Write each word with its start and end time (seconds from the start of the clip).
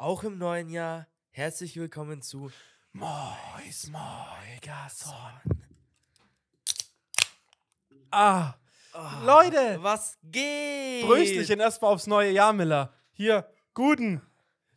auch 0.00 0.24
im 0.24 0.38
neuen 0.38 0.70
Jahr. 0.70 1.06
Herzlich 1.30 1.76
willkommen 1.76 2.22
zu 2.22 2.50
Mois 2.92 3.90
Moigason. 3.90 5.14
Ah, 8.10 8.54
Leute, 9.22 9.78
Was 9.82 10.18
geht? 10.22 11.04
Brösterchen 11.04 11.60
erstmal 11.60 11.92
aufs 11.92 12.06
neue 12.06 12.30
Jahr, 12.30 12.54
Miller. 12.54 12.94
Hier, 13.12 13.46
guten. 13.74 14.22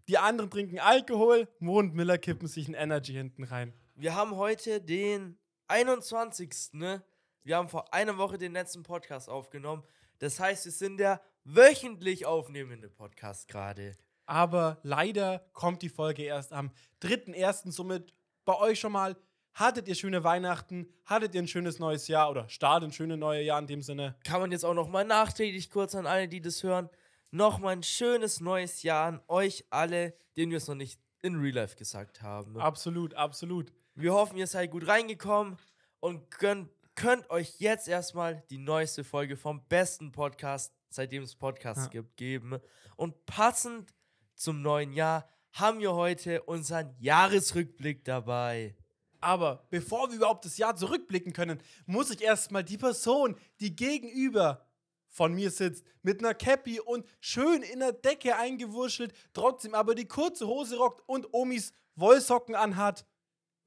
Die 0.09 0.17
anderen 0.17 0.51
trinken 0.51 0.79
Alkohol, 0.79 1.47
Mo 1.59 1.79
und 1.79 1.95
Miller 1.95 2.17
kippen 2.17 2.49
sich 2.49 2.67
ein 2.67 2.73
Energy 2.73 3.13
hinten 3.13 3.45
rein. 3.45 3.73
Wir 3.95 4.15
haben 4.15 4.35
heute 4.35 4.81
den 4.81 5.39
21. 5.69 6.73
Ne? 6.73 7.01
Wir 7.43 7.55
haben 7.55 7.69
vor 7.69 7.93
einer 7.93 8.17
Woche 8.17 8.37
den 8.37 8.51
letzten 8.51 8.83
Podcast 8.83 9.29
aufgenommen. 9.29 9.83
Das 10.19 10.41
heißt, 10.41 10.65
wir 10.65 10.73
sind 10.73 10.97
der 10.97 11.21
wöchentlich 11.45 12.25
aufnehmende 12.25 12.89
Podcast 12.89 13.47
gerade. 13.47 13.95
Aber 14.25 14.79
leider 14.83 15.45
kommt 15.53 15.81
die 15.81 15.89
Folge 15.89 16.23
erst 16.23 16.53
am 16.53 16.71
3.1. 17.01 17.71
Somit 17.71 18.13
bei 18.45 18.57
euch 18.57 18.79
schon 18.79 18.91
mal, 18.91 19.15
hattet 19.53 19.87
ihr 19.87 19.95
schöne 19.95 20.23
Weihnachten, 20.23 20.87
hattet 21.05 21.35
ihr 21.35 21.41
ein 21.41 21.47
schönes 21.47 21.77
neues 21.79 22.07
Jahr 22.07 22.29
oder 22.31 22.49
startet 22.49 22.89
ein 22.89 22.93
schönes 22.93 23.19
neues 23.19 23.45
Jahr 23.45 23.59
in 23.59 23.67
dem 23.67 23.81
Sinne. 23.81 24.15
Kann 24.23 24.41
man 24.41 24.51
jetzt 24.51 24.65
auch 24.65 24.73
noch 24.73 24.87
mal 24.89 25.05
nachträglich 25.05 25.69
kurz 25.69 25.93
an 25.95 26.07
alle, 26.07 26.27
die 26.27 26.41
das 26.41 26.63
hören, 26.63 26.89
noch 27.31 27.59
mal 27.59 27.69
ein 27.69 27.83
schönes 27.83 28.39
neues 28.41 28.81
Jahr 28.83 29.07
an 29.07 29.21
euch 29.27 29.65
alle, 29.69 30.13
denen 30.37 30.51
wir 30.51 30.57
es 30.57 30.67
noch 30.67 30.75
nicht 30.75 30.99
in 31.21 31.35
Real 31.39 31.53
Life 31.55 31.75
gesagt 31.75 32.21
haben. 32.21 32.59
Absolut, 32.59 33.13
absolut. 33.13 33.71
Wir 33.95 34.13
hoffen, 34.13 34.37
ihr 34.37 34.47
seid 34.47 34.71
gut 34.71 34.87
reingekommen 34.87 35.57
und 35.99 36.29
könnt, 36.31 36.69
könnt 36.95 37.29
euch 37.29 37.59
jetzt 37.59 37.87
erstmal 37.87 38.43
die 38.49 38.57
neueste 38.57 39.03
Folge 39.03 39.37
vom 39.37 39.63
besten 39.67 40.11
Podcast, 40.11 40.73
seitdem 40.89 41.23
es 41.23 41.35
Podcasts 41.35 41.85
Ja. 41.85 41.89
gibt, 41.91 42.17
geben. 42.17 42.59
Und 42.97 43.25
passend 43.25 43.93
zum 44.35 44.61
neuen 44.61 44.93
Jahr 44.93 45.27
haben 45.51 45.79
wir 45.79 45.93
heute 45.93 46.43
unseren 46.43 46.95
Jahresrückblick 46.99 48.03
dabei. 48.05 48.75
Aber 49.21 49.65
bevor 49.69 50.09
wir 50.09 50.17
überhaupt 50.17 50.45
das 50.45 50.57
Jahr 50.57 50.75
zurückblicken 50.75 51.31
können, 51.31 51.61
muss 51.85 52.09
ich 52.09 52.21
erstmal 52.21 52.63
die 52.63 52.77
Person, 52.77 53.37
die 53.59 53.75
gegenüber 53.75 54.67
von 55.07 55.33
mir 55.33 55.51
sitzt, 55.51 55.85
mit 56.01 56.19
einer 56.19 56.33
Cappy 56.33 56.79
und 56.79 57.05
schön 57.21 57.61
in 57.61 57.79
der 57.79 57.93
Decke 57.93 58.35
eingewurschtelt, 58.35 59.13
trotzdem 59.33 59.75
aber 59.75 59.95
die 59.95 60.07
kurze 60.07 60.47
Hose 60.47 60.77
rockt 60.77 61.07
und 61.07 61.33
Omis 61.33 61.71
Wollsocken 61.95 62.55
anhat. 62.55 63.05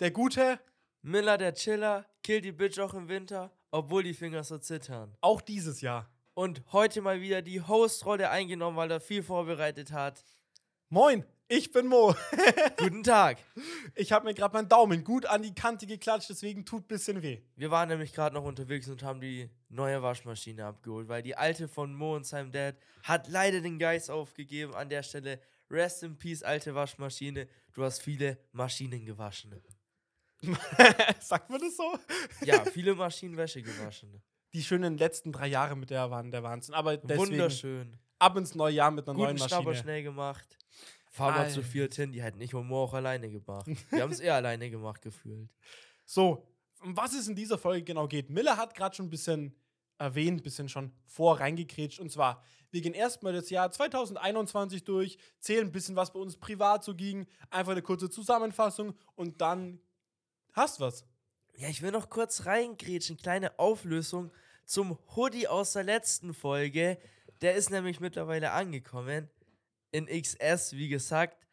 Der 0.00 0.10
Gute, 0.10 0.58
Miller, 1.02 1.38
der 1.38 1.54
Chiller, 1.54 2.04
killt 2.22 2.44
die 2.44 2.52
Bitch 2.52 2.78
auch 2.80 2.92
im 2.94 3.08
Winter, 3.08 3.52
obwohl 3.70 4.02
die 4.02 4.12
Finger 4.14 4.42
so 4.42 4.58
zittern. 4.58 5.16
auch 5.20 5.40
dieses 5.40 5.80
Jahr. 5.80 6.10
Und 6.34 6.62
heute 6.72 7.00
mal 7.00 7.22
wieder 7.22 7.40
die 7.40 7.62
Host-Rolle 7.62 8.28
eingenommen, 8.28 8.76
weil 8.76 8.90
er 8.90 9.00
viel 9.00 9.22
vorbereitet 9.22 9.92
hat. 9.92 10.22
Moin, 10.88 11.24
ich 11.48 11.72
bin 11.72 11.88
Mo. 11.88 12.14
Guten 12.76 13.02
Tag. 13.02 13.38
Ich 13.96 14.12
habe 14.12 14.24
mir 14.24 14.34
gerade 14.34 14.54
meinen 14.54 14.68
Daumen 14.68 15.02
gut 15.02 15.26
an 15.26 15.42
die 15.42 15.52
Kante 15.52 15.84
geklatscht, 15.84 16.30
deswegen 16.30 16.64
tut 16.64 16.84
ein 16.84 16.86
bisschen 16.86 17.22
weh. 17.22 17.40
Wir 17.56 17.72
waren 17.72 17.88
nämlich 17.88 18.12
gerade 18.12 18.36
noch 18.36 18.44
unterwegs 18.44 18.88
und 18.88 19.02
haben 19.02 19.20
die 19.20 19.50
neue 19.68 20.00
Waschmaschine 20.00 20.64
abgeholt, 20.64 21.08
weil 21.08 21.22
die 21.22 21.36
alte 21.36 21.66
von 21.66 21.92
Mo 21.92 22.14
und 22.14 22.24
seinem 22.24 22.52
Dad 22.52 22.76
hat 23.02 23.26
leider 23.26 23.60
den 23.60 23.80
Geist 23.80 24.12
aufgegeben. 24.12 24.76
An 24.76 24.88
der 24.88 25.02
Stelle, 25.02 25.40
rest 25.68 26.04
in 26.04 26.16
peace, 26.16 26.44
alte 26.44 26.72
Waschmaschine. 26.76 27.48
Du 27.72 27.82
hast 27.82 28.00
viele 28.00 28.38
Maschinen 28.52 29.04
gewaschen. 29.04 29.60
Sagt 31.20 31.50
man 31.50 31.60
das 31.60 31.76
so? 31.76 31.98
Ja, 32.44 32.64
viele 32.64 32.94
Maschinenwäsche 32.94 33.60
gewaschen. 33.60 34.22
Die 34.52 34.62
schönen 34.62 34.96
letzten 34.98 35.32
drei 35.32 35.48
Jahre 35.48 35.74
mit 35.74 35.90
der 35.90 36.12
waren 36.12 36.30
der 36.30 36.44
Wahnsinn. 36.44 36.74
Aber 36.74 36.96
deswegen 36.96 37.32
Wunderschön. 37.32 37.98
ab 38.20 38.36
ins 38.36 38.54
neue 38.54 38.74
Jahr 38.74 38.92
mit 38.92 39.08
einer 39.08 39.16
Guten 39.16 39.36
neuen 39.36 39.38
Maschine. 39.38 39.74
schnell 39.74 40.02
gemacht. 40.04 40.46
Fahr 41.16 41.32
mal 41.32 41.50
zu 41.50 41.62
viert 41.62 41.94
hin, 41.94 42.12
die 42.12 42.22
hätten 42.22 42.38
nicht 42.38 42.54
und 42.54 42.66
Mo 42.66 42.82
auch 42.82 42.92
alleine 42.92 43.30
gemacht. 43.30 43.66
Wir 43.90 44.02
haben 44.02 44.12
es 44.12 44.20
eher 44.20 44.34
alleine 44.34 44.68
gemacht 44.68 45.00
gefühlt. 45.00 45.48
So, 46.04 46.46
um 46.82 46.94
was 46.94 47.14
es 47.14 47.26
in 47.26 47.34
dieser 47.34 47.56
Folge 47.56 47.84
genau 47.84 48.06
geht. 48.06 48.28
Miller 48.28 48.58
hat 48.58 48.74
gerade 48.74 48.94
schon 48.94 49.06
ein 49.06 49.10
bisschen 49.10 49.56
erwähnt, 49.96 50.40
ein 50.40 50.42
bisschen 50.42 50.68
schon 50.68 50.92
vor 51.06 51.40
reingekrätscht. 51.40 52.00
Und 52.00 52.12
zwar, 52.12 52.44
wir 52.70 52.82
gehen 52.82 52.92
erstmal 52.92 53.32
das 53.32 53.48
Jahr 53.48 53.70
2021 53.70 54.84
durch, 54.84 55.16
zählen 55.40 55.66
ein 55.66 55.72
bisschen, 55.72 55.96
was 55.96 56.12
bei 56.12 56.20
uns 56.20 56.36
privat 56.36 56.84
so 56.84 56.94
ging, 56.94 57.26
einfach 57.48 57.72
eine 57.72 57.80
kurze 57.80 58.10
Zusammenfassung 58.10 58.94
und 59.14 59.40
dann 59.40 59.80
hast 60.52 60.80
was. 60.80 61.06
Ja, 61.56 61.68
ich 61.68 61.80
will 61.80 61.92
noch 61.92 62.10
kurz 62.10 62.44
reingrätschen. 62.44 63.16
Kleine 63.16 63.58
Auflösung 63.58 64.30
zum 64.66 64.98
Hoodie 65.16 65.48
aus 65.48 65.72
der 65.72 65.84
letzten 65.84 66.34
Folge. 66.34 66.98
Der 67.40 67.54
ist 67.54 67.70
nämlich 67.70 68.00
mittlerweile 68.00 68.52
angekommen. 68.52 69.30
In 69.90 70.06
XS, 70.06 70.72
wie 70.72 70.88
gesagt. 70.88 71.46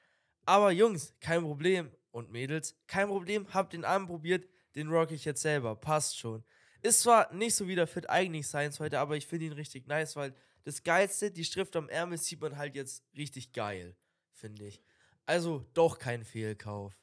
Aber 0.45 0.71
Jungs, 0.71 1.13
kein 1.19 1.41
Problem. 1.41 1.91
Und 2.11 2.31
Mädels, 2.31 2.75
kein 2.87 3.07
Problem. 3.07 3.47
Habt 3.53 3.73
den 3.73 3.85
anprobiert. 3.85 4.47
Den 4.75 4.89
rock 4.89 5.11
ich 5.11 5.25
jetzt 5.25 5.41
selber. 5.41 5.75
Passt 5.75 6.17
schon. 6.17 6.43
Ist 6.81 7.01
zwar 7.01 7.33
nicht 7.33 7.55
so 7.55 7.67
wie 7.67 7.75
der 7.75 7.87
Fit 7.87 8.09
eigentlich 8.09 8.45
Science 8.47 8.79
heute, 8.79 8.99
aber 8.99 9.15
ich 9.15 9.25
finde 9.25 9.45
ihn 9.45 9.53
richtig 9.53 9.87
nice, 9.87 10.15
weil 10.15 10.35
das 10.63 10.83
Geilste, 10.83 11.31
die 11.31 11.45
Schrift 11.45 11.75
am 11.75 11.89
Ärmel 11.89 12.17
sieht 12.17 12.41
man 12.41 12.57
halt 12.57 12.75
jetzt 12.75 13.03
richtig 13.15 13.53
geil. 13.53 13.95
Finde 14.31 14.65
ich. 14.65 14.81
Also 15.25 15.65
doch 15.73 15.99
kein 15.99 16.25
Fehlkauf. 16.25 16.93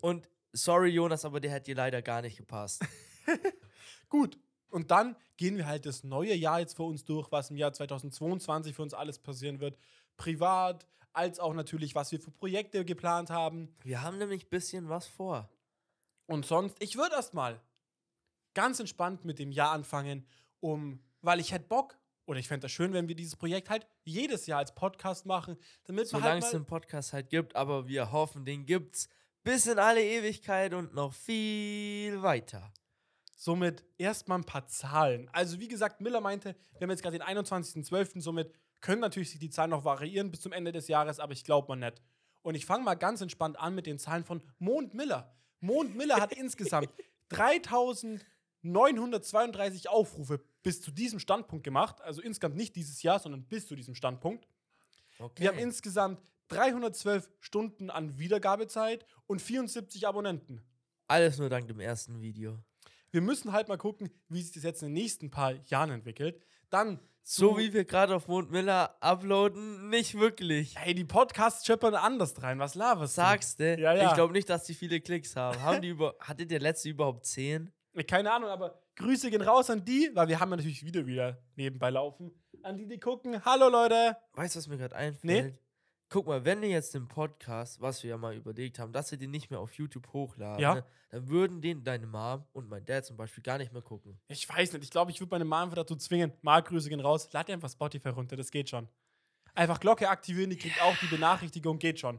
Und 0.00 0.28
sorry, 0.52 0.90
Jonas, 0.90 1.24
aber 1.24 1.40
der 1.40 1.52
hat 1.52 1.66
dir 1.66 1.76
leider 1.76 2.02
gar 2.02 2.22
nicht 2.22 2.36
gepasst. 2.36 2.84
Gut. 4.08 4.38
Und 4.70 4.90
dann 4.90 5.16
gehen 5.36 5.56
wir 5.56 5.66
halt 5.66 5.86
das 5.86 6.02
neue 6.02 6.34
Jahr 6.34 6.60
jetzt 6.60 6.76
für 6.76 6.84
uns 6.84 7.04
durch, 7.04 7.30
was 7.30 7.50
im 7.50 7.56
Jahr 7.56 7.72
2022 7.72 8.74
für 8.74 8.82
uns 8.82 8.94
alles 8.94 9.18
passieren 9.18 9.60
wird. 9.60 9.76
Privat, 10.16 10.86
als 11.12 11.38
auch 11.38 11.54
natürlich, 11.54 11.94
was 11.94 12.12
wir 12.12 12.20
für 12.20 12.30
Projekte 12.30 12.84
geplant 12.84 13.30
haben. 13.30 13.74
Wir 13.82 14.02
haben 14.02 14.18
nämlich 14.18 14.46
ein 14.46 14.50
bisschen 14.50 14.88
was 14.88 15.06
vor. 15.06 15.50
Und 16.26 16.46
sonst, 16.46 16.76
ich 16.80 16.96
würde 16.96 17.16
erstmal 17.16 17.60
ganz 18.54 18.80
entspannt 18.80 19.24
mit 19.24 19.38
dem 19.38 19.52
Jahr 19.52 19.72
anfangen, 19.72 20.26
um, 20.60 21.02
weil 21.20 21.40
ich 21.40 21.52
hätte 21.52 21.66
Bock, 21.66 21.98
oder 22.24 22.38
ich 22.38 22.48
fände 22.48 22.64
das 22.64 22.72
schön, 22.72 22.92
wenn 22.92 23.08
wir 23.08 23.14
dieses 23.16 23.36
Projekt 23.36 23.68
halt 23.68 23.86
jedes 24.04 24.46
Jahr 24.46 24.60
als 24.60 24.74
Podcast 24.74 25.26
machen, 25.26 25.56
damit 25.84 26.04
wir 26.04 26.18
Solange 26.20 26.30
halt 26.30 26.44
es 26.44 26.52
mal, 26.52 26.58
den 26.60 26.66
Podcast 26.66 27.12
halt 27.12 27.28
gibt, 27.30 27.56
aber 27.56 27.88
wir 27.88 28.12
hoffen, 28.12 28.44
den 28.44 28.64
gibt's 28.64 29.08
bis 29.42 29.66
in 29.66 29.78
alle 29.78 30.02
Ewigkeit 30.02 30.72
und 30.72 30.94
noch 30.94 31.12
viel 31.12 32.22
weiter. 32.22 32.72
somit 33.42 33.84
erstmal 33.98 34.38
ein 34.38 34.44
paar 34.44 34.66
Zahlen. 34.68 35.28
Also 35.32 35.58
wie 35.58 35.66
gesagt, 35.66 36.00
Miller 36.00 36.20
meinte, 36.20 36.54
wir 36.74 36.82
haben 36.82 36.90
jetzt 36.90 37.02
gerade 37.02 37.18
den 37.18 37.26
21.12., 37.26 38.20
somit 38.20 38.52
können 38.82 39.00
natürlich 39.00 39.30
sich 39.30 39.38
die 39.38 39.48
Zahlen 39.48 39.70
noch 39.70 39.86
variieren 39.86 40.30
bis 40.30 40.42
zum 40.42 40.52
Ende 40.52 40.72
des 40.72 40.88
Jahres, 40.88 41.18
aber 41.18 41.32
ich 41.32 41.44
glaube 41.44 41.68
mal 41.68 41.76
nicht. 41.76 42.02
Und 42.42 42.56
ich 42.56 42.66
fange 42.66 42.84
mal 42.84 42.96
ganz 42.96 43.22
entspannt 43.22 43.58
an 43.58 43.74
mit 43.74 43.86
den 43.86 43.98
Zahlen 43.98 44.24
von 44.24 44.42
Mond 44.58 44.92
Miller. 44.92 45.34
Mond 45.60 45.96
Miller 45.96 46.20
hat 46.20 46.32
insgesamt 46.34 46.90
3932 47.30 49.88
Aufrufe 49.88 50.44
bis 50.62 50.82
zu 50.82 50.90
diesem 50.90 51.20
Standpunkt 51.20 51.64
gemacht. 51.64 52.02
Also 52.02 52.20
insgesamt 52.20 52.56
nicht 52.56 52.76
dieses 52.76 53.02
Jahr, 53.02 53.18
sondern 53.20 53.44
bis 53.44 53.68
zu 53.68 53.76
diesem 53.76 53.94
Standpunkt. 53.94 54.46
Okay. 55.18 55.42
Wir 55.42 55.50
haben 55.50 55.58
insgesamt 55.58 56.20
312 56.48 57.30
Stunden 57.40 57.90
an 57.90 58.18
Wiedergabezeit 58.18 59.06
und 59.26 59.40
74 59.40 60.06
Abonnenten. 60.06 60.60
Alles 61.06 61.38
nur 61.38 61.48
dank 61.48 61.68
dem 61.68 61.80
ersten 61.80 62.20
Video. 62.20 62.58
Wir 63.10 63.20
müssen 63.20 63.52
halt 63.52 63.68
mal 63.68 63.78
gucken, 63.78 64.10
wie 64.28 64.42
sich 64.42 64.52
das 64.52 64.64
jetzt 64.64 64.82
in 64.82 64.88
den 64.88 64.94
nächsten 64.94 65.30
paar 65.30 65.52
Jahren 65.66 65.90
entwickelt. 65.90 66.42
Dann 66.72 66.98
So 67.22 67.58
wie 67.58 67.74
wir 67.74 67.84
gerade 67.84 68.16
auf 68.16 68.28
Mond 68.28 68.50
Miller 68.50 68.96
uploaden, 69.00 69.90
nicht 69.90 70.18
wirklich. 70.18 70.74
Hey, 70.78 70.94
die 70.94 71.04
Podcasts 71.04 71.66
scheppern 71.66 71.94
anders 71.94 72.42
rein. 72.42 72.58
Was 72.58 72.74
laberst 72.74 73.16
du? 73.16 73.20
Sagst 73.20 73.60
du? 73.60 73.78
Ja, 73.78 73.94
ja. 73.94 74.08
Ich 74.08 74.14
glaube 74.14 74.32
nicht, 74.32 74.48
dass 74.48 74.64
die 74.64 74.72
viele 74.72 74.98
Klicks 75.00 75.36
haben. 75.36 75.62
haben 75.62 75.82
die 75.82 75.88
über 75.88 76.14
hatte 76.20 76.46
der 76.46 76.60
letzte 76.60 76.88
überhaupt 76.88 77.26
10? 77.26 77.70
Keine 78.08 78.32
Ahnung, 78.32 78.48
aber 78.48 78.82
Grüße 78.96 79.30
gehen 79.30 79.42
raus 79.42 79.68
an 79.68 79.84
die, 79.84 80.10
weil 80.14 80.28
wir 80.28 80.40
haben 80.40 80.50
ja 80.50 80.56
natürlich 80.56 80.82
wieder 80.82 81.06
wieder 81.06 81.38
nebenbei 81.56 81.90
laufen. 81.90 82.32
An 82.62 82.78
die, 82.78 82.88
die 82.88 82.98
gucken. 82.98 83.44
Hallo 83.44 83.68
Leute. 83.68 84.16
Weißt 84.32 84.54
du, 84.54 84.58
was 84.58 84.66
mir 84.66 84.78
gerade 84.78 84.96
einfällt? 84.96 85.58
Guck 86.12 86.26
mal, 86.26 86.44
wenn 86.44 86.60
wir 86.60 86.68
jetzt 86.68 86.92
den 86.92 87.08
Podcast, 87.08 87.80
was 87.80 88.02
wir 88.02 88.10
ja 88.10 88.18
mal 88.18 88.34
überlegt 88.34 88.78
haben, 88.78 88.92
dass 88.92 89.10
wir 89.10 89.16
den 89.16 89.30
nicht 89.30 89.48
mehr 89.50 89.60
auf 89.60 89.72
YouTube 89.72 90.12
hochladen, 90.12 90.60
Ja. 90.60 90.74
ne, 90.74 90.84
dann 91.08 91.26
würden 91.30 91.62
den 91.62 91.82
deine 91.84 92.06
Mom 92.06 92.44
und 92.52 92.68
mein 92.68 92.84
Dad 92.84 93.06
zum 93.06 93.16
Beispiel 93.16 93.42
gar 93.42 93.56
nicht 93.56 93.72
mehr 93.72 93.80
gucken. 93.80 94.20
Ich 94.28 94.46
weiß 94.46 94.74
nicht, 94.74 94.84
ich 94.84 94.90
glaube, 94.90 95.10
ich 95.10 95.18
würde 95.20 95.30
meine 95.30 95.46
Mom 95.46 95.54
einfach 95.60 95.76
dazu 95.76 95.96
zwingen. 95.96 96.30
Marc, 96.42 96.68
Grüße 96.68 96.90
gehen 96.90 97.00
raus. 97.00 97.30
Lad 97.32 97.48
dir 97.48 97.54
einfach 97.54 97.70
Spotify 97.70 98.10
runter, 98.10 98.36
das 98.36 98.50
geht 98.50 98.68
schon. 98.68 98.88
Einfach 99.54 99.80
Glocke 99.80 100.06
aktivieren, 100.06 100.50
die 100.50 100.56
kriegt 100.58 100.82
auch 100.82 100.94
die 100.98 101.06
Benachrichtigung, 101.06 101.78
geht 101.78 101.98
schon. 101.98 102.18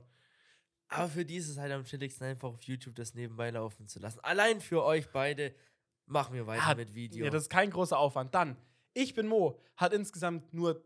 Aber 0.88 1.08
für 1.08 1.24
die 1.24 1.36
ist 1.36 1.50
es 1.50 1.60
halt 1.60 1.72
am 1.72 1.84
chilligsten, 1.84 2.26
einfach 2.26 2.50
auf 2.50 2.64
YouTube 2.64 2.96
das 2.96 3.14
nebenbei 3.14 3.52
laufen 3.52 3.88
zu 3.88 4.00
lassen. 4.00 4.20
Allein 4.22 4.60
für 4.60 4.84
euch 4.84 5.08
beide 5.12 5.54
machen 6.08 6.34
wir 6.34 6.48
weiter 6.48 6.64
Ah, 6.66 6.74
mit 6.74 6.96
Video. 6.96 7.26
Ja, 7.26 7.30
das 7.32 7.44
ist 7.44 7.50
kein 7.50 7.70
großer 7.70 8.00
Aufwand. 8.00 8.34
Dann, 8.34 8.58
ich 8.96 9.14
bin 9.14 9.28
Mo, 9.28 9.60
hat 9.78 9.94
insgesamt 9.94 10.52
nur 10.52 10.84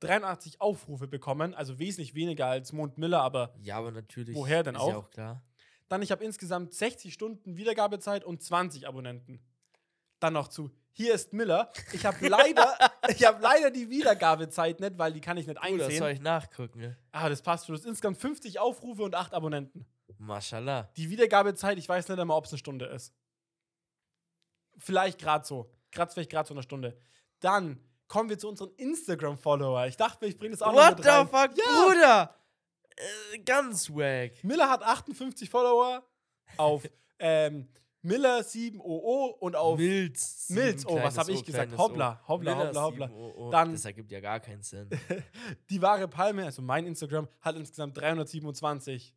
383 0.00 0.60
Aufrufe 0.60 1.08
bekommen, 1.08 1.54
also 1.54 1.78
wesentlich 1.78 2.14
weniger 2.14 2.46
als 2.46 2.72
Mond 2.72 2.98
Miller, 2.98 3.20
aber 3.20 3.54
ja, 3.60 3.76
aber 3.76 3.90
natürlich. 3.90 4.36
Woher 4.36 4.62
denn 4.62 4.74
ist 4.74 4.80
auch? 4.80 4.88
Ja 4.90 4.96
auch 4.98 5.10
klar. 5.10 5.42
dann, 5.88 6.02
ich 6.02 6.12
habe 6.12 6.24
insgesamt 6.24 6.72
60 6.74 7.12
Stunden 7.12 7.56
Wiedergabezeit 7.56 8.24
und 8.24 8.42
20 8.42 8.86
Abonnenten. 8.86 9.40
Dann 10.20 10.32
noch 10.32 10.48
zu 10.48 10.70
hier 10.98 11.14
ist 11.14 11.32
Miller. 11.32 11.70
Ich 11.92 12.04
habe 12.04 12.26
leider, 12.26 12.76
ich 13.08 13.24
habe 13.24 13.40
leider 13.40 13.70
die 13.70 13.88
Wiedergabezeit 13.88 14.80
nicht, 14.80 14.98
weil 14.98 15.12
die 15.12 15.20
kann 15.20 15.36
ich 15.36 15.46
nicht 15.46 15.60
Bruder, 15.60 15.84
einsehen. 15.84 15.98
soll 16.00 16.10
ich 16.10 16.20
nachgucken? 16.20 16.80
ne? 16.80 16.98
Ah, 17.12 17.28
das 17.28 17.40
passt 17.40 17.66
schon. 17.66 17.76
Das 17.76 17.82
sind 17.82 17.90
insgesamt 17.90 18.18
50 18.18 18.58
Aufrufe 18.58 19.04
und 19.04 19.14
8 19.14 19.32
Abonnenten. 19.32 19.86
Mashallah. 20.18 20.90
Die 20.96 21.08
Wiedergabezeit, 21.08 21.78
ich 21.78 21.88
weiß 21.88 22.08
nicht 22.08 22.18
einmal, 22.18 22.36
ob 22.36 22.46
es 22.46 22.50
eine 22.50 22.58
Stunde 22.58 22.86
ist. 22.86 23.14
Vielleicht 24.76 25.20
gerade 25.20 25.46
so. 25.46 25.70
Gerade 25.92 26.12
vielleicht 26.12 26.30
gerade 26.30 26.48
so 26.48 26.54
eine 26.54 26.64
Stunde. 26.64 26.98
Dann 27.38 27.78
kommen 28.08 28.28
wir 28.30 28.38
zu 28.38 28.48
unseren 28.48 28.70
Instagram-Follower. 28.76 29.86
Ich 29.86 29.96
dachte 29.96 30.24
mir, 30.24 30.30
ich 30.30 30.38
bringe 30.38 30.52
das 30.52 30.62
auch 30.62 30.72
noch 30.72 30.78
What 30.78 30.96
mit 30.96 31.04
the 31.04 31.10
rein. 31.10 31.28
fuck, 31.28 31.50
Ja. 31.56 31.64
Bruder? 31.86 32.34
Äh, 33.34 33.38
ganz 33.40 33.90
wack. 33.90 34.42
Miller 34.42 34.68
hat 34.68 34.82
58 34.82 35.48
Follower 35.48 36.02
auf 36.56 36.82
ähm, 37.18 37.68
Miller7OO 38.04 39.38
und 39.40 39.56
auf 39.56 39.78
Milz. 39.78 40.46
Milz. 40.50 40.84
Oh, 40.86 40.96
was 41.02 41.18
habe 41.18 41.32
ich 41.32 41.44
gesagt? 41.44 41.76
Hoppla, 41.76 42.20
hoppla, 42.26 42.54
Miller 42.54 42.82
hoppla, 42.82 43.08
hoppla. 43.10 43.50
Dann- 43.50 43.72
das 43.72 43.84
ergibt 43.84 44.10
ja 44.10 44.20
gar 44.20 44.40
keinen 44.40 44.62
Sinn. 44.62 44.88
die 45.70 45.82
wahre 45.82 46.08
Palme, 46.08 46.44
also 46.44 46.62
mein 46.62 46.86
Instagram, 46.86 47.28
hat 47.40 47.56
insgesamt 47.56 47.96
327 47.98 49.14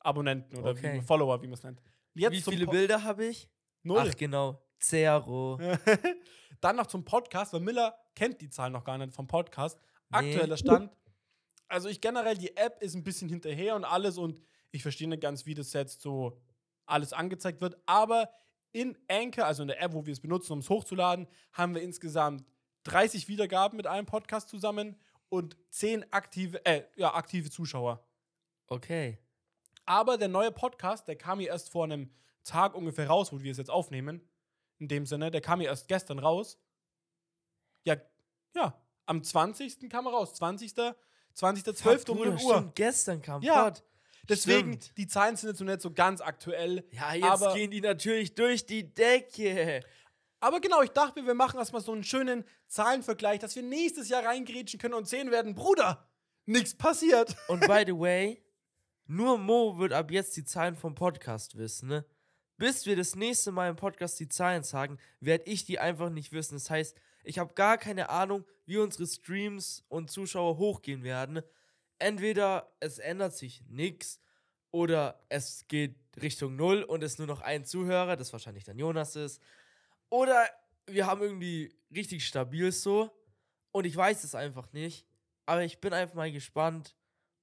Abonnenten 0.00 0.56
oder 0.58 0.70
Okay. 0.72 0.94
wie, 0.94 1.00
Follower, 1.00 1.40
wie 1.42 1.46
man 1.46 1.54
es 1.54 1.62
nennt. 1.62 1.80
Jetzt 2.14 2.32
Wie 2.32 2.42
viele 2.42 2.66
Po- 2.66 2.72
Bilder 2.72 3.02
habe 3.04 3.24
ich? 3.26 3.48
Null. 3.82 4.04
Ach, 4.10 4.16
genau. 4.16 4.60
Zero. 4.80 5.58
Dann 6.60 6.76
noch 6.76 6.86
zum 6.88 7.04
Podcast, 7.04 7.52
weil 7.52 7.60
Miller 7.60 7.96
kennt 8.14 8.40
die 8.40 8.50
Zahlen 8.50 8.72
noch 8.72 8.84
gar 8.84 8.98
nicht 8.98 9.14
vom 9.14 9.26
Podcast. 9.26 9.78
Aktueller 10.10 10.56
Stand. 10.56 10.90
Also 11.68 11.88
ich 11.88 12.00
generell, 12.00 12.36
die 12.36 12.56
App 12.56 12.82
ist 12.82 12.94
ein 12.94 13.02
bisschen 13.02 13.28
hinterher 13.28 13.76
und 13.76 13.84
alles 13.84 14.18
und 14.18 14.40
ich 14.70 14.82
verstehe 14.82 15.08
nicht 15.08 15.22
ganz, 15.22 15.46
wie 15.46 15.54
das 15.54 15.72
jetzt 15.72 16.02
so 16.02 16.38
alles 16.86 17.12
angezeigt 17.12 17.60
wird. 17.60 17.76
Aber 17.86 18.30
in 18.72 18.96
Anchor, 19.08 19.46
also 19.46 19.62
in 19.62 19.68
der 19.68 19.80
App, 19.80 19.92
wo 19.92 20.04
wir 20.04 20.12
es 20.12 20.20
benutzen, 20.20 20.52
um 20.52 20.58
es 20.58 20.68
hochzuladen, 20.68 21.26
haben 21.52 21.74
wir 21.74 21.82
insgesamt 21.82 22.44
30 22.84 23.28
Wiedergaben 23.28 23.76
mit 23.76 23.86
einem 23.86 24.06
Podcast 24.06 24.48
zusammen 24.48 24.96
und 25.28 25.56
10 25.70 26.12
aktive, 26.12 26.64
äh, 26.66 26.84
ja, 26.96 27.14
aktive 27.14 27.50
Zuschauer. 27.50 28.06
Okay. 28.66 29.18
Aber 29.84 30.18
der 30.18 30.28
neue 30.28 30.52
Podcast, 30.52 31.08
der 31.08 31.16
kam 31.16 31.38
hier 31.40 31.48
erst 31.48 31.70
vor 31.70 31.84
einem 31.84 32.10
Tag 32.44 32.74
ungefähr 32.74 33.06
raus, 33.06 33.32
wo 33.32 33.40
wir 33.40 33.52
es 33.52 33.58
jetzt 33.58 33.70
aufnehmen. 33.70 34.20
In 34.78 34.88
dem 34.88 35.06
Sinne, 35.06 35.30
der 35.30 35.40
kam 35.40 35.60
hier 35.60 35.68
erst 35.68 35.88
gestern 35.88 36.18
raus. 36.18 36.58
Ja, 37.84 37.96
ja, 38.54 38.80
am 39.06 39.22
20. 39.22 39.88
kam 39.90 40.06
er 40.06 40.12
raus. 40.12 40.34
20. 40.34 40.72
20.12. 41.36 42.10
um 42.10 42.18
Bruder, 42.18 42.32
0 42.32 42.42
Uhr. 42.42 42.72
gestern 42.74 43.22
kam 43.22 43.42
Ja, 43.42 43.64
Pod. 43.70 43.82
Deswegen, 44.28 44.74
Stimmt. 44.74 44.98
die 44.98 45.06
Zahlen 45.08 45.36
sind 45.36 45.48
jetzt 45.50 45.60
noch 45.60 45.66
nicht 45.66 45.80
so 45.80 45.90
ganz 45.92 46.20
aktuell. 46.20 46.84
Ja, 46.92 47.14
jetzt 47.14 47.24
aber, 47.24 47.54
gehen 47.54 47.70
die 47.70 47.80
natürlich 47.80 48.34
durch 48.34 48.64
die 48.64 48.92
Decke. 48.94 49.80
aber 50.40 50.60
genau, 50.60 50.82
ich 50.82 50.90
dachte, 50.90 51.20
mir, 51.20 51.26
wir 51.26 51.34
machen 51.34 51.58
erstmal 51.58 51.82
so 51.82 51.92
einen 51.92 52.04
schönen 52.04 52.44
Zahlenvergleich, 52.68 53.40
dass 53.40 53.56
wir 53.56 53.62
nächstes 53.62 54.08
Jahr 54.08 54.24
reingrätschen 54.24 54.78
können 54.78 54.94
und 54.94 55.08
sehen 55.08 55.30
werden, 55.32 55.54
Bruder, 55.54 56.08
nichts 56.46 56.74
passiert. 56.74 57.36
Und 57.48 57.66
by 57.66 57.82
the 57.86 57.98
way, 57.98 58.42
nur 59.06 59.38
Mo 59.38 59.78
wird 59.78 59.92
ab 59.92 60.10
jetzt 60.10 60.36
die 60.36 60.44
Zahlen 60.44 60.76
vom 60.76 60.94
Podcast 60.94 61.56
wissen, 61.56 61.88
ne? 61.88 62.04
Bis 62.58 62.86
wir 62.86 62.94
das 62.94 63.16
nächste 63.16 63.50
Mal 63.50 63.70
im 63.70 63.76
Podcast 63.76 64.20
die 64.20 64.28
Zahlen 64.28 64.62
sagen, 64.62 64.98
werde 65.18 65.44
ich 65.50 65.64
die 65.64 65.80
einfach 65.80 66.10
nicht 66.10 66.30
wissen. 66.32 66.54
Das 66.54 66.70
heißt, 66.70 66.96
ich 67.22 67.38
habe 67.38 67.54
gar 67.54 67.78
keine 67.78 68.10
Ahnung, 68.10 68.44
wie 68.66 68.78
unsere 68.78 69.06
Streams 69.06 69.84
und 69.88 70.10
Zuschauer 70.10 70.58
hochgehen 70.58 71.02
werden. 71.02 71.42
Entweder 71.98 72.72
es 72.80 72.98
ändert 72.98 73.34
sich 73.36 73.62
nichts 73.68 74.20
oder 74.70 75.22
es 75.28 75.66
geht 75.68 75.96
Richtung 76.20 76.56
Null 76.56 76.82
und 76.82 77.02
es 77.02 77.18
nur 77.18 77.26
noch 77.26 77.40
ein 77.40 77.64
Zuhörer, 77.64 78.16
das 78.16 78.32
wahrscheinlich 78.32 78.64
dann 78.64 78.78
Jonas 78.78 79.16
ist. 79.16 79.40
Oder 80.10 80.48
wir 80.86 81.06
haben 81.06 81.22
irgendwie 81.22 81.74
richtig 81.94 82.26
stabil 82.26 82.72
so 82.72 83.10
und 83.70 83.86
ich 83.86 83.96
weiß 83.96 84.24
es 84.24 84.34
einfach 84.34 84.72
nicht. 84.72 85.06
Aber 85.46 85.64
ich 85.64 85.80
bin 85.80 85.92
einfach 85.92 86.14
mal 86.14 86.32
gespannt, 86.32 86.96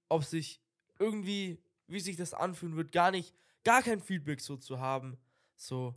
ob 0.08 0.24
sich 0.24 0.62
irgendwie, 1.00 1.62
wie 1.88 2.00
sich 2.00 2.18
das 2.18 2.34
anfühlen 2.34 2.76
wird, 2.76 2.92
gar 2.92 3.12
nicht, 3.12 3.34
gar 3.64 3.82
kein 3.82 4.02
Feedback 4.02 4.42
so 4.42 4.58
zu 4.58 4.80
haben. 4.80 5.18
So, 5.56 5.96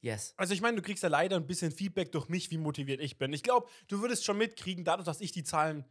yes. 0.00 0.34
Also 0.36 0.54
ich 0.54 0.60
meine, 0.60 0.76
du 0.76 0.82
kriegst 0.82 1.02
ja 1.02 1.08
leider 1.08 1.36
ein 1.36 1.46
bisschen 1.46 1.70
Feedback 1.72 2.12
durch 2.12 2.28
mich, 2.28 2.50
wie 2.50 2.58
motiviert 2.58 3.00
ich 3.00 3.18
bin. 3.18 3.32
Ich 3.32 3.42
glaube, 3.42 3.68
du 3.88 4.00
würdest 4.00 4.24
schon 4.24 4.38
mitkriegen, 4.38 4.84
dadurch, 4.84 5.06
dass 5.06 5.20
ich 5.20 5.32
die 5.32 5.44
Zahlen 5.44 5.84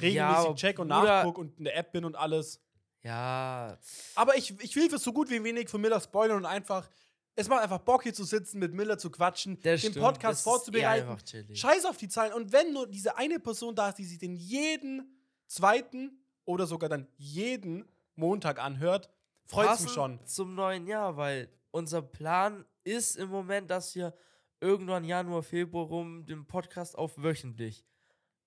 regelmäßig 0.00 0.46
aber 0.46 0.54
check 0.54 0.78
und 0.78 0.88
nachguck 0.88 1.38
und 1.38 1.58
in 1.58 1.64
der 1.64 1.76
App 1.76 1.92
bin 1.92 2.04
und 2.04 2.16
alles. 2.16 2.60
Ja, 3.02 3.76
Aber 4.14 4.36
ich, 4.36 4.58
ich 4.62 4.74
will 4.76 4.88
für 4.88 4.98
so 4.98 5.12
gut 5.12 5.28
wie 5.28 5.44
wenig 5.44 5.68
von 5.68 5.80
Miller 5.80 6.00
spoilern 6.00 6.38
und 6.38 6.46
einfach, 6.46 6.88
es 7.36 7.48
macht 7.48 7.62
einfach 7.62 7.80
Bock 7.80 8.02
hier 8.02 8.14
zu 8.14 8.24
sitzen, 8.24 8.58
mit 8.58 8.72
Miller 8.72 8.96
zu 8.96 9.10
quatschen, 9.10 9.60
der 9.60 9.74
den 9.74 9.90
stimmt. 9.92 9.98
Podcast 9.98 10.38
Das 10.38 10.42
vorzubereiten. 10.42 11.54
Scheiß 11.54 11.84
auf 11.84 11.98
die 11.98 12.08
Zahlen. 12.08 12.32
Und 12.32 12.52
wenn 12.52 12.72
nur 12.72 12.86
diese 12.86 13.18
eine 13.18 13.40
Person 13.40 13.74
da 13.74 13.90
ist, 13.90 13.98
die 13.98 14.06
sich 14.06 14.18
den 14.18 14.34
jeden 14.34 15.18
zweiten 15.46 16.18
oder 16.46 16.66
sogar 16.66 16.88
dann 16.88 17.06
jeden 17.16 17.84
Montag 18.14 18.58
anhört, 18.58 19.10
freut 19.46 19.74
es 19.74 19.80
mich 19.80 19.92
schon. 19.92 20.24
Zum 20.24 20.54
neuen 20.54 20.86
Jahr, 20.86 21.18
weil 21.18 21.50
unser 21.74 22.02
Plan 22.02 22.64
ist 22.84 23.16
im 23.16 23.30
Moment, 23.30 23.68
dass 23.68 23.96
wir 23.96 24.14
irgendwann 24.60 25.02
Januar, 25.02 25.42
Februar 25.42 25.86
rum 25.86 26.24
den 26.24 26.46
Podcast 26.46 26.96
auf 26.96 27.18
wöchentlich 27.20 27.84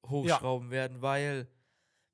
hochschrauben 0.05 0.71
werden, 0.71 1.01
weil 1.01 1.51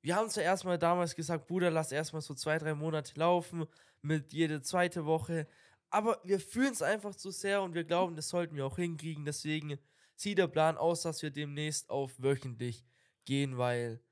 wir 0.02 0.16
haben 0.16 0.28
zuerst 0.28 0.64
mal 0.64 0.76
damals 0.76 1.14
gesagt, 1.14 1.46
Bruder, 1.46 1.70
lass 1.70 1.92
erstmal 1.92 2.20
so 2.20 2.34
zwei, 2.34 2.58
drei 2.58 2.74
Monate 2.74 3.12
laufen 3.18 3.64
mit 4.02 4.32
jede 4.32 4.60
zweite 4.60 5.06
Woche. 5.06 5.46
Aber 5.88 6.20
wir 6.24 6.40
fühlen 6.40 6.72
es 6.72 6.82
einfach 6.82 7.14
zu 7.14 7.30
sehr 7.30 7.62
und 7.62 7.74
wir 7.74 7.84
glauben, 7.84 8.16
das 8.16 8.28
sollten 8.28 8.56
wir 8.56 8.66
auch 8.66 8.76
hinkriegen. 8.76 9.24
Deswegen 9.24 9.78
sieht 10.16 10.38
der 10.38 10.48
Plan 10.48 10.76
aus, 10.76 11.02
dass 11.02 11.22
wir 11.22 11.30
demnächst 11.30 11.90
auf 11.90 12.20
wöchentlich 12.20 12.84
gehen, 13.24 13.56
weil 13.56 14.02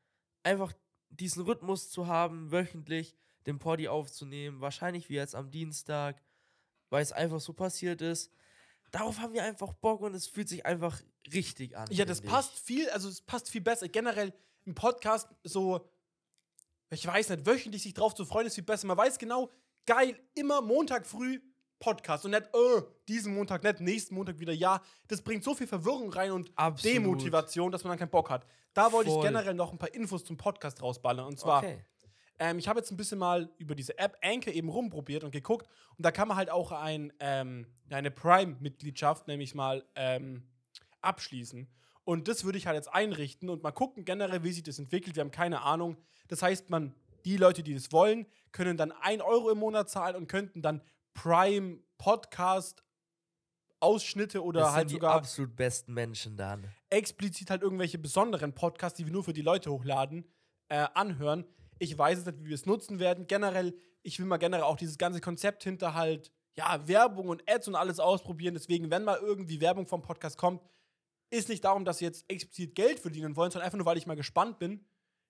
einfach 0.44 0.72
diesen 1.10 1.42
Rhythmus 1.42 1.90
zu 1.90 2.06
haben, 2.06 2.52
wöchentlich 2.52 3.16
den 3.46 3.58
Poddy 3.58 3.88
aufzunehmen, 3.88 4.60
wahrscheinlich 4.60 5.08
wie 5.08 5.14
jetzt 5.14 5.34
am 5.34 5.50
Dienstag, 5.50 6.22
weil 6.92 7.02
es 7.02 7.10
einfach 7.10 7.40
so 7.40 7.52
passiert 7.54 8.02
ist. 8.02 8.30
Darauf 8.90 9.18
haben 9.18 9.32
wir 9.32 9.42
einfach 9.42 9.72
Bock 9.72 10.02
und 10.02 10.14
es 10.14 10.26
fühlt 10.26 10.48
sich 10.48 10.66
einfach 10.66 11.00
richtig 11.32 11.76
an. 11.76 11.88
Ja, 11.90 12.04
das 12.04 12.20
passt 12.20 12.58
viel, 12.58 12.88
also 12.90 13.08
es 13.08 13.22
passt 13.22 13.48
viel 13.48 13.62
besser. 13.62 13.88
Generell 13.88 14.34
im 14.66 14.74
Podcast 14.74 15.28
so, 15.42 15.88
ich 16.90 17.06
weiß 17.06 17.30
nicht, 17.30 17.46
wöchentlich 17.46 17.82
sich 17.82 17.94
drauf 17.94 18.14
zu 18.14 18.26
freuen, 18.26 18.46
ist 18.46 18.56
viel 18.56 18.64
besser. 18.64 18.86
Man 18.86 18.98
weiß 18.98 19.18
genau, 19.18 19.50
geil, 19.86 20.18
immer 20.34 20.60
Montag 20.60 21.06
früh 21.06 21.40
Podcast 21.78 22.26
und 22.26 22.32
nicht, 22.32 22.44
äh, 22.44 22.82
diesen 23.08 23.34
Montag 23.34 23.64
nicht, 23.64 23.80
nächsten 23.80 24.14
Montag 24.14 24.38
wieder 24.38 24.52
ja. 24.52 24.80
Das 25.08 25.22
bringt 25.22 25.42
so 25.42 25.54
viel 25.54 25.66
Verwirrung 25.66 26.12
rein 26.12 26.30
und 26.30 26.52
Absolut. 26.54 26.94
Demotivation, 26.96 27.72
dass 27.72 27.82
man 27.82 27.92
dann 27.92 27.98
keinen 28.00 28.10
Bock 28.10 28.28
hat. 28.28 28.46
Da 28.74 28.92
wollte 28.92 29.08
ich 29.08 29.14
Voll. 29.14 29.24
generell 29.24 29.54
noch 29.54 29.72
ein 29.72 29.78
paar 29.78 29.92
Infos 29.94 30.24
zum 30.24 30.36
Podcast 30.36 30.82
rausballern. 30.82 31.26
Und 31.26 31.40
zwar, 31.40 31.58
Okay. 31.64 31.84
Ähm, 32.42 32.58
ich 32.58 32.66
habe 32.66 32.80
jetzt 32.80 32.90
ein 32.90 32.96
bisschen 32.96 33.20
mal 33.20 33.48
über 33.58 33.76
diese 33.76 33.96
App 33.98 34.18
Anchor 34.20 34.52
eben 34.52 34.68
rumprobiert 34.68 35.22
und 35.22 35.30
geguckt. 35.30 35.68
Und 35.96 36.04
da 36.04 36.10
kann 36.10 36.26
man 36.26 36.36
halt 36.36 36.50
auch 36.50 36.72
ein, 36.72 37.12
ähm, 37.20 37.68
eine 37.88 38.10
Prime-Mitgliedschaft, 38.10 39.28
nämlich 39.28 39.54
mal, 39.54 39.84
ähm, 39.94 40.42
abschließen. 41.02 41.68
Und 42.02 42.26
das 42.26 42.42
würde 42.42 42.58
ich 42.58 42.66
halt 42.66 42.74
jetzt 42.74 42.92
einrichten 42.92 43.48
und 43.48 43.62
mal 43.62 43.70
gucken 43.70 44.04
generell, 44.04 44.42
wie 44.42 44.50
sich 44.50 44.64
das 44.64 44.80
entwickelt. 44.80 45.14
Wir 45.14 45.20
haben 45.20 45.30
keine 45.30 45.62
Ahnung. 45.62 45.96
Das 46.26 46.42
heißt, 46.42 46.68
man, 46.68 46.96
die 47.24 47.36
Leute, 47.36 47.62
die 47.62 47.74
das 47.74 47.92
wollen, 47.92 48.26
können 48.50 48.76
dann 48.76 48.90
1 48.90 49.22
Euro 49.22 49.50
im 49.50 49.58
Monat 49.58 49.88
zahlen 49.88 50.16
und 50.16 50.26
könnten 50.26 50.62
dann 50.62 50.82
Prime 51.14 51.78
Podcast 51.96 52.82
Ausschnitte 53.78 54.42
oder 54.42 54.62
das 54.62 54.72
halt 54.72 54.88
sind 54.88 54.90
die 54.90 54.94
sogar 54.94 55.14
absolut 55.14 55.54
besten 55.54 55.94
Menschen 55.94 56.36
dann. 56.36 56.72
explizit 56.90 57.50
halt 57.50 57.62
irgendwelche 57.62 57.98
besonderen 57.98 58.52
Podcasts, 58.52 58.96
die 58.96 59.06
wir 59.06 59.12
nur 59.12 59.22
für 59.22 59.32
die 59.32 59.42
Leute 59.42 59.70
hochladen, 59.70 60.24
äh, 60.68 60.88
anhören. 60.94 61.44
Ich 61.82 61.98
weiß 61.98 62.18
es 62.20 62.26
nicht, 62.26 62.38
wie 62.40 62.48
wir 62.48 62.54
es 62.54 62.64
nutzen 62.64 63.00
werden. 63.00 63.26
Generell, 63.26 63.74
ich 64.02 64.18
will 64.20 64.26
mal 64.26 64.36
generell 64.36 64.62
auch 64.62 64.76
dieses 64.76 64.98
ganze 64.98 65.20
Konzept 65.20 65.64
hinter 65.64 65.94
halt, 65.94 66.30
ja, 66.54 66.86
Werbung 66.86 67.28
und 67.28 67.42
Ads 67.50 67.66
und 67.68 67.74
alles 67.74 67.98
ausprobieren. 67.98 68.54
Deswegen, 68.54 68.90
wenn 68.90 69.02
mal 69.02 69.18
irgendwie 69.20 69.60
Werbung 69.60 69.86
vom 69.88 70.00
Podcast 70.00 70.38
kommt, 70.38 70.62
ist 71.30 71.48
nicht 71.48 71.64
darum, 71.64 71.84
dass 71.84 72.00
wir 72.00 72.06
jetzt 72.06 72.24
explizit 72.28 72.76
Geld 72.76 73.00
verdienen 73.00 73.34
wollen, 73.34 73.50
sondern 73.50 73.66
einfach 73.66 73.78
nur, 73.78 73.86
weil 73.86 73.96
ich 73.96 74.06
mal 74.06 74.14
gespannt 74.14 74.60
bin, 74.60 74.84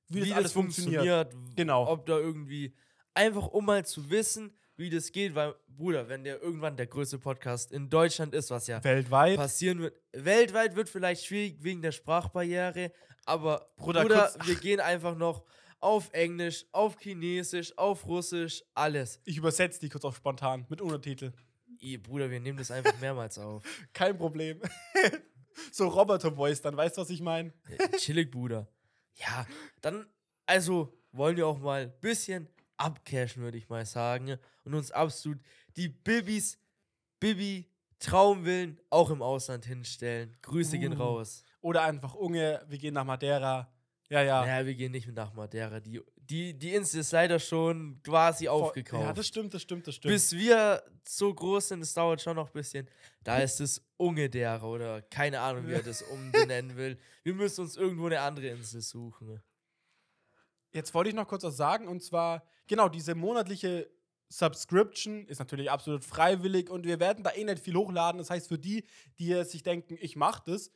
wie, 0.09 0.21
das 0.21 0.33
alles 0.33 0.53
funktioniert. 0.53 1.35
Genau. 1.57 1.89
Ob 1.89 2.05
da 2.05 2.19
irgendwie, 2.19 2.75
einfach 3.15 3.47
um 3.47 3.65
mal 3.65 3.87
zu 3.87 4.11
wissen, 4.11 4.55
wie 4.77 4.91
das 4.91 5.13
geht, 5.13 5.35
weil, 5.35 5.55
Bruder, 5.69 6.09
wenn 6.11 6.25
der 6.25 6.43
irgendwann 6.43 6.77
der 6.77 6.87
größte 6.87 7.19
Podcast 7.19 7.73
in 7.73 7.89
Deutschland 7.89 8.35
ist, 8.35 8.51
was 8.51 8.67
ja 8.67 8.83
Weltweit. 8.85 9.37
passieren 9.37 9.79
wird, 9.79 9.95
weltweit 10.13 10.77
wird 10.77 10.91
vielleicht 10.91 11.25
schwierig 11.25 11.63
wegen 11.63 11.81
der 11.81 11.93
Sprachbarriere, 11.93 12.93
aber 13.25 13.71
Bruder, 13.77 14.03
Bruder, 14.03 14.31
kurz- 14.35 14.47
wir 14.47 14.57
gehen 14.57 14.81
einfach 14.81 15.17
noch 15.17 15.45
auf 15.83 16.11
Englisch, 16.13 16.65
auf 16.73 16.97
Chinesisch, 16.99 17.77
auf 17.77 18.07
Russisch, 18.07 18.63
alles. 18.75 19.21
Ich 19.25 19.37
übersetze 19.37 19.81
die 19.81 19.89
kurz 19.89 20.05
auf 20.05 20.17
spontan 20.17 20.65
mit 20.69 20.81
Untertitel. 20.81 21.33
Ih, 21.81 21.97
Bruder, 21.97 22.31
wir 22.31 22.41
nehmen 22.41 22.59
das 22.59 22.71
einfach 22.71 22.99
mehrmals 23.01 23.39
auf. 23.39 23.65
Kein 23.93 24.17
Problem. 24.17 24.61
so 25.73 25.89
Roboter-Voice, 25.89 26.63
dann 26.63 26.77
weißt 26.77 26.97
du, 26.97 27.01
was 27.01 27.11
ich 27.11 27.21
meine? 27.21 27.53
Ja, 27.69 27.89
Chillig, 27.99 28.31
Bruder. 28.31 28.69
Ja, 29.17 29.47
dann, 29.81 30.07
also 30.47 30.97
wollen 31.11 31.37
wir 31.37 31.47
auch 31.47 31.59
mal 31.59 31.83
ein 31.83 32.01
bisschen 32.01 32.49
abcashen, 32.77 33.43
würde 33.43 33.59
ich 33.59 33.69
mal 33.69 33.85
sagen. 33.85 34.39
Und 34.65 34.75
uns 34.75 34.93
absolut 34.93 35.41
die 35.77 35.89
Bibis, 35.89 36.59
Bibi 37.19 37.69
Traumwillen 37.99 38.81
auch 38.91 39.11
im 39.11 39.23
Ausland 39.23 39.65
hinstellen. 39.65 40.37
Grüße 40.43 40.79
gehen 40.79 40.95
Uh. 40.95 41.03
raus. 41.03 41.45
Oder 41.61 41.83
einfach 41.83 42.15
Unge, 42.15 42.65
wir 42.69 42.79
gehen 42.79 42.95
nach 42.95 43.05
Madeira. 43.05 43.72
Ja, 44.13 44.23
ja. 44.23 44.45
Naja, 44.45 44.67
wir 44.67 44.75
gehen 44.75 44.93
nicht 44.93 45.07
mit 45.07 45.17
nach 45.17 45.33
Madeira. 45.33 45.81
Die, 45.81 46.03
die, 46.17 46.53
die 46.53 46.75
Insel 46.75 47.01
ist 47.01 47.13
leider 47.13 47.39
schon 47.39 47.99
quasi 48.03 48.45
Vor- 48.45 48.55
aufgekauft. 48.67 49.03
Ja, 49.05 49.13
das 49.15 49.27
stimmt, 49.27 49.55
das 49.55 49.63
stimmt, 49.63 49.87
das 49.87 49.95
stimmt. 49.95 50.13
Bis 50.13 50.33
wir 50.33 50.83
so 51.09 51.33
groß 51.33 51.69
sind, 51.69 51.81
das 51.81 51.95
dauert 51.95 52.21
schon 52.21 52.37
noch 52.37 52.49
ein 52.49 52.53
bisschen. 52.53 52.87
Da 53.25 53.39
ist 53.39 53.59
es 53.63 53.83
Ungedera 53.97 54.67
oder 54.67 55.01
keine 55.01 55.41
Ahnung, 55.41 55.67
wie 55.67 55.73
er 55.73 55.83
das 55.83 56.03
umbenennen 56.13 56.77
will. 56.77 56.99
Wir 57.23 57.33
müssen 57.33 57.63
uns 57.63 57.79
irgendwo 57.79 58.05
eine 58.05 58.21
andere 58.21 58.49
Insel 58.49 58.83
suchen. 58.83 59.41
Jetzt 60.75 60.93
wollte 60.93 61.09
ich 61.09 61.17
noch 61.17 61.27
kurz 61.27 61.45
was 61.45 61.57
sagen 61.57 61.89
und 61.89 62.03
zwar, 62.03 62.47
genau, 62.67 62.91
diese 62.91 63.15
monatliche 63.15 63.91
Subscription 64.29 65.27
ist 65.27 65.39
natürlich 65.39 65.71
absolut 65.71 66.05
freiwillig 66.05 66.69
und 66.69 66.85
wir 66.85 67.01
werden 67.01 67.25
da 67.25 67.31
eh 67.33 67.45
nicht 67.45 67.61
viel 67.65 67.77
hochladen. 67.77 68.19
Das 68.19 68.29
heißt, 68.29 68.49
für 68.49 68.59
die, 68.59 68.85
die 69.19 69.43
sich 69.45 69.63
denken, 69.63 69.97
ich 70.01 70.17
mache 70.17 70.43
das, 70.51 70.71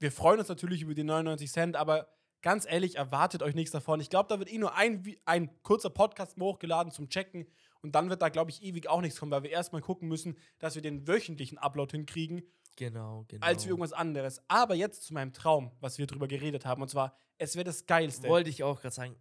wir 0.00 0.10
freuen 0.10 0.40
uns 0.40 0.48
natürlich 0.48 0.82
über 0.82 0.94
die 0.94 1.04
99 1.04 1.50
Cent, 1.52 1.76
aber 1.76 2.08
ganz 2.44 2.66
ehrlich, 2.68 2.96
erwartet 2.96 3.42
euch 3.42 3.54
nichts 3.54 3.72
davon. 3.72 4.00
Ich 4.00 4.10
glaube, 4.10 4.28
da 4.28 4.38
wird 4.38 4.52
eh 4.52 4.58
nur 4.58 4.76
ein, 4.76 5.02
ein 5.24 5.50
kurzer 5.62 5.88
Podcast 5.88 6.38
hochgeladen 6.38 6.92
zum 6.92 7.08
Checken 7.08 7.46
und 7.80 7.94
dann 7.94 8.10
wird 8.10 8.20
da, 8.20 8.28
glaube 8.28 8.50
ich, 8.50 8.62
ewig 8.62 8.86
auch 8.86 9.00
nichts 9.00 9.18
kommen, 9.18 9.32
weil 9.32 9.42
wir 9.42 9.50
erstmal 9.50 9.80
gucken 9.80 10.08
müssen, 10.08 10.36
dass 10.58 10.74
wir 10.74 10.82
den 10.82 11.08
wöchentlichen 11.08 11.58
Upload 11.58 11.90
hinkriegen 11.96 12.42
Genau, 12.76 13.24
genau. 13.28 13.46
als 13.46 13.64
wie 13.64 13.70
irgendwas 13.70 13.94
anderes. 13.94 14.42
Aber 14.48 14.74
jetzt 14.74 15.04
zu 15.04 15.14
meinem 15.14 15.32
Traum, 15.32 15.72
was 15.80 15.96
wir 15.96 16.06
drüber 16.06 16.28
geredet 16.28 16.66
haben. 16.66 16.82
Und 16.82 16.88
zwar, 16.88 17.16
es 17.38 17.54
wäre 17.54 17.64
das 17.64 17.86
Geilste. 17.86 18.28
Wollte 18.28 18.50
ich 18.50 18.62
auch 18.62 18.80
gerade 18.80 18.94
sagen. 18.94 19.16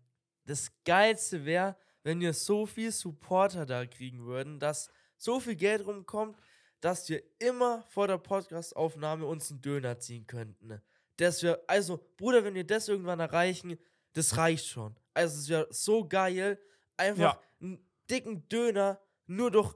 Das 0.45 0.71
Geilste 0.83 1.45
wäre, 1.45 1.77
wenn 2.03 2.19
wir 2.19 2.33
so 2.33 2.65
viel 2.65 2.91
Supporter 2.91 3.65
da 3.65 3.85
kriegen 3.85 4.25
würden, 4.25 4.59
dass 4.59 4.89
so 5.17 5.39
viel 5.39 5.55
Geld 5.55 5.85
rumkommt, 5.85 6.37
dass 6.81 7.07
wir 7.07 7.23
immer 7.39 7.83
vor 7.83 8.07
der 8.07 8.17
Podcast-Aufnahme 8.17 9.25
uns 9.25 9.49
einen 9.49 9.61
Döner 9.61 9.99
ziehen 9.99 10.27
könnten. 10.27 10.81
Dass 11.17 11.43
wir, 11.43 11.61
also, 11.67 11.99
Bruder, 12.17 12.43
wenn 12.43 12.55
wir 12.55 12.65
das 12.65 12.87
irgendwann 12.87 13.19
erreichen, 13.19 13.77
das 14.13 14.37
reicht 14.37 14.65
schon. 14.67 14.95
Also, 15.13 15.37
es 15.39 15.49
wäre 15.49 15.67
so 15.71 16.07
geil, 16.07 16.59
einfach 16.97 17.35
Ja. 17.35 17.41
einen 17.61 17.85
dicken 18.09 18.47
Döner 18.49 18.99
nur 19.27 19.51
durch 19.51 19.75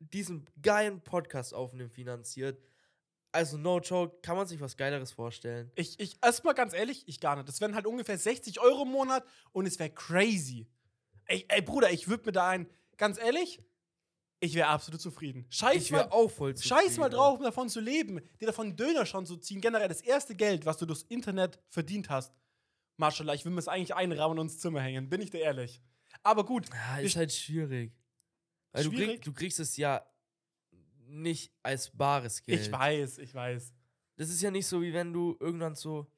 diesen 0.00 0.44
geilen 0.60 1.00
Podcast 1.00 1.54
aufnehmen 1.54 1.90
finanziert. 1.90 2.60
Also, 3.30 3.56
no 3.56 3.78
joke, 3.80 4.20
kann 4.20 4.36
man 4.36 4.46
sich 4.46 4.60
was 4.60 4.76
Geileres 4.76 5.12
vorstellen. 5.12 5.70
ich, 5.76 5.98
ich, 6.00 6.18
erstmal 6.22 6.54
ganz 6.54 6.74
ehrlich, 6.74 7.04
ich 7.06 7.20
gar 7.20 7.36
nicht. 7.36 7.48
Das 7.48 7.60
wären 7.60 7.74
halt 7.74 7.86
ungefähr 7.86 8.18
60 8.18 8.60
Euro 8.60 8.82
im 8.82 8.90
Monat 8.90 9.24
und 9.52 9.66
es 9.66 9.78
wäre 9.78 9.90
crazy. 9.90 10.66
Ey, 11.26 11.44
ey, 11.48 11.62
Bruder, 11.62 11.90
ich 11.92 12.08
würde 12.08 12.26
mir 12.26 12.32
da 12.32 12.48
ein, 12.48 12.68
ganz 12.98 13.18
ehrlich, 13.18 13.62
ich 14.42 14.54
wäre 14.54 14.66
absolut 14.68 15.00
zufrieden. 15.00 15.46
Scheiß 15.50 15.90
mal, 15.92 16.08
auch 16.10 16.28
voll 16.28 16.56
scheiß 16.56 16.98
mal 16.98 17.04
zufrieden. 17.06 17.10
drauf, 17.12 17.38
um 17.38 17.44
davon 17.44 17.68
zu 17.68 17.80
leben, 17.80 18.20
dir 18.40 18.46
davon 18.46 18.74
Döner 18.76 19.06
schon 19.06 19.24
zu 19.24 19.36
ziehen. 19.36 19.60
Generell 19.60 19.86
das 19.88 20.00
erste 20.00 20.34
Geld, 20.34 20.66
was 20.66 20.78
du 20.78 20.84
durchs 20.86 21.02
Internet 21.02 21.60
verdient 21.68 22.10
hast. 22.10 22.34
Marshall, 22.96 23.32
ich 23.34 23.44
will 23.44 23.52
mir 23.52 23.60
es 23.60 23.68
eigentlich 23.68 23.94
einrahmen 23.94 24.38
und 24.40 24.46
ins 24.46 24.58
Zimmer 24.58 24.80
hängen, 24.80 25.08
bin 25.08 25.20
ich 25.20 25.30
dir 25.30 25.40
ehrlich. 25.40 25.80
Aber 26.24 26.44
gut, 26.44 26.68
Ja, 26.70 26.98
ist 26.98 27.16
halt 27.16 27.32
schwierig. 27.32 27.92
Weil 28.72 28.84
du, 28.84 28.90
Schwierig? 28.90 29.08
krieg, 29.08 29.22
du 29.22 29.32
kriegst 29.32 29.60
es 29.60 29.76
ja 29.76 30.04
nicht 31.06 31.52
als 31.62 31.90
bares 31.90 32.42
Geld. 32.42 32.62
ich 32.62 32.72
weiß, 32.72 33.18
ich 33.18 33.34
weiß. 33.34 33.72
Das 34.16 34.28
ist 34.28 34.42
ja 34.42 34.50
nicht 34.50 34.66
so, 34.66 34.82
wie 34.82 34.92
wenn 34.92 35.12
du 35.12 35.36
irgendwann 35.40 35.74
so. 35.76 36.10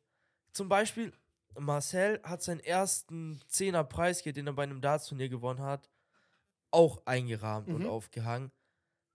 Zum 0.52 0.68
Beispiel, 0.68 1.12
Marcel 1.58 2.20
hat 2.22 2.42
seinen 2.42 2.60
ersten 2.60 3.40
10er 3.50 3.84
Preisgeld, 3.84 4.36
den 4.36 4.46
er 4.46 4.52
bei 4.54 4.62
einem 4.62 4.80
Darts-Turnier 4.80 5.28
gewonnen 5.28 5.60
hat, 5.62 5.90
auch 6.74 7.00
eingerahmt 7.06 7.68
und 7.68 7.82
Mhm. 7.84 7.88
aufgehangen. 7.88 8.50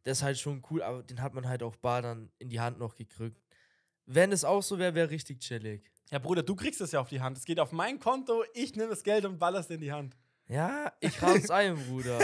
Das 0.03 0.19
ist 0.19 0.23
halt 0.23 0.39
schon 0.39 0.63
cool, 0.71 0.81
aber 0.81 1.03
den 1.03 1.21
hat 1.21 1.33
man 1.33 1.47
halt 1.47 1.61
auch 1.61 1.75
bar 1.75 2.01
dann 2.01 2.31
in 2.39 2.49
die 2.49 2.59
Hand 2.59 2.79
noch 2.79 2.95
gekriegt. 2.95 3.39
Wenn 4.05 4.31
es 4.31 4.43
auch 4.43 4.63
so 4.63 4.79
wäre, 4.79 4.95
wäre 4.95 5.09
richtig 5.11 5.39
chillig. 5.41 5.83
Ja, 6.09 6.17
Bruder, 6.17 6.41
du 6.41 6.55
kriegst 6.55 6.81
es 6.81 6.91
ja 6.93 6.99
auf 7.01 7.09
die 7.09 7.21
Hand. 7.21 7.37
Es 7.37 7.45
geht 7.45 7.59
auf 7.59 7.71
mein 7.71 7.99
Konto, 7.99 8.43
ich 8.55 8.75
nehme 8.75 8.89
das 8.89 9.03
Geld 9.03 9.25
und 9.25 9.37
baller 9.37 9.59
es 9.59 9.69
in 9.69 9.81
die 9.81 9.91
Hand. 9.91 10.15
Ja, 10.47 10.91
ich 10.99 11.21
rahm's 11.21 11.49
ein, 11.51 11.75
Bruder. 11.87 12.17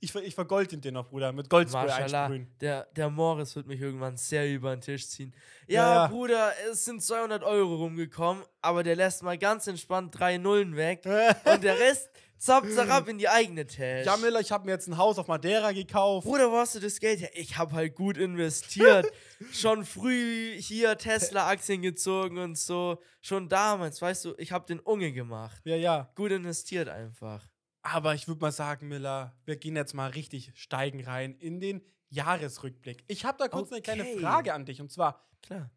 Ich, 0.00 0.12
ver- 0.12 0.22
ich 0.22 0.34
vergold 0.34 0.72
ihn 0.72 0.80
dir 0.80 0.92
noch, 0.92 1.08
Bruder, 1.08 1.32
mit 1.32 1.48
Goldspray 1.50 1.90
einsprühen. 1.90 2.46
der, 2.60 2.84
der 2.94 3.08
Morris 3.10 3.56
wird 3.56 3.66
mich 3.66 3.80
irgendwann 3.80 4.16
sehr 4.16 4.48
über 4.52 4.76
den 4.76 4.80
Tisch 4.80 5.08
ziehen. 5.08 5.34
Ja, 5.66 5.74
Ja, 5.82 5.94
ja. 5.94 6.06
Bruder, 6.08 6.52
es 6.70 6.84
sind 6.84 7.02
200 7.02 7.42
Euro 7.42 7.76
rumgekommen, 7.76 8.44
aber 8.60 8.82
der 8.84 8.94
lässt 8.94 9.22
mal 9.24 9.38
ganz 9.38 9.66
entspannt 9.66 10.16
drei 10.16 10.36
Nullen 10.38 10.76
weg 10.76 11.02
und 11.52 11.64
der 11.64 11.78
Rest 11.80 12.10
zappt 12.38 12.72
zarab 12.72 13.08
in 13.08 13.18
die 13.18 13.28
eigene 13.28 13.66
Tasche. 13.66 14.02
Ja, 14.04 14.16
Miller, 14.16 14.40
ich 14.40 14.50
habe 14.52 14.64
mir 14.66 14.72
jetzt 14.72 14.86
ein 14.86 14.96
Haus 14.96 15.18
auf 15.18 15.28
Madeira 15.28 15.72
gekauft. 15.72 16.26
Bruder, 16.26 16.50
wo 16.50 16.56
hast 16.56 16.74
du 16.74 16.80
das 16.80 16.98
Geld 17.00 17.20
her? 17.20 17.30
Ich 17.34 17.56
habe 17.56 17.72
halt 17.74 17.94
gut 17.94 18.16
investiert. 18.16 19.10
Schon 19.52 19.84
früh 19.84 20.56
hier 20.60 20.96
Tesla-Aktien 20.96 21.82
gezogen 21.82 22.38
und 22.38 22.56
so. 22.58 23.00
Schon 23.20 23.48
damals, 23.48 24.00
weißt 24.00 24.24
du, 24.26 24.34
ich 24.38 24.52
habe 24.52 24.66
den 24.66 24.80
Unge 24.80 25.12
gemacht. 25.12 25.60
Ja, 25.64 25.76
ja. 25.76 26.10
Gut 26.14 26.30
investiert 26.32 26.88
einfach. 26.88 27.46
Aber 27.82 28.14
ich 28.14 28.28
würde 28.28 28.40
mal 28.40 28.52
sagen, 28.52 28.88
Miller, 28.88 29.34
wir 29.44 29.56
gehen 29.56 29.76
jetzt 29.76 29.94
mal 29.94 30.10
richtig 30.10 30.52
steigen 30.54 31.02
rein 31.04 31.34
in 31.36 31.60
den 31.60 31.82
Jahresrückblick. 32.10 33.04
Ich 33.08 33.24
habe 33.24 33.38
da 33.38 33.48
kurz 33.48 33.70
eine 33.72 33.82
kleine 33.82 34.02
Okay. 34.02 34.18
Frage 34.20 34.54
an 34.54 34.64
dich. 34.66 34.80
Und 34.80 34.90
zwar, 34.90 35.28
Klar. 35.42 35.70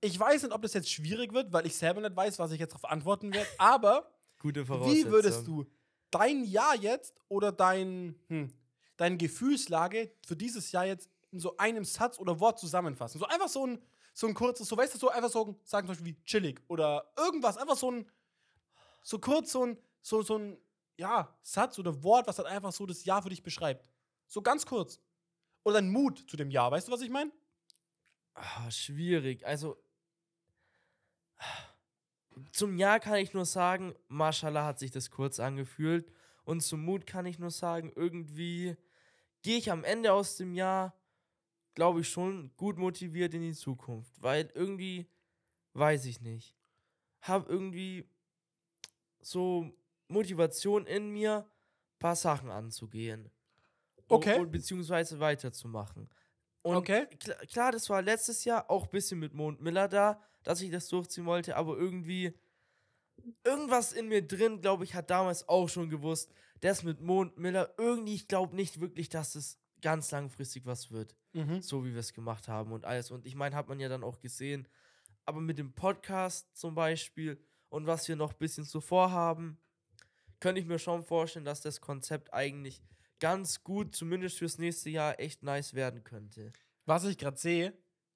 ich 0.00 0.18
weiß 0.18 0.42
nicht, 0.42 0.52
ob 0.52 0.62
das 0.62 0.74
jetzt 0.74 0.90
schwierig 0.90 1.32
wird, 1.32 1.52
weil 1.52 1.66
ich 1.66 1.76
selber 1.76 2.00
nicht 2.00 2.16
weiß, 2.16 2.38
was 2.38 2.52
ich 2.52 2.60
jetzt 2.60 2.72
darauf 2.72 2.90
antworten 2.90 3.32
werde. 3.32 3.48
Aber 3.58 4.13
Gute 4.44 4.66
Voraussetzung. 4.66 5.06
wie 5.06 5.10
würdest 5.10 5.46
du 5.46 5.64
dein 6.10 6.44
Jahr 6.44 6.76
jetzt 6.76 7.18
oder 7.28 7.50
dein, 7.50 8.14
hm, 8.28 8.52
deine 8.98 9.16
Gefühlslage 9.16 10.12
für 10.26 10.36
dieses 10.36 10.70
Jahr 10.70 10.84
jetzt 10.84 11.08
in 11.30 11.40
so 11.40 11.56
einem 11.56 11.82
Satz 11.82 12.18
oder 12.18 12.38
Wort 12.40 12.58
zusammenfassen? 12.58 13.18
So 13.18 13.24
einfach 13.24 13.48
so 13.48 13.66
ein, 13.66 13.82
so 14.12 14.26
ein 14.26 14.34
kurzes, 14.34 14.68
so 14.68 14.76
weißt 14.76 14.96
du, 14.96 14.98
so 14.98 15.08
einfach 15.08 15.30
so 15.30 15.58
sagen 15.64 15.86
zum 15.86 15.96
Beispiel 15.96 16.14
wie 16.14 16.24
chillig 16.26 16.60
oder 16.68 17.10
irgendwas, 17.16 17.56
einfach 17.56 17.78
so 17.78 17.90
ein, 17.90 18.06
so 19.02 19.18
kurz 19.18 19.50
so 19.50 19.64
ein, 19.64 19.78
so, 20.02 20.20
so 20.20 20.36
ein, 20.36 20.58
ja, 20.98 21.34
Satz 21.40 21.78
oder 21.78 22.02
Wort, 22.02 22.26
was 22.26 22.36
halt 22.36 22.48
einfach 22.48 22.72
so 22.72 22.84
das 22.84 23.06
Jahr 23.06 23.22
für 23.22 23.30
dich 23.30 23.42
beschreibt. 23.42 23.88
So 24.26 24.42
ganz 24.42 24.66
kurz. 24.66 25.00
Oder 25.62 25.78
ein 25.78 25.88
Mut 25.90 26.22
zu 26.28 26.36
dem 26.36 26.50
Jahr, 26.50 26.70
weißt 26.70 26.86
du, 26.86 26.92
was 26.92 27.00
ich 27.00 27.08
meine? 27.08 27.32
Ah, 28.34 28.70
schwierig. 28.70 29.46
Also, 29.46 29.82
zum 32.52 32.76
Jahr 32.76 33.00
kann 33.00 33.16
ich 33.16 33.32
nur 33.34 33.44
sagen, 33.44 33.94
Mashallah 34.08 34.64
hat 34.66 34.78
sich 34.78 34.90
das 34.90 35.10
kurz 35.10 35.40
angefühlt. 35.40 36.10
Und 36.44 36.60
zum 36.62 36.84
Mut 36.84 37.06
kann 37.06 37.26
ich 37.26 37.38
nur 37.38 37.50
sagen, 37.50 37.92
irgendwie 37.94 38.76
gehe 39.42 39.58
ich 39.58 39.70
am 39.70 39.84
Ende 39.84 40.12
aus 40.12 40.36
dem 40.36 40.54
Jahr, 40.54 40.94
glaube 41.74 42.00
ich, 42.00 42.08
schon 42.08 42.50
gut 42.56 42.76
motiviert 42.78 43.34
in 43.34 43.42
die 43.42 43.54
Zukunft. 43.54 44.22
Weil 44.22 44.50
irgendwie, 44.54 45.08
weiß 45.72 46.04
ich 46.06 46.20
nicht, 46.20 46.56
habe 47.20 47.50
irgendwie 47.50 48.08
so 49.20 49.70
Motivation 50.08 50.86
in 50.86 51.10
mir, 51.10 51.46
paar 51.98 52.16
Sachen 52.16 52.50
anzugehen. 52.50 53.30
Okay. 54.08 54.38
Und 54.38 54.50
beziehungsweise 54.50 55.18
weiterzumachen. 55.20 56.10
Und 56.62 56.76
Okay. 56.76 57.06
klar, 57.18 57.36
klar, 57.46 57.72
das 57.72 57.88
war 57.88 58.02
letztes 58.02 58.44
Jahr 58.44 58.70
auch 58.70 58.84
ein 58.84 58.90
bisschen 58.90 59.18
mit 59.18 59.34
Mond 59.34 59.60
Miller 59.60 59.88
da, 59.88 60.20
dass 60.44 60.60
ich 60.60 60.70
das 60.70 60.88
durchziehen 60.88 61.26
wollte, 61.26 61.56
aber 61.56 61.76
irgendwie 61.76 62.32
irgendwas 63.44 63.92
in 63.92 64.08
mir 64.08 64.26
drin, 64.26 64.60
glaube 64.60 64.84
ich, 64.84 64.94
hat 64.94 65.10
damals 65.10 65.48
auch 65.48 65.68
schon 65.68 65.90
gewusst, 65.90 66.32
das 66.60 66.82
mit 66.82 67.00
Mond 67.00 67.36
Miller, 67.38 67.74
irgendwie, 67.78 68.14
ich 68.14 68.28
glaube 68.28 68.54
nicht 68.56 68.80
wirklich, 68.80 69.08
dass 69.08 69.34
es 69.34 69.58
ganz 69.80 70.10
langfristig 70.10 70.64
was 70.66 70.90
wird, 70.90 71.14
Mhm. 71.32 71.60
so 71.62 71.84
wie 71.84 71.92
wir 71.92 72.00
es 72.00 72.12
gemacht 72.14 72.48
haben 72.48 72.72
und 72.72 72.84
alles. 72.84 73.10
Und 73.10 73.26
ich 73.26 73.34
meine, 73.34 73.54
hat 73.56 73.68
man 73.68 73.80
ja 73.80 73.88
dann 73.88 74.04
auch 74.04 74.20
gesehen, 74.20 74.66
aber 75.26 75.40
mit 75.40 75.58
dem 75.58 75.72
Podcast 75.74 76.56
zum 76.56 76.74
Beispiel 76.74 77.38
und 77.68 77.86
was 77.86 78.06
wir 78.08 78.16
noch 78.16 78.32
ein 78.32 78.38
bisschen 78.38 78.64
so 78.64 78.80
vorhaben, 78.80 79.58
könnte 80.40 80.60
ich 80.60 80.66
mir 80.66 80.78
schon 80.78 81.02
vorstellen, 81.02 81.44
dass 81.44 81.60
das 81.60 81.80
Konzept 81.80 82.32
eigentlich 82.32 82.82
ganz 83.20 83.62
gut, 83.64 83.94
zumindest 83.94 84.38
fürs 84.38 84.58
nächste 84.58 84.90
Jahr, 84.90 85.18
echt 85.18 85.42
nice 85.42 85.74
werden 85.74 86.04
könnte. 86.04 86.52
Was 86.84 87.04
ich 87.04 87.16
gerade 87.16 87.38
sehe, 87.38 87.72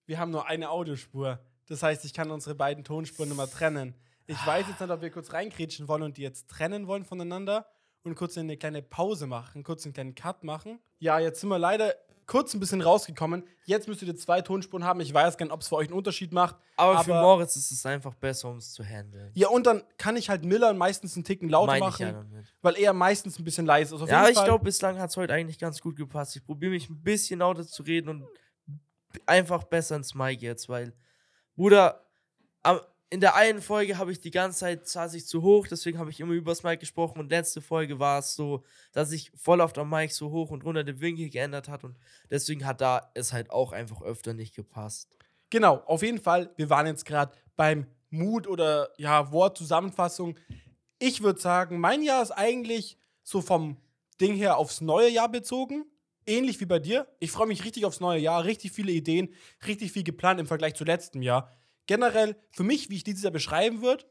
wir 0.06 0.18
haben 0.18 0.30
nur 0.30 0.46
eine 0.46 0.70
Audiospur. 0.70 1.38
Das 1.68 1.82
heißt, 1.82 2.04
ich 2.04 2.14
kann 2.14 2.30
unsere 2.30 2.54
beiden 2.54 2.84
Tonspuren 2.84 3.30
immer 3.30 3.48
trennen. 3.48 3.94
Ich 4.26 4.44
weiß 4.46 4.66
jetzt 4.68 4.80
nicht, 4.80 4.90
ob 4.90 5.00
wir 5.00 5.10
kurz 5.10 5.32
reinkrätschen 5.32 5.88
wollen 5.88 6.02
und 6.02 6.16
die 6.16 6.22
jetzt 6.22 6.48
trennen 6.48 6.86
wollen 6.86 7.04
voneinander 7.04 7.66
und 8.02 8.14
kurz 8.14 8.36
eine 8.36 8.56
kleine 8.56 8.82
Pause 8.82 9.26
machen, 9.26 9.62
kurz 9.62 9.84
einen 9.84 9.94
kleinen 9.94 10.14
Cut 10.14 10.44
machen. 10.44 10.78
Ja, 10.98 11.18
jetzt 11.18 11.40
sind 11.40 11.48
wir 11.48 11.58
leider 11.58 11.94
kurz 12.28 12.54
ein 12.54 12.60
bisschen 12.60 12.82
rausgekommen. 12.82 13.42
Jetzt 13.64 13.88
müsstet 13.88 14.06
ihr 14.06 14.16
zwei 14.16 14.42
Tonspuren 14.42 14.84
haben. 14.84 15.00
Ich 15.00 15.12
weiß 15.12 15.36
gar 15.38 15.46
nicht, 15.46 15.52
ob 15.52 15.62
es 15.62 15.68
für 15.68 15.76
euch 15.76 15.88
einen 15.88 15.96
Unterschied 15.96 16.32
macht. 16.32 16.56
Aber, 16.76 17.02
für 17.02 17.14
Aber- 17.14 17.22
Moritz 17.22 17.56
ist 17.56 17.72
es 17.72 17.84
einfach 17.86 18.14
besser, 18.14 18.50
um 18.50 18.58
es 18.58 18.72
zu 18.72 18.84
handeln. 18.84 19.30
Ja, 19.34 19.48
und 19.48 19.66
dann 19.66 19.82
kann 19.96 20.16
ich 20.16 20.28
halt 20.28 20.44
Miller 20.44 20.74
meistens 20.74 21.16
einen 21.16 21.24
Ticken 21.24 21.48
lauter 21.48 21.72
Meine 21.72 21.84
machen, 21.84 22.06
ja 22.06 22.42
weil 22.60 22.76
er 22.76 22.92
meistens 22.92 23.38
ein 23.38 23.44
bisschen 23.44 23.66
leise 23.66 23.96
ist. 23.96 24.06
Ja, 24.08 24.28
ich 24.28 24.44
glaube, 24.44 24.62
bislang 24.62 24.98
hat 24.98 25.10
es 25.10 25.16
heute 25.16 25.32
eigentlich 25.32 25.58
ganz 25.58 25.80
gut 25.80 25.96
gepasst. 25.96 26.36
Ich 26.36 26.44
probiere 26.44 26.72
mich 26.72 26.88
ein 26.88 27.02
bisschen 27.02 27.40
lauter 27.40 27.66
zu 27.66 27.82
reden 27.82 28.10
und 28.10 28.26
einfach 29.26 29.64
besser 29.64 29.96
ins 29.96 30.14
Mic 30.14 30.42
jetzt, 30.42 30.68
weil, 30.68 30.92
Bruder, 31.58 32.06
am, 32.62 32.80
in 33.10 33.18
der 33.18 33.34
einen 33.34 33.60
Folge 33.60 33.98
habe 33.98 34.12
ich 34.12 34.20
die 34.20 34.30
ganze 34.30 34.60
Zeit 34.60 34.86
saß 34.86 35.14
ich 35.14 35.26
zu 35.26 35.42
hoch, 35.42 35.66
deswegen 35.66 35.98
habe 35.98 36.08
ich 36.08 36.20
immer 36.20 36.34
übers 36.34 36.62
Mic 36.62 36.78
gesprochen 36.78 37.18
und 37.18 37.30
letzte 37.30 37.60
Folge 37.60 37.98
war 37.98 38.20
es 38.20 38.36
so, 38.36 38.62
dass 38.92 39.10
ich 39.10 39.32
voll 39.34 39.60
auf 39.60 39.72
der 39.72 39.84
Mic 39.84 40.14
so 40.14 40.30
hoch 40.30 40.52
und 40.52 40.64
runter 40.64 40.84
den 40.84 41.00
Winkel 41.00 41.30
geändert 41.30 41.68
hat 41.68 41.82
und 41.82 41.96
deswegen 42.30 42.64
hat 42.64 42.80
da 42.80 43.10
es 43.14 43.32
halt 43.32 43.50
auch 43.50 43.72
einfach 43.72 44.02
öfter 44.02 44.34
nicht 44.34 44.54
gepasst. 44.54 45.08
Genau, 45.50 45.82
auf 45.86 46.02
jeden 46.02 46.20
Fall, 46.20 46.48
wir 46.54 46.70
waren 46.70 46.86
jetzt 46.86 47.04
gerade 47.04 47.32
beim 47.56 47.88
Mut 48.08 48.46
oder 48.46 48.90
ja, 48.96 49.32
Wortzusammenfassung. 49.32 50.38
Ich 51.00 51.24
würde 51.24 51.40
sagen, 51.40 51.80
mein 51.80 52.04
Jahr 52.04 52.22
ist 52.22 52.30
eigentlich 52.30 52.98
so 53.24 53.40
vom 53.40 53.78
Ding 54.20 54.36
her 54.36 54.58
aufs 54.58 54.80
neue 54.80 55.10
Jahr 55.10 55.28
bezogen. 55.28 55.86
Ähnlich 56.28 56.60
wie 56.60 56.66
bei 56.66 56.78
dir. 56.78 57.08
Ich 57.18 57.32
freue 57.32 57.46
mich 57.46 57.64
richtig 57.64 57.84
aufs 57.84 58.00
neue 58.00 58.20
Jahr, 58.20 58.44
richtig 58.44 58.72
viele 58.72 58.92
Ideen, 58.92 59.34
richtig 59.66 59.92
viel 59.92 60.04
geplant 60.04 60.38
im 60.38 60.46
Vergleich 60.46 60.74
zu 60.74 60.84
letztem 60.84 61.22
Jahr 61.22 61.50
generell 61.88 62.36
für 62.52 62.62
mich, 62.62 62.88
wie 62.88 62.96
ich 62.96 63.04
dieses 63.04 63.24
Jahr 63.24 63.32
beschreiben 63.32 63.82
würde, 63.82 64.04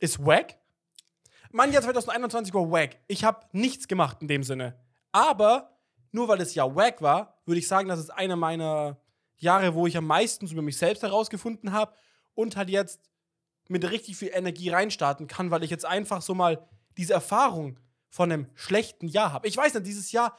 ist 0.00 0.24
wack. 0.26 0.58
Mein 1.52 1.72
Jahr 1.72 1.82
2021 1.82 2.52
war 2.52 2.68
wack. 2.70 2.98
Ich 3.06 3.22
habe 3.22 3.46
nichts 3.52 3.86
gemacht 3.86 4.18
in 4.20 4.28
dem 4.28 4.42
Sinne. 4.42 4.76
Aber 5.12 5.78
nur 6.10 6.26
weil 6.26 6.40
es 6.40 6.54
ja 6.54 6.74
wack 6.74 7.00
war, 7.00 7.40
würde 7.46 7.60
ich 7.60 7.68
sagen, 7.68 7.88
das 7.88 8.00
ist 8.00 8.10
einer 8.10 8.34
meiner 8.34 9.00
Jahre, 9.36 9.74
wo 9.74 9.86
ich 9.86 9.96
am 9.96 10.06
meisten 10.06 10.46
über 10.48 10.62
mich 10.62 10.76
selbst 10.76 11.02
herausgefunden 11.02 11.72
habe 11.72 11.94
und 12.34 12.56
halt 12.56 12.70
jetzt 12.70 13.00
mit 13.68 13.88
richtig 13.88 14.16
viel 14.16 14.30
Energie 14.32 14.70
reinstarten 14.70 15.26
kann, 15.26 15.50
weil 15.50 15.62
ich 15.62 15.70
jetzt 15.70 15.84
einfach 15.84 16.22
so 16.22 16.34
mal 16.34 16.66
diese 16.96 17.12
Erfahrung 17.12 17.78
von 18.08 18.32
einem 18.32 18.48
schlechten 18.54 19.06
Jahr 19.06 19.32
habe. 19.32 19.46
Ich 19.46 19.56
weiß 19.56 19.74
nicht, 19.74 19.86
dieses 19.86 20.12
Jahr 20.12 20.36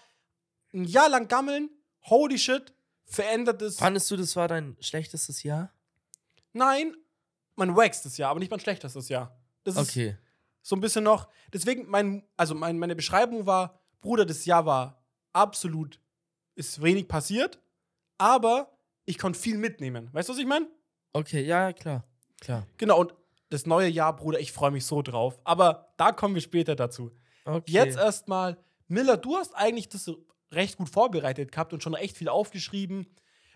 ein 0.73 0.83
Jahr 0.85 1.09
lang 1.09 1.27
gammeln, 1.27 1.69
holy 2.03 2.37
shit, 2.37 2.73
verändert 3.05 3.61
es. 3.61 3.77
Fandest 3.77 4.09
du, 4.11 4.17
das 4.17 4.35
war 4.35 4.47
dein 4.47 4.77
schlechtestes 4.79 5.43
Jahr? 5.43 5.71
Nein, 6.53 6.95
mein 7.55 7.75
wackstes 7.75 8.17
Jahr, 8.17 8.31
aber 8.31 8.39
nicht 8.39 8.51
mein 8.51 8.59
schlechtestes 8.59 9.09
Jahr. 9.09 9.37
Das 9.63 9.75
ist 9.75 9.89
Okay. 9.89 10.17
so 10.61 10.75
ein 10.75 10.81
bisschen 10.81 11.03
noch. 11.03 11.27
Deswegen, 11.53 11.89
mein, 11.89 12.23
also 12.37 12.55
mein, 12.55 12.77
meine 12.79 12.95
Beschreibung 12.95 13.45
war, 13.45 13.79
Bruder, 14.01 14.25
das 14.25 14.45
Jahr 14.45 14.65
war 14.65 15.01
absolut, 15.33 15.99
ist 16.55 16.81
wenig 16.81 17.07
passiert, 17.07 17.59
aber 18.17 18.71
ich 19.05 19.17
konnte 19.17 19.39
viel 19.39 19.57
mitnehmen. 19.57 20.09
Weißt 20.13 20.29
du, 20.29 20.33
was 20.33 20.39
ich 20.39 20.45
meine? 20.45 20.67
Okay, 21.13 21.43
ja, 21.43 21.73
klar. 21.73 22.03
Klar. 22.39 22.65
Genau, 22.77 22.99
und 22.99 23.13
das 23.49 23.65
neue 23.65 23.89
Jahr, 23.89 24.15
Bruder, 24.15 24.39
ich 24.39 24.51
freue 24.51 24.71
mich 24.71 24.85
so 24.85 25.01
drauf. 25.01 25.39
Aber 25.43 25.91
da 25.97 26.11
kommen 26.11 26.35
wir 26.35 26.41
später 26.41 26.75
dazu. 26.75 27.11
Okay. 27.45 27.71
Jetzt 27.71 27.97
erstmal, 27.97 28.57
Miller, 28.87 29.17
du 29.17 29.35
hast 29.35 29.55
eigentlich 29.55 29.89
das 29.89 30.09
recht 30.51 30.77
gut 30.77 30.89
vorbereitet 30.89 31.51
gehabt 31.51 31.73
und 31.73 31.83
schon 31.83 31.93
echt 31.93 32.17
viel 32.17 32.29
aufgeschrieben, 32.29 33.07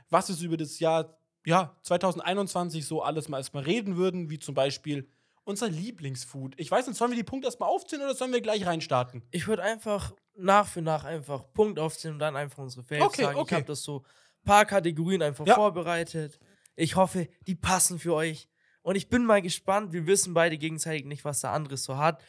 was 0.09 0.29
es 0.29 0.41
über 0.41 0.57
das 0.57 0.79
Jahr 0.79 1.17
ja, 1.45 1.75
2021 1.81 2.85
so 2.85 3.01
alles 3.01 3.27
mal 3.29 3.37
erstmal 3.39 3.63
reden 3.63 3.97
würden, 3.97 4.29
wie 4.29 4.39
zum 4.39 4.55
Beispiel 4.55 5.09
unser 5.43 5.67
Lieblingsfood. 5.69 6.53
Ich 6.57 6.71
weiß 6.71 6.87
nicht, 6.87 6.95
sollen 6.97 7.11
wir 7.11 7.17
die 7.17 7.23
Punkte 7.23 7.47
erstmal 7.47 7.69
aufzählen 7.69 8.03
oder 8.05 8.15
sollen 8.15 8.31
wir 8.31 8.39
gleich 8.41 8.65
reinstarten? 8.65 9.23
Ich 9.31 9.47
würde 9.47 9.63
einfach 9.63 10.13
nach 10.35 10.67
für 10.67 10.81
nach 10.81 11.03
einfach 11.03 11.51
Punkt 11.53 11.79
aufzählen 11.79 12.15
und 12.15 12.19
dann 12.19 12.35
einfach 12.37 12.59
unsere 12.59 12.83
Faves 12.83 13.03
Okay, 13.03 13.23
sagen. 13.23 13.39
okay. 13.39 13.55
Ich 13.55 13.55
habe 13.55 13.65
das 13.65 13.83
so 13.83 13.99
ein 13.99 14.45
paar 14.45 14.65
Kategorien 14.65 15.21
einfach 15.21 15.45
Ja. 15.45 15.55
vorbereitet. 15.55 16.39
Ich 16.75 16.95
hoffe, 16.95 17.27
die 17.45 17.55
passen 17.55 17.99
für 17.99 18.13
euch. 18.13 18.47
Und 18.81 18.95
ich 18.95 19.09
bin 19.09 19.25
mal 19.25 19.41
gespannt. 19.41 19.91
Wir 19.93 20.07
wissen 20.07 20.33
beide 20.33 20.57
gegenseitig 20.57 21.05
nicht, 21.05 21.25
was 21.25 21.41
der 21.41 21.51
andere 21.51 21.75
so 21.77 21.97
hat. 21.97 22.23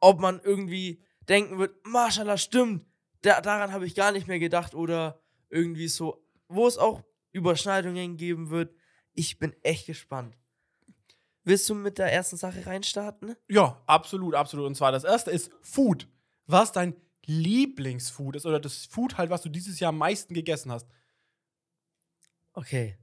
Ob 0.00 0.20
man 0.20 0.40
irgendwie 0.40 1.02
denken 1.28 1.58
wird, 1.58 1.74
Mashallah, 1.86 2.36
stimmt. 2.38 2.86
Da, 3.22 3.40
daran 3.40 3.72
habe 3.72 3.86
ich 3.86 3.94
gar 3.94 4.12
nicht 4.12 4.28
mehr 4.28 4.38
gedacht. 4.38 4.74
Oder 4.74 5.20
irgendwie 5.48 5.88
so, 5.88 6.24
wo 6.48 6.66
es 6.66 6.78
auch 6.78 7.02
Überschneidungen 7.32 8.16
geben 8.16 8.50
wird. 8.50 8.74
Ich 9.12 9.38
bin 9.38 9.54
echt 9.62 9.86
gespannt. 9.86 10.36
Willst 11.44 11.68
du 11.68 11.74
mit 11.74 11.98
der 11.98 12.12
ersten 12.12 12.36
Sache 12.36 12.66
reinstarten? 12.66 13.34
Ja, 13.48 13.82
absolut, 13.86 14.34
absolut. 14.34 14.66
Und 14.66 14.74
zwar 14.74 14.92
das 14.92 15.04
erste 15.04 15.30
ist 15.30 15.50
Food. 15.62 16.06
Was 16.46 16.72
dein 16.72 16.94
Lieblingsfood 17.24 18.36
ist 18.36 18.46
oder 18.46 18.60
das 18.60 18.86
Food 18.86 19.18
halt, 19.18 19.30
was 19.30 19.42
du 19.42 19.48
dieses 19.48 19.80
Jahr 19.80 19.90
am 19.90 19.98
meisten 19.98 20.34
gegessen 20.34 20.70
hast. 20.72 20.86
Okay. 22.52 22.96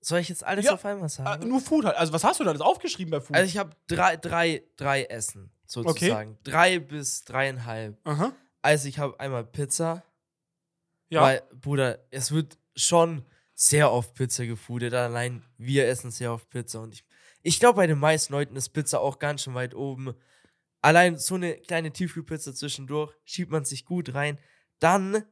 Soll 0.00 0.20
ich 0.20 0.28
jetzt 0.28 0.44
alles 0.44 0.64
Ja, 0.66 0.74
auf 0.74 0.84
einmal 0.84 1.06
Äh, 1.06 1.10
sagen? 1.10 1.48
nur 1.48 1.60
Food 1.60 1.84
halt. 1.84 1.96
Also, 1.96 2.12
was 2.12 2.22
hast 2.22 2.38
du 2.38 2.44
da 2.44 2.50
alles 2.50 2.62
aufgeschrieben 2.62 3.10
bei 3.10 3.20
Food? 3.20 3.36
also 3.36 3.48
ich 3.48 3.58
habe 3.58 3.70
drei, 3.88 4.16
drei, 4.16 4.62
drei 4.76 5.04
Essen, 5.04 5.50
sozusagen. 5.66 6.38
Drei 6.44 6.78
bis 6.78 7.24
dreieinhalb. 7.24 7.98
Aha. 8.06 8.32
Also 8.66 8.88
ich 8.88 8.98
habe 8.98 9.20
einmal 9.20 9.44
Pizza. 9.44 10.02
Ja. 11.08 11.22
Weil, 11.22 11.42
Bruder, 11.54 12.04
es 12.10 12.32
wird 12.32 12.58
schon 12.74 13.24
sehr 13.54 13.92
oft 13.92 14.14
Pizza 14.14 14.44
gefoodet. 14.44 14.92
Allein 14.92 15.44
wir 15.56 15.86
essen 15.86 16.10
sehr 16.10 16.32
oft 16.32 16.50
Pizza. 16.50 16.80
Und 16.80 16.92
ich, 16.92 17.04
ich 17.42 17.60
glaube, 17.60 17.76
bei 17.76 17.86
den 17.86 18.00
meisten 18.00 18.32
Leuten 18.32 18.56
ist 18.56 18.70
Pizza 18.70 19.00
auch 19.00 19.20
ganz 19.20 19.44
schön 19.44 19.54
weit 19.54 19.76
oben. 19.76 20.16
Allein 20.80 21.16
so 21.16 21.36
eine 21.36 21.56
kleine 21.58 21.92
Tiefkühlpizza 21.92 22.56
zwischendurch 22.56 23.14
schiebt 23.24 23.52
man 23.52 23.64
sich 23.64 23.84
gut 23.84 24.14
rein. 24.14 24.36
Dann 24.80 25.24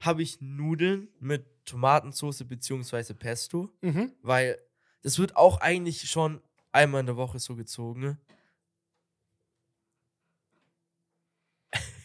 habe 0.00 0.24
ich 0.24 0.40
Nudeln 0.40 1.10
mit 1.20 1.46
Tomatensauce 1.66 2.42
beziehungsweise 2.42 3.14
Pesto. 3.14 3.72
mhm. 3.82 4.12
Weil 4.22 4.60
das 5.02 5.20
wird 5.20 5.36
auch 5.36 5.60
eigentlich 5.60 6.10
schon 6.10 6.42
einmal 6.72 6.98
in 7.00 7.06
der 7.06 7.16
Woche 7.16 7.38
so 7.38 7.54
gezogen. 7.54 8.00
ne? 8.00 8.18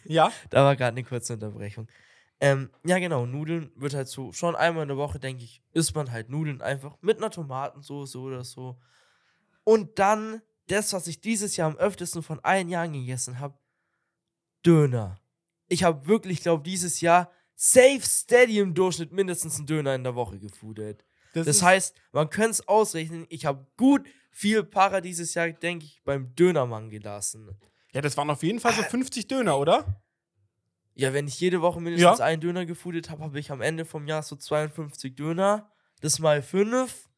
Ja. 0.06 0.32
Da 0.50 0.64
war 0.64 0.76
gerade 0.76 0.96
eine 0.98 1.04
kurze 1.04 1.34
Unterbrechung. 1.34 1.88
Ähm, 2.42 2.70
ja, 2.86 3.00
genau, 3.00 3.26
Nudeln 3.26 3.72
wird 3.76 3.94
halt 3.94 4.08
so, 4.10 4.32
schon 4.34 4.56
einmal 4.56 4.84
in 4.84 4.90
der 4.90 4.98
Woche, 4.98 5.20
denke 5.20 5.44
ich, 5.44 5.62
isst 5.72 5.96
man 5.96 6.12
halt 6.12 6.30
Nudeln 6.30 6.62
einfach 6.62 6.98
mit 7.02 7.18
einer 7.18 7.32
Tomatensauce 7.32 8.16
oder 8.18 8.44
so. 8.44 8.78
Und 9.64 9.98
dann 10.00 10.42
das, 10.68 10.92
was 10.94 11.08
ich 11.08 11.22
dieses 11.22 11.56
Jahr 11.56 11.70
am 11.72 11.78
öftesten 11.78 12.24
von 12.24 12.40
allen 12.42 12.68
Jahren 12.70 12.94
gegessen 12.94 13.40
habe, 13.40 13.58
Döner. 14.66 15.20
Ich 15.68 15.84
habe 15.84 16.08
wirklich, 16.08 16.42
glaube 16.42 16.64
dieses 16.64 17.02
Jahr 17.02 17.32
safe 17.56 18.02
steady 18.02 18.60
im 18.60 18.74
Durchschnitt 18.74 19.12
mindestens 19.12 19.58
einen 19.58 19.68
Döner 19.68 19.96
in 19.96 20.04
der 20.04 20.16
Woche 20.16 20.38
gefoodet. 20.40 21.06
Das 21.34 21.48
ist- 21.48 21.62
heißt, 21.64 21.96
man 22.12 22.30
könnte 22.30 22.52
es 22.52 22.68
ausrechnen, 22.68 23.26
ich 23.30 23.46
habe 23.46 23.66
gut 23.78 24.06
viel 24.32 24.64
Para 24.64 25.02
dieses 25.02 25.34
Jahr, 25.34 25.50
denke 25.50 25.86
ich, 25.86 26.02
beim 26.04 26.36
Dönermann 26.36 26.90
gelassen. 26.90 27.58
Ja, 27.96 28.02
das 28.02 28.18
waren 28.18 28.30
auf 28.30 28.44
jeden 28.44 28.60
Fall 28.60 28.74
so 28.74 28.84
50 28.84 29.28
Döner, 29.30 29.58
oder? 29.58 30.02
Ja, 30.96 31.14
wenn 31.14 31.30
ich 31.30 31.40
jede 31.40 31.62
Woche 31.62 31.80
mindestens 31.80 32.20
Ja. 32.20 32.26
einen 32.26 32.42
Döner 32.42 32.66
gefoodet 32.66 33.10
habe, 33.10 33.24
habe 33.24 33.40
ich 33.40 33.52
am 33.52 33.62
Ende 33.62 33.86
vom 33.86 34.06
Jahr 34.06 34.22
so 34.22 34.36
52 34.36 35.16
Döner. 35.16 35.72
Das 36.02 36.20
mal 36.20 36.42
5. 36.42 37.10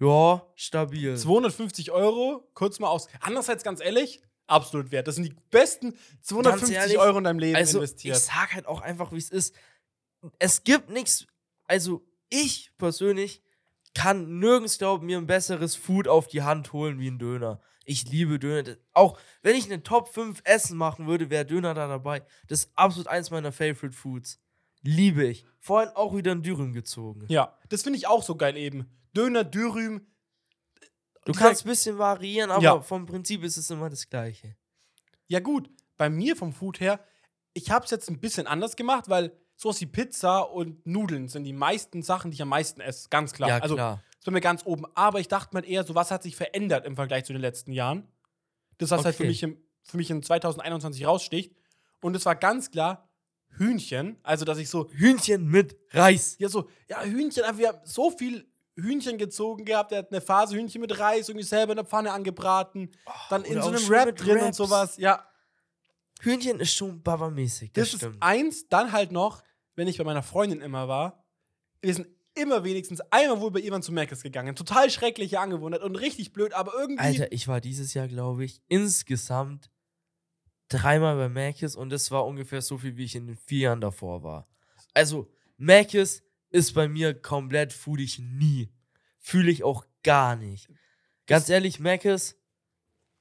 Ja, 0.00 0.42
stabil. 0.56 1.16
250 1.16 1.92
Euro, 1.92 2.50
kurz 2.54 2.80
mal 2.80 2.88
aus. 2.88 3.06
Andererseits, 3.20 3.62
ganz 3.62 3.80
ehrlich, 3.80 4.20
absolut 4.48 4.90
wert. 4.90 5.06
Das 5.06 5.14
sind 5.14 5.24
die 5.28 5.36
besten 5.52 5.94
250 6.22 6.74
ehrlich, 6.76 6.98
Euro 6.98 7.18
in 7.18 7.24
deinem 7.24 7.38
Leben 7.38 7.54
also, 7.56 7.78
investiert. 7.78 8.16
ich 8.16 8.22
sag 8.24 8.52
halt 8.54 8.66
auch 8.66 8.80
einfach, 8.80 9.12
wie 9.12 9.18
es 9.18 9.30
ist. 9.30 9.54
Es 10.40 10.64
gibt 10.64 10.90
nichts. 10.90 11.26
Also, 11.66 12.04
ich 12.30 12.72
persönlich 12.78 13.42
kann 13.94 14.40
nirgends, 14.40 14.78
glaube 14.78 15.04
mir 15.04 15.18
ein 15.18 15.26
besseres 15.28 15.76
Food 15.76 16.08
auf 16.08 16.26
die 16.26 16.42
Hand 16.42 16.72
holen 16.72 16.98
wie 16.98 17.08
ein 17.08 17.18
Döner. 17.20 17.60
Ich 17.90 18.04
liebe 18.08 18.38
Döner. 18.38 18.76
Auch 18.92 19.18
wenn 19.42 19.56
ich 19.56 19.64
eine 19.64 19.82
Top 19.82 20.06
5 20.14 20.42
Essen 20.44 20.76
machen 20.76 21.08
würde, 21.08 21.28
wäre 21.28 21.44
Döner 21.44 21.74
da 21.74 21.88
dabei. 21.88 22.22
Das 22.46 22.60
ist 22.60 22.70
absolut 22.76 23.08
eins 23.08 23.30
meiner 23.32 23.50
Favorite 23.50 23.96
Foods. 23.96 24.38
Liebe 24.82 25.26
ich. 25.26 25.44
Vorhin 25.58 25.90
auch 25.96 26.14
wieder 26.14 26.30
ein 26.30 26.42
Dürüm 26.42 26.72
gezogen. 26.72 27.26
ja, 27.28 27.58
das 27.68 27.82
finde 27.82 27.98
ich 27.98 28.06
auch 28.06 28.22
so 28.22 28.36
geil 28.36 28.56
eben. 28.56 28.86
Döner, 29.16 29.42
Dürüm. 29.42 30.06
Du 31.24 31.32
kannst 31.32 31.64
ein 31.66 31.68
bisschen 31.68 31.98
variieren, 31.98 32.50
aber 32.52 32.62
Ja. 32.62 32.80
vom 32.80 33.06
Prinzip 33.06 33.42
ist 33.42 33.56
es 33.56 33.68
immer 33.70 33.90
das 33.90 34.08
Gleiche. 34.08 34.56
Ja, 35.26 35.40
gut. 35.40 35.68
Bei 35.96 36.08
mir 36.08 36.36
vom 36.36 36.52
Food 36.52 36.78
her, 36.80 37.04
ich 37.54 37.70
habe 37.72 37.84
es 37.84 37.90
jetzt 37.90 38.08
ein 38.08 38.20
bisschen 38.20 38.46
anders 38.46 38.76
gemacht, 38.76 39.08
weil 39.08 39.32
sowas 39.56 39.80
wie 39.80 39.86
Pizza 39.86 40.42
und 40.42 40.86
Nudeln 40.86 41.26
sind 41.28 41.42
die 41.44 41.52
meisten 41.52 42.02
Sachen, 42.02 42.30
die 42.30 42.36
ich 42.36 42.42
am 42.42 42.48
meisten 42.48 42.80
esse. 42.80 43.08
Ganz 43.10 43.32
klar. 43.32 43.48
Ja, 43.50 43.58
also, 43.58 43.74
klar. 43.74 44.02
ist 44.09 44.09
bei 44.24 44.32
mir 44.32 44.40
ganz 44.40 44.64
oben. 44.66 44.84
Aber 44.94 45.20
ich 45.20 45.28
dachte 45.28 45.54
mal 45.54 45.64
eher 45.64 45.84
so, 45.84 45.94
was 45.94 46.10
hat 46.10 46.22
sich 46.22 46.36
verändert 46.36 46.84
im 46.86 46.96
Vergleich 46.96 47.24
zu 47.24 47.32
den 47.32 47.40
letzten 47.42 47.72
Jahren? 47.72 48.06
Das, 48.78 48.90
was 48.90 49.04
halt 49.04 49.14
für 49.16 49.22
Okay. 49.22 49.28
mich, 49.30 49.42
im, 49.42 49.56
für 49.82 49.96
mich 49.96 50.10
in 50.10 50.22
2021 50.22 51.06
raussticht. 51.06 51.54
Und 52.02 52.14
es 52.16 52.24
war 52.26 52.34
ganz 52.34 52.70
klar 52.70 53.08
Hühnchen. 53.58 54.18
Also, 54.22 54.44
dass 54.44 54.58
ich 54.58 54.68
so, 54.70 54.88
Hühnchen 54.90 55.46
mit 55.48 55.76
Reis. 55.92 56.36
ja, 56.38 56.48
so, 56.48 56.68
ja, 56.88 57.02
Hühnchen, 57.02 57.44
aber 57.44 57.58
wir 57.58 57.68
haben 57.68 57.78
so 57.84 58.10
viel 58.10 58.46
Hühnchen 58.76 59.18
gezogen 59.18 59.64
gehabt. 59.64 59.92
Er 59.92 59.98
hat 59.98 60.10
eine 60.12 60.20
Phase 60.20 60.56
Hühnchen 60.56 60.80
mit 60.80 60.98
Reis 60.98 61.28
irgendwie 61.28 61.46
selber 61.46 61.72
in 61.72 61.76
der 61.76 61.84
Pfanne 61.84 62.12
angebraten. 62.12 62.90
dann 63.28 63.44
in 63.44 63.60
so 63.60 63.68
einem 63.68 63.86
Wrap 63.88 64.06
mit 64.06 64.20
drin 64.20 64.36
und 64.36 64.42
Wraps. 64.42 64.56
sowas. 64.56 64.96
Ja, 64.98 65.26
Hühnchen 66.20 66.60
ist 66.60 66.74
schon 66.74 67.02
Baba-mäßig. 67.02 67.72
Das, 67.72 67.86
Das, 67.86 67.94
ist 67.94 68.00
stimmt. 68.00 68.22
eins. 68.22 68.68
Dann 68.68 68.92
halt 68.92 69.10
noch, 69.12 69.42
wenn 69.74 69.88
ich 69.88 69.98
bei 69.98 70.04
meiner 70.04 70.22
Freundin 70.22 70.60
immer 70.60 70.86
war, 70.88 71.24
wir 71.82 71.94
sind 71.94 72.06
immer 72.40 72.64
wenigstens 72.64 73.00
einmal 73.10 73.40
wohl 73.40 73.50
bei 73.50 73.60
jemandem 73.60 73.86
zu 73.86 73.92
Meckes 73.92 74.22
gegangen. 74.22 74.56
Total 74.56 74.90
schreckliche 74.90 75.40
Angewohnheit 75.40 75.82
und 75.82 75.96
richtig 75.96 76.32
blöd, 76.32 76.52
aber 76.52 76.72
irgendwie. 76.74 77.02
Alter, 77.02 77.32
ich 77.32 77.48
war 77.48 77.60
dieses 77.60 77.94
Jahr, 77.94 78.08
glaube 78.08 78.44
ich, 78.44 78.60
insgesamt 78.68 79.70
dreimal 80.68 81.16
bei 81.16 81.28
Mac's 81.28 81.76
und 81.76 81.90
das 81.90 82.10
war 82.10 82.26
ungefähr 82.26 82.62
so 82.62 82.78
viel, 82.78 82.96
wie 82.96 83.04
ich 83.04 83.16
in 83.16 83.26
den 83.26 83.36
vier 83.36 83.60
Jahren 83.60 83.80
davor 83.80 84.22
war. 84.22 84.48
Also, 84.94 85.30
Mac's 85.56 86.22
ist 86.50 86.74
bei 86.74 86.88
mir 86.88 87.14
komplett 87.14 87.72
foodig 87.72 88.18
nie. 88.18 88.70
Fühle 89.18 89.50
ich 89.50 89.62
auch 89.64 89.84
gar 90.02 90.36
nicht. 90.36 90.68
Ganz 91.26 91.48
ehrlich, 91.48 91.78
Mackes, 91.78 92.36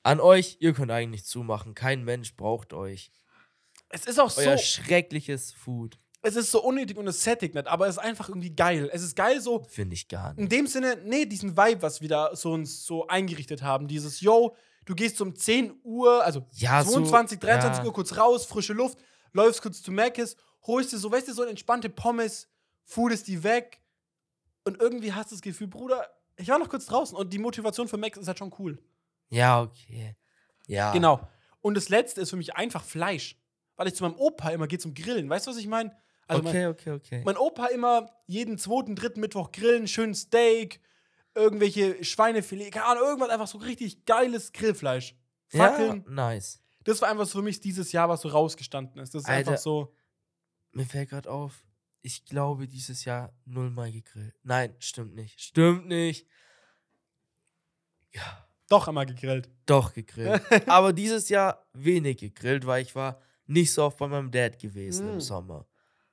an 0.01 0.19
euch, 0.19 0.57
ihr 0.59 0.73
könnt 0.73 0.91
eigentlich 0.91 1.25
zumachen. 1.25 1.75
Kein 1.75 2.03
Mensch 2.03 2.35
braucht 2.35 2.73
euch. 2.73 3.11
Es 3.89 4.05
ist 4.05 4.19
auch 4.19 4.35
Euer 4.37 4.57
so, 4.57 4.63
schreckliches 4.63 5.51
Food. 5.51 5.99
Es 6.21 6.35
ist 6.35 6.51
so 6.51 6.61
unnötig 6.63 6.97
und 6.97 7.07
es 7.07 7.23
sättigt 7.23 7.55
nicht, 7.55 7.67
aber 7.67 7.87
es 7.87 7.95
ist 7.95 8.03
einfach 8.03 8.27
irgendwie 8.29 8.53
geil. 8.53 8.89
Es 8.91 9.01
ist 9.03 9.15
geil 9.15 9.39
so, 9.41 9.63
Finde 9.69 9.93
ich 9.93 10.07
gar 10.07 10.29
nicht. 10.33 10.39
in 10.39 10.49
dem 10.49 10.67
Sinne, 10.67 10.97
nee, 11.05 11.25
diesen 11.25 11.55
Vibe, 11.55 11.81
was 11.81 12.01
wir 12.01 12.09
da 12.09 12.35
so 12.35 12.51
uns 12.53 12.85
so 12.85 13.07
eingerichtet 13.07 13.61
haben. 13.63 13.87
Dieses, 13.87 14.19
yo, 14.21 14.55
du 14.85 14.95
gehst 14.95 15.21
um 15.21 15.35
10 15.35 15.79
Uhr, 15.83 16.23
also 16.23 16.45
Ja, 16.51 16.83
so- 16.83 16.91
22, 16.91 17.39
23 17.39 17.79
ja. 17.79 17.85
Uhr 17.85 17.93
kurz 17.93 18.17
raus, 18.17 18.45
frische 18.45 18.73
Luft, 18.73 18.97
läufst 19.31 19.61
kurz 19.61 19.81
zu 19.81 19.91
Mc's, 19.91 20.35
holst 20.67 20.91
dir 20.91 20.97
so, 20.97 21.11
weißt 21.11 21.27
du, 21.29 21.33
so 21.33 21.41
eine 21.43 21.51
entspannte 21.51 21.89
Pommes, 21.89 22.49
foodest 22.83 23.27
die 23.27 23.43
weg 23.43 23.79
und 24.65 24.79
irgendwie 24.81 25.13
hast 25.13 25.31
du 25.31 25.35
das 25.35 25.41
Gefühl, 25.41 25.67
Bruder, 25.67 26.05
ich 26.35 26.47
war 26.49 26.59
noch 26.59 26.69
kurz 26.69 26.85
draußen 26.85 27.15
und 27.17 27.31
die 27.31 27.37
Motivation 27.39 27.87
für 27.87 27.97
Macs 27.97 28.17
ist 28.17 28.27
halt 28.27 28.39
schon 28.39 28.53
cool. 28.59 28.77
Ja, 29.29 29.61
okay. 29.61 30.15
Ja. 30.67 30.91
Genau. 30.91 31.19
Und 31.61 31.75
das 31.75 31.89
letzte 31.89 32.21
ist 32.21 32.29
für 32.29 32.37
mich 32.37 32.55
einfach 32.55 32.83
Fleisch. 32.83 33.37
Weil 33.75 33.87
ich 33.87 33.95
zu 33.95 34.03
meinem 34.03 34.15
Opa 34.15 34.49
immer 34.49 34.67
gehe 34.67 34.79
zum 34.79 34.93
Grillen. 34.93 35.29
Weißt 35.29 35.47
du, 35.47 35.51
was 35.51 35.57
ich 35.57 35.67
meine? 35.67 35.95
Also 36.29 36.47
okay, 36.47 36.67
okay, 36.67 36.91
okay. 36.91 37.15
mein, 37.17 37.35
mein 37.35 37.37
Opa 37.37 37.65
immer 37.67 38.09
jeden 38.27 38.57
zweiten, 38.57 38.95
dritten 38.95 39.19
Mittwoch 39.19 39.51
grillen, 39.51 39.87
schön 39.87 40.13
Steak, 40.15 40.79
irgendwelche 41.35 42.03
Schweinefilet, 42.03 42.71
keine 42.71 42.85
Ahnung, 42.85 43.03
irgendwas 43.03 43.29
einfach 43.29 43.47
so 43.47 43.57
richtig 43.57 44.05
geiles 44.05 44.51
Grillfleisch. 44.51 45.15
Fackeln. 45.47 46.03
Ja, 46.05 46.11
nice. 46.11 46.61
Das 46.83 47.01
war 47.01 47.09
einfach 47.09 47.25
so 47.25 47.39
für 47.39 47.43
mich 47.43 47.59
dieses 47.59 47.91
Jahr, 47.91 48.07
was 48.09 48.21
so 48.21 48.29
rausgestanden 48.29 49.01
ist. 49.01 49.13
Das 49.15 49.23
ist 49.23 49.27
Alter. 49.29 49.51
einfach 49.51 49.61
so. 49.61 49.93
Mir 50.71 50.85
fällt 50.85 51.09
gerade 51.09 51.29
auf, 51.29 51.63
ich 52.01 52.25
glaube, 52.25 52.67
dieses 52.67 53.03
Jahr 53.05 53.33
nullmal 53.45 53.91
gegrillt. 53.91 54.35
Nein, 54.43 54.75
stimmt 54.79 55.15
nicht. 55.15 55.39
Stimmt 55.41 55.87
nicht. 55.87 56.27
Ja, 58.13 58.47
Doch 58.69 58.87
einmal 58.87 59.05
gegrillt. 59.05 59.49
doch 59.65 59.93
gegrillt. 59.93 60.41
Aber 60.69 60.93
dieses 60.93 61.29
Jahr 61.29 61.65
wenig 61.73 62.17
gegrillt, 62.17 62.65
weil 62.65 62.83
ich 62.83 62.95
war 62.95 63.19
nicht 63.47 63.71
so 63.73 63.83
oft 63.83 63.97
bei 63.97 64.07
meinem 64.07 64.29
Dad 64.31 64.59
gewesen 64.59 65.07
Mm. 65.07 65.13
im 65.13 65.21
Sommer. 65.21 65.65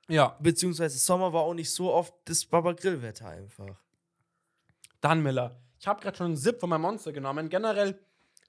Ja. 0.07 0.37
Beziehungsweise 0.39 0.97
Sommer 0.97 1.33
war 1.33 1.41
auch 1.41 1.53
nicht 1.53 1.71
so 1.71 1.93
oft 1.93 2.13
das 2.25 2.45
Baba 2.45 2.73
Grillwetter 2.73 3.27
einfach. 3.27 3.81
Dann 5.01 5.21
Miller. 5.21 5.59
Ich 5.79 5.87
habe 5.87 6.01
gerade 6.01 6.17
schon 6.17 6.27
einen 6.27 6.37
Sip 6.37 6.59
von 6.59 6.69
meinem 6.69 6.81
Monster 6.81 7.11
genommen. 7.11 7.49
Generell 7.49 7.99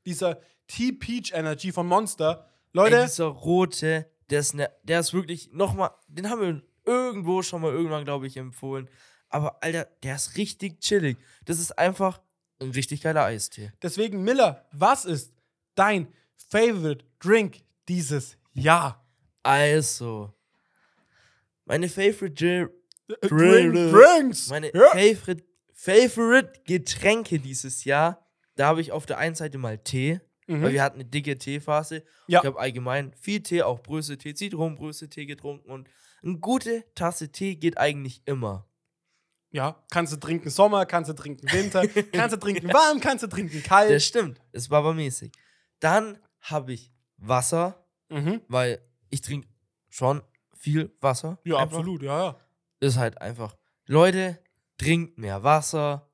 dieser 0.06 0.40
Tea-Peach 0.68 1.32
Energy 1.32 1.72
von 1.72 1.86
Monster. 1.86 2.48
Leute, 2.72 2.96
Ey, 2.98 3.06
dieser 3.06 3.26
rote, 3.26 4.06
der 4.30 4.40
ist, 4.40 4.54
ne, 4.54 4.70
der 4.84 5.00
ist 5.00 5.12
wirklich 5.12 5.52
nochmal, 5.52 5.90
den 6.06 6.30
haben 6.30 6.40
wir 6.40 6.62
irgendwo 6.84 7.42
schon 7.42 7.60
mal 7.60 7.72
irgendwann, 7.72 8.04
glaube 8.04 8.26
ich, 8.26 8.36
empfohlen. 8.36 8.88
Aber 9.28 9.62
Alter, 9.62 9.86
der 10.02 10.14
ist 10.16 10.36
richtig 10.36 10.80
chillig. 10.80 11.18
Das 11.44 11.58
ist 11.58 11.78
einfach 11.78 12.20
ein 12.60 12.70
richtig 12.70 13.02
geiler 13.02 13.24
Eistee. 13.24 13.72
deswegen 13.82 14.22
Miller, 14.22 14.66
was 14.72 15.04
ist 15.04 15.32
dein 15.74 16.08
Favorite 16.50 17.04
Drink 17.20 17.62
dieses 17.88 18.36
Jahr? 18.52 19.04
Also, 19.42 20.32
meine 21.68 21.88
favorite, 21.88 22.34
Gin- 22.34 22.68
Drink, 23.22 23.72
Drink- 23.74 23.92
Drinks. 23.92 24.48
meine 24.50 24.70
Ja. 24.74 24.90
favorite, 24.90 25.44
favorite 25.72 26.52
Getränke 26.66 27.38
dieses 27.38 27.84
Jahr, 27.84 28.26
da 28.56 28.66
habe 28.66 28.80
ich 28.80 28.92
auf 28.92 29.06
der 29.06 29.18
einen 29.18 29.34
Seite 29.34 29.56
mal 29.58 29.78
Tee, 29.78 30.20
weil 30.46 30.56
Mhm. 30.58 30.72
wir 30.72 30.82
hatten 30.82 30.96
eine 31.00 31.04
dicke 31.08 31.38
Teephase. 31.38 32.04
Ja. 32.26 32.40
Ich 32.40 32.46
habe 32.46 32.58
allgemein 32.58 33.12
viel 33.14 33.42
Tee, 33.42 33.62
auch 33.62 33.80
Bröseltee, 33.82 34.34
Zitronenbröseltee 34.34 35.26
getrunken 35.26 35.70
und 35.70 35.88
eine 36.22 36.38
gute 36.38 36.84
Tasse 36.94 37.30
Tee 37.30 37.54
geht 37.56 37.78
eigentlich 37.78 38.22
immer. 38.26 38.66
Ja, 39.50 39.82
kannst 39.90 40.12
du 40.12 40.16
trinken 40.18 40.50
Sommer, 40.50 40.84
kannst 40.84 41.08
du 41.10 41.14
trinken 41.14 41.50
Winter, 41.52 41.82
kannst 42.12 42.34
du 42.34 42.38
trinken 42.40 42.70
warm, 42.72 43.00
kannst 43.00 43.22
du 43.24 43.28
trinken 43.28 43.62
kalt. 43.62 43.90
Das 43.90 44.04
stimmt, 44.04 44.40
ist 44.52 44.68
babamäßig. 44.68 45.32
Dann 45.80 46.18
habe 46.40 46.72
ich 46.74 46.92
Wasser, 47.16 47.86
Mhm. 48.10 48.42
weil 48.48 48.80
ich 49.10 49.22
trinke 49.22 49.48
schon 49.88 50.22
viel 50.58 50.94
Wasser. 51.00 51.38
Ja, 51.44 51.56
einfach. 51.56 51.78
absolut, 51.78 52.02
ja, 52.02 52.24
ja. 52.24 52.36
Ist 52.80 52.96
halt 52.96 53.20
einfach. 53.20 53.56
Leute, 53.86 54.38
trinkt 54.76 55.18
mehr 55.18 55.42
Wasser. 55.42 56.10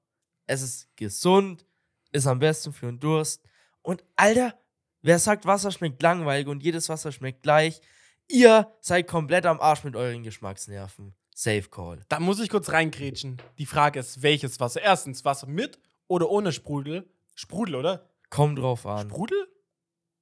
Es 0.46 0.62
ist 0.62 0.94
gesund, 0.96 1.66
ist 2.12 2.26
am 2.26 2.38
besten 2.38 2.72
für 2.72 2.86
den 2.86 3.00
Durst. 3.00 3.42
Und 3.82 4.04
Alter, 4.16 4.54
wer 5.02 5.18
sagt, 5.18 5.46
Wasser 5.46 5.70
schmeckt 5.70 6.02
langweilig 6.02 6.46
und 6.46 6.62
jedes 6.62 6.88
Wasser 6.88 7.12
schmeckt 7.12 7.42
gleich, 7.42 7.80
ihr 8.28 8.72
seid 8.80 9.06
komplett 9.06 9.46
am 9.46 9.60
Arsch 9.60 9.84
mit 9.84 9.96
euren 9.96 10.22
Geschmacksnerven. 10.22 11.14
Safe 11.34 11.68
Call. 11.68 12.00
Da 12.08 12.20
muss 12.20 12.38
ich 12.40 12.48
kurz 12.48 12.70
reingrätschen. 12.70 13.38
Die 13.58 13.66
Frage 13.66 13.98
ist, 14.00 14.22
welches 14.22 14.60
Wasser? 14.60 14.80
Erstens, 14.80 15.24
Wasser 15.24 15.48
mit 15.48 15.80
oder 16.06 16.30
ohne 16.30 16.52
Sprudel? 16.52 17.10
Sprudel, 17.34 17.74
oder? 17.74 18.08
Kommt 18.30 18.58
drauf 18.58 18.86
an. 18.86 19.08
Sprudel? 19.08 19.48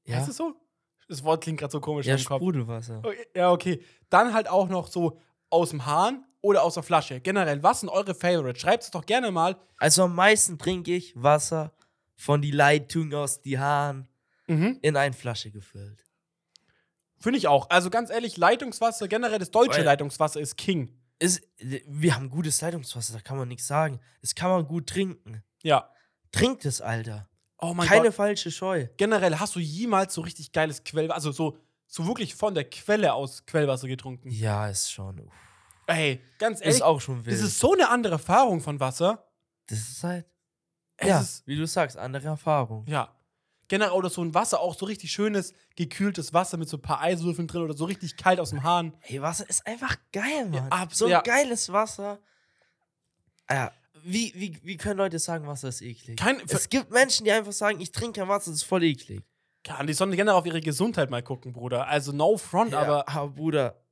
ja, 0.04 0.16
Heißt 0.16 0.30
es 0.30 0.37
so? 0.37 0.54
Das 1.12 1.22
Wort 1.25 1.42
klingt 1.42 1.61
gerade 1.61 1.70
so 1.70 1.81
komisch 1.81 2.07
ja 2.07 2.16
im 2.16 2.25
Kopf. 2.25 2.38
Sprudelwasser. 2.38 3.01
Okay, 3.05 3.27
Ja, 3.35 3.51
okay. 3.51 3.83
Dann 4.09 4.33
halt 4.33 4.48
auch 4.48 4.68
noch 4.68 4.88
so 4.88 5.18
aus 5.51 5.70
dem 5.70 5.85
Hahn 5.87 6.25
oder 6.40 6.62
aus 6.62 6.75
der 6.75 6.83
Flasche. 6.83 7.20
Generell, 7.20 7.62
was 7.62 7.81
sind 7.81 7.88
eure 7.90 8.14
Favorites? 8.14 8.62
Schreibt 8.62 8.85
es 8.85 8.90
doch 8.90 9.05
gerne 9.05 9.31
mal. 9.31 9.57
Also 9.77 10.05
am 10.05 10.14
meisten 10.14 10.59
trinke 10.59 10.94
ich 10.94 11.12
Wasser 11.14 11.72
von 12.16 12.40
die 12.40 12.51
Leitung 12.51 13.12
aus 13.14 13.40
die 13.42 13.59
Haaren 13.59 14.09
Mhm. 14.48 14.79
in 14.83 14.96
eine 14.96 15.12
Flasche 15.14 15.51
gefüllt. 15.51 16.05
Finde 17.18 17.38
ich 17.38 17.46
auch. 17.46 17.70
Also 17.70 17.90
ganz 17.90 18.11
ehrlich, 18.11 18.37
Leitungswasser, 18.37 19.07
generell 19.07 19.38
das 19.38 19.51
deutsche 19.51 19.79
Weil- 19.79 19.85
Leitungswasser 19.85 20.40
ist 20.40 20.57
King. 20.57 20.98
Ist, 21.20 21.42
wir 21.59 22.16
haben 22.16 22.31
gutes 22.31 22.61
Leitungswasser, 22.61 23.12
da 23.12 23.20
kann 23.20 23.37
man 23.37 23.46
nichts 23.48 23.66
sagen. 23.68 24.01
Das 24.22 24.35
kann 24.35 24.51
man 24.51 24.66
gut 24.66 24.88
trinken. 24.88 25.44
Ja. 25.62 25.88
Trinkt 26.33 26.64
es, 26.64 26.81
Alter. 26.81 27.29
Oh 27.64 27.75
mein 27.75 27.87
Keine 27.88 28.07
Gott. 28.09 28.14
falsche 28.14 28.51
Scheu. 28.51 28.88
Generell, 28.96 29.38
hast 29.38 29.55
du 29.55 29.61
jemals 29.61 30.12
so 30.14 30.20
richtig 30.20 30.51
geiles 30.53 30.83
Quellwasser, 30.85 31.14
also 31.14 31.33
so, 31.33 31.57
so 31.87 32.07
wirklich 32.07 32.35
von 32.35 32.55
der 32.55 32.68
Quelle 32.68 33.14
aus 33.14 33.46
Quellwasser 33.46 33.87
getrunken? 33.88 34.31
Ja, 34.31 34.66
ist 34.68 34.90
schon. 34.92 35.20
Uff. 35.20 35.33
Ey, 35.87 36.20
ganz 36.38 36.61
ehrlich, 36.61 36.77
Ist 36.77 36.83
auch 36.83 37.01
schon 37.01 37.25
wild. 37.25 37.37
das 37.37 37.42
ist 37.44 37.59
so 37.59 37.72
eine 37.72 37.88
andere 37.88 38.14
Erfahrung 38.14 38.61
von 38.61 38.79
Wasser. 38.81 39.27
das 39.68 39.79
ist 39.79 40.03
halt. 40.05 40.27
Es 40.96 41.09
ja, 41.09 41.20
ist, 41.20 41.46
wie 41.46 41.57
du 41.57 41.66
sagst, 41.66 41.96
andere 41.96 42.27
Erfahrung. 42.29 42.85
ja. 42.87 43.14
Generell 43.68 43.92
oder 43.92 44.11
so 44.11 44.22
ein 44.22 44.35
Wasser, 44.35 44.61
auch 44.61 44.75
so 44.75 44.85
richtig 44.85 45.11
schönes, 45.12 45.55
gekühltes 45.77 46.35
Wasser 46.35 46.59
mit 46.59 46.68
so 46.68 46.77
ein 46.77 46.83
paar 46.83 47.01
Eiswürfeln 47.01 47.48
drin 47.48 47.62
oder 47.62 47.72
so 47.75 47.87
richtig 47.87 48.18
kalt 48.18 48.38
aus 48.38 48.51
dem 48.51 48.62
Hahn. 48.64 48.92
Hey, 49.01 49.22
Wasser 49.22 49.48
ist 49.48 49.66
einfach 49.66 49.96
geil, 50.12 50.51
Mann. 50.51 50.68
abs- 50.70 50.98
so 50.98 51.07
ein 51.07 51.12
ja. 51.12 51.20
geiles 51.22 51.72
Wasser. 51.72 52.18
Ja, 53.48 53.72
wie, 54.05 54.33
wie, 54.35 54.59
wie 54.62 54.77
können 54.77 54.99
Leute 54.99 55.19
sagen, 55.19 55.47
Wasser 55.47 55.69
ist 55.69 55.83
eklig? 55.83 56.17
Kein, 56.19 56.41
es 56.47 56.69
gibt 56.69 56.91
Menschen, 56.91 57.25
die 57.25 57.33
einfach 57.33 57.53
sagen, 57.53 57.81
ich 57.81 57.93
trinke 57.93 58.21
kein 58.21 58.29
Wasser, 58.29 58.51
das 58.51 58.61
ist 58.61 58.65
voll 58.65 58.85
eklig. 58.85 59.23
Kann, 59.65 59.87
die 59.87 59.93
sollen 59.93 60.11
generell 60.12 60.38
auf 60.38 60.47
ihre 60.47 60.61
Gesundheit 60.61 61.11
mal 61.11 61.23
gucken, 61.23 61.53
Bruder. 61.53 61.87
Also 61.87 62.12
no 62.12 62.37
front, 62.37 62.73
Ja, 62.73 62.81
aber 62.81 63.09
aber 63.09 63.31
Bruder, 63.31 63.83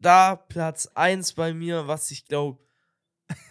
da 0.00 0.34
Platz 0.34 0.88
1 0.94 1.34
bei 1.34 1.54
mir, 1.54 1.86
was 1.86 2.10
ich 2.10 2.26
glaube, 2.26 2.58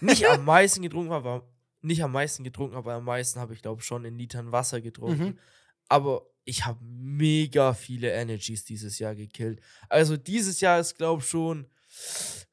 nicht 0.01 0.27
am 0.27 0.43
meisten 0.45 0.81
getrunken 0.81 1.11
habe, 1.11 1.29
aber 1.29 1.49
nicht 1.81 2.03
am 2.03 2.11
meisten 2.11 2.43
getrunken, 2.43 2.75
aber 2.75 2.93
am 2.93 3.05
meisten 3.05 3.39
habe 3.39 3.53
ich 3.53 3.61
glaube 3.61 3.81
schon 3.81 4.03
in 4.03 4.17
Litern 4.17 4.51
Wasser 4.51 4.81
getrunken. 4.81 5.23
Mhm. 5.23 5.39
Aber 5.87 6.25
ich 6.43 6.65
habe 6.65 6.79
mega 6.83 7.73
viele 7.73 8.11
Energies 8.11 8.65
dieses 8.65 8.99
Jahr 8.99 9.15
gekillt. 9.15 9.61
Also 9.87 10.17
dieses 10.17 10.59
Jahr 10.59 10.79
ist 10.79 10.97
glaube 10.97 11.21
schon 11.21 11.67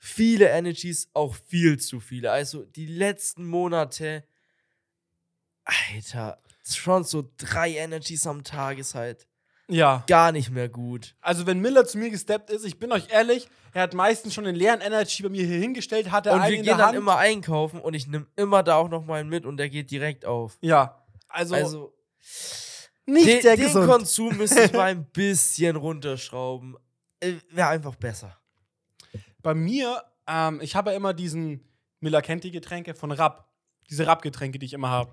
viele 0.07 0.49
Energies, 0.49 1.09
auch 1.15 1.35
viel 1.35 1.79
zu 1.79 2.01
viele. 2.01 2.31
Also 2.31 2.65
die 2.65 2.87
letzten 2.87 3.45
Monate, 3.47 4.25
Alter, 5.65 6.41
schon 6.65 7.05
so 7.05 7.29
drei 7.37 7.73
Energies 7.77 8.27
am 8.27 8.45
Tag 8.45 8.79
ist 8.79 8.95
halt 8.95 9.27
ja. 9.69 10.05
gar 10.07 10.31
nicht 10.31 10.51
mehr 10.51 10.69
gut. 10.69 11.17
Also 11.21 11.47
wenn 11.47 11.59
Miller 11.59 11.85
zu 11.85 11.99
mir 11.99 12.11
gesteppt 12.11 12.51
ist, 12.51 12.65
ich 12.65 12.79
bin 12.79 12.93
euch 12.93 13.09
ehrlich, 13.11 13.49
er 13.73 13.83
hat 13.83 13.95
meistens 13.95 14.33
schon 14.33 14.47
einen 14.47 14.57
leeren 14.57 14.81
Energy 14.81 15.25
bei 15.25 15.29
mir 15.29 15.45
hier 15.45 15.59
hingestellt, 15.59 16.11
hat 16.13 16.27
er 16.27 16.35
Und 16.35 16.41
einen 16.41 16.51
wir 16.51 16.59
in 16.59 16.63
gehen 16.63 16.69
der 16.71 16.77
dann 16.77 16.87
Hand. 16.89 16.99
immer 16.99 17.17
einkaufen 17.17 17.81
und 17.81 17.95
ich 17.95 18.07
nehme 18.07 18.27
immer 18.37 18.63
da 18.63 18.77
auch 18.77 18.89
noch 18.89 19.05
mal 19.05 19.21
einen 19.21 19.29
mit 19.29 19.45
und 19.45 19.57
der 19.57 19.69
geht 19.69 19.91
direkt 19.91 20.25
auf. 20.25 20.57
ja. 20.61 21.03
Also, 21.29 21.55
Also, 21.57 21.95
nicht 23.05 23.27
den, 23.27 23.43
sehr 23.43 23.57
den 23.57 23.67
gesund. 23.67 23.91
Konsum 23.91 24.37
müsste 24.37 24.63
ich 24.63 24.73
mal 24.73 24.85
ein 24.91 25.05
bisschen 25.07 25.75
runterschrauben. 25.77 26.77
Äh, 27.21 27.35
Wäre 27.51 27.69
einfach 27.69 27.97
besser. 27.97 28.39
Bei 29.47 29.55
mir, 29.55 30.03
ähm, 30.27 30.61
ich 30.61 30.75
habe 30.75 30.91
ja 30.91 30.97
immer 30.97 31.15
diesen 31.15 31.61
Miller 32.01 32.21
kennt 32.21 32.43
die 32.43 32.51
Getränke 32.51 32.97
von 32.97 33.13
Rapp. 33.13 33.49
Diese 33.89 34.05
Rapp-Getränke, 34.05 34.59
die 34.59 34.67
ich 34.67 34.73
immer 34.73 34.91
habe. 34.91 35.13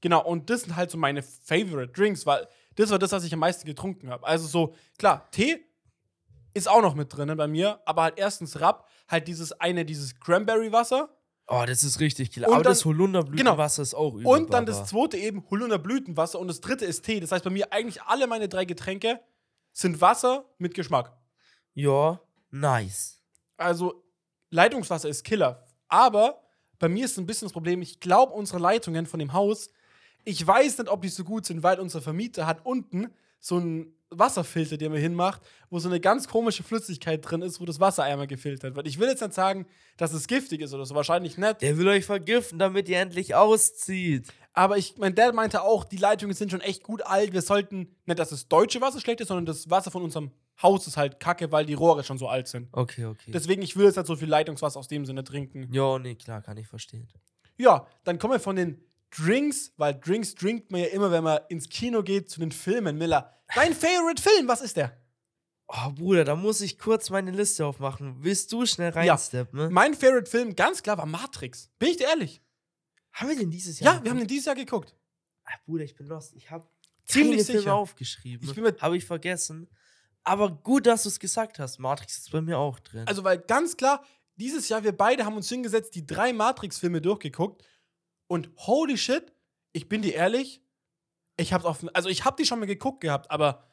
Genau, 0.00 0.24
und 0.24 0.48
das 0.48 0.62
sind 0.62 0.76
halt 0.76 0.90
so 0.90 0.96
meine 0.96 1.22
Favorite 1.22 1.92
Drinks, 1.92 2.24
weil 2.24 2.48
das 2.76 2.88
war 2.90 2.98
das, 2.98 3.12
was 3.12 3.22
ich 3.22 3.34
am 3.34 3.40
meisten 3.40 3.66
getrunken 3.66 4.08
habe. 4.08 4.26
Also 4.26 4.46
so, 4.46 4.74
klar, 4.96 5.30
Tee 5.30 5.60
ist 6.54 6.70
auch 6.70 6.80
noch 6.80 6.94
mit 6.94 7.14
drin 7.14 7.36
bei 7.36 7.46
mir, 7.46 7.80
aber 7.84 8.04
halt 8.04 8.14
erstens 8.16 8.58
Rapp, 8.62 8.88
halt 9.08 9.28
dieses 9.28 9.52
eine, 9.52 9.84
dieses 9.84 10.18
Cranberry-Wasser 10.18 11.10
Oh, 11.46 11.64
das 11.66 11.84
ist 11.84 12.00
richtig 12.00 12.30
killer. 12.30 12.46
Und 12.48 12.54
Aber 12.54 12.62
dann- 12.62 12.70
das 12.72 12.84
Holunderblütenwasser 12.86 13.82
ist 13.82 13.92
auch 13.92 14.14
übel. 14.14 14.26
und 14.26 14.54
dann 14.54 14.64
das 14.64 14.86
zweite 14.86 15.18
eben 15.18 15.44
Holunderblütenwasser 15.50 16.38
und 16.38 16.48
das 16.48 16.62
dritte 16.62 16.86
ist 16.86 17.04
Tee. 17.04 17.20
Das 17.20 17.30
heißt, 17.30 17.44
bei 17.44 17.50
mir 17.50 17.70
eigentlich 17.74 18.00
alle 18.04 18.26
meine 18.26 18.48
drei 18.48 18.64
Getränke 18.64 19.20
sind 19.72 20.00
Wasser 20.00 20.46
mit 20.56 20.72
Geschmack. 20.72 21.12
Ja, 21.74 22.20
nice. 22.50 23.19
Also 23.60 24.02
Leitungswasser 24.50 25.08
ist 25.08 25.24
Killer. 25.24 25.64
Aber 25.88 26.42
bei 26.78 26.88
mir 26.88 27.04
ist 27.04 27.18
ein 27.18 27.26
bisschen 27.26 27.46
das 27.46 27.52
Problem, 27.52 27.82
ich 27.82 28.00
glaube, 28.00 28.32
unsere 28.32 28.58
Leitungen 28.58 29.06
von 29.06 29.20
dem 29.20 29.32
Haus 29.32 29.70
Ich 30.24 30.46
weiß 30.46 30.78
nicht, 30.78 30.90
ob 30.90 31.02
die 31.02 31.08
so 31.08 31.24
gut 31.24 31.46
sind, 31.46 31.62
weil 31.62 31.78
unser 31.78 32.02
Vermieter 32.02 32.46
hat 32.46 32.64
unten 32.64 33.08
so 33.38 33.56
einen 33.56 33.94
Wasserfilter, 34.10 34.76
den 34.76 34.92
man 34.92 35.00
hinmacht, 35.00 35.40
wo 35.70 35.78
so 35.78 35.88
eine 35.88 36.00
ganz 36.00 36.26
komische 36.26 36.62
Flüssigkeit 36.62 37.20
drin 37.22 37.42
ist, 37.42 37.60
wo 37.60 37.64
das 37.64 37.80
Wasser 37.80 38.02
einmal 38.02 38.26
gefiltert 38.26 38.74
wird. 38.74 38.86
Ich 38.86 38.98
will 38.98 39.08
jetzt 39.08 39.22
nicht 39.22 39.34
sagen, 39.34 39.66
dass 39.96 40.12
es 40.12 40.26
giftig 40.26 40.60
ist 40.60 40.74
oder 40.74 40.84
so, 40.84 40.94
wahrscheinlich 40.94 41.38
nicht. 41.38 41.62
Der 41.62 41.78
will 41.78 41.88
euch 41.88 42.04
vergiften, 42.04 42.58
damit 42.58 42.88
ihr 42.88 42.98
endlich 42.98 43.34
auszieht. 43.34 44.26
Aber 44.52 44.76
ich, 44.78 44.96
mein 44.98 45.14
Dad 45.14 45.34
meinte 45.34 45.62
auch, 45.62 45.84
die 45.84 45.96
Leitungen 45.96 46.34
sind 46.34 46.50
schon 46.50 46.60
echt 46.60 46.82
gut 46.82 47.02
alt. 47.02 47.32
Wir 47.32 47.42
sollten 47.42 47.94
nicht, 48.04 48.18
dass 48.18 48.30
das 48.30 48.48
deutsche 48.48 48.80
Wasser 48.80 49.00
schlecht 49.00 49.20
ist, 49.20 49.28
sondern 49.28 49.46
das 49.46 49.70
Wasser 49.70 49.90
von 49.90 50.02
unserem 50.02 50.32
Haus 50.62 50.86
ist 50.86 50.96
halt 50.96 51.20
kacke, 51.20 51.50
weil 51.52 51.64
die 51.66 51.74
Rohre 51.74 52.04
schon 52.04 52.18
so 52.18 52.28
alt 52.28 52.48
sind. 52.48 52.68
Okay, 52.72 53.06
okay. 53.06 53.30
Deswegen, 53.32 53.62
ich 53.62 53.76
will 53.76 53.86
jetzt 53.86 53.96
nicht 53.96 54.06
so 54.06 54.16
viel 54.16 54.28
Leitungswasser 54.28 54.78
aus 54.78 54.88
dem 54.88 55.06
Sinne 55.06 55.24
trinken. 55.24 55.72
ja, 55.72 55.98
nee, 55.98 56.14
klar, 56.16 56.42
kann 56.42 56.56
ich 56.58 56.66
verstehen. 56.66 57.08
Ja, 57.56 57.86
dann 58.04 58.18
kommen 58.18 58.34
wir 58.34 58.40
von 58.40 58.56
den 58.56 58.82
Drinks, 59.10 59.72
weil 59.76 59.94
Drinks 59.98 60.34
trinkt 60.34 60.70
man 60.70 60.80
ja 60.82 60.86
immer, 60.88 61.10
wenn 61.10 61.24
man 61.24 61.40
ins 61.48 61.68
Kino 61.68 62.02
geht, 62.02 62.30
zu 62.30 62.40
den 62.40 62.52
Filmen. 62.52 62.96
Miller, 62.98 63.34
dein 63.54 63.72
Favorite 63.74 64.22
Film, 64.22 64.46
was 64.48 64.60
ist 64.60 64.76
der? 64.76 64.96
Oh, 65.68 65.90
Bruder, 65.92 66.24
da 66.24 66.34
muss 66.36 66.60
ich 66.60 66.78
kurz 66.78 67.10
meine 67.10 67.30
Liste 67.30 67.64
aufmachen. 67.64 68.16
Willst 68.24 68.50
du 68.52 68.66
schnell 68.66 68.92
Ja. 68.94 69.12
reinsteppen? 69.12 69.72
Mein 69.72 69.94
Favorite 69.94 70.28
Film, 70.30 70.54
ganz 70.56 70.82
klar, 70.82 70.98
war 70.98 71.06
Matrix. 71.06 71.70
Bin 71.78 71.90
ich 71.90 71.96
dir 71.96 72.08
ehrlich? 72.08 72.42
Haben 73.12 73.28
wir 73.30 73.36
den 73.36 73.50
dieses 73.50 73.78
Jahr? 73.80 73.96
Ja, 73.96 74.04
wir 74.04 74.10
haben 74.10 74.18
den 74.18 74.26
dieses 74.28 74.46
Jahr 74.46 74.54
geguckt. 74.56 74.94
Ach, 75.44 75.56
Bruder, 75.64 75.84
ich 75.84 75.94
bin 75.96 76.06
lost. 76.06 76.34
Ich 76.34 76.50
habe 76.50 76.66
Ziemlich 77.04 77.30
keine 77.38 77.44
Filme 77.44 77.60
sicher. 77.60 77.74
aufgeschrieben. 77.74 78.48
Ich 78.48 78.54
bin 78.54 78.64
mit- 78.64 78.80
Habe 78.82 78.96
ich 78.96 79.04
vergessen. 79.04 79.68
Aber 80.24 80.50
gut, 80.50 80.86
dass 80.86 81.04
du 81.04 81.08
es 81.08 81.18
gesagt 81.18 81.58
hast. 81.58 81.78
Matrix 81.78 82.18
ist 82.18 82.30
bei 82.30 82.40
mir 82.40 82.58
auch 82.58 82.78
drin. 82.80 83.06
Also, 83.06 83.24
weil 83.24 83.38
ganz 83.38 83.76
klar, 83.76 84.04
dieses 84.36 84.68
Jahr, 84.68 84.84
wir 84.84 84.96
beide 84.96 85.24
haben 85.24 85.36
uns 85.36 85.48
hingesetzt, 85.48 85.94
die 85.94 86.06
drei 86.06 86.32
Matrix-Filme 86.32 87.00
durchgeguckt. 87.00 87.64
Und 88.26 88.50
holy 88.58 88.96
shit, 88.96 89.32
ich 89.72 89.88
bin 89.88 90.02
dir 90.02 90.14
ehrlich, 90.14 90.62
ich 91.36 91.52
hab's 91.52 91.64
auf. 91.64 91.84
Also, 91.94 92.08
ich 92.08 92.24
hab 92.24 92.36
die 92.36 92.44
schon 92.44 92.60
mal 92.60 92.66
geguckt 92.66 93.00
gehabt, 93.00 93.30
aber 93.30 93.64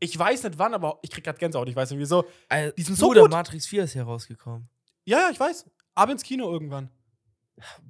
ich 0.00 0.18
weiß 0.18 0.42
nicht 0.42 0.58
wann, 0.58 0.74
aber 0.74 0.98
ich 1.02 1.10
krieg 1.10 1.24
grad 1.24 1.38
Gänsehaut, 1.38 1.68
ich 1.68 1.76
weiß 1.76 1.90
nicht 1.90 2.00
wieso. 2.00 2.24
Äh, 2.48 2.72
die 2.76 2.82
sind 2.82 2.96
so 2.96 3.08
Bruder, 3.08 3.22
gut. 3.22 3.30
Matrix 3.30 3.66
4 3.66 3.84
ist 3.84 3.94
ja 3.94 4.04
rausgekommen. 4.04 4.68
Ja, 5.04 5.20
ja, 5.20 5.30
ich 5.30 5.40
weiß. 5.40 5.66
Ab 5.94 6.10
ins 6.10 6.22
Kino 6.22 6.50
irgendwann. 6.52 6.90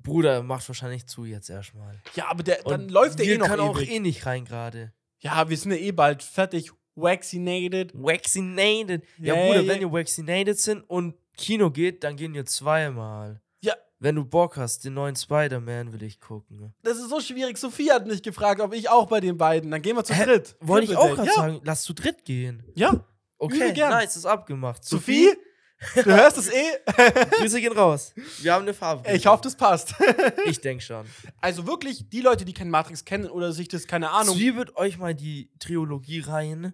Bruder 0.03 0.43
macht 0.43 0.69
wahrscheinlich 0.69 1.07
zu 1.07 1.25
jetzt 1.25 1.51
erstmal. 1.51 2.01
Ja, 2.15 2.29
aber 2.29 2.43
der, 2.45 2.63
dann 2.63 2.83
Und 2.83 2.91
läuft 2.91 3.19
der 3.19 3.27
wir 3.27 3.35
eh 3.35 3.39
noch 3.39 3.49
können 3.49 3.63
auch 3.63 3.81
eh 3.81 3.99
nicht 3.99 4.27
rein 4.27 4.45
gerade. 4.45 4.93
Ja, 5.19 5.49
wir 5.49 5.57
sind 5.57 5.73
ja 5.73 5.79
eh 5.79 5.93
bald 5.93 6.23
fertig. 6.23 6.71
Vaccinated. 6.97 7.93
Vaccinated. 7.95 9.05
Ja, 9.19 9.35
Ja, 9.35 9.47
Bruder, 9.47 9.61
ja, 9.61 9.69
wenn 9.69 9.81
ihr 9.83 9.93
vaccinated 9.93 10.59
sind 10.59 10.83
und 10.89 11.15
Kino 11.37 11.71
geht, 11.71 12.03
dann 12.03 12.17
gehen 12.17 12.35
wir 12.35 12.47
zweimal. 12.47 13.41
Ja. 13.61 13.75
Wenn 13.99 14.15
du 14.17 14.25
Bock 14.25 14.57
hast, 14.57 14.85
den 14.85 14.95
neuen 14.95 15.15
Spider-Man 15.15 15.93
will 15.93 16.03
ich 16.03 16.21
gucken. 16.21 16.75
Das 16.83 16.99
ist 16.99 17.11
so 17.11 17.21
schwierig. 17.21 17.59
Sophie 17.59 17.91
hat 17.91 18.07
mich 18.07 18.23
gefragt, 18.23 18.61
ob 18.61 18.75
ich 18.75 18.89
auch 18.89 19.07
bei 19.07 19.21
den 19.21 19.37
beiden. 19.37 19.71
Dann 19.71 19.83
gehen 19.83 19.97
wir 19.97 20.05
zu 20.05 20.15
Hä? 20.15 20.25
dritt. 20.25 20.57
Wollte 20.61 20.91
ich 20.91 20.97
auch 20.97 21.15
gerade 21.15 21.29
ja. 21.29 21.35
sagen, 21.35 21.61
lass 21.65 21.83
zu 21.83 21.93
dritt 21.93 22.25
gehen. 22.25 22.63
Ja. 22.75 23.05
Okay, 23.39 23.73
gern. 23.75 23.91
nice, 23.91 24.17
ist 24.17 24.25
abgemacht. 24.25 24.83
Sophie, 24.83 25.29
du 25.95 26.05
hörst 26.07 26.39
es 26.39 26.49
eh. 26.49 26.79
Grüße 27.39 27.61
gehen 27.61 27.73
raus. 27.75 28.15
Wir 28.41 28.55
haben 28.55 28.63
eine 28.63 28.73
Farbe. 28.73 29.11
ich 29.13 29.27
hoffe, 29.27 29.43
das 29.43 29.57
passt. 29.57 29.95
Ich 30.47 30.61
denke 30.61 30.83
schon. 30.83 31.05
Also 31.41 31.67
wirklich, 31.67 32.09
die 32.09 32.21
Leute, 32.23 32.47
die 32.47 32.55
kein 32.55 32.71
Matrix 32.71 33.05
kennen 33.05 33.29
oder 33.29 33.53
sich 33.53 33.69
das, 33.69 33.87
keine 33.87 34.11
Ahnung. 34.11 34.37
Zwiebelt 34.37 34.75
euch 34.77 34.97
mal 34.97 35.15
die 35.15 35.51
Trilogie 35.59 36.21
rein. 36.21 36.73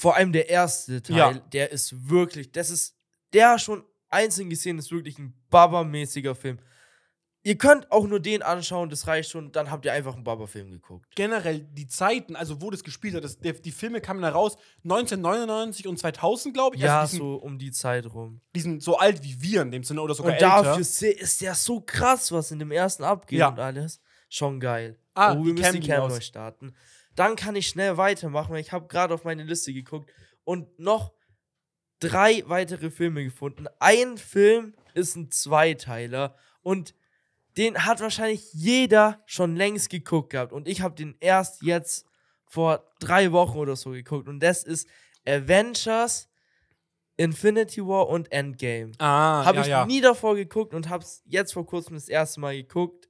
Vor 0.00 0.16
allem 0.16 0.32
der 0.32 0.48
erste 0.48 1.02
Teil, 1.02 1.16
Ja. 1.16 1.32
der 1.52 1.70
ist 1.72 2.08
wirklich, 2.08 2.50
das 2.52 2.70
ist, 2.70 2.96
der 3.34 3.58
schon 3.58 3.84
einzeln 4.08 4.48
gesehen 4.48 4.78
ist 4.78 4.90
wirklich 4.90 5.18
ein 5.18 5.34
Baba-mäßiger 5.50 6.34
Film. 6.34 6.58
Ihr 7.42 7.56
könnt 7.58 7.90
auch 7.92 8.06
nur 8.06 8.18
den 8.20 8.42
anschauen, 8.42 8.88
das 8.88 9.06
reicht 9.06 9.30
schon, 9.30 9.52
dann 9.52 9.70
habt 9.70 9.84
ihr 9.84 9.92
einfach 9.92 10.14
einen 10.14 10.24
Baba-Film 10.24 10.70
geguckt. 10.70 11.06
Generell 11.16 11.60
die 11.60 11.86
Zeiten, 11.86 12.34
also 12.34 12.62
wo 12.62 12.70
das 12.70 12.82
gespielt 12.82 13.14
hat, 13.14 13.24
das, 13.24 13.38
die 13.38 13.70
Filme 13.72 14.00
kamen 14.00 14.22
da 14.22 14.30
raus 14.30 14.56
1999 14.84 15.86
und 15.86 15.98
2000, 15.98 16.54
glaube 16.54 16.76
ich. 16.76 16.82
Ja, 16.82 17.00
also 17.00 17.10
die, 17.12 17.16
sind, 17.18 17.26
so 17.26 17.34
um 17.36 17.58
die 17.58 17.70
Zeit 17.70 18.06
rum. 18.12 18.40
die 18.54 18.60
sind 18.60 18.82
so 18.82 18.96
alt 18.98 19.22
wie 19.22 19.40
wir 19.42 19.62
in 19.62 19.70
dem 19.70 19.84
Sinne 19.84 20.00
oder 20.02 20.14
sogar 20.14 20.32
Und 20.32 20.42
älter. 20.42 20.62
dafür 20.62 20.84
se- 20.84 21.08
ist 21.10 21.40
der 21.42 21.54
so 21.54 21.80
krass, 21.80 22.32
was 22.32 22.50
in 22.50 22.58
dem 22.58 22.70
ersten 22.70 23.04
abgeht 23.04 23.38
Ja. 23.38 23.48
und 23.48 23.58
alles. 23.58 24.00
Schon 24.28 24.60
geil. 24.60 24.98
Ah, 25.14 25.32
oh, 25.32 25.40
die 25.42 25.46
wir 25.46 25.54
müssen 25.54 25.80
die 25.80 25.88
Cam 25.88 26.08
neu 26.08 26.20
starten. 26.20 26.74
Dann 27.16 27.36
kann 27.36 27.56
ich 27.56 27.68
schnell 27.68 27.96
weitermachen, 27.96 28.52
weil 28.52 28.60
ich 28.60 28.72
habe 28.72 28.86
gerade 28.88 29.14
auf 29.14 29.24
meine 29.24 29.44
Liste 29.44 29.72
geguckt 29.72 30.10
und 30.44 30.78
noch 30.78 31.12
drei 31.98 32.42
weitere 32.46 32.90
Filme 32.90 33.24
gefunden. 33.24 33.66
Ein 33.78 34.16
Film 34.16 34.74
ist 34.94 35.16
ein 35.16 35.30
Zweiteiler 35.30 36.36
und 36.62 36.94
den 37.56 37.84
hat 37.84 38.00
wahrscheinlich 38.00 38.52
jeder 38.52 39.22
schon 39.26 39.56
längst 39.56 39.90
geguckt 39.90 40.30
gehabt. 40.30 40.52
Und 40.52 40.68
ich 40.68 40.82
habe 40.82 40.94
den 40.94 41.16
erst 41.20 41.62
jetzt 41.62 42.06
vor 42.46 42.90
drei 43.00 43.32
Wochen 43.32 43.58
oder 43.58 43.76
so 43.76 43.90
geguckt. 43.90 44.28
Und 44.28 44.40
das 44.40 44.62
ist 44.64 44.88
Avengers, 45.26 46.28
Infinity 47.16 47.86
War 47.86 48.08
und 48.08 48.32
Endgame. 48.32 48.92
ah, 48.98 49.44
Habe 49.44 49.58
ja, 49.58 49.62
ich 49.62 49.68
ja. 49.68 49.86
nie 49.86 50.00
davor 50.00 50.36
geguckt 50.36 50.74
und 50.74 50.88
habe 50.88 51.04
es 51.04 51.22
jetzt 51.26 51.52
vor 51.52 51.66
kurzem 51.66 51.94
das 51.94 52.08
erste 52.08 52.40
Mal 52.40 52.56
geguckt. 52.56 53.08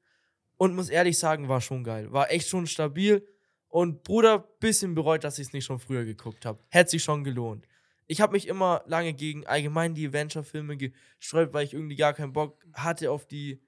Und 0.57 0.75
muss 0.75 0.91
ehrlich 0.91 1.19
sagen, 1.19 1.49
war 1.49 1.61
schon 1.61 1.85
geil. 1.85 2.13
War 2.13 2.31
echt 2.31 2.49
schon 2.49 2.67
stabil. 2.67 3.27
Und 3.71 4.03
Bruder, 4.03 4.41
bisschen 4.61 4.95
bereut, 4.95 5.25
dass 5.25 5.39
ich 5.39 5.47
es 5.47 5.53
nicht 5.53 5.65
schon 5.65 5.79
früher 5.79 6.05
geguckt 6.05 6.45
habe. 6.45 6.59
Hätte 6.69 6.91
sich 6.91 7.03
schon 7.03 7.25
gelohnt. 7.25 7.67
Ich 8.07 8.21
habe 8.21 8.33
mich 8.33 8.49
immer 8.49 8.83
lange 8.87 9.15
gegen 9.15 9.47
allgemein 9.47 9.95
die 9.95 10.09
Adventure-Filme 10.09 10.77
gesträubt, 10.77 11.55
weil 11.55 11.65
ich 11.65 11.73
irgendwie 11.73 11.97
gar 11.97 12.13
keinen 12.13 12.33
Bock 12.33 12.63
hatte 12.75 13.11
auf 13.11 13.27
die 13.27 13.63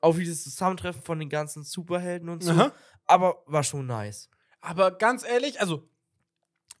auf 0.00 0.16
dieses 0.16 0.44
Zusammentreffen 0.44 1.02
von 1.02 1.18
den 1.18 1.28
ganzen 1.28 1.62
Superhelden 1.62 2.28
und 2.28 2.42
so. 2.42 2.52
Aha. 2.52 2.72
Aber 3.06 3.42
war 3.46 3.64
schon 3.64 3.86
nice. 3.86 4.30
Aber 4.60 4.92
ganz 4.92 5.24
ehrlich, 5.24 5.60
also, 5.60 5.88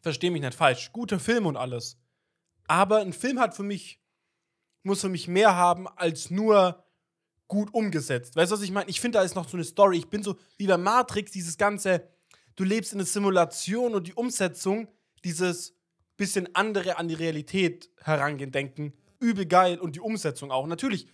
versteh 0.00 0.30
mich 0.30 0.42
nicht 0.42 0.54
falsch, 0.54 0.92
guter 0.92 1.20
Film 1.20 1.46
und 1.46 1.56
alles. 1.56 1.98
Aber 2.66 3.00
ein 3.00 3.12
Film 3.12 3.40
hat 3.40 3.54
für 3.54 3.62
mich, 3.62 4.00
muss 4.82 5.00
für 5.00 5.08
mich 5.08 5.28
mehr 5.28 5.54
haben 5.54 5.88
als 5.88 6.30
nur 6.30 6.84
gut 7.48 7.74
umgesetzt. 7.74 8.36
Weißt 8.36 8.52
du, 8.52 8.56
was 8.56 8.62
ich 8.62 8.70
meine? 8.70 8.88
Ich 8.88 9.00
finde, 9.00 9.18
da 9.18 9.24
ist 9.24 9.34
noch 9.34 9.48
so 9.48 9.56
eine 9.56 9.64
Story. 9.64 9.98
Ich 9.98 10.08
bin 10.08 10.22
so 10.22 10.36
wie 10.56 10.66
bei 10.66 10.76
Matrix, 10.76 11.32
dieses 11.32 11.58
ganze, 11.58 12.08
du 12.60 12.64
lebst 12.66 12.92
in 12.92 12.98
einer 12.98 13.06
Simulation 13.06 13.94
und 13.94 14.06
die 14.06 14.12
Umsetzung, 14.12 14.86
dieses 15.24 15.74
bisschen 16.18 16.54
andere 16.54 16.98
an 16.98 17.08
die 17.08 17.14
Realität 17.14 17.88
herangehen, 18.02 18.52
denken, 18.52 18.92
übel 19.18 19.46
geil 19.46 19.78
und 19.80 19.96
die 19.96 20.00
Umsetzung 20.00 20.50
auch. 20.50 20.66
Natürlich, 20.66 21.06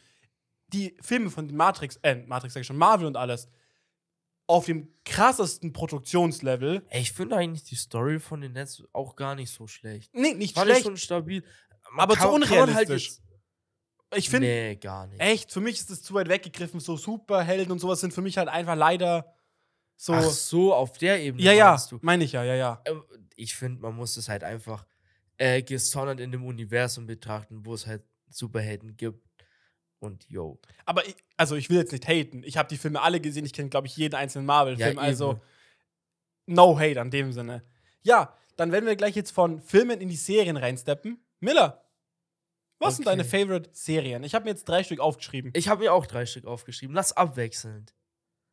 die 0.69 0.97
Filme 1.01 1.31
von 1.31 1.47
Matrix, 1.55 1.97
äh, 2.03 2.17
Matrix 2.27 2.55
sag 2.55 2.63
ich 2.63 2.67
schon, 2.67 2.77
Marvel 2.77 3.07
und 3.07 3.17
alles, 3.17 3.49
auf 4.49 4.67
dem 4.67 4.93
krassesten 5.05 5.73
Produktionslevel. 5.73 6.85
Ey, 6.89 7.03
ich 7.03 7.13
finde 7.13 7.37
eigentlich 7.37 7.65
die 7.65 7.77
Story 7.77 8.19
von 8.19 8.41
den 8.41 8.53
Netz 8.53 8.83
auch 8.93 9.15
gar 9.15 9.35
nicht 9.37 9.53
so 9.53 9.67
schlecht. 9.69 10.13
Nee, 10.15 10.35
nicht 10.35 10.55
Fand 10.57 10.67
ich 10.69 10.73
schlecht. 10.75 10.87
schon 10.87 10.97
stabil. 10.97 11.45
Aber 11.97 12.17
zu 12.19 12.29
unrealistisch. 12.29 13.07
jetzt- 13.07 13.23
Ich 14.17 14.29
finde, 14.31 14.49
nee, 14.49 14.77
gar 14.77 15.07
nicht. 15.07 15.21
echt, 15.21 15.53
für 15.53 15.61
mich 15.61 15.77
ist 15.79 15.91
es 15.91 16.03
zu 16.03 16.15
weit 16.15 16.29
weggegriffen. 16.29 16.81
So 16.81 16.97
Superhelden 16.97 17.71
und 17.73 17.79
sowas 17.81 18.01
sind 18.01 18.13
für 18.15 18.23
mich 18.23 18.39
halt 18.39 18.49
einfach 18.49 18.75
leider 18.77 19.33
so. 19.97 20.13
Ach 20.13 20.23
so, 20.23 20.75
auf 20.75 20.99
der 20.99 21.21
Ebene 21.23 21.43
ja, 21.43 21.53
ja, 21.53 21.71
meinst 21.71 21.93
du. 21.93 21.99
meine 22.03 22.25
ich 22.25 22.33
ja, 22.33 22.45
ja, 22.45 22.55
ja. 22.55 22.83
Ähm, 22.85 23.03
Ich 23.37 23.55
finde, 23.55 23.81
man 23.83 23.95
muss 23.95 24.17
es 24.17 24.29
halt 24.29 24.45
einfach 24.45 24.87
äh, 25.39 25.63
gesondert 25.63 26.21
in 26.21 26.33
dem 26.33 26.45
Universum 26.45 27.07
betrachten, 27.07 27.65
wo 27.67 27.75
es 27.75 27.87
halt 27.87 28.03
Superhelden 28.29 28.97
gibt. 28.97 29.25
Und 29.99 30.29
yo. 30.29 30.61
Aber 30.85 31.07
ich, 31.07 31.17
also 31.39 31.57
ich 31.57 31.71
will 31.71 31.79
jetzt 31.79 31.93
nicht 31.93 32.07
haten. 32.07 32.43
Ich 32.45 32.57
habe 32.59 32.69
die 32.69 32.77
Filme 32.77 33.01
alle 33.01 33.19
gesehen. 33.21 33.47
Ich 33.47 33.53
kenne, 33.55 33.71
glaube 33.71 33.87
ich, 33.87 33.97
jeden 33.97 34.15
einzelnen 34.15 34.45
Marvel-Film. 34.47 34.97
Ja, 34.97 35.03
also 35.03 35.41
no 36.47 36.79
hate 36.79 37.01
an 37.01 37.11
dem 37.11 37.33
Sinne. 37.33 37.65
Ja, 38.03 38.35
dann 38.57 38.73
werden 38.73 38.87
wir 38.87 38.95
gleich 38.97 39.17
jetzt 39.17 39.31
von 39.33 39.61
Filmen 39.61 40.01
in 40.01 40.09
die 40.09 40.17
Serien 40.17 40.57
reinsteppen. 40.59 41.19
Miller, 41.41 41.83
was 42.79 42.97
sind 42.97 43.07
Okay. 43.07 43.17
deine 43.17 43.25
Favorite-Serien? 43.25 44.23
Ich 44.23 44.35
habe 44.35 44.45
mir 44.45 44.51
jetzt 44.51 44.69
drei 44.69 44.85
Stück 44.85 45.01
aufgeschrieben. 45.01 45.51
Ich 45.55 45.69
habe 45.69 45.83
mir 45.85 45.93
auch 45.95 46.07
drei 46.07 46.27
Stück 46.27 46.45
aufgeschrieben. 46.45 46.95
Lass 46.95 47.13
abwechselnd. 47.15 47.95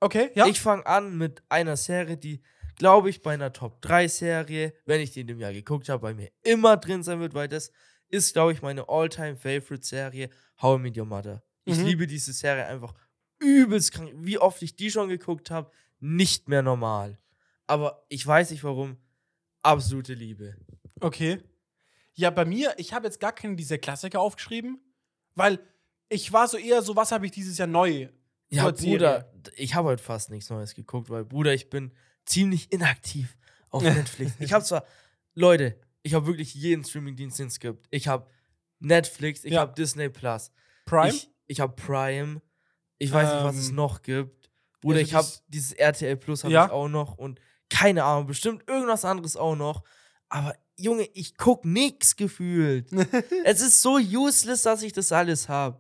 Okay, 0.04 0.32
ja. 0.36 0.48
Ich 0.48 0.60
fange 0.60 0.86
an 0.86 1.18
mit 1.18 1.42
einer 1.48 1.78
Serie, 1.78 2.18
die, 2.18 2.42
glaube 2.76 3.10
ich, 3.10 3.22
bei 3.22 3.34
einer 3.34 3.54
Top 3.54 3.82
3 3.82 4.08
Serie, 4.10 4.74
wenn 4.86 5.00
ich 5.00 5.12
die 5.12 5.22
in 5.22 5.28
dem 5.28 5.40
Jahr 5.40 5.54
geguckt 5.54 5.88
habe, 5.88 6.02
bei 6.02 6.14
mir 6.14 6.30
immer 6.44 6.76
drin 6.76 7.04
sein 7.04 7.20
wird, 7.22 7.34
weil 7.34 7.48
das 7.48 7.72
ist, 8.10 8.34
glaube 8.34 8.52
ich, 8.52 8.62
meine 8.62 8.90
all-time 8.90 9.38
favorite 9.38 9.86
Serie, 9.86 10.30
How 10.62 10.78
I 10.78 10.82
Met 10.82 10.98
Your 10.98 11.06
Mother. 11.06 11.42
Ich 11.66 11.78
Mhm. 11.78 11.86
liebe 11.86 12.08
diese 12.08 12.34
Serie 12.34 12.66
einfach 12.66 12.94
übelst 13.40 13.94
krank. 13.94 14.12
Wie 14.16 14.38
oft 14.38 14.62
ich 14.62 14.76
die 14.76 14.92
schon 14.92 15.08
geguckt 15.08 15.50
habe, 15.50 15.72
nicht 16.00 16.50
mehr 16.50 16.62
normal. 16.62 17.18
Aber 17.66 18.06
ich 18.10 18.28
weiß 18.28 18.52
nicht 18.52 18.64
warum. 18.66 18.98
Absolute 19.62 20.14
Liebe. 20.16 20.58
Okay. 21.00 21.42
Ja, 22.14 22.30
bei 22.30 22.44
mir, 22.44 22.74
ich 22.78 22.94
habe 22.94 23.06
jetzt 23.06 23.22
gar 23.22 23.32
keine 23.34 23.56
dieser 23.56 23.78
Klassiker 23.78 24.20
aufgeschrieben, 24.20 24.82
weil 25.36 25.60
ich 26.10 26.34
war 26.34 26.50
so 26.50 26.58
eher 26.58 26.82
so, 26.82 26.98
was 26.98 27.14
habe 27.14 27.26
ich 27.26 27.32
dieses 27.32 27.58
Jahr 27.58 27.70
neu? 27.70 28.10
Ja, 28.56 28.66
als 28.66 28.82
Bruder, 28.82 29.32
ich 29.56 29.76
habe 29.76 29.90
heute 29.90 30.04
fast 30.04 30.30
nichts 30.30 30.50
Neues 30.50 30.76
geguckt, 30.76 31.10
weil, 31.10 31.26
Bruder, 31.26 31.54
ich 31.54 31.70
bin 31.70 31.92
ziemlich 32.26 32.72
inaktiv 32.72 33.36
auf 33.70 33.84
Netflix. 33.84 34.34
ich 34.40 34.54
habe 34.54 34.64
zwar, 34.64 34.86
Leute, 35.34 35.80
ich 36.04 36.14
habe 36.14 36.26
wirklich 36.28 36.54
jeden 36.54 36.84
Streamingdienst, 36.84 37.40
den 37.40 37.48
es 37.48 37.60
gibt. 37.60 37.88
Ich 37.90 38.08
habe 38.08 38.28
Netflix, 38.80 39.44
ich 39.44 39.54
Ja. 39.54 39.62
habe 39.62 39.74
Disney 39.74 40.10
Plus. 40.10 40.52
Prime? 40.86 41.10
Ich, 41.14 41.30
ich 41.48 41.60
habe 41.60 41.74
Prime. 41.76 42.42
Ich 43.00 43.12
weiß 43.12 43.34
nicht, 43.34 43.44
was 43.44 43.56
es 43.58 43.70
Ähm. 43.70 43.76
noch 43.76 44.02
gibt. 44.02 44.50
Bruder, 44.82 44.98
Also 44.98 45.08
ich 45.08 45.14
habe 45.14 45.28
dieses 45.48 45.72
RTL 45.74 46.18
Plus 46.18 46.44
habe 46.44 46.54
Ja. 46.54 46.66
ich 46.66 46.72
auch 46.72 46.90
noch 46.90 47.18
und 47.18 47.40
keine 47.70 48.04
Ahnung, 48.04 48.28
bestimmt 48.28 48.68
irgendwas 48.68 49.06
anderes 49.06 49.36
auch 49.38 49.56
noch. 49.56 49.84
Aber 50.30 50.56
Junge, 50.78 51.04
ich 51.14 51.38
guck 51.38 51.64
nix 51.66 52.16
gefühlt. 52.16 52.90
es 53.46 53.62
ist 53.62 53.82
so 53.82 53.96
useless, 53.98 54.64
dass 54.64 54.82
ich 54.84 54.92
das 54.94 55.12
alles 55.12 55.48
habe. 55.50 55.80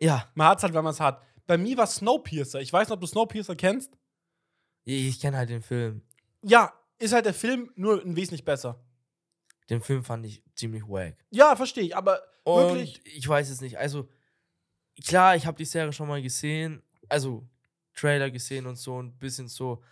Ja, 0.00 0.30
Man 0.34 0.48
hat's 0.48 0.62
halt, 0.62 0.74
wenn 0.74 0.84
man 0.84 0.92
es 0.92 1.00
hat. 1.00 1.22
Bei 1.52 1.58
mir 1.58 1.76
war 1.76 1.86
Snowpiercer. 1.86 2.62
Ich 2.62 2.72
weiß 2.72 2.88
nicht, 2.88 2.94
ob 2.94 3.02
du 3.02 3.06
Snowpiercer 3.06 3.54
kennst. 3.56 3.92
ich, 4.86 5.20
kenne 5.20 5.36
halt 5.36 5.50
den 5.50 5.60
Film. 5.60 6.00
Ja, 6.40 6.72
ist 6.98 7.12
halt 7.12 7.26
der 7.26 7.34
Film 7.34 7.70
nur 7.76 8.02
ein 8.02 8.16
wesentlich 8.16 8.42
besser. 8.42 8.82
Den 9.68 9.82
Film 9.82 10.02
fand 10.02 10.24
ich 10.24 10.42
ziemlich 10.54 10.82
wack. 10.84 11.14
Ja, 11.28 11.54
verstehe 11.54 11.84
ich, 11.84 11.94
aber 11.94 12.22
Und 12.44 12.62
wirklich. 12.62 13.02
ich 13.04 13.28
weiß 13.28 13.50
es 13.50 13.60
nicht. 13.60 13.76
Also, 13.76 14.08
klar, 15.04 15.36
ich 15.36 15.44
habe 15.44 15.58
die 15.58 15.66
Serie 15.66 15.92
schon 15.92 16.08
mal 16.08 16.22
gesehen. 16.22 16.82
Also, 17.10 17.46
Trailer 17.92 18.30
gesehen 18.30 18.66
und 18.66 18.76
so 18.76 19.02
ein 19.02 19.12
bisschen 19.18 19.48
so. 19.48 19.82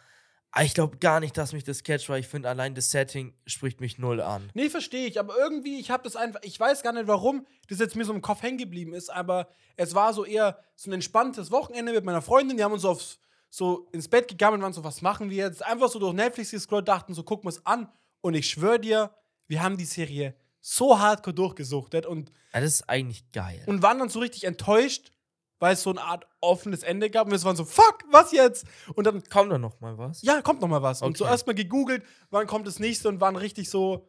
Aber 0.52 0.64
ich 0.64 0.74
glaube 0.74 0.96
gar 0.98 1.20
nicht, 1.20 1.36
dass 1.36 1.52
mich 1.52 1.62
das 1.64 1.84
catcht, 1.84 2.08
weil 2.08 2.20
ich 2.20 2.26
finde, 2.26 2.48
allein 2.48 2.74
das 2.74 2.90
Setting 2.90 3.34
spricht 3.46 3.80
mich 3.80 3.98
null 3.98 4.20
an. 4.20 4.50
Nee, 4.54 4.68
verstehe 4.68 5.06
ich, 5.06 5.20
aber 5.20 5.36
irgendwie, 5.38 5.78
ich 5.78 5.90
habe 5.90 6.02
das 6.02 6.16
einfach, 6.16 6.40
ich 6.42 6.58
weiß 6.58 6.82
gar 6.82 6.92
nicht, 6.92 7.06
warum 7.06 7.46
das 7.68 7.78
jetzt 7.78 7.94
mir 7.94 8.04
so 8.04 8.12
im 8.12 8.20
Kopf 8.20 8.42
hängen 8.42 8.58
geblieben 8.58 8.92
ist, 8.92 9.10
aber 9.10 9.48
es 9.76 9.94
war 9.94 10.12
so 10.12 10.24
eher 10.24 10.58
so 10.74 10.90
ein 10.90 10.94
entspanntes 10.94 11.50
Wochenende 11.52 11.92
mit 11.92 12.04
meiner 12.04 12.20
Freundin, 12.22 12.56
die 12.56 12.64
haben 12.64 12.72
uns 12.72 12.84
aufs, 12.84 13.18
so 13.48 13.88
ins 13.92 14.08
Bett 14.08 14.26
gegangen 14.28 14.54
und 14.56 14.62
waren 14.62 14.72
so, 14.72 14.82
was 14.84 15.02
machen 15.02 15.30
wir 15.30 15.36
jetzt? 15.36 15.64
Einfach 15.64 15.88
so 15.88 15.98
durch 15.98 16.14
Netflix 16.14 16.50
gescrollt, 16.50 16.88
dachten 16.88 17.14
so, 17.14 17.22
gucken 17.22 17.44
wir 17.44 17.50
es 17.50 17.64
an 17.66 17.88
und 18.20 18.34
ich 18.34 18.48
schwöre 18.48 18.80
dir, 18.80 19.10
wir 19.46 19.62
haben 19.62 19.76
die 19.76 19.84
Serie 19.84 20.34
so 20.60 20.98
hardcore 20.98 21.34
durchgesuchtet 21.34 22.06
und, 22.06 22.30
Ja, 22.52 22.60
das 22.60 22.74
ist 22.74 22.88
eigentlich 22.88 23.30
geil. 23.32 23.62
und 23.66 23.82
waren 23.82 23.98
dann 24.00 24.08
so 24.08 24.18
richtig 24.18 24.44
enttäuscht, 24.44 25.12
weil 25.61 25.75
es 25.75 25.83
so 25.83 25.90
eine 25.90 26.03
Art 26.03 26.27
offenes 26.40 26.83
Ende 26.83 27.09
gab 27.11 27.27
und 27.27 27.33
wir 27.33 27.42
waren 27.44 27.55
so, 27.57 27.64
fuck, 27.64 28.05
was 28.11 28.33
jetzt? 28.33 28.66
Und 28.94 29.07
dann 29.07 29.23
Kommt 29.29 29.53
da 29.53 29.59
noch 29.59 29.81
mal 29.81 29.96
was? 29.96 30.23
ja, 30.23 30.42
kommt 30.42 30.61
noch 30.61 30.68
mal 30.68 30.83
was. 30.83 31.03
Und 31.03 31.11
Okay. 31.11 31.18
zuerst 31.18 31.46
mal 31.46 31.55
gegoogelt, 31.55 32.03
wann 32.31 32.46
kommt 32.49 32.66
das 32.66 32.79
nächste 32.81 33.09
und 33.09 33.20
waren 33.20 33.37
richtig 33.37 33.70
so 33.70 34.09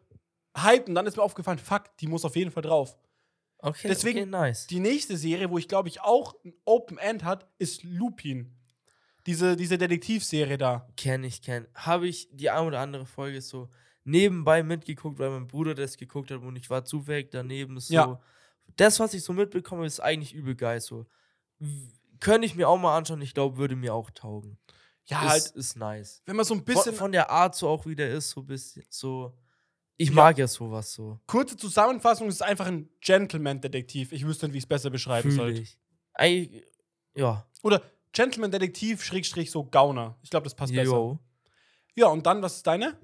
hyped. 0.58 0.90
Und 0.90 0.96
dann 0.96 1.06
ist 1.06 1.18
mir 1.18 1.24
aufgefallen, 1.24 1.60
fuck, 1.60 1.96
die 2.00 2.08
muss 2.08 2.26
auf 2.26 2.36
jeden 2.36 2.50
Fall 2.52 2.64
drauf. 2.64 2.98
Okay, 3.60 3.88
Deswegen- 3.90 4.20
okay, 4.22 4.30
nice. 4.30 4.66
Die 4.68 4.80
nächste 4.80 5.18
Serie, 5.18 5.52
wo 5.52 5.60
ich 5.60 5.68
glaube 5.68 5.88
ich 5.88 6.02
auch 6.02 6.34
ein 6.44 6.54
Open 6.66 6.98
End 6.98 7.24
hat, 7.24 7.48
ist 7.60 7.84
Lupin. 7.84 8.58
Diese, 9.28 9.56
diese 9.56 9.78
Detektivserie 9.78 10.58
da. 10.58 10.88
Kenn 10.98 11.24
ich, 11.24 11.44
kenn. 11.44 11.68
Habe 11.76 12.08
ich 12.08 12.28
die 12.32 12.50
ein 12.50 12.66
oder 12.66 12.80
andere 12.80 13.06
Folge 13.06 13.40
so 13.42 13.70
nebenbei 14.04 14.64
mitgeguckt, 14.64 15.20
weil 15.20 15.30
mein 15.30 15.48
Bruder 15.48 15.76
das 15.76 15.98
geguckt 15.98 16.32
hat 16.32 16.42
und 16.42 16.56
ich 16.56 16.72
war 16.72 16.86
zufällig 16.86 17.30
daneben. 17.30 17.80
So. 17.80 17.94
Ja. 17.94 18.20
Das, 18.78 19.00
was 19.00 19.14
ich 19.14 19.24
so 19.24 19.32
mitbekomme, 19.34 19.86
ist 19.86 20.00
eigentlich 20.00 20.34
übel 20.34 20.56
geil. 20.56 20.82
So. 20.82 21.06
Könnte 22.19 22.45
ich 22.45 22.56
mir 22.56 22.69
auch 22.69 22.78
mal 22.78 22.95
anschauen, 22.97 23.21
ich 23.21 23.34
glaube, 23.34 23.58
würde 23.58 23.76
mir 23.76 23.93
auch 23.93 24.10
taugen. 24.12 24.58
Ja, 25.06 25.24
ist, 25.24 25.30
halt, 25.30 25.47
ist 25.56 25.76
nice. 25.78 26.21
wenn 26.26 26.36
man 26.36 26.45
so 26.45 26.54
ein 26.54 26.58
Von, 26.60 26.65
bisschen. 26.65 26.93
von 26.93 27.12
der 27.12 27.30
Art 27.32 27.56
so 27.56 27.67
auch 27.67 27.86
wieder 27.86 28.08
ist, 28.10 28.30
so 28.30 28.41
ein 28.41 28.45
bisschen 28.47 28.84
so. 28.89 29.36
Ich 29.97 30.10
Ja. 30.10 30.15
mag 30.15 30.38
ja 30.38 30.47
sowas 30.47 30.93
so. 30.93 31.19
kurze 31.28 31.58
Zusammenfassung, 31.58 32.28
es 32.28 32.36
ist 32.36 32.41
einfach 32.43 32.67
ein 32.67 32.89
Gentleman-Detektiv. 33.02 34.12
Ich 34.12 34.26
wüsste 34.26 34.45
nicht, 34.45 34.54
wie 34.54 34.58
ich 34.60 34.63
es 34.63 34.67
besser 34.67 34.89
beschreiben 34.89 35.32
sollte. 35.32 35.62
ich. 35.62 35.78
Eigentlich, 36.13 36.63
ja. 37.15 37.45
Oder 37.63 37.82
Gentleman-Detektiv, 38.13 39.04
Schrägstrich, 39.04 39.52
so 39.52 39.63
Gauner. 39.63 40.17
Ich 40.21 40.30
glaube, 40.30 40.43
das 40.45 40.56
passt 40.56 40.74
besser. 40.74 40.86
Yo. 40.86 41.19
Ja, 41.95 42.08
und 42.08 42.26
dann, 42.26 42.41
was 42.41 42.58
ist 42.58 42.67
deine? 42.67 42.97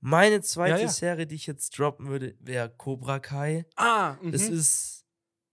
Meine 0.00 0.42
zweite 0.42 0.76
Ja, 0.76 0.82
ja. 0.82 0.88
Serie, 0.88 1.26
die 1.26 1.34
ich 1.36 1.46
jetzt 1.46 1.78
droppen 1.78 2.08
würde, 2.08 2.36
wäre 2.40 2.68
Cobra 2.70 3.18
Kai. 3.20 3.66
Ah, 3.76 4.16
mhm. 4.20 4.32
Das 4.32 4.42
ist 4.42 5.06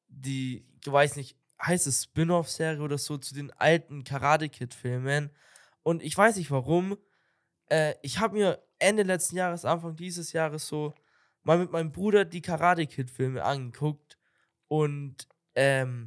die, 0.08 0.66
ich 0.84 0.92
weiß 0.92 1.16
nicht, 1.16 1.38
heißt 1.64 1.88
es 1.88 2.04
Spin-off-Serie 2.04 2.82
oder 2.82 2.98
so 2.98 3.18
zu 3.18 3.34
den 3.34 3.52
alten 3.52 4.04
Karate 4.04 4.50
Kid-Filmen. 4.50 5.30
Und 5.84 6.04
ich 6.04 6.18
weiß 6.18 6.38
nicht 6.38 6.52
warum. 6.52 6.98
Äh, 7.70 7.96
ich 8.02 8.20
habe 8.20 8.36
mir 8.36 8.64
Ende 8.80 9.04
letzten 9.04 9.36
Jahres, 9.36 9.66
Anfang 9.66 9.96
dieses 9.96 10.34
Jahres 10.34 10.68
so 10.68 10.94
mal 11.44 11.58
mit 11.58 11.72
meinem 11.72 11.92
Bruder 11.92 12.26
die 12.26 12.42
Karate 12.42 12.88
Kid-Filme 12.88 13.44
angeguckt. 13.44 14.18
Und 14.68 15.28
ähm, 15.56 16.06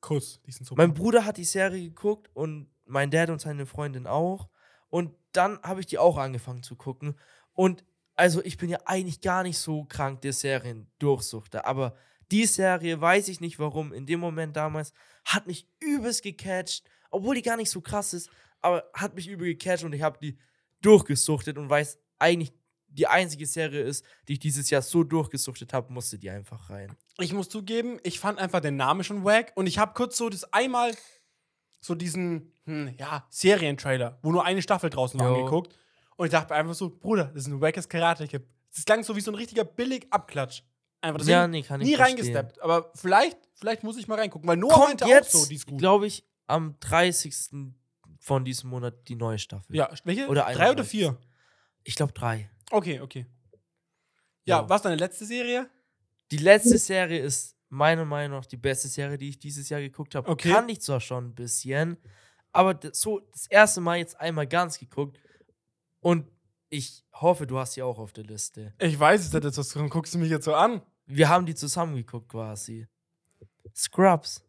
Kuss. 0.00 0.40
Die 0.46 0.52
sind 0.52 0.66
so 0.66 0.74
mein 0.76 0.94
Bruder 0.94 1.24
hat 1.24 1.36
die 1.36 1.44
Serie 1.44 1.82
geguckt 1.82 2.30
und 2.34 2.68
mein 2.84 3.10
Dad 3.10 3.30
und 3.30 3.40
seine 3.40 3.66
Freundin 3.66 4.06
auch. 4.06 4.48
Und 4.88 5.12
dann 5.32 5.60
habe 5.62 5.80
ich 5.80 5.86
die 5.86 5.98
auch 5.98 6.16
angefangen 6.16 6.62
zu 6.62 6.76
gucken. 6.76 7.18
Und 7.52 7.84
also 8.14 8.42
ich 8.44 8.56
bin 8.56 8.70
ja 8.70 8.78
eigentlich 8.86 9.20
gar 9.20 9.42
nicht 9.42 9.58
so 9.58 9.84
krank 9.84 10.20
der 10.22 10.32
Serien-Durchsuchter. 10.32 11.66
Aber 11.66 11.96
die 12.30 12.46
Serie, 12.46 13.00
weiß 13.00 13.28
ich 13.28 13.40
nicht 13.40 13.58
warum, 13.58 13.92
in 13.92 14.06
dem 14.06 14.20
Moment 14.20 14.56
damals, 14.56 14.92
hat 15.24 15.46
mich 15.46 15.68
übelst 15.80 16.22
gecatcht. 16.22 16.84
Obwohl 17.10 17.34
die 17.36 17.42
gar 17.42 17.56
nicht 17.56 17.70
so 17.70 17.80
krass 17.80 18.12
ist, 18.12 18.30
aber 18.60 18.84
hat 18.94 19.14
mich 19.14 19.28
übel 19.28 19.46
gecatcht 19.48 19.84
und 19.84 19.92
ich 19.92 20.02
habe 20.02 20.18
die 20.20 20.38
durchgesuchtet 20.82 21.56
und 21.58 21.70
weiß 21.70 21.98
eigentlich, 22.18 22.52
die 22.88 23.06
einzige 23.06 23.46
Serie 23.46 23.82
ist, 23.82 24.04
die 24.26 24.34
ich 24.34 24.38
dieses 24.38 24.70
Jahr 24.70 24.82
so 24.82 25.04
durchgesuchtet 25.04 25.72
habe, 25.72 25.92
musste 25.92 26.18
die 26.18 26.30
einfach 26.30 26.70
rein. 26.70 26.96
ich 27.18 27.32
muss 27.32 27.48
zugeben, 27.48 27.98
ich 28.02 28.18
fand 28.18 28.38
einfach 28.38 28.60
den 28.60 28.76
Namen 28.76 29.04
schon 29.04 29.24
wack 29.24 29.52
und 29.54 29.66
ich 29.66 29.78
habe 29.78 29.92
kurz 29.94 30.16
so 30.16 30.28
das 30.28 30.50
einmal 30.52 30.94
so 31.80 31.94
diesen 31.94 32.52
hm, 32.64 32.94
ja, 32.98 33.26
Serientrailer, 33.30 34.18
wo 34.22 34.32
nur 34.32 34.44
eine 34.44 34.62
Staffel 34.62 34.90
draußen 34.90 35.20
war, 35.20 35.28
Jo. 35.28 35.34
angeguckt 35.36 35.76
und 36.16 36.26
ich 36.26 36.32
dachte 36.32 36.54
einfach 36.54 36.74
so, 36.74 36.90
Bruder, 36.90 37.26
das 37.26 37.42
ist 37.42 37.48
ein 37.48 37.60
wackes 37.60 37.88
Karate 37.88 38.26
Kid. 38.26 38.46
Das 38.74 38.84
klang 38.84 39.02
so 39.02 39.14
wie 39.16 39.20
so 39.20 39.30
ein 39.30 39.36
richtiger 39.36 39.64
billig 39.64 40.06
Abklatsch. 40.10 40.62
Einfach 41.06 41.18
deswegen 41.18 41.32
ja, 41.32 41.46
nee, 41.48 41.62
kann 41.62 41.80
ich 41.80 41.86
nie 41.88 41.96
verstehen. 41.96 42.16
reingesteppt, 42.18 42.60
aber 42.60 42.90
vielleicht 42.94 43.38
vielleicht 43.54 43.82
muss 43.82 43.96
ich 43.96 44.06
mal 44.08 44.18
reingucken, 44.18 44.46
weil 44.48 44.56
Noah 44.56 44.72
kommt 44.74 44.86
meinte 45.00 45.06
jetzt, 45.06 45.34
auch 45.34 45.40
so, 45.40 45.48
die 45.48 45.54
ist 45.56 45.66
gut. 45.66 45.78
glaube 45.78 46.06
ich, 46.06 46.24
am 46.46 46.76
30. 46.80 47.34
von 48.20 48.44
diesem 48.44 48.70
Monat 48.70 49.08
die 49.08 49.16
neue 49.16 49.38
Staffel. 49.38 49.74
Ja, 49.76 49.90
welche? 50.04 50.28
Oder 50.28 50.42
Drei 50.42 50.52
oder 50.52 50.82
31. 50.82 50.90
vier? 50.90 51.18
Ich 51.84 51.94
glaube 51.94 52.12
drei. 52.12 52.50
Okay, 52.70 53.00
okay. 53.00 53.26
Ja, 54.44 54.60
Jo. 54.62 54.68
was 54.68 54.82
deine 54.82 54.96
letzte 54.96 55.24
Serie? 55.24 55.68
Die 56.30 56.38
letzte 56.38 56.78
Serie 56.78 57.20
ist 57.20 57.56
meiner 57.68 58.04
Meinung 58.04 58.38
nach 58.38 58.46
die 58.46 58.56
beste 58.56 58.88
Serie, 58.88 59.16
die 59.18 59.28
ich 59.28 59.38
dieses 59.38 59.68
Jahr 59.68 59.80
geguckt 59.80 60.14
habe. 60.14 60.28
Okay. 60.28 60.50
Kann 60.50 60.68
ich 60.68 60.80
zwar 60.80 61.00
schon 61.00 61.26
ein 61.26 61.34
bisschen, 61.34 61.96
aber 62.52 62.74
das, 62.74 63.00
so 63.00 63.20
das 63.32 63.46
erste 63.46 63.80
Mal 63.80 63.98
jetzt 63.98 64.18
einmal 64.20 64.46
ganz 64.46 64.78
geguckt. 64.78 65.18
Und 66.00 66.26
ich 66.68 67.04
hoffe, 67.12 67.46
du 67.46 67.58
hast 67.58 67.74
sie 67.74 67.82
auch 67.82 67.98
auf 67.98 68.12
der 68.12 68.24
Liste. 68.24 68.74
Ich 68.78 68.98
weiß 68.98 69.20
es 69.26 69.32
nicht, 69.32 69.44
jetzt 69.44 69.58
was 69.58 69.72
guckst 69.90 70.14
du 70.14 70.18
mich 70.18 70.30
jetzt 70.30 70.44
so 70.44 70.54
an? 70.54 70.82
Wir 71.06 71.28
haben 71.28 71.46
die 71.46 71.54
zusammen 71.54 71.96
geguckt 71.96 72.28
quasi. 72.28 72.86
Scrubs. 73.74 74.42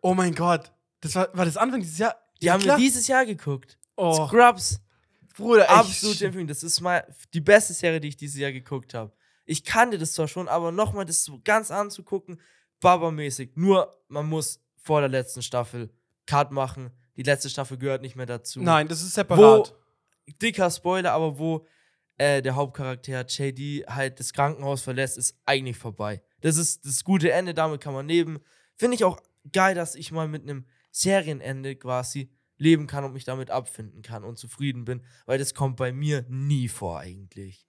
Oh 0.00 0.14
mein 0.14 0.34
Gott. 0.34 0.72
Das 1.00 1.14
war, 1.14 1.28
war 1.36 1.44
das 1.44 1.56
Anfang 1.56 1.80
dieses 1.80 1.98
Jahr? 1.98 2.16
Die 2.40 2.46
Ja, 2.46 2.54
haben 2.54 2.64
wir 2.64 2.76
dieses 2.76 3.06
Jahr 3.06 3.26
geguckt. 3.26 3.78
Oh, 3.96 4.26
Scrubs. 4.26 4.80
Bruder, 5.36 5.62
echt. 5.62 5.70
Absolute 5.70 6.26
Empfehlung. 6.26 6.48
Das 6.48 6.62
ist 6.62 6.80
mal 6.80 7.06
die 7.32 7.40
beste 7.40 7.72
Serie, 7.74 8.00
die 8.00 8.08
ich 8.08 8.16
dieses 8.16 8.38
Jahr 8.38 8.52
geguckt 8.52 8.94
habe. 8.94 9.12
Ich 9.44 9.64
kannte 9.64 9.98
das 9.98 10.12
zwar 10.12 10.28
schon, 10.28 10.48
aber 10.48 10.72
nochmal 10.72 11.04
das 11.04 11.24
so 11.24 11.40
ganz 11.42 11.70
anzugucken, 11.70 12.40
Baba-mäßig. 12.80 13.52
Nur, 13.56 13.94
man 14.08 14.26
muss 14.26 14.60
vor 14.76 15.00
der 15.00 15.08
letzten 15.08 15.42
Staffel 15.42 15.90
Cut 16.26 16.50
machen. 16.50 16.90
Die 17.16 17.22
letzte 17.22 17.50
Staffel 17.50 17.76
gehört 17.76 18.02
nicht 18.02 18.16
mehr 18.16 18.26
dazu. 18.26 18.60
Nein, 18.62 18.88
das 18.88 19.02
ist 19.02 19.14
separat. 19.14 19.74
Dicker 20.40 20.70
Spoiler, 20.70 21.12
aber 21.12 21.38
wo 21.38 21.66
äh, 22.20 22.42
der 22.42 22.54
Hauptcharakter 22.54 23.24
JD 23.26 23.86
halt 23.88 24.20
das 24.20 24.34
Krankenhaus 24.34 24.82
verlässt, 24.82 25.16
ist 25.16 25.40
eigentlich 25.46 25.78
vorbei. 25.78 26.22
Das 26.42 26.58
ist 26.58 26.84
das 26.84 27.02
gute 27.02 27.32
Ende, 27.32 27.54
damit 27.54 27.80
kann 27.80 27.94
man 27.94 28.06
leben. 28.06 28.40
Finde 28.76 28.94
ich 28.94 29.04
auch 29.04 29.18
geil, 29.50 29.74
dass 29.74 29.94
ich 29.94 30.12
mal 30.12 30.28
mit 30.28 30.42
einem 30.42 30.66
Serienende 30.90 31.76
quasi 31.76 32.30
leben 32.58 32.86
kann 32.86 33.04
und 33.04 33.14
mich 33.14 33.24
damit 33.24 33.50
abfinden 33.50 34.02
kann 34.02 34.22
und 34.24 34.38
zufrieden 34.38 34.84
bin, 34.84 35.02
weil 35.24 35.38
das 35.38 35.54
kommt 35.54 35.76
bei 35.76 35.92
mir 35.92 36.26
nie 36.28 36.68
vor 36.68 36.98
eigentlich. 36.98 37.66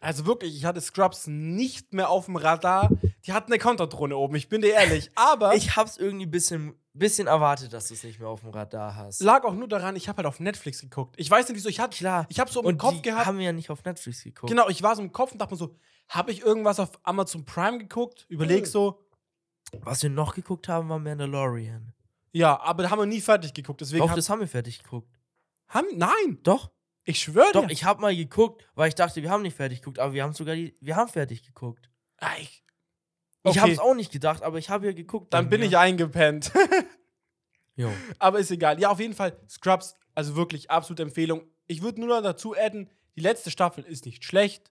Also 0.00 0.26
wirklich, 0.26 0.56
ich 0.56 0.64
hatte 0.64 0.80
Scrubs 0.80 1.28
nicht 1.28 1.94
mehr 1.94 2.10
auf 2.10 2.24
dem 2.24 2.34
Radar. 2.34 2.90
Die 3.24 3.32
hatten 3.32 3.52
eine 3.52 3.60
Konterdrohne 3.60 4.16
oben, 4.16 4.34
ich 4.34 4.48
bin 4.48 4.60
dir 4.60 4.72
ehrlich. 4.72 5.12
Aber 5.14 5.54
Ich 5.54 5.76
hab's 5.76 5.98
irgendwie 5.98 6.26
ein 6.26 6.32
bisschen, 6.32 6.74
bisschen 6.98 7.26
erwartet, 7.26 7.72
dass 7.72 7.88
du 7.88 7.94
es 7.94 8.02
nicht 8.04 8.18
mehr 8.20 8.28
auf 8.28 8.40
dem 8.40 8.50
Radar 8.50 8.94
hast. 8.96 9.20
lag 9.20 9.44
auch 9.44 9.54
nur 9.54 9.68
daran, 9.68 9.96
ich 9.96 10.08
habe 10.08 10.18
halt 10.18 10.26
auf 10.26 10.40
Netflix 10.40 10.80
geguckt. 10.80 11.14
Ich 11.18 11.30
weiß 11.30 11.48
nicht 11.48 11.56
wieso, 11.56 11.68
ich 11.68 11.80
hatte 11.80 11.96
Klar. 11.96 12.26
ich 12.28 12.38
habe 12.40 12.50
so 12.50 12.60
im 12.60 12.66
und 12.66 12.78
Kopf 12.78 12.94
die 12.94 13.02
gehabt. 13.02 13.26
haben 13.26 13.38
wir 13.38 13.44
ja 13.46 13.52
nicht 13.52 13.70
auf 13.70 13.84
Netflix 13.84 14.22
geguckt. 14.22 14.50
Genau, 14.50 14.68
ich 14.68 14.82
war 14.82 14.94
so 14.96 15.02
im 15.02 15.12
Kopf 15.12 15.32
und 15.32 15.38
dachte 15.38 15.52
mir 15.54 15.58
so, 15.58 15.76
habe 16.08 16.30
ich 16.30 16.42
irgendwas 16.42 16.78
auf 16.80 16.90
Amazon 17.02 17.44
Prime 17.44 17.78
geguckt? 17.78 18.26
Überleg 18.28 18.64
Hm. 18.64 18.70
so, 18.70 19.06
Was 19.82 20.02
wir 20.02 20.10
noch 20.10 20.34
geguckt 20.34 20.68
haben, 20.68 20.88
war 20.88 20.98
Mandalorian. 21.00 21.92
ja, 22.32 22.60
aber 22.60 22.84
da 22.84 22.90
haben 22.90 22.98
wir 23.00 23.06
nie 23.06 23.20
fertig 23.20 23.52
geguckt. 23.54 23.80
Deswegen 23.80 24.00
Doch, 24.02 24.10
hab, 24.10 24.16
das 24.16 24.28
haben 24.30 24.40
wir 24.40 24.48
fertig 24.48 24.82
geguckt. 24.82 25.08
haben, 25.68 25.86
nein, 25.96 26.38
Doch. 26.44 26.70
ich 27.04 27.18
schwöre 27.18 27.50
Doch, 27.52 27.66
dir. 27.66 27.72
ich 27.72 27.82
habe 27.84 28.00
mal 28.02 28.14
geguckt, 28.14 28.68
weil 28.74 28.88
ich 28.88 28.94
dachte, 28.94 29.20
wir 29.22 29.30
haben 29.30 29.42
nicht 29.42 29.56
fertig 29.56 29.80
geguckt, 29.80 29.98
aber 29.98 30.12
wir 30.12 30.22
haben 30.22 30.32
sogar 30.32 30.54
die, 30.54 30.76
wir 30.80 30.94
haben 30.96 31.08
fertig 31.08 31.42
geguckt. 31.44 31.90
Ah, 32.18 32.30
ich 33.44 33.50
Ich 33.50 33.50
Okay. 33.52 33.60
habe 33.60 33.72
es 33.72 33.78
auch 33.78 33.94
nicht 33.94 34.10
gedacht, 34.12 34.42
aber 34.42 34.58
ich 34.58 34.70
habe 34.70 34.86
ja 34.86 34.92
geguckt. 34.92 35.32
dann 35.34 35.48
bin 35.48 35.60
mir. 35.60 35.66
ich 35.66 35.76
eingepennt. 35.78 36.52
Jo. 37.76 37.92
aber 38.20 38.38
ist 38.38 38.50
egal. 38.52 38.78
Ja, 38.80 38.90
auf 38.90 39.00
jeden 39.00 39.14
Fall 39.14 39.36
Scrubs, 39.48 39.96
also 40.14 40.36
wirklich 40.36 40.70
absolute 40.70 41.02
Empfehlung. 41.02 41.42
Ich 41.66 41.82
würde 41.82 41.98
nur 42.00 42.08
noch 42.08 42.22
dazu 42.22 42.54
adden, 42.56 42.88
die 43.16 43.20
letzte 43.20 43.50
Staffel 43.50 43.82
ist 43.84 44.06
nicht 44.06 44.22
schlecht, 44.24 44.70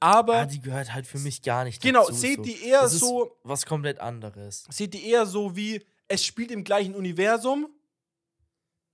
aber 0.00 0.34
Ah, 0.36 0.46
die 0.46 0.60
gehört 0.60 0.94
halt 0.94 1.06
für 1.06 1.18
mich 1.18 1.42
gar 1.42 1.64
nicht 1.64 1.82
genau, 1.82 2.06
dazu. 2.06 2.14
seht 2.14 2.36
so. 2.38 2.42
die 2.44 2.64
eher 2.64 2.80
Das 2.82 2.94
ist 2.94 3.00
so, 3.00 3.36
was 3.42 3.66
komplett 3.66 3.98
anderes. 4.00 4.64
seht 4.70 4.94
die 4.94 5.04
eher 5.10 5.26
so 5.26 5.56
wie 5.56 5.84
es 6.08 6.24
spielt 6.24 6.50
im 6.50 6.64
gleichen 6.64 6.94
Universum, 6.94 7.68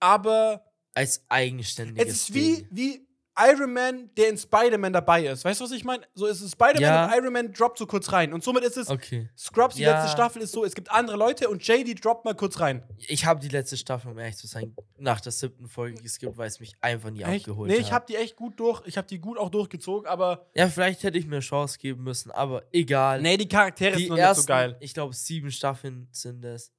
aber 0.01 0.65
Als 0.95 1.25
eigenständiges 1.29 2.09
es 2.09 2.15
ist 2.23 2.35
wie, 2.35 2.57
Ding. 2.57 2.69
wie 2.71 3.07
Iron 3.37 3.73
Man, 3.73 4.11
der 4.17 4.29
in 4.29 4.39
Spider-Man 4.39 4.93
dabei 4.93 5.27
ist. 5.27 5.45
Weißt 5.45 5.59
du, 5.61 5.65
was 5.65 5.73
ich 5.73 5.85
meine? 5.85 6.05
So 6.15 6.27
ist 6.27 6.41
es 6.41 6.53
Spider-Man 6.53 6.81
Ja. 6.81 7.07
und 7.07 7.13
Iron 7.15 7.33
Man 7.33 7.53
droppt 7.53 7.79
so 7.79 7.87
kurz 7.87 8.13
rein. 8.13 8.33
Und 8.33 8.45
somit 8.45 8.63
ist 8.63 8.77
es, 8.77 8.89
Okay. 8.89 9.29
Scrubs, 9.37 9.75
die 9.75 9.83
Ja. 9.83 9.95
letzte 9.95 10.13
Staffel 10.13 10.41
ist 10.43 10.53
so, 10.53 10.65
es 10.65 10.75
gibt 10.75 10.91
andere 10.93 11.17
Leute 11.17 11.49
und 11.49 11.67
JD 11.67 11.95
droppt 12.01 12.25
mal 12.25 12.35
kurz 12.35 12.61
rein. 12.61 12.83
Ich 12.99 13.27
habe 13.27 13.41
die 13.41 13.49
letzte 13.49 13.77
Staffel, 13.77 14.13
um 14.13 14.19
ehrlich 14.19 14.37
zu 14.37 14.47
sein, 14.47 14.75
nach 14.99 15.21
der 15.21 15.33
siebten 15.33 15.67
Folge 15.67 16.01
geskippt, 16.01 16.37
weil 16.37 16.47
es 16.47 16.61
mich 16.61 16.75
einfach 16.81 17.11
nie 17.11 17.23
Echt? 17.23 17.47
abgeholt 17.49 17.71
Nee, 17.71 17.79
hat. 17.79 17.83
ich 17.87 17.93
habe 17.93 18.07
die 18.09 18.15
echt 18.17 18.37
gut 18.37 18.61
durch, 18.61 18.83
ich 18.87 18.97
habe 18.97 19.09
die 19.09 19.19
gut 19.19 19.37
auch 19.39 19.51
durchgezogen, 19.51 20.07
aber 20.09 20.47
ja, 20.55 20.69
vielleicht 20.69 21.03
hätte 21.03 21.19
ich 21.19 21.27
mir 21.27 21.37
eine 21.37 21.41
Chance 21.41 21.79
geben 21.79 22.05
müssen, 22.05 22.31
aber 22.31 22.63
egal. 22.73 23.21
nee, 23.21 23.37
die 23.37 23.49
Charaktere 23.49 23.97
die 23.97 24.05
sind 24.05 24.11
noch 24.11 24.19
ersten, 24.19 24.41
nicht 24.43 24.47
so 24.47 24.53
geil. 24.53 24.77
ich 24.79 24.95
glaube, 24.95 25.13
sieben 25.15 25.51
Staffeln 25.51 26.07
sind 26.13 26.45
es. 26.45 26.73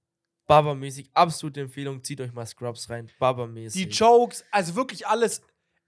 Baba-mäßig, 0.47 1.09
absolute 1.13 1.61
Empfehlung, 1.61 2.03
zieht 2.03 2.21
euch 2.21 2.31
mal 2.31 2.45
Scrubs 2.45 2.87
rein. 2.89 3.09
Baba-mäßig. 3.19 3.87
Die 3.87 3.91
Jokes, 3.91 4.45
also 4.51 4.75
wirklich 4.75 5.07
alles. 5.07 5.41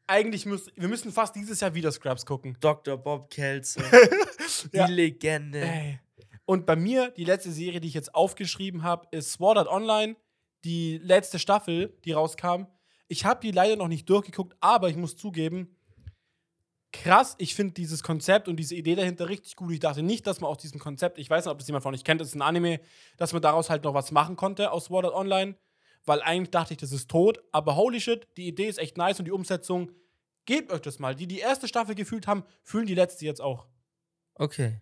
Eigentlich 0.08 0.46
müssen 0.46 0.72
wir 0.76 0.88
müssen 0.88 1.12
fast 1.12 1.36
dieses 1.36 1.60
Jahr 1.60 1.74
wieder 1.74 1.92
Scrubs 1.92 2.26
gucken. 2.26 2.58
Dr. 2.60 2.98
Bob 2.98 3.30
Kelso, 3.30 3.82
die 4.74 4.78
Ja. 4.78 4.88
Legende. 4.88 5.62
Ey. 5.62 6.00
Und 6.46 6.66
bei 6.66 6.78
mir, 6.78 7.12
die 7.12 7.26
letzte 7.26 7.52
Serie, 7.52 7.82
die 7.82 7.90
ich 7.90 7.94
jetzt 7.94 8.16
aufgeschrieben 8.16 8.84
habe, 8.84 9.08
ist 9.12 9.34
Sword 9.34 9.58
Art 9.58 9.68
Online. 9.68 10.16
Die 10.64 10.98
letzte 10.98 11.40
Staffel, 11.40 11.98
die 12.06 12.14
rauskam. 12.14 12.64
Ich 13.10 13.26
habe 13.26 13.42
die 13.42 13.52
leider 13.52 13.76
noch 13.76 13.90
nicht 13.90 14.10
durchgeguckt, 14.10 14.56
aber 14.60 14.90
ich 14.90 14.96
muss 14.96 15.16
zugeben, 15.16 15.76
krass, 16.94 17.36
ich 17.38 17.54
finde 17.56 17.74
dieses 17.74 18.02
Konzept 18.04 18.48
und 18.48 18.58
diese 18.58 18.76
Idee 18.76 18.96
dahinter 18.96 19.30
richtig 19.30 19.56
gut. 19.56 19.72
Ich 19.74 19.80
dachte 19.80 20.04
nicht, 20.04 20.26
dass 20.26 20.42
man 20.42 20.50
aus 20.50 20.58
diesem 20.58 20.80
Konzept, 20.80 21.18
ich 21.20 21.30
weiß 21.30 21.46
nicht, 21.46 21.52
ob 21.52 21.60
das 21.60 21.68
jemand 21.68 21.84
von 21.84 21.94
euch 21.94 22.04
kennt, 22.04 22.22
das 22.22 22.30
ist 22.30 22.36
ein 22.36 22.42
Anime, 22.42 22.80
dass 23.18 23.34
man 23.34 23.42
daraus 23.42 23.70
halt 23.70 23.84
noch 23.84 23.94
was 23.94 24.12
machen 24.12 24.36
konnte 24.36 24.72
aus 24.72 24.86
Sword 24.86 25.06
Art 25.06 25.14
Online. 25.14 25.56
Weil 26.08 26.22
eigentlich 26.22 26.52
dachte 26.52 26.74
ich, 26.74 26.80
das 26.80 26.94
ist 26.94 27.12
tot. 27.12 27.44
Aber 27.52 27.76
holy 27.76 28.00
shit, 28.00 28.28
die 28.38 28.48
Idee 28.48 28.68
ist 28.68 28.80
echt 28.80 28.98
nice 28.98 29.20
und 29.20 29.26
die 29.26 29.32
Umsetzung, 29.32 29.92
gebt 30.46 30.72
euch 30.72 30.82
das 30.82 31.00
mal. 31.00 31.14
Die 31.14 31.28
die 31.28 31.40
erste 31.40 31.68
Staffel 31.68 31.96
gefühlt 31.96 32.28
haben, 32.28 32.46
fühlen 32.64 32.88
die 32.88 32.96
letzte 32.96 33.26
jetzt 33.26 33.42
auch. 33.42 33.68
Okay. 34.36 34.80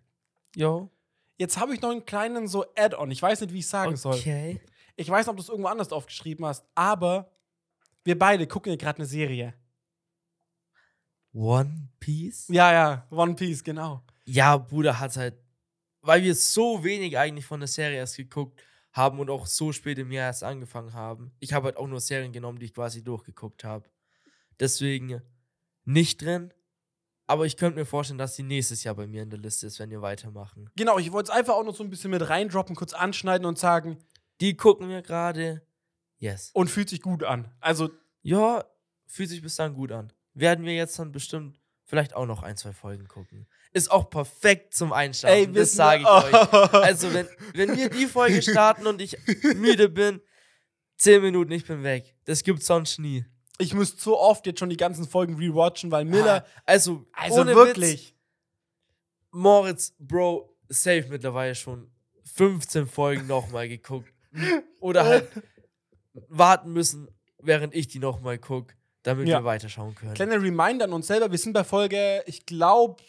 Jo. 0.55 0.91
Jetzt 1.37 1.59
habe 1.59 1.73
ich 1.73 1.81
noch 1.81 1.89
einen 1.89 2.05
kleinen 2.05 2.47
so 2.47 2.63
Add-on. 2.77 3.09
Ich 3.09 3.21
weiß 3.21 3.41
nicht, 3.41 3.53
wie 3.53 3.59
ich 3.59 3.67
sagen 3.67 3.97
soll. 3.97 4.13
Okay. 4.13 4.61
Ich 4.95 5.09
weiß 5.09 5.25
nicht, 5.25 5.31
ob 5.31 5.37
du 5.37 5.41
es 5.41 5.49
irgendwo 5.49 5.67
anders 5.67 5.91
aufgeschrieben 5.91 6.45
hast, 6.45 6.63
aber 6.75 7.31
wir 8.03 8.17
beide 8.17 8.45
gucken 8.45 8.71
ja 8.71 8.77
gerade 8.77 8.99
eine 8.99 9.07
Serie. 9.07 9.55
One 11.33 11.89
Piece? 11.99 12.47
Ja, 12.49 12.71
ja, 12.71 13.07
One 13.09 13.33
Piece, 13.33 13.63
genau. 13.63 14.03
Ja, 14.25 14.55
Bruder 14.55 14.99
hat 14.99 15.17
halt, 15.17 15.35
weil 16.01 16.23
wir 16.23 16.35
so 16.35 16.83
wenig 16.83 17.17
eigentlich 17.17 17.45
von 17.45 17.59
der 17.59 17.67
Serie 17.67 17.97
erst 17.97 18.15
geguckt 18.15 18.59
haben 18.59 18.74
und 19.19 19.29
auch 19.29 19.45
so 19.45 19.71
spät 19.71 19.97
im 19.99 20.11
Jahr 20.11 20.27
erst 20.27 20.43
angefangen 20.43 20.93
haben. 20.93 21.31
Ich 21.39 21.53
habe 21.53 21.65
halt 21.65 21.77
auch 21.77 21.87
nur 21.87 21.99
Serien 21.99 22.31
genommen, 22.31 22.59
die 22.59 22.65
ich 22.65 22.73
quasi 22.73 23.03
durchgeguckt 23.03 23.63
habe. 23.63 23.89
Deswegen 24.59 25.21
nicht 25.83 26.21
drin. 26.21 26.53
Aber 27.27 27.45
ich 27.45 27.57
könnte 27.57 27.79
mir 27.79 27.85
vorstellen, 27.85 28.19
dass 28.19 28.35
die 28.35 28.43
nächstes 28.43 28.83
Jahr 28.83 28.95
bei 28.95 29.07
mir 29.07 29.23
in 29.23 29.29
der 29.31 29.39
Liste 29.39 29.65
ist, 29.67 29.79
wenn 29.79 29.89
wir 29.89 30.01
weitermachen. 30.01 30.69
Genau, 30.75 30.99
ich 30.99 31.11
wollte 31.11 31.31
es 31.31 31.37
einfach 31.37 31.55
auch 31.55 31.63
noch 31.63 31.75
so 31.75 31.83
ein 31.83 31.89
bisschen 31.89 32.11
mit 32.11 32.29
reindroppen, 32.29 32.75
kurz 32.75 32.93
anschneiden 32.93 33.45
und 33.47 33.57
sagen, 33.57 33.97
Die 34.41 34.55
gucken 34.55 34.89
wir 34.89 35.01
gerade. 35.01 35.61
Yes. 36.17 36.51
und 36.53 36.69
fühlt 36.69 36.87
sich 36.89 37.01
gut 37.01 37.23
an. 37.23 37.51
Also, 37.59 37.89
Ja, 38.21 38.63
fühlt 39.07 39.29
sich 39.29 39.41
bis 39.41 39.55
dann 39.55 39.73
gut 39.73 39.91
an. 39.91 40.13
Werden 40.33 40.65
wir 40.65 40.73
jetzt 40.75 40.97
dann 40.99 41.11
bestimmt 41.11 41.59
vielleicht 41.83 42.15
auch 42.15 42.25
noch 42.25 42.43
ein, 42.43 42.57
zwei 42.57 42.73
Folgen 42.73 43.07
gucken. 43.07 43.47
Ist 43.75 43.91
auch 43.91 44.09
perfekt 44.09 44.73
zum 44.73 44.93
Einschlafen. 44.93 45.35
ey, 45.35 45.51
das 45.51 45.73
sage 45.73 46.01
ich 46.03 46.07
wir- 46.07 46.53
euch. 46.53 46.73
Also, 46.73 47.13
wenn, 47.13 47.27
wenn 47.53 47.75
wir 47.75 47.89
die 47.89 48.05
Folge 48.07 48.41
starten 48.41 48.87
und 48.87 49.01
ich 49.01 49.17
müde 49.55 49.89
bin, 49.89 50.21
zehn 50.97 51.21
Minuten, 51.21 51.51
ich 51.51 51.65
bin 51.65 51.83
weg. 51.83 52.15
Das 52.25 52.43
gibt's 52.43 52.67
sonst 52.67 52.99
nie. 52.99 53.25
ich 53.57 53.73
müsste 53.73 54.01
so 54.01 54.17
oft 54.19 54.45
jetzt 54.47 54.59
schon 54.59 54.69
die 54.69 54.77
ganzen 54.77 55.05
Folgen 55.07 55.35
rewatchen, 55.35 55.91
weil 55.91 56.05
Miller, 56.05 56.45
Ah, 56.45 56.61
Also, 56.65 57.05
also 57.11 57.41
ohne 57.41 57.53
wirklich. 57.55 58.09
Witz, 58.09 58.13
Moritz, 59.31 59.93
Bro, 59.99 60.55
safe 60.69 61.07
mittlerweile 61.09 61.55
schon 61.55 61.91
15 62.33 62.87
Folgen 62.87 63.27
nochmal 63.27 63.67
geguckt. 63.67 64.11
Oder 64.79 65.05
halt 65.05 65.29
warten 66.29 66.71
müssen, 66.71 67.09
während 67.39 67.75
ich 67.75 67.87
die 67.89 67.99
nochmal 67.99 68.37
gucke, 68.37 68.73
damit 69.05 69.27
Ja. 69.27 69.39
wir 69.39 69.45
weiterschauen 69.45 69.95
können. 69.95 70.13
Kleiner 70.13 70.41
Reminder 70.41 70.85
an 70.85 70.93
uns 70.93 71.07
selber, 71.07 71.31
wir 71.31 71.37
sind 71.37 71.53
bei 71.53 71.63
Folge, 71.63 72.23
ich 72.25 72.45
glaube, 72.45 73.01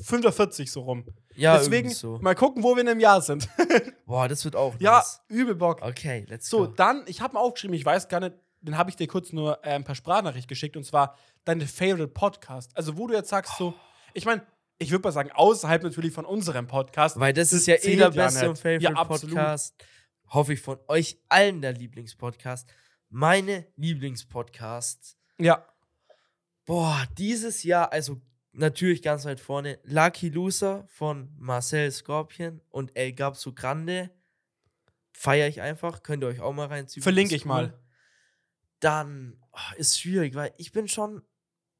45 0.00 0.70
so 0.70 0.82
rum. 0.82 1.04
ja, 1.34 1.58
Deswegen 1.58 1.90
so. 1.90 2.18
mal 2.20 2.34
gucken, 2.34 2.62
wo 2.62 2.74
wir 2.74 2.82
in 2.82 2.88
einem 2.88 3.00
Jahr 3.00 3.20
sind. 3.20 3.48
Boah, 4.06 4.28
das 4.28 4.44
wird 4.44 4.56
auch 4.56 4.74
ja, 4.78 4.98
nice. 4.98 5.20
übel 5.28 5.54
Bock. 5.54 5.82
Okay, 5.82 6.24
let's 6.28 6.48
So, 6.48 6.58
go. 6.60 6.66
dann, 6.68 7.04
ich 7.06 7.20
habe 7.20 7.34
mir 7.34 7.40
aufgeschrieben, 7.40 7.74
ich 7.74 7.84
weiß 7.84 8.08
gar 8.08 8.20
nicht, 8.20 8.34
den 8.60 8.78
habe 8.78 8.90
ich 8.90 8.96
dir 8.96 9.06
kurz 9.08 9.32
nur 9.32 9.58
äh, 9.64 9.70
ein 9.70 9.84
paar 9.84 9.94
Sprachnachricht 9.94 10.48
geschickt 10.48 10.76
und 10.76 10.84
zwar 10.84 11.16
deine 11.44 11.66
Favorite 11.66 12.08
Podcast. 12.08 12.76
Also, 12.76 12.96
wo 12.96 13.06
du 13.08 13.14
jetzt 13.14 13.28
sagst, 13.28 13.56
so, 13.58 13.74
ich 14.14 14.24
meine, 14.24 14.42
ich 14.78 14.90
würde 14.90 15.02
mal 15.02 15.12
sagen, 15.12 15.30
außerhalb 15.32 15.82
natürlich 15.82 16.12
von 16.12 16.24
unserem 16.24 16.66
Podcast. 16.66 17.18
Weil 17.18 17.32
das, 17.32 17.50
das 17.50 17.60
ist 17.60 17.66
ja 17.66 17.74
eh 17.76 17.96
der 17.96 17.96
ja 17.96 18.08
beste 18.10 18.48
und 18.48 18.56
Favorite 18.56 18.84
Ja. 18.84 19.04
Podcast. 19.04 19.74
Hoffe 20.28 20.54
ich 20.54 20.60
von 20.60 20.78
euch 20.88 21.18
allen 21.28 21.60
der 21.60 21.72
Lieblingspodcast. 21.72 22.68
Meine 23.10 23.66
Lieblingspodcasts. 23.76 25.16
Ja, 25.42 25.66
Boah, 26.64 27.06
dieses 27.18 27.64
Jahr, 27.64 27.92
also 27.92 28.20
natürlich 28.52 29.02
ganz 29.02 29.24
weit 29.24 29.40
vorne, 29.40 29.80
Lucky 29.82 30.28
Loser 30.28 30.86
von 30.88 31.34
Marcel 31.36 31.90
Scorpion 31.90 32.60
und 32.70 32.96
El 32.96 33.12
Gabso 33.12 33.52
Grande. 33.52 34.10
Feiere 35.12 35.48
ich 35.48 35.60
einfach. 35.60 36.02
Könnt 36.02 36.22
ihr 36.22 36.28
euch 36.28 36.40
auch 36.40 36.52
mal 36.52 36.68
reinziehen. 36.68 37.02
Verlinke 37.02 37.34
ich 37.34 37.44
mal. 37.44 37.78
Dann 38.80 39.40
oh, 39.52 39.76
ist 39.76 40.00
schwierig, 40.00 40.34
weil 40.34 40.54
ich 40.56 40.72
bin 40.72 40.88
schon, 40.88 41.22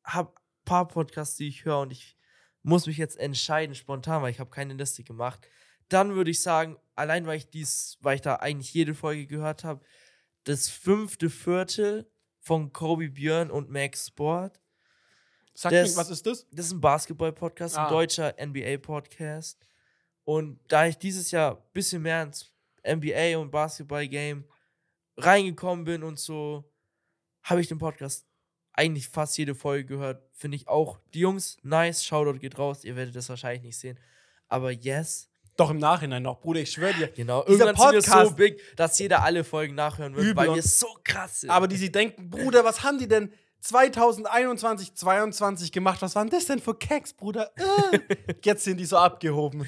hab 0.04 0.36
ein 0.36 0.64
paar 0.64 0.88
Podcasts, 0.88 1.36
die 1.36 1.48
ich 1.48 1.64
höre 1.64 1.80
und 1.80 1.92
ich 1.92 2.16
muss 2.62 2.86
mich 2.86 2.96
jetzt 2.96 3.18
entscheiden 3.18 3.74
spontan, 3.74 4.22
weil 4.22 4.30
ich 4.30 4.40
habe 4.40 4.50
keine 4.50 4.74
Liste 4.74 5.04
gemacht. 5.04 5.48
Dann 5.88 6.14
würde 6.14 6.30
ich 6.30 6.42
sagen, 6.42 6.76
allein 6.94 7.26
weil 7.26 7.38
ich 7.38 7.50
dies, 7.50 7.98
weil 8.00 8.16
ich 8.16 8.20
da 8.20 8.36
eigentlich 8.36 8.72
jede 8.74 8.94
Folge 8.94 9.26
gehört 9.26 9.64
habe, 9.64 9.84
das 10.44 10.68
fünfte 10.68 11.30
Viertel 11.30 12.11
von 12.42 12.72
Kobe 12.72 13.08
Björn 13.08 13.50
und 13.50 13.70
Max 13.70 14.08
Sport. 14.08 14.58
sag 15.54 15.70
Das- 15.72 15.90
mir, 15.90 15.96
was 15.98 16.10
ist 16.10 16.26
das? 16.26 16.46
Das 16.50 16.66
ist 16.66 16.72
ein 16.72 16.80
Basketball-Podcast, 16.80 17.76
Ah. 17.76 17.84
ein 17.86 17.90
deutscher 17.92 18.34
NBA-Podcast. 18.38 19.58
Und 20.24 20.58
da 20.68 20.86
ich 20.86 20.96
dieses 20.98 21.30
Jahr 21.30 21.56
ein 21.56 21.62
bisschen 21.72 22.02
mehr 22.02 22.22
ins 22.22 22.50
NBA 22.82 23.36
und 23.38 23.50
Basketball-Game 23.50 24.44
reingekommen 25.18 25.84
bin 25.84 26.02
und 26.02 26.18
so, 26.18 26.64
habe 27.42 27.60
ich 27.60 27.68
den 27.68 27.78
Podcast 27.78 28.26
eigentlich 28.72 29.08
fast 29.08 29.36
jede 29.36 29.54
Folge 29.54 29.84
gehört. 29.84 30.22
Finde 30.32 30.56
ich 30.56 30.68
auch. 30.68 30.98
Die 31.12 31.20
Jungs, 31.20 31.58
nice, 31.62 32.02
Shoutout 32.04 32.38
geht 32.38 32.58
raus. 32.58 32.84
Ihr 32.84 32.96
werdet 32.96 33.14
das 33.14 33.28
wahrscheinlich 33.28 33.62
nicht 33.62 33.78
sehen. 33.78 33.98
Aber 34.48 34.70
yes, 34.70 35.28
Doch 35.56 35.70
im 35.70 35.78
Nachhinein 35.78 36.22
noch, 36.22 36.40
Bruder, 36.40 36.60
ich 36.60 36.72
schwöre 36.72 36.94
dir. 36.94 37.08
genau. 37.08 37.44
Dieser 37.44 37.66
Irgendwann 37.66 37.76
sind 37.76 37.92
wir 37.92 38.02
so 38.02 38.10
Podcast- 38.10 38.36
big, 38.36 38.76
dass 38.76 38.98
jeder 38.98 39.22
alle 39.22 39.44
Folgen 39.44 39.74
nachhören 39.74 40.16
wird, 40.16 40.34
weil 40.34 40.54
wir 40.54 40.62
so 40.62 40.86
krass 41.04 41.40
sind. 41.42 41.50
Aber 41.50 41.68
die 41.68 41.76
sie 41.76 41.92
denken, 41.92 42.30
Bruder, 42.30 42.64
was 42.64 42.82
haben 42.82 42.98
die 42.98 43.06
denn 43.08 43.32
2021, 43.60 44.94
22 44.94 45.72
gemacht? 45.72 46.02
Was 46.02 46.14
waren 46.16 46.28
das 46.30 46.46
denn 46.46 46.58
für 46.58 46.74
Keks, 46.74 47.12
Bruder? 47.12 47.50
Äh. 47.56 47.98
Jetzt 48.44 48.64
sind 48.64 48.78
die 48.78 48.84
so 48.86 48.96
abgehoben. 48.96 49.66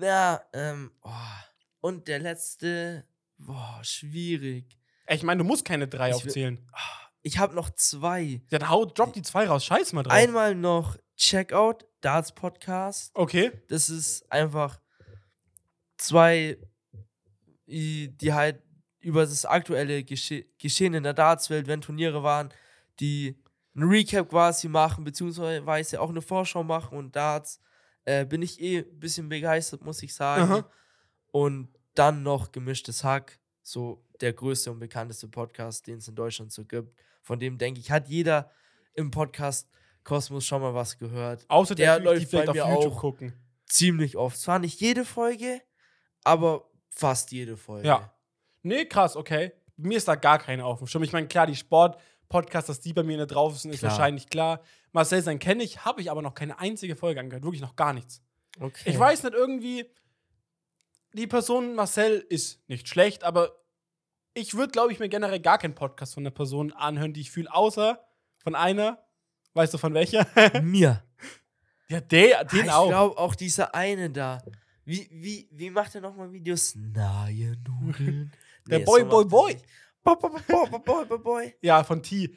ja, 0.00 0.40
ähm, 0.52 0.90
oh. 1.02 1.10
und 1.80 2.08
der 2.08 2.18
letzte, 2.18 3.04
boah, 3.38 3.80
schwierig. 3.82 4.78
Ich 5.08 5.22
meine, 5.22 5.38
du 5.42 5.44
musst 5.44 5.64
keine 5.64 5.88
drei 5.88 6.10
Ich 6.10 6.16
aufzählen. 6.16 6.66
Ich 7.22 7.38
habe 7.38 7.54
noch 7.54 7.70
zwei. 7.70 8.40
Ja, 8.50 8.58
dann 8.58 8.70
hau, 8.70 8.86
drop 8.86 9.12
die 9.12 9.22
zwei 9.22 9.46
raus. 9.46 9.64
Scheiß 9.64 9.92
mal 9.92 10.02
drauf. 10.02 10.12
Einmal 10.12 10.54
noch 10.54 10.96
Checkout, 11.16 11.86
Darts 12.00 12.32
Podcast. 12.32 13.12
okay. 13.14 13.52
Das 13.68 13.88
ist 13.88 14.30
einfach 14.32 14.80
zwei, 16.02 16.58
die 17.66 18.32
halt 18.32 18.62
über 19.00 19.22
das 19.22 19.44
aktuelle 19.44 20.04
Gesche 20.04 20.44
Geschehen 20.58 20.94
in 20.94 21.02
der 21.02 21.14
Dartswelt, 21.14 21.66
wenn 21.66 21.80
Turniere 21.80 22.22
waren, 22.22 22.50
die 23.00 23.36
ein 23.74 23.84
Recap 23.84 24.28
quasi 24.28 24.68
machen, 24.68 25.04
beziehungsweise 25.04 26.00
auch 26.00 26.10
eine 26.10 26.22
Vorschau 26.22 26.62
machen 26.62 26.98
und 26.98 27.16
Darts 27.16 27.60
äh, 28.04 28.26
bin 28.26 28.42
ich 28.42 28.60
eh 28.60 28.80
ein 28.80 29.00
bisschen 29.00 29.28
begeistert, 29.28 29.84
muss 29.84 30.02
ich 30.02 30.14
sagen. 30.14 30.42
Aha. 30.42 30.70
Und 31.30 31.68
dann 31.94 32.22
noch 32.22 32.52
gemischtes 32.52 33.02
Hack, 33.02 33.38
so 33.62 34.04
der 34.20 34.32
größte 34.34 34.70
und 34.70 34.78
bekannteste 34.78 35.28
Podcast, 35.28 35.86
den 35.86 35.98
es 35.98 36.08
in 36.08 36.14
Deutschland 36.14 36.52
so 36.52 36.64
gibt. 36.64 36.94
Von 37.22 37.38
dem 37.40 37.58
denke 37.58 37.80
ich, 37.80 37.90
hat 37.90 38.08
jeder 38.08 38.50
im 38.94 39.10
Podcast 39.10 39.68
Kosmos 40.04 40.44
schon 40.44 40.60
mal 40.60 40.74
was 40.74 40.98
gehört. 40.98 41.44
Außer 41.48 41.74
Der 41.74 41.86
der, 41.86 41.96
Typ, 41.96 42.02
die 42.02 42.20
läuft 42.20 42.30
vielleicht 42.30 42.48
auf 42.50 42.56
YouTube 42.56 42.92
auch. 42.92 43.00
gucken. 43.00 43.32
Ziemlich 43.66 44.16
oft. 44.16 44.38
Zwar 44.38 44.58
nicht 44.58 44.80
jede 44.80 45.04
Folge, 45.04 45.62
aber 46.24 46.68
fast 46.90 47.32
jede 47.32 47.56
Folge. 47.56 47.88
Ja. 47.88 48.12
Nee, 48.62 48.84
krass, 48.84 49.16
okay. 49.16 49.52
Mir 49.76 49.96
ist 49.96 50.08
da 50.08 50.14
gar 50.14 50.38
keine 50.38 50.64
auf 50.64 50.78
dem 50.78 50.86
Schirm. 50.86 51.02
Ich 51.02 51.12
meine, 51.12 51.26
klar, 51.26 51.46
die 51.46 51.56
Sport-Podcasts, 51.56 52.68
dass 52.68 52.80
die 52.80 52.92
bei 52.92 53.02
mir 53.02 53.16
nicht 53.16 53.28
drauf 53.28 53.58
sind, 53.58 53.72
ist 53.72 53.80
Klar. 53.80 53.92
wahrscheinlich 53.92 54.28
klar. 54.28 54.60
Marcel 54.92 55.22
sein 55.22 55.38
kenne 55.38 55.62
ich, 55.62 55.84
habe 55.84 56.00
ich 56.00 56.10
aber 56.10 56.22
noch 56.22 56.34
keine 56.34 56.58
einzige 56.58 56.96
Folge 56.96 57.20
angehört. 57.20 57.44
Wirklich 57.44 57.62
noch 57.62 57.76
gar 57.76 57.92
nichts. 57.92 58.22
Okay. 58.60 58.90
Ich 58.90 58.98
weiß 58.98 59.22
nicht, 59.22 59.34
irgendwie, 59.34 59.86
die 61.14 61.26
Person 61.26 61.74
Marcel 61.74 62.24
ist 62.28 62.68
nicht 62.68 62.88
schlecht, 62.88 63.24
aber 63.24 63.52
ich 64.34 64.54
würde, 64.54 64.72
glaube 64.72 64.92
ich, 64.92 64.98
mir 64.98 65.08
generell 65.08 65.40
gar 65.40 65.58
keinen 65.58 65.74
Podcast 65.74 66.14
von 66.14 66.22
einer 66.22 66.30
Person 66.30 66.72
anhören, 66.72 67.12
die 67.12 67.22
ich 67.22 67.30
fühle, 67.30 67.52
außer 67.52 68.04
von 68.38 68.54
einer. 68.54 69.04
Weißt 69.54 69.74
du 69.74 69.78
von 69.78 69.92
welcher? 69.94 70.26
Mir. 70.62 71.02
ja, 71.88 72.00
der, 72.00 72.44
den 72.44 72.64
ich 72.64 72.70
auch. 72.70 72.88
glaube 72.88 73.18
auch 73.18 73.34
dieser 73.34 73.74
eine 73.74 74.10
da. 74.10 74.42
Wie, 74.84 75.08
wie, 75.12 75.48
wie 75.52 75.70
macht 75.70 75.94
er 75.94 76.00
nochmal 76.00 76.32
Videos? 76.32 76.74
Nahe 76.74 77.56
Nudeln. 77.66 78.32
Der 78.68 78.78
Nee, 78.80 78.84
Boy, 78.84 79.00
so 79.02 79.08
Boy, 79.08 79.24
Boy. 79.24 79.56
Boy, 80.04 80.16
Boy, 80.16 80.30
Boy, 80.30 80.80
Boy, 80.80 81.04
Boy, 81.06 81.18
Boy. 81.18 81.54
Ja, 81.62 81.82
von 81.84 82.02
T. 82.02 82.34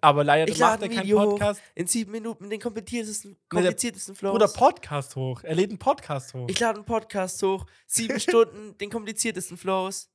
Aber 0.00 0.22
leider 0.22 0.50
Ich 0.52 0.58
macht 0.60 0.80
lade 0.80 0.84
er 0.84 0.90
ein 0.90 0.94
keinen 0.96 1.04
Video 1.06 1.20
hoch. 1.20 1.30
Podcast. 1.30 1.60
In 1.74 1.86
sieben 1.86 2.12
Minuten 2.12 2.48
den 2.50 2.60
kompliziertesten, 2.60 3.36
kompliziertesten 3.48 4.14
Flows. 4.14 4.34
Oder 4.34 4.48
Podcast 4.48 5.16
hoch. 5.16 5.42
Er 5.42 5.54
lädt 5.56 5.70
einen 5.70 5.78
Podcast 5.78 6.34
hoch. 6.34 6.46
Ich 6.48 6.60
lade 6.60 6.76
einen 6.76 6.84
Podcast 6.86 7.42
hoch. 7.42 7.66
Sieben 7.86 8.20
Stunden, 8.20 8.76
den 8.78 8.90
kompliziertesten 8.90 9.56
Flows. 9.56 10.08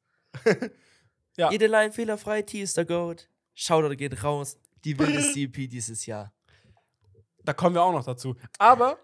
Ja. 1.36 1.52
Jede 1.52 1.68
Line 1.68 1.92
fehlerfrei, 1.92 2.44
T 2.44 2.62
ist 2.62 2.78
der 2.78 2.86
Goat. 2.86 3.28
Shoutout 3.56 3.96
geht 3.96 4.24
raus. 4.24 4.58
Die 4.86 4.98
wildeste 4.98 5.40
EP 5.40 5.70
dieses 5.70 6.06
Jahr. 6.06 6.32
Da 7.44 7.54
kommen 7.54 7.76
wir 7.76 7.82
auch 7.84 7.92
noch 7.92 8.06
dazu. 8.06 8.36
Aber 8.60 8.98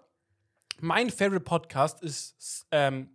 mein 0.82 1.10
Favorite 1.10 1.44
Podcast 1.44 2.02
ist 2.02 2.66
ähm, 2.70 3.10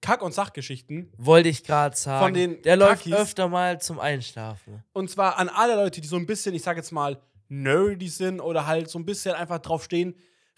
Kack- 0.00 0.22
und 0.22 0.32
Sachgeschichten. 0.32 1.12
Wollte 1.16 1.48
ich 1.48 1.64
gerade 1.64 1.96
sagen. 1.96 2.26
Von 2.26 2.34
den 2.34 2.62
der 2.62 2.76
läuft 2.76 3.04
Kakis. 3.04 3.14
öfter 3.14 3.48
mal 3.48 3.80
zum 3.80 3.98
Einschlafen. 3.98 4.84
Und 4.92 5.10
zwar 5.10 5.38
an 5.38 5.48
alle 5.48 5.74
Leute, 5.74 6.00
die 6.00 6.06
so 6.06 6.16
ein 6.16 6.26
bisschen, 6.26 6.54
ich 6.54 6.62
sag 6.62 6.76
jetzt 6.76 6.92
mal, 6.92 7.20
nerdy 7.48 8.08
sind 8.08 8.40
oder 8.40 8.66
halt 8.66 8.90
so 8.90 8.98
ein 8.98 9.06
bisschen 9.06 9.34
einfach 9.34 9.58
drauf 9.58 9.84
stehen, 9.84 10.14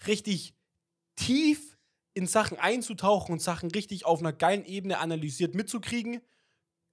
richtig 0.07 0.53
tief 1.15 1.77
in 2.13 2.27
Sachen 2.27 2.59
einzutauchen 2.59 3.33
und 3.33 3.41
Sachen 3.41 3.71
richtig 3.71 4.05
auf 4.05 4.19
einer 4.19 4.33
geilen 4.33 4.65
Ebene 4.65 4.99
analysiert 4.99 5.55
mitzukriegen. 5.55 6.21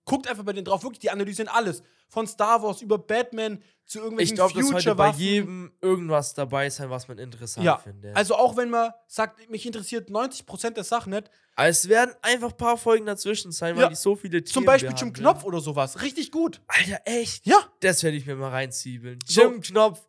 Guckt 0.09 0.27
einfach 0.27 0.43
bei 0.45 0.53
denen 0.53 0.65
drauf, 0.65 0.83
wirklich, 0.83 0.99
die 1.01 1.11
analysieren 1.11 1.49
alles. 1.49 1.83
Von 2.09 2.27
Star 2.27 2.63
Wars 2.63 2.81
über 2.81 2.99
Batman 2.99 3.63
zu 3.85 3.99
Ich 3.99 4.03
irgendwelchen 4.05 4.37
glaube, 4.37 4.55
dass 4.55 4.73
heute 4.73 4.95
bei 4.95 5.11
jedem 5.11 5.71
irgendwas 5.81 6.35
dabei 6.35 6.71
sein, 6.71 6.89
was 6.91 7.07
man 7.09 7.19
interessant 7.19 7.65
Ja, 7.65 7.77
findet. 7.77 8.17
Also 8.17 8.35
auch 8.35 8.57
wenn 8.57 8.71
man 8.71 8.93
sagt, 9.07 9.49
mich 9.51 9.67
interessiert 9.67 10.09
90% 10.09 10.71
der 10.71 10.85
Sachen 10.85 11.13
nicht, 11.13 11.31
Aber 11.55 11.69
es 11.69 11.89
werden 11.89 12.15
einfach 12.23 12.51
ein 12.53 12.57
paar 12.57 12.79
Folgen 12.79 13.07
dazwischen 13.07 13.53
sein, 13.53 13.77
weil 13.77 13.83
Ja, 13.85 13.89
die 13.91 13.95
so 13.97 14.17
viele 14.17 14.43
Themen 14.43 14.47
zum 14.53 14.65
Beispiel 14.65 14.89
Jim 14.91 15.13
behandeln. 15.13 15.25
Knopf 15.25 15.45
oder 15.45 15.61
sowas, 15.61 16.01
richtig 16.03 16.33
gut. 16.33 16.61
Alter, 16.67 17.01
echt? 17.05 17.47
Ja, 17.47 17.59
Das 17.81 18.03
werde 18.03 18.17
ich 18.17 18.27
mir 18.27 18.37
mal 18.37 18.51
reinziebeln. 18.51 19.19
So. 19.27 19.43
Jim 19.43 19.61
Knopf 19.61 20.07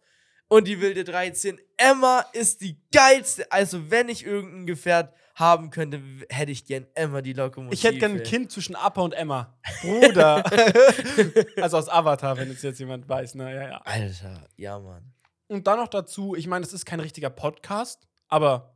und 0.47 0.67
die 0.67 0.79
wilde 0.81 1.03
13. 1.03 1.59
Emma 1.77 2.25
ist 2.33 2.61
die 2.61 2.77
geilste. 2.91 3.51
Also, 3.51 3.91
wenn 3.91 4.09
ich 4.09 4.25
irgendein 4.25 4.65
Gefährt 4.65 5.13
haben 5.39 5.69
könnte, 5.69 6.01
hätte 6.29 6.51
ich 6.51 6.65
gern 6.65 6.85
Emma 6.93 7.21
die 7.21 7.33
Lokomotive. 7.33 7.73
ich 7.73 7.83
hätte 7.85 7.97
gern 7.99 8.11
ein 8.17 8.23
Kind 8.23 8.51
zwischen 8.51 8.75
Appa 8.75 9.01
und 9.01 9.13
Emma. 9.13 9.57
Bruder. 9.81 10.43
also 11.61 11.77
aus 11.77 11.87
Avatar, 11.89 12.35
wenn 12.37 12.51
es 12.51 12.61
jetzt 12.61 12.79
jemand 12.79 13.07
weiß, 13.07 13.35
ne? 13.35 13.55
Ja, 13.55 13.67
ja. 13.69 13.77
Alter, 13.85 14.43
ja, 14.57 14.77
Mann. 14.79 15.13
Und 15.47 15.65
dann 15.67 15.79
noch 15.79 15.87
dazu, 15.87 16.35
ich 16.35 16.45
meine, 16.47 16.65
es 16.65 16.73
ist 16.73 16.85
kein 16.85 16.99
richtiger 16.99 17.29
Podcast, 17.29 18.07
aber 18.27 18.75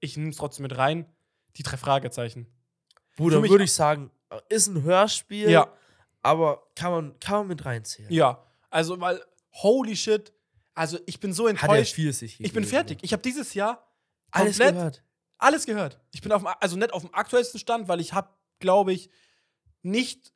ich 0.00 0.16
nehme 0.16 0.30
es 0.30 0.36
trotzdem 0.36 0.62
mit 0.62 0.76
rein. 0.78 1.06
Die 1.56 1.62
drei 1.62 1.76
Fragezeichen. 1.76 2.46
Bruder, 3.16 3.42
würde 3.42 3.64
ich 3.64 3.72
sagen, 3.72 4.10
ist 4.48 4.66
ein 4.68 4.82
Hörspiel, 4.82 5.50
Ja. 5.50 5.68
aber 6.22 6.62
kann 6.74 6.90
man, 6.92 7.20
kann 7.20 7.38
man 7.40 7.46
mit 7.48 7.64
reinzählen. 7.64 8.12
Ja. 8.12 8.42
Also, 8.70 9.00
weil, 9.00 9.20
holy 9.52 9.94
shit. 9.96 10.32
Also, 10.74 10.98
ich 11.06 11.20
bin 11.20 11.32
so 11.32 11.44
Hat 11.48 11.54
er 11.56 11.62
enttäuscht. 11.62 11.94
viel 11.94 12.12
sich 12.12 12.34
Ich 12.34 12.52
bin 12.52 12.62
gegeben. 12.62 12.66
fertig. 12.66 12.98
Ich 13.02 13.12
habe 13.12 13.22
dieses 13.22 13.54
Jahr 13.54 13.86
Alles 14.32 14.58
komplett 14.58 14.74
gehört. 14.74 15.04
Alles 15.44 15.66
gehört. 15.66 16.00
Ich 16.12 16.20
bin 16.22 16.32
auf 16.32 16.42
dem, 16.42 16.48
also 16.60 16.76
nicht 16.76 16.92
auf 16.92 17.02
dem 17.02 17.14
aktuellsten 17.14 17.60
Stand, 17.60 17.88
weil 17.88 18.00
ich 18.00 18.12
habe, 18.12 18.28
glaube 18.58 18.92
ich, 18.92 19.10
nicht 19.82 20.32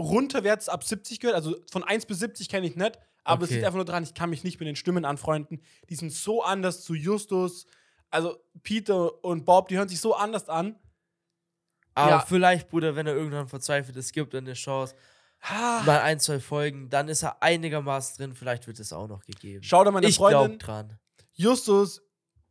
runterwärts 0.00 0.68
ab 0.68 0.84
70 0.84 1.20
gehört. 1.20 1.36
Also 1.36 1.56
von 1.70 1.82
1 1.84 2.06
bis 2.06 2.20
70 2.20 2.48
kenne 2.48 2.66
ich 2.66 2.76
nicht. 2.76 2.98
Aber 3.24 3.42
es 3.42 3.48
Okay. 3.48 3.54
liegt 3.56 3.66
einfach 3.66 3.76
nur 3.76 3.84
dran, 3.84 4.02
ich 4.04 4.14
kann 4.14 4.30
mich 4.30 4.44
nicht 4.44 4.58
mit 4.60 4.66
den 4.68 4.76
Stimmen 4.76 5.04
anfreunden. 5.04 5.60
Die 5.90 5.96
sind 5.96 6.12
so 6.12 6.42
anders 6.42 6.82
zu 6.82 6.94
Justus. 6.94 7.66
Also 8.10 8.38
Peter 8.62 9.22
und 9.24 9.44
Bob, 9.44 9.68
die 9.68 9.76
hören 9.76 9.88
sich 9.88 10.00
so 10.00 10.14
anders 10.14 10.48
an. 10.48 10.78
Aber 11.94 12.10
Ja. 12.10 12.20
vielleicht, 12.20 12.68
Bruder, 12.70 12.96
wenn 12.96 13.06
er 13.06 13.14
irgendwann 13.14 13.48
verzweifelt 13.48 13.96
ist, 13.96 14.12
gibt 14.12 14.32
er 14.34 14.38
eine 14.38 14.54
Chance. 14.54 14.94
Ah, 15.40 15.82
Mal 15.84 16.00
ein, 16.00 16.18
zwei 16.20 16.40
Folgen, 16.40 16.88
dann 16.90 17.08
ist 17.08 17.22
er 17.22 17.42
einigermaßen 17.42 18.16
drin. 18.16 18.34
Vielleicht 18.34 18.66
wird 18.66 18.80
es 18.80 18.92
auch 18.92 19.06
noch 19.08 19.24
gegeben. 19.24 19.62
Schau 19.62 19.84
da 19.84 19.90
meine 19.90 20.06
ich 20.06 20.16
Freundin, 20.16 20.58
dran. 20.58 20.98
Justus, 21.34 22.02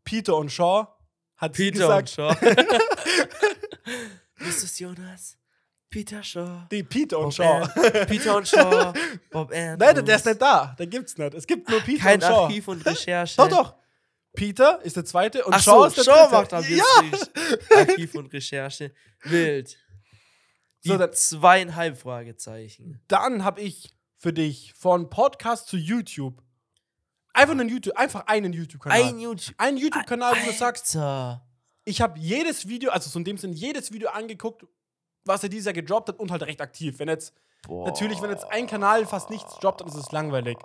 Peter 0.03 0.37
und 0.37 0.51
Shaw, 0.51 0.87
hat 1.37 1.53
Peter 1.53 1.95
und 1.97 2.05
gesagt. 2.05 2.09
Shaw. 2.09 2.35
Justus 4.39 4.79
Jonas, 4.79 5.37
Peter 5.89 6.23
Shaw. 6.23 6.67
Die 6.71 6.83
Peter 6.83 7.17
und 7.19 7.25
Bob 7.25 7.33
Shaw. 7.33 7.63
An- 7.63 7.71
Peter 8.07 8.35
und 8.37 8.47
Shaw. 8.47 8.93
Bob 9.31 9.51
Andrews. 9.51 9.77
Nein, 9.95 10.05
der 10.05 10.15
ist 10.15 10.25
nicht 10.25 10.41
da. 10.41 10.75
Der 10.77 10.87
gibt's 10.87 11.17
nicht. 11.17 11.33
Es 11.33 11.47
gibt 11.47 11.69
nur 11.69 11.79
Peter 11.81 12.03
Kein 12.03 12.15
und 12.15 12.21
Shaw. 12.27 12.43
Archiv 12.45 12.67
und 12.67 12.85
Recherche. 12.85 13.37
Doch, 13.37 13.47
doch. 13.49 13.75
Peter 14.35 14.79
ist 14.83 14.95
der 14.95 15.05
zweite 15.05 15.43
und 15.45 15.53
Ach 15.53 15.61
Shaw 15.63 15.79
so, 15.79 15.85
ist 15.85 15.97
der 15.97 16.03
Shaw 16.03 16.29
dritte. 16.29 16.33
macht 16.33 16.53
am 16.53 16.65
ja. 16.69 16.83
Archiv 17.77 18.15
und 18.15 18.31
Recherche. 18.33 18.93
Wild. 19.23 19.77
Die 20.83 20.89
So, 20.89 20.97
dann- 20.97 21.13
zweieinhalb 21.13 21.97
Fragezeichen. 21.97 23.01
Dann 23.07 23.43
habe 23.43 23.61
ich 23.61 23.93
für 24.17 24.33
dich 24.33 24.73
von 24.77 25.09
Podcast 25.09 25.67
zu 25.67 25.77
YouTube 25.77 26.43
einfach 27.37 27.53
einen 27.53 27.69
YouTube, 27.69 27.95
einfach 27.97 28.25
einen 28.27 28.53
YouTube-Kanal. 28.53 29.01
Ein 29.03 29.19
YouTube. 29.19 29.55
Einen 29.57 29.77
YouTube-Kanal, 29.77 30.35
wo 30.41 30.45
du 30.51 30.57
sagst, 30.57 30.95
Alter. 30.95 31.45
ich 31.85 32.01
habe 32.01 32.19
jedes 32.19 32.67
Video, 32.67 32.91
also 32.91 33.09
so 33.09 33.19
in 33.19 33.25
dem 33.25 33.37
Sinn 33.37 33.53
jedes 33.53 33.91
Video 33.91 34.09
angeguckt, 34.09 34.65
was 35.25 35.43
er 35.43 35.49
dieses 35.49 35.65
Jahr 35.65 35.73
gedroppt 35.73 36.09
hat 36.09 36.19
und 36.19 36.31
halt 36.31 36.43
recht 36.43 36.61
aktiv. 36.61 36.99
Wenn 36.99 37.07
jetzt 37.09 37.33
Boah. 37.67 37.85
natürlich, 37.87 38.21
wenn 38.21 38.29
jetzt 38.29 38.45
ein 38.51 38.67
Kanal 38.67 39.05
fast 39.05 39.29
nichts 39.29 39.55
droppt, 39.59 39.81
dann 39.81 39.87
ist 39.87 39.95
es 39.95 40.11
langweilig. 40.11 40.57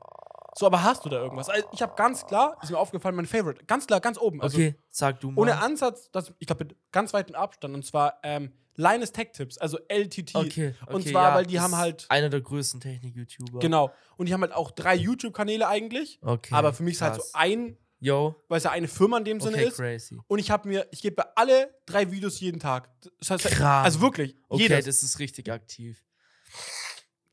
So, 0.54 0.66
aber 0.66 0.82
hast 0.82 1.04
du 1.04 1.08
da 1.08 1.16
irgendwas? 1.16 1.48
Also 1.48 1.66
ich 1.72 1.80
habe 1.80 1.94
ganz 1.96 2.26
klar, 2.26 2.58
ist 2.62 2.70
mir 2.70 2.78
aufgefallen, 2.78 3.16
mein 3.16 3.26
Favorite, 3.26 3.64
ganz 3.64 3.86
klar, 3.86 4.00
ganz 4.00 4.18
oben. 4.18 4.42
Also 4.42 4.56
Okay, 4.58 4.74
sag 4.90 5.18
du 5.20 5.30
mal. 5.30 5.40
ohne 5.40 5.58
Ansatz, 5.58 6.10
das, 6.12 6.32
ich 6.38 6.46
glaube 6.46 6.64
mit 6.64 6.76
ganz 6.92 7.14
weitem 7.14 7.34
Abstand 7.34 7.74
und 7.74 7.84
zwar 7.86 8.18
ähm, 8.22 8.52
Linus 8.76 9.12
Tech 9.12 9.32
Tips, 9.32 9.58
also 9.58 9.78
LTT. 9.88 10.34
Okay, 10.34 10.74
Und 10.86 10.94
okay, 11.02 11.10
zwar, 11.10 11.28
ja, 11.30 11.34
weil 11.34 11.46
die 11.46 11.60
haben 11.60 11.76
halt 11.76 12.06
Einer 12.08 12.28
der 12.30 12.40
größten 12.40 12.80
Technik-YouTuber. 12.80 13.58
Genau. 13.58 13.92
Und 14.16 14.26
die 14.28 14.32
haben 14.32 14.40
halt 14.40 14.52
auch 14.52 14.70
drei 14.70 14.94
YouTube-Kanäle 14.94 15.68
eigentlich. 15.68 16.18
Okay. 16.22 16.54
aber 16.54 16.72
für 16.72 16.82
mich 16.82 16.94
ist 16.94 17.02
halt 17.02 17.16
so 17.16 17.20
krass. 17.20 17.34
ein, 17.34 17.76
Yo, 18.00 18.34
weil 18.48 18.58
es 18.58 18.64
ja 18.64 18.70
eine 18.72 18.88
Firma 18.88 19.18
in 19.18 19.24
dem 19.24 19.40
Sinne 19.40 19.58
okay, 19.58 19.68
ist. 19.68 19.76
crazy. 19.76 20.18
Und 20.26 20.38
ich 20.40 20.50
habe 20.50 20.66
mir, 20.68 20.88
ich 20.90 21.02
gebe 21.02 21.36
alle 21.36 21.72
drei 21.86 22.10
Videos 22.10 22.40
jeden 22.40 22.58
Tag. 22.58 22.88
Das 23.20 23.30
heißt, 23.30 23.44
Krass. 23.44 23.84
Also 23.84 24.00
wirklich, 24.00 24.34
Okay, 24.48 24.62
jedes. 24.64 24.86
das 24.86 25.02
ist 25.04 25.18
richtig 25.20 25.52
aktiv. 25.52 26.02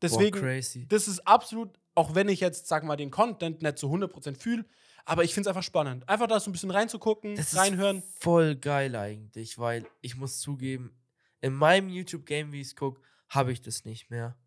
Deswegen, 0.02 0.40
Boah, 0.40 0.48
crazy. 0.48 0.86
das 0.88 1.08
ist 1.08 1.26
absolut, 1.28 1.78
auch 1.96 2.16
wenn 2.16 2.30
ich 2.30 2.40
jetzt, 2.40 2.68
sag 2.68 2.84
mal, 2.84 2.96
den 2.96 3.12
Content 3.12 3.62
nicht 3.62 3.78
zu 3.78 3.88
100% 3.88 4.38
fühle, 4.40 4.66
aber 5.06 5.24
ich 5.24 5.34
finde 5.34 5.50
es 5.50 5.56
einfach 5.56 5.64
spannend. 5.66 6.08
Einfach 6.08 6.28
da 6.28 6.40
so 6.40 6.50
ein 6.50 6.54
bisschen 6.54 6.72
reinzugucken, 6.72 7.36
Das 7.36 7.56
reinhören. 7.56 7.98
ist 7.98 8.24
voll 8.24 8.56
geil 8.56 8.96
eigentlich, 8.96 9.58
weil 9.58 9.86
ich 10.02 10.16
muss 10.16 10.40
zugeben, 10.40 10.96
in 11.42 11.54
meinem 11.54 11.90
YouTube-Game, 11.90 12.52
wie 12.52 12.62
ich 12.62 12.68
es 12.68 12.76
gucke, 12.76 13.02
habe 13.30 13.52
ich 13.52 13.62
das 13.62 13.86
nicht 13.86 14.10
mehr. 14.10 14.38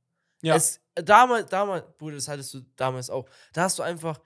Ja. 0.42 0.56
Es, 0.56 0.80
äh, 0.94 1.02
damals, 1.02 1.48
damals, 1.48 1.84
Bruder, 1.98 2.16
das 2.16 2.28
hattest 2.28 2.52
du 2.54 2.60
damals 2.76 3.10
auch. 3.10 3.28
Da 3.52 3.62
hast 3.62 3.78
du 3.78 3.82
einfach 3.82 4.20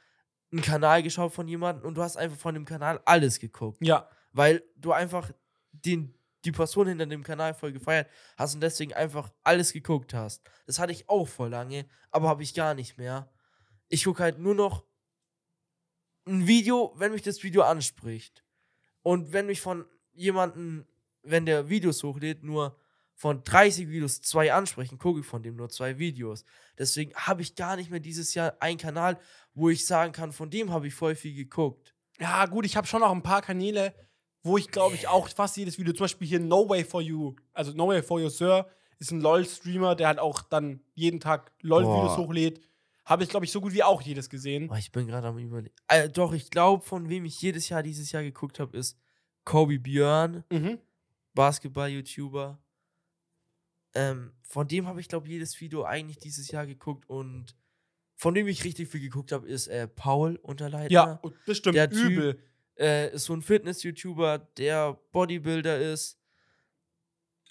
einen 0.50 0.62
Kanal 0.62 1.02
geschaut 1.02 1.32
von 1.32 1.46
jemandem 1.46 1.86
und 1.86 1.94
du 1.94 2.02
hast 2.02 2.16
einfach 2.16 2.38
von 2.38 2.54
dem 2.54 2.64
Kanal 2.64 3.00
alles 3.04 3.38
geguckt. 3.38 3.78
ja. 3.80 4.08
Weil 4.32 4.62
du 4.76 4.92
einfach 4.92 5.30
den, 5.72 6.14
die 6.44 6.52
Person 6.52 6.88
hinter 6.88 7.06
dem 7.06 7.22
Kanal 7.22 7.54
voll 7.54 7.72
gefeiert 7.72 8.10
hast 8.36 8.54
und 8.54 8.60
deswegen 8.60 8.92
einfach 8.92 9.32
alles 9.42 9.72
geguckt 9.72 10.12
hast. 10.12 10.42
Das 10.66 10.78
hatte 10.78 10.92
ich 10.92 11.08
auch 11.08 11.26
voll 11.26 11.48
lange, 11.48 11.86
aber 12.10 12.28
habe 12.28 12.42
ich 12.42 12.52
gar 12.52 12.74
nicht 12.74 12.98
mehr. 12.98 13.32
Ich 13.88 14.04
gucke 14.04 14.22
halt 14.22 14.38
nur 14.38 14.54
noch 14.54 14.84
ein 16.26 16.46
Video, 16.46 16.92
wenn 16.96 17.12
mich 17.12 17.22
das 17.22 17.42
Video 17.42 17.62
anspricht. 17.62 18.44
Und 19.02 19.32
wenn 19.32 19.46
mich 19.46 19.62
von 19.62 19.86
jemandem, 20.12 20.86
wenn 21.26 21.46
der 21.46 21.68
Videos 21.68 22.02
hochlädt, 22.02 22.42
nur 22.42 22.76
von 23.14 23.42
30 23.44 23.88
Videos 23.88 24.20
zwei 24.20 24.52
ansprechen, 24.52 24.98
gucke 24.98 25.20
ich 25.20 25.26
von 25.26 25.42
dem 25.42 25.56
nur 25.56 25.68
zwei 25.70 25.98
Videos. 25.98 26.44
Deswegen 26.78 27.14
habe 27.14 27.42
ich 27.42 27.54
gar 27.54 27.76
nicht 27.76 27.90
mehr 27.90 28.00
dieses 28.00 28.34
Jahr 28.34 28.56
einen 28.60 28.78
Kanal, 28.78 29.18
wo 29.54 29.70
ich 29.70 29.86
sagen 29.86 30.12
kann, 30.12 30.32
von 30.32 30.50
dem 30.50 30.70
habe 30.70 30.86
ich 30.86 30.94
voll 30.94 31.14
viel 31.14 31.34
geguckt. 31.34 31.94
Ja, 32.18 32.44
gut, 32.46 32.66
ich 32.66 32.76
habe 32.76 32.86
schon 32.86 33.00
noch 33.00 33.12
ein 33.12 33.22
paar 33.22 33.40
Kanäle, 33.42 33.94
wo 34.42 34.58
ich 34.58 34.70
glaube 34.70 34.94
ich 34.94 35.08
auch 35.08 35.28
fast 35.28 35.56
jedes 35.56 35.78
Video, 35.78 35.92
zum 35.94 36.04
Beispiel 36.04 36.28
hier 36.28 36.40
No 36.40 36.68
Way 36.68 36.84
for 36.84 37.00
You, 37.00 37.34
also 37.52 37.72
No 37.72 37.88
Way 37.88 38.02
for 38.02 38.20
You 38.20 38.28
Sir, 38.28 38.66
ist 38.98 39.10
ein 39.10 39.20
LOL-Streamer, 39.20 39.94
der 39.94 40.08
halt 40.08 40.18
auch 40.18 40.42
dann 40.42 40.80
jeden 40.94 41.20
Tag 41.20 41.52
LOL-Videos 41.62 42.16
Boah. 42.16 42.18
hochlädt. 42.18 42.60
Habe 43.04 43.22
ich, 43.22 43.28
glaube 43.30 43.44
ich, 43.46 43.52
so 43.52 43.60
gut 43.60 43.72
wie 43.72 43.82
auch 43.82 44.02
jedes 44.02 44.28
gesehen. 44.28 44.68
Oh, 44.70 44.74
ich 44.76 44.90
bin 44.90 45.06
gerade 45.06 45.28
am 45.28 45.38
überlegen. 45.38 45.74
Äh, 45.88 46.08
doch, 46.08 46.32
ich 46.32 46.50
glaube, 46.50 46.84
von 46.84 47.08
wem 47.08 47.24
ich 47.24 47.40
jedes 47.40 47.68
Jahr 47.68 47.82
dieses 47.82 48.10
Jahr 48.10 48.22
geguckt 48.22 48.58
habe, 48.58 48.76
ist 48.76 48.98
Kobe 49.44 49.78
Björn, 49.78 50.44
Mhm. 50.50 50.78
Basketball-YouTuber. 51.36 52.58
Ähm, 53.94 54.32
von 54.42 54.66
dem 54.66 54.88
habe 54.88 55.00
ich, 55.00 55.08
glaube 55.08 55.28
jedes 55.28 55.60
Video 55.60 55.84
eigentlich 55.84 56.18
dieses 56.18 56.50
Jahr 56.50 56.66
geguckt 56.66 57.08
und 57.08 57.54
von 58.16 58.34
dem 58.34 58.48
ich 58.48 58.64
richtig 58.64 58.88
viel 58.88 59.00
geguckt 59.00 59.30
habe, 59.30 59.46
ist 59.46 59.68
äh, 59.68 59.86
Paul 59.86 60.36
Unterleitner. 60.42 60.90
Ja, 60.90 61.12
und 61.22 61.36
das 61.46 61.58
stimmt 61.58 61.76
Der 61.76 61.88
Typ- 61.88 62.10
übel. 62.10 62.42
Äh, 62.78 63.14
ist 63.14 63.24
so 63.24 63.32
ein 63.32 63.40
Fitness-YouTuber, 63.40 64.38
der 64.58 64.98
Bodybuilder 65.12 65.78
ist. 65.92 66.18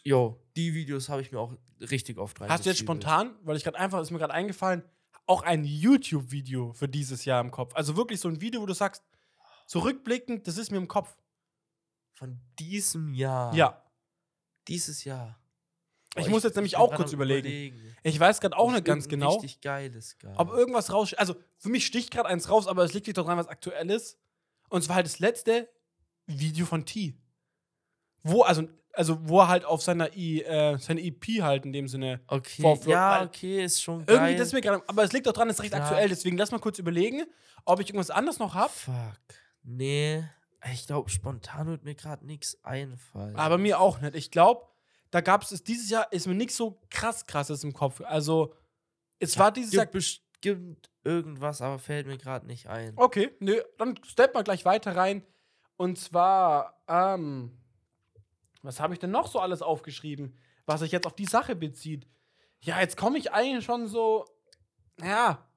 Jo, 0.03 0.39
die 0.55 0.73
Videos 0.75 1.09
habe 1.09 1.21
ich 1.23 1.31
mir 1.31 1.39
auch 1.39 1.51
richtig 1.79 2.19
oft 2.19 2.39
rein. 2.41 2.49
Hast 2.49 2.65
du 2.65 2.69
jetzt 2.69 2.77
spontan, 2.79 3.35
weil 3.41 3.57
ich 3.57 3.63
gerade 3.63 3.79
einfach, 3.79 4.01
ist 4.01 4.11
mir 4.11 4.19
gerade 4.19 4.33
eingefallen, 4.35 4.83
auch 5.25 5.41
ein 5.41 5.63
YouTube-Video 5.63 6.73
für 6.73 6.87
dieses 6.87 7.25
Jahr 7.25 7.41
im 7.41 7.49
Kopf? 7.49 7.73
Also 7.75 7.97
wirklich 7.97 8.19
so 8.19 8.27
ein 8.29 8.39
Video, 8.39 8.61
wo 8.61 8.67
du 8.67 8.75
sagst, 8.75 9.03
zurückblickend, 9.65 10.47
das 10.47 10.57
ist 10.59 10.69
mir 10.71 10.77
im 10.77 10.87
Kopf. 10.87 11.15
Von 12.15 12.39
diesem 12.57 13.13
Jahr. 13.13 13.53
Ja. 13.53 13.81
Dieses 14.67 15.03
Jahr. 15.03 15.37
Ich 16.17 16.25
Boah, 16.25 16.31
muss 16.31 16.43
jetzt 16.43 16.55
nämlich 16.55 16.77
auch 16.77 16.93
kurz 16.95 17.09
am 17.09 17.15
überlegen. 17.15 17.95
Ich 18.03 18.17
weiß 18.17 18.39
gerade 18.39 18.57
auch 18.57 18.71
nicht 18.71 18.85
ganz 18.85 19.09
genau, 19.09 19.33
Richtig 19.33 19.59
geiles, 19.59 20.17
geil. 20.17 20.33
ob 20.37 20.49
irgendwas 20.49 20.91
raus. 20.93 21.13
Also 21.15 21.35
für 21.57 21.67
mich 21.69 21.85
sticht 21.85 22.09
gerade 22.09 22.29
eins 22.29 22.49
raus, 22.49 22.67
aber 22.67 22.83
es 22.83 22.93
liegt 22.93 23.07
nicht 23.07 23.17
daran, 23.17 23.37
was 23.37 23.47
aktuell 23.47 23.89
ist. 23.89 24.17
Und 24.69 24.81
zwar 24.83 24.95
halt 24.95 25.05
das 25.05 25.19
letzte 25.19 25.69
Video 26.25 26.65
von 26.65 26.85
T. 26.85 27.15
Wo, 28.23 28.43
also, 28.43 28.63
also 28.93 29.27
wo 29.27 29.41
er 29.41 29.49
halt 29.49 29.65
auf 29.65 29.81
seiner 29.81 30.15
I, 30.15 30.41
äh, 30.41 30.77
seine 30.77 31.01
EP 31.01 31.41
halt 31.41 31.65
in 31.65 31.73
dem 31.73 31.89
Sinne. 31.89 32.21
Okay, 32.27 32.61
Vorflop, 32.61 32.93
ja, 32.93 33.23
okay, 33.23 33.65
ist 33.65 33.83
schon 33.83 34.05
geil. 34.05 34.15
Irgendwie, 34.15 34.35
das 34.37 34.47
ist 34.47 34.53
mir 34.53 34.61
gerade. 34.61 34.81
Aber 34.87 35.03
es 35.03 35.11
liegt 35.11 35.27
doch 35.27 35.33
dran, 35.33 35.49
es 35.49 35.57
ist 35.57 35.63
recht 35.63 35.73
Klar. 35.73 35.83
aktuell. 35.83 36.07
Deswegen 36.07 36.37
lass 36.37 36.51
mal 36.51 36.59
kurz 36.59 36.79
überlegen, 36.79 37.25
ob 37.65 37.81
ich 37.81 37.89
irgendwas 37.89 38.09
anderes 38.09 38.39
noch 38.39 38.55
habe. 38.55 38.71
Fuck. 38.71 39.19
Nee. 39.63 40.23
Ich 40.71 40.87
glaube, 40.87 41.09
spontan 41.09 41.67
wird 41.67 41.83
mir 41.83 41.95
gerade 41.95 42.25
nichts 42.25 42.63
einfallen. 42.63 43.35
Aber 43.35 43.57
mir 43.57 43.79
auch 43.79 44.01
nicht. 44.01 44.15
Ich 44.15 44.31
glaube, 44.31 44.65
da 45.11 45.21
gab 45.21 45.43
es 45.43 45.63
dieses 45.63 45.89
Jahr, 45.89 46.11
ist 46.11 46.27
mir 46.27 46.35
nichts 46.35 46.57
so 46.57 46.81
krass 46.89 47.25
krasses 47.25 47.63
im 47.63 47.73
Kopf. 47.73 48.01
Also, 48.01 48.53
es 49.19 49.37
war 49.37 49.51
dieses 49.51 49.73
Jahr. 49.73 49.85
gibt 49.85 49.93
bestimmt 49.93 50.89
irgendwas, 51.03 51.61
aber 51.61 51.79
fällt 51.79 52.07
mir 52.07 52.17
gerade 52.17 52.47
nicht 52.47 52.67
ein. 52.67 52.93
Okay, 52.95 53.31
nö, 53.39 53.61
dann 53.77 53.99
step 54.03 54.33
mal 54.33 54.43
gleich 54.43 54.65
weiter 54.65 54.95
rein. 54.95 55.23
Und 55.77 55.99
zwar, 55.99 56.81
ähm, 56.87 57.57
was 58.61 58.79
habe 58.79 58.93
ich 58.93 58.99
denn 58.99 59.11
noch 59.11 59.27
so 59.27 59.39
alles 59.39 59.61
aufgeschrieben, 59.61 60.37
was 60.65 60.79
sich 60.79 60.91
jetzt 60.91 61.05
auf 61.05 61.15
die 61.15 61.25
Sache 61.25 61.55
bezieht? 61.55 62.07
Ja, 62.61 62.79
jetzt 62.79 62.97
komme 62.97 63.17
ich 63.17 63.31
eigentlich 63.31 63.65
schon 63.65 63.87
so, 63.87 64.25
ja, 65.01 65.47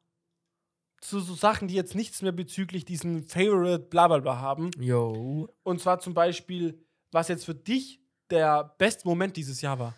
zu 1.01 1.21
so 1.21 1.35
Sachen, 1.35 1.69
die 1.69 1.75
jetzt 1.75 1.95
nichts 1.95 2.23
mehr 2.23 2.33
bezüglich 2.33 2.85
diesen 2.85 3.25
Favorite 3.25 3.79
Blablabla 3.91 4.39
haben. 4.39 4.71
Yo. 4.79 5.49
Und 5.63 5.81
zwar 5.81 6.01
zum 6.01 6.15
Beispiel, 6.15 6.85
was 7.13 7.29
jetzt 7.29 7.45
für 7.45 7.55
dich 7.55 8.01
der 8.31 8.75
beste 8.79 9.07
Moment 9.07 9.37
dieses 9.37 9.61
Jahr 9.61 9.79
war. 9.79 9.95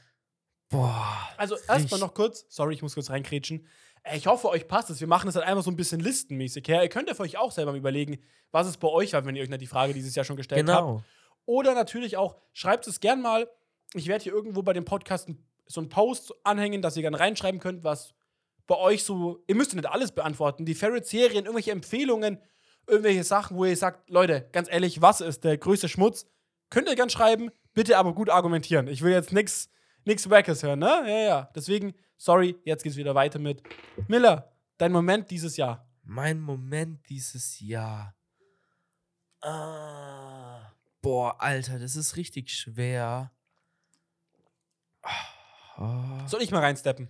Boah. 0.68 1.18
Also 1.36 1.56
erstmal 1.66 2.00
noch 2.00 2.14
kurz, 2.14 2.46
sorry, 2.48 2.74
ich 2.74 2.82
muss 2.82 2.94
kurz 2.94 3.10
reinkrätschen. 3.10 3.66
Äh, 4.04 4.16
Ich 4.18 4.26
hoffe, 4.26 4.48
euch 4.48 4.68
passt 4.68 4.90
es. 4.90 5.00
Wir 5.00 5.08
machen 5.08 5.28
es 5.28 5.34
halt 5.34 5.46
einfach 5.46 5.64
so 5.64 5.70
ein 5.70 5.76
bisschen 5.76 6.00
listenmäßig 6.00 6.66
her. 6.68 6.82
Ihr 6.82 6.88
könnt 6.88 7.08
ja 7.08 7.14
für 7.14 7.22
euch 7.22 7.38
auch 7.38 7.50
selber 7.50 7.72
mal 7.72 7.78
überlegen, 7.78 8.18
was 8.52 8.66
es 8.68 8.76
bei 8.76 8.88
euch 8.88 9.12
war, 9.12 9.24
wenn 9.24 9.34
ihr 9.34 9.42
euch 9.42 9.48
nicht 9.48 9.60
die 9.60 9.66
Frage 9.66 9.94
dieses 9.94 10.14
Jahr 10.14 10.24
schon 10.24 10.36
gestellt 10.36 10.68
habt. 10.68 10.86
Genau. 10.86 11.02
Oder 11.46 11.74
natürlich 11.74 12.16
auch, 12.16 12.36
schreibt 12.52 12.86
es 12.86 13.00
gern 13.00 13.20
mal. 13.20 13.48
Ich 13.94 14.06
werde 14.06 14.22
hier 14.22 14.32
irgendwo 14.32 14.62
bei 14.62 14.72
dem 14.72 14.84
Podcast 14.84 15.28
so 15.66 15.80
einen 15.80 15.88
Post 15.88 16.32
anhängen, 16.44 16.82
dass 16.82 16.96
ihr 16.96 17.02
gerne 17.02 17.18
reinschreiben 17.18 17.58
könnt, 17.58 17.82
was 17.82 18.14
bei 18.70 18.78
euch 18.78 19.02
so. 19.02 19.42
Ihr 19.48 19.56
müsst 19.56 19.74
nicht 19.74 19.86
alles 19.86 20.12
beantworten. 20.12 20.64
Die 20.64 20.76
Favorite-Serien, 20.76 21.44
irgendwelche 21.44 21.72
Empfehlungen, 21.72 22.40
irgendwelche 22.86 23.24
Sachen, 23.24 23.56
wo 23.56 23.64
ihr 23.64 23.76
sagt, 23.76 24.08
Leute, 24.08 24.48
ganz 24.52 24.70
ehrlich, 24.70 25.02
was 25.02 25.20
ist 25.20 25.42
der 25.42 25.58
größte 25.58 25.88
Schmutz? 25.88 26.24
Könnt 26.70 26.88
ihr 26.88 26.94
gern 26.94 27.10
schreiben, 27.10 27.50
bitte 27.74 27.98
aber 27.98 28.14
gut 28.14 28.30
argumentieren. 28.30 28.86
Ich 28.86 29.02
will 29.02 29.10
jetzt 29.10 29.32
nichts 29.32 29.70
nix 30.04 30.30
Wackes 30.30 30.62
hören, 30.62 30.78
ne? 30.78 31.02
Ja, 31.04 31.18
ja. 31.18 31.50
Deswegen, 31.52 31.94
sorry, 32.16 32.60
jetzt 32.64 32.84
geht's 32.84 32.96
wieder 32.96 33.16
weiter 33.16 33.40
mit 33.40 33.60
Miller. 34.06 34.52
Dein 34.78 34.92
Moment 34.92 35.32
dieses 35.32 35.56
Jahr. 35.56 35.90
Mein 36.04 36.38
Moment 36.38 37.08
dieses 37.08 37.58
Jahr. 37.58 38.14
Ah. 39.40 40.76
Boah, 41.02 41.42
Alter, 41.42 41.80
das 41.80 41.96
ist 41.96 42.16
richtig 42.16 42.52
schwer. 42.52 43.32
Soll 46.26 46.42
ich 46.42 46.52
mal 46.52 46.60
reinsteppen? 46.60 47.08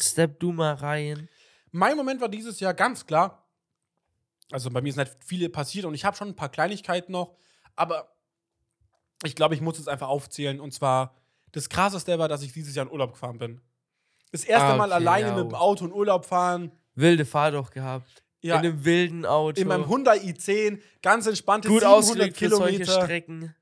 Step 0.00 0.38
du 0.40 0.52
mal 0.52 0.74
rein. 0.74 1.28
Mein 1.70 1.96
Moment 1.96 2.20
war 2.20 2.28
dieses 2.28 2.60
Jahr 2.60 2.74
ganz 2.74 3.06
klar. 3.06 3.44
Also 4.50 4.70
bei 4.70 4.80
mir 4.80 4.92
sind 4.92 5.06
halt 5.06 5.16
viele 5.24 5.48
passiert 5.50 5.84
und 5.84 5.94
ich 5.94 6.04
habe 6.04 6.16
schon 6.16 6.28
ein 6.28 6.36
paar 6.36 6.48
Kleinigkeiten 6.48 7.12
noch, 7.12 7.36
aber 7.76 8.14
ich 9.24 9.34
glaube, 9.34 9.54
ich 9.54 9.60
muss 9.60 9.78
es 9.78 9.88
einfach 9.88 10.08
aufzählen. 10.08 10.60
Und 10.60 10.72
zwar 10.72 11.14
das 11.52 11.68
krasseste 11.68 12.18
war, 12.18 12.28
dass 12.28 12.42
ich 12.42 12.52
dieses 12.52 12.74
Jahr 12.74 12.86
in 12.86 12.92
Urlaub 12.92 13.12
gefahren 13.12 13.38
bin. 13.38 13.60
Das 14.32 14.44
erste 14.44 14.68
Ah, 14.68 14.76
Mal 14.76 14.86
okay, 14.88 14.94
alleine 14.94 15.28
ja. 15.28 15.34
mit 15.36 15.50
dem 15.50 15.54
Auto 15.54 15.84
in 15.84 15.92
Urlaub 15.92 16.24
fahren. 16.24 16.72
Wilde 16.94 17.24
Fahrt 17.24 17.54
auch 17.54 17.70
gehabt. 17.70 18.22
Ja, 18.40 18.54
In 18.54 18.66
einem 18.66 18.84
wilden 18.84 19.26
Auto. 19.26 19.60
in 19.60 19.66
meinem 19.66 19.88
Hyundai 19.88 20.18
i10, 20.18 20.80
ganz 21.02 21.26
entspannte 21.26 21.68
Gut 21.68 21.80
700 21.80 21.98
ausgelegt 21.98 22.36
für 22.36 22.48
solche 22.50 22.78
Kilometer. 22.78 23.02
Strecken. 23.04 23.54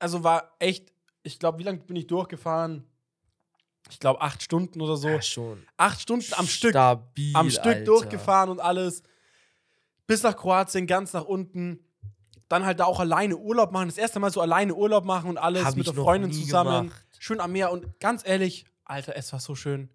Also 0.00 0.24
war 0.24 0.54
echt, 0.58 0.92
ich 1.22 1.38
glaube, 1.38 1.58
wie 1.58 1.62
lange 1.62 1.78
bin 1.78 1.94
ich 1.96 2.06
durchgefahren? 2.08 2.84
Ich 3.90 4.00
glaube, 4.00 4.20
acht 4.20 4.42
Stunden 4.42 4.80
oder 4.80 4.96
so. 4.96 5.08
Ja, 5.08 5.22
schon. 5.22 5.62
Acht 5.76 6.00
Stunden 6.00 6.32
am 6.34 6.46
Stück. 6.46 6.70
Stabil, 6.72 7.34
am 7.34 7.50
Stück 7.50 7.64
Alter. 7.66 7.84
durchgefahren 7.84 8.50
und 8.50 8.60
alles. 8.60 9.02
Bis 10.06 10.22
nach 10.22 10.36
Kroatien, 10.36 10.86
ganz 10.86 11.12
nach 11.12 11.24
unten. 11.24 11.80
Dann 12.48 12.64
halt 12.64 12.80
da 12.80 12.84
auch 12.86 13.00
alleine 13.00 13.36
Urlaub 13.36 13.72
machen. 13.72 13.88
Das 13.88 13.98
erste 13.98 14.20
Mal 14.20 14.30
so 14.30 14.40
alleine 14.40 14.74
Urlaub 14.74 15.04
machen 15.04 15.28
und 15.30 15.38
alles 15.38 15.64
Hab 15.64 15.76
mit 15.76 15.86
der 15.86 15.94
Freundin 15.94 16.32
zusammen. 16.32 16.88
gemacht. 16.88 17.06
Schön 17.18 17.40
am 17.40 17.52
Meer 17.52 17.70
und 17.72 17.98
ganz 18.00 18.26
ehrlich, 18.26 18.64
Alter, 18.84 19.16
es 19.16 19.32
war 19.32 19.40
so 19.40 19.54
schön. 19.54 19.90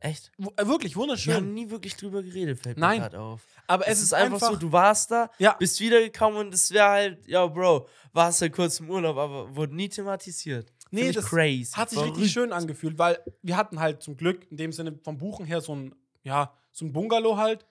Echt? 0.00 0.30
W 0.38 0.48
äh, 0.56 0.66
wirklich 0.66 0.94
Wir 0.94 1.02
wunderschön. 1.02 1.34
haben 1.34 1.52
nie 1.54 1.68
wirklich 1.70 1.96
drüber 1.96 2.22
geredet, 2.22 2.60
fällt 2.60 2.78
Nein. 2.78 2.98
mir 3.00 3.10
gerade 3.10 3.20
auf. 3.20 3.40
Aber 3.66 3.86
Es, 3.88 4.00
ist 4.00 4.14
einfach, 4.14 4.38
so, 4.40 4.56
du 4.56 4.70
warst 4.72 5.10
da, 5.10 5.28
Ja. 5.38 5.54
bist 5.58 5.80
wiedergekommen 5.80 6.38
und 6.38 6.54
es 6.54 6.70
wäre 6.70 6.88
halt, 6.88 7.26
ja, 7.26 7.44
Bro, 7.46 7.88
warst 8.12 8.40
ja 8.40 8.48
kurz 8.48 8.78
im 8.80 8.88
Urlaub, 8.88 9.16
aber 9.18 9.54
wurde 9.54 9.74
nie 9.74 9.88
thematisiert. 9.88 10.72
Nee, 10.90 11.12
das 11.12 11.26
crazy. 11.26 11.72
Hat 11.72 11.90
sich 11.90 11.98
richtig 11.98 12.14
Verrückt. 12.14 12.32
schön 12.32 12.52
angefühlt, 12.52 12.98
weil 12.98 13.18
wir 13.42 13.56
hatten 13.56 13.80
halt 13.80 14.02
zum 14.02 14.16
Glück 14.16 14.50
in 14.50 14.56
dem 14.56 14.72
Sinne 14.72 14.98
vom 15.02 15.18
Buchen 15.18 15.46
her 15.46 15.60
so 15.60 15.74
ein, 15.74 15.94
ja, 16.22 16.52
so 16.72 16.84
ein 16.84 16.92
Bungalow 16.92 17.36
halt. 17.36 17.66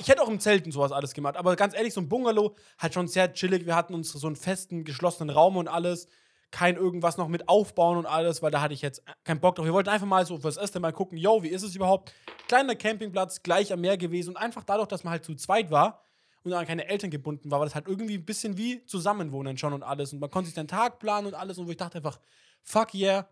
Ich 0.00 0.08
hätte 0.08 0.22
auch 0.22 0.28
im 0.28 0.40
Zelt 0.40 0.64
und 0.64 0.72
sowas 0.72 0.90
alles 0.90 1.12
gemacht, 1.12 1.36
aber 1.36 1.54
ganz 1.54 1.74
ehrlich, 1.74 1.92
so 1.92 2.00
ein 2.00 2.08
Bungalow 2.08 2.56
halt 2.78 2.94
schon 2.94 3.08
sehr 3.08 3.32
chillig. 3.32 3.66
Wir 3.66 3.76
hatten 3.76 3.94
uns 3.94 4.10
so 4.10 4.26
einen 4.26 4.36
festen, 4.36 4.84
geschlossenen 4.84 5.30
Raum 5.30 5.56
und 5.56 5.68
alles. 5.68 6.08
Kein 6.50 6.76
irgendwas 6.76 7.18
noch 7.18 7.28
mit 7.28 7.48
aufbauen 7.48 7.98
und 7.98 8.06
alles, 8.06 8.40
weil 8.40 8.50
da 8.50 8.60
hatte 8.60 8.72
ich 8.72 8.80
jetzt 8.80 9.02
keinen 9.24 9.40
Bock 9.40 9.56
drauf. 9.56 9.66
Wir 9.66 9.72
wollten 9.72 9.90
einfach 9.90 10.06
mal 10.06 10.24
so 10.24 10.38
fürs 10.38 10.56
erste 10.56 10.80
Mal 10.80 10.92
gucken, 10.92 11.18
yo, 11.18 11.42
wie 11.42 11.48
ist 11.48 11.62
es 11.62 11.74
überhaupt? 11.74 12.14
Kleiner 12.48 12.74
Campingplatz, 12.74 13.42
gleich 13.42 13.72
am 13.72 13.80
Meer 13.80 13.98
gewesen 13.98 14.30
und 14.30 14.36
einfach 14.36 14.64
dadurch, 14.64 14.88
dass 14.88 15.04
man 15.04 15.10
halt 15.10 15.24
zu 15.24 15.34
zweit 15.34 15.70
war 15.70 16.05
und 16.52 16.58
an 16.58 16.66
keine 16.66 16.86
Eltern 16.88 17.10
gebunden 17.10 17.50
war, 17.50 17.58
war 17.58 17.66
das 17.66 17.74
halt 17.74 17.88
irgendwie 17.88 18.14
ein 18.14 18.24
bisschen 18.24 18.56
wie 18.56 18.84
Zusammenwohnen 18.86 19.58
schon 19.58 19.72
und 19.72 19.82
alles. 19.82 20.12
Und 20.12 20.20
man 20.20 20.30
konnte 20.30 20.46
sich 20.46 20.54
den 20.54 20.68
Tag 20.68 20.98
planen 20.98 21.26
und 21.26 21.34
alles 21.34 21.58
und 21.58 21.66
wo 21.66 21.70
ich 21.70 21.76
dachte 21.76 21.98
einfach, 21.98 22.20
fuck 22.62 22.94
yeah, 22.94 23.28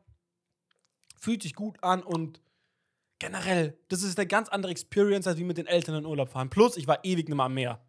fühlt 1.18 1.42
sich 1.42 1.54
gut 1.54 1.82
an 1.82 2.02
und 2.02 2.40
generell, 3.18 3.78
das 3.88 4.02
ist 4.02 4.18
eine 4.18 4.26
ganz 4.26 4.48
andere 4.48 4.72
Experience, 4.72 5.26
als 5.26 5.38
wie 5.38 5.44
mit 5.44 5.56
den 5.58 5.66
Eltern 5.66 5.94
in 5.94 6.06
Urlaub 6.06 6.28
fahren. 6.28 6.50
Plus, 6.50 6.76
ich 6.76 6.86
war 6.86 7.04
ewig 7.04 7.28
nicht 7.28 7.36
mehr 7.36 7.46
am 7.46 7.54
Meer. 7.54 7.80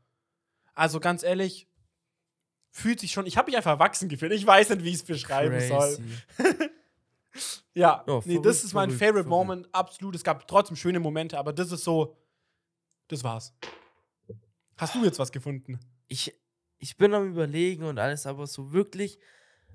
Also 0.74 1.00
ganz 1.00 1.24
ehrlich, 1.24 1.68
fühlt 2.72 3.00
sich 3.00 3.12
schon, 3.12 3.26
ich 3.26 3.38
habe 3.38 3.48
mich 3.48 3.58
einfach 3.58 3.72
erwachsen 3.72 4.10
gefühlt. 4.10 4.32
Ich 4.32 4.46
weiß 4.46 4.70
nicht, 4.70 4.84
wie 4.84 4.90
ich 4.90 4.96
es 4.96 5.04
beschreiben 5.04 5.60
soll. 5.60 5.98
Crazy. 6.38 6.70
Ja, 7.74 8.06
Ja, 8.08 8.16
nee, 8.16 8.22
verrückt, 8.22 8.46
das 8.46 8.64
ist 8.64 8.74
mein 8.74 8.90
Favorite. 8.90 9.28
Moment, 9.28 9.68
absolut. 9.74 10.16
Es 10.16 10.24
gab 10.24 10.48
trotzdem 10.48 10.78
schöne 10.78 11.02
Momente, 11.02 11.38
aber 11.38 11.52
das 11.52 11.70
ist 11.70 11.84
so, 11.84 12.16
das 13.10 13.22
war's. 13.26 13.54
Hast 14.78 14.96
du 14.96 15.04
jetzt 15.04 15.20
was 15.20 15.32
gefunden? 15.32 15.80
Ich, 16.08 16.36
ich 16.80 16.98
bin 16.98 17.14
am 17.14 17.30
überlegen 17.30 17.84
und 17.84 18.00
alles, 18.00 18.26
aber 18.26 18.48
so 18.48 18.72
wirklich 18.74 19.20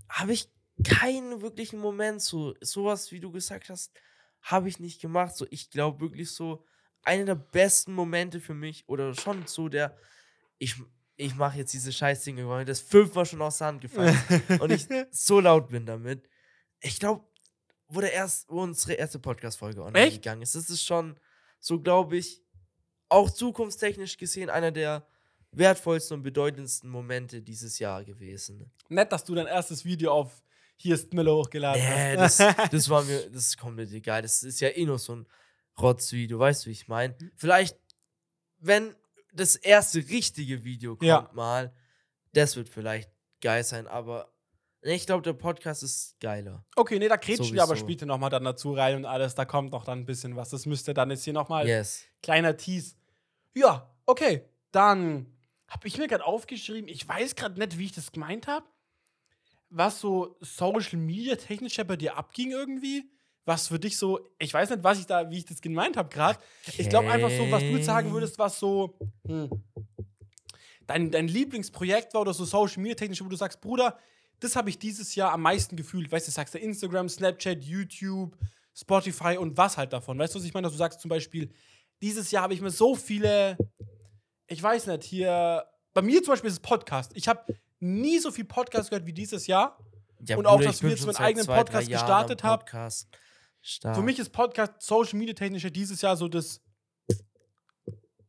habe 0.09 0.33
ich 0.33 0.51
keinen 0.85 1.43
wirklichen 1.43 1.79
Moment, 1.79 2.23
so 2.23 2.55
sowas, 2.61 3.13
wie 3.13 3.21
du 3.21 3.31
gesagt 3.31 3.69
hast, 3.69 3.93
habe 4.43 4.69
ich 4.69 4.81
nicht 4.81 5.01
gemacht. 5.01 5.37
So, 5.37 5.47
ich 5.51 5.71
glaube 5.71 6.01
wirklich 6.01 6.31
so, 6.31 6.65
einer 7.03 7.25
der 7.25 7.35
besten 7.35 7.95
Momente 7.95 8.41
für 8.41 8.55
mich 8.55 8.89
oder 8.89 9.15
schon 9.15 9.47
so 9.47 9.69
der, 9.69 9.97
ich, 10.59 10.77
ich 11.17 11.35
mache 11.35 11.59
jetzt 11.59 11.73
diese 11.73 11.93
Scheißdinge, 11.93 12.47
weil 12.49 12.61
mir 12.61 12.65
das 12.65 12.81
fünfmal 12.81 13.27
schon 13.27 13.43
aus 13.43 13.59
der 13.59 13.69
Hand 13.69 13.81
gefallen 13.81 14.19
ist 14.49 14.61
und 14.61 14.71
ich 14.71 14.87
so 15.11 15.41
laut 15.41 15.69
bin 15.69 15.87
damit. 15.87 16.29
Ich 16.81 16.99
glaube, 16.99 17.25
wo, 17.89 18.01
der 18.01 18.13
erst, 18.13 18.49
wo 18.49 18.63
unsere 18.63 18.95
erste 18.95 19.19
Podcast-Folge 19.19 19.83
online 19.83 20.07
Echt? 20.07 20.23
gegangen 20.23 20.43
ist, 20.43 20.55
das 20.55 20.71
ist 20.71 20.85
schon 20.85 21.19
so, 21.59 21.81
glaube 21.81 22.17
ich, 22.17 22.43
auch 23.11 23.31
zukunftstechnisch 23.31 24.17
gesehen 24.17 24.49
einer 24.51 24.71
der 24.73 25.07
wertvollsten 25.53 26.19
und 26.19 26.23
bedeutendsten 26.23 26.89
Momente 26.89 27.43
dieses 27.43 27.79
Jahr 27.79 28.05
gewesen. 28.05 28.71
Nett, 28.89 29.11
dass 29.13 29.25
du 29.25 29.35
dein 29.35 29.47
erstes 29.49 29.85
Video 29.85 30.13
auf 30.13 30.43
Hier 30.77 30.95
ist 30.95 31.13
Miller 31.13 31.35
hochgeladen 31.35 31.83
Nee, 31.83 32.17
hast. 32.17 32.39
das, 32.41 32.55
das 32.71 32.89
war 32.89 33.03
mir, 33.03 33.29
das 33.31 33.49
ist 33.49 33.59
komplett 33.59 33.93
egal. 33.93 34.23
Das 34.23 34.43
ist 34.43 34.61
ja 34.61 34.69
eh 34.69 34.85
nur 34.87 34.99
so 34.99 35.17
ein 35.17 35.27
Rotzvideo, 35.81 36.39
weißt 36.39 36.65
du, 36.65 36.69
wie 36.69 36.73
ich 36.73 36.89
meine? 36.89 37.17
Vielleicht, 37.37 37.77
wenn 38.59 38.95
das 39.33 39.57
erste 39.57 39.99
richtige 39.99 40.65
Video 40.65 40.93
kommt 40.97 41.09
Ja. 41.09 41.31
mal, 41.33 41.73
das 42.33 42.57
wird 42.57 42.69
vielleicht 42.69 43.11
geil 43.41 43.65
sein, 43.65 43.87
aber 43.87 44.33
ich 44.83 45.05
glaube, 45.05 45.23
der 45.23 45.33
Podcast 45.35 45.83
ist 45.83 46.19
geiler. 46.21 46.65
Okay, 46.77 46.99
nee, 46.99 47.09
da 47.09 47.17
kretschen 47.19 47.53
wir 47.53 47.63
aber 47.63 47.77
später 47.77 48.07
nochmal 48.07 48.31
dann 48.31 48.45
dazu 48.45 48.73
rein 48.73 48.97
und 48.97 49.05
alles. 49.05 49.35
Da 49.35 49.45
kommt 49.45 49.73
noch 49.73 49.85
dann 49.85 49.99
ein 50.01 50.07
bisschen 50.07 50.37
was. 50.37 50.49
Das 50.51 50.65
müsste 50.65 50.95
dann 50.95 51.11
jetzt 51.11 51.25
hier 51.25 51.35
nochmal 51.35 51.67
Yes. 51.69 52.05
kleiner 52.23 52.57
Tease. 52.57 52.95
Ja, 53.55 53.89
okay. 54.07 54.45
Dann 54.73 55.27
habe 55.69 55.87
ich 55.89 55.99
mir 55.99 56.09
gerade 56.09 56.25
aufgeschrieben, 56.25 56.89
ich 56.89 57.07
weiß 57.09 57.35
gerade 57.35 57.59
nicht, 57.59 57.79
wie 57.79 57.85
ich 57.87 57.93
das 57.93 58.13
gemeint 58.13 58.47
habe, 58.47 58.67
was 59.69 60.01
so 60.01 60.37
Social 60.41 60.99
Media 60.99 61.37
technisch 61.37 61.77
ja 61.77 61.85
bei 61.85 61.97
dir 61.97 62.17
abging 62.17 62.51
irgendwie. 62.51 63.11
was 63.47 63.69
für 63.69 63.79
dich 63.81 63.97
so, 63.97 64.21
ich 64.39 64.53
weiß 64.53 64.71
nicht, 64.71 64.85
was 64.85 64.99
ich 65.01 65.07
da, 65.07 65.29
wie 65.31 65.39
ich 65.39 65.45
das 65.45 65.61
gemeint 65.61 65.97
habe 65.97 66.09
gerade. 66.09 66.39
Ich 66.77 66.89
glaube 66.89 67.09
einfach 67.09 67.31
so, 67.31 67.51
was 67.51 67.67
du 67.67 67.75
jetzt 67.75 67.87
sagen 67.87 68.09
Okay. 68.09 68.15
würdest, 68.15 68.39
was 68.39 68.59
so 68.61 68.97
hm, 69.27 69.51
dein, 70.87 71.11
dein 71.11 71.27
Lieblingsprojekt 71.29 72.15
war 72.15 72.23
oder 72.23 72.35
so 72.35 72.45
Social 72.45 72.83
Media 72.83 72.95
technisch, 72.97 73.23
wo 73.25 73.29
du 73.29 73.37
sagst, 73.37 73.61
Bruder, 73.61 73.99
das 74.41 74.57
habe 74.57 74.71
ich 74.71 74.79
dieses 74.79 75.15
Jahr 75.15 75.33
am 75.33 75.43
meisten 75.43 75.77
gefühlt. 75.77 76.11
Weißt 76.11 76.27
du, 76.29 76.33
sagst 76.33 76.55
du 76.55 76.59
Instagram, 76.59 77.09
Snapchat, 77.09 77.63
YouTube, 77.63 78.37
Spotify 78.75 79.37
und 79.37 79.57
was 79.57 79.77
halt 79.77 79.93
davon. 79.93 80.19
Weißt 80.19 80.35
du, 80.35 80.39
was 80.39 80.47
ich 80.47 80.55
meine? 80.55 80.67
Dass 80.67 80.73
du 80.73 80.79
sagst 80.79 81.01
zum 81.01 81.09
Beispiel, 81.09 81.51
dieses 82.03 82.31
Jahr 82.31 82.45
habe 82.45 82.55
ich 82.55 82.61
mir 82.61 82.71
so 82.71 82.95
viele, 82.95 83.57
ich 84.47 84.63
weiß 84.63 84.87
nicht, 84.87 85.05
hier, 85.05 85.65
bei 85.93 86.03
mir 86.03 86.23
zum 86.23 86.33
Beispiel 86.33 86.49
ist 86.49 86.55
es 86.55 86.61
Podcast. 86.61 87.13
Ich 87.15 87.29
habe 87.29 87.57
nie 87.79 88.19
so 88.19 88.31
viel 88.31 88.45
Podcast 88.45 88.91
gehört 88.91 89.07
wie 89.07 89.13
dieses 89.13 89.47
Jahr. 89.47 89.79
Ja, 90.23 90.37
und 90.37 90.47
auch, 90.47 90.61
dass 90.61 90.83
wir 90.83 90.91
jetzt 90.91 91.01
schon 91.01 91.09
einen 91.09 91.17
seit 91.17 91.27
eigenen 91.27 91.45
zwei, 91.47 91.59
Podcast 91.59 91.89
gestartet 91.89 92.43
haben. 92.43 92.91
Für 93.63 94.03
mich 94.03 94.19
ist 94.19 94.31
Podcast 94.31 94.73
Social 94.79 95.19
Media 95.19 95.35
technisch 95.35 95.65
ja 95.65 95.71
dieses 95.71 96.01
Jahr 96.01 96.17
so 96.17 96.29
das, 96.29 96.63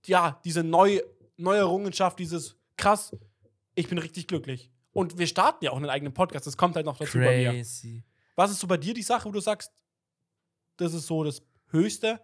ja, 0.05 0.39
diese 0.43 0.63
neu, 0.63 1.01
neue 1.37 1.59
Errungenschaft, 1.59 2.19
dieses 2.19 2.55
krass, 2.77 3.15
ich 3.75 3.87
bin 3.87 3.97
richtig 3.97 4.27
glücklich. 4.27 4.71
Und 4.93 5.17
wir 5.17 5.27
starten 5.27 5.63
ja 5.63 5.71
auch 5.71 5.77
einen 5.77 5.89
eigenen 5.89 6.13
Podcast, 6.13 6.47
das 6.47 6.57
kommt 6.57 6.75
halt 6.75 6.85
noch 6.85 6.97
dazu 6.97 7.17
bei 7.17 7.37
mir. 7.37 7.51
crazy. 7.51 8.03
Was 8.35 8.51
ist 8.51 8.59
so 8.59 8.67
bei 8.67 8.77
dir 8.77 8.93
die 8.93 9.03
Sache, 9.03 9.27
wo 9.27 9.31
du 9.31 9.39
sagst, 9.39 9.71
das 10.77 10.93
ist 10.93 11.07
so 11.07 11.23
das 11.23 11.41
Höchste? 11.69 12.19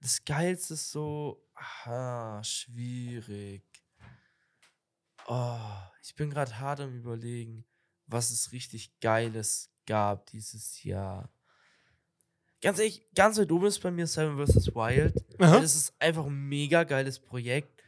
Das 0.00 0.24
Geilste 0.24 0.74
ist 0.74 0.90
so, 0.90 1.46
aha, 1.54 2.42
schwierig. 2.42 3.62
Oh, 5.26 5.58
ich 6.02 6.14
bin 6.14 6.30
gerade 6.30 6.58
hart 6.58 6.80
am 6.80 6.94
überlegen, 6.96 7.64
was 8.06 8.30
es 8.30 8.52
richtig 8.52 8.98
Geiles 9.00 9.70
gab 9.86 10.26
dieses 10.26 10.82
Jahr. 10.82 11.30
Ganz 12.62 12.78
ehrlich, 12.78 13.06
ganz 13.14 13.38
weit 13.38 13.50
oben 13.52 13.66
ist 13.66 13.80
bei 13.80 13.90
mir 13.90 14.06
Seven 14.06 14.36
vs. 14.44 14.74
Wild. 14.74 15.14
Das 15.38 15.74
ist 15.74 15.94
einfach 15.98 16.26
ein 16.26 16.48
mega 16.48 16.84
geiles 16.84 17.18
Projekt. 17.18 17.82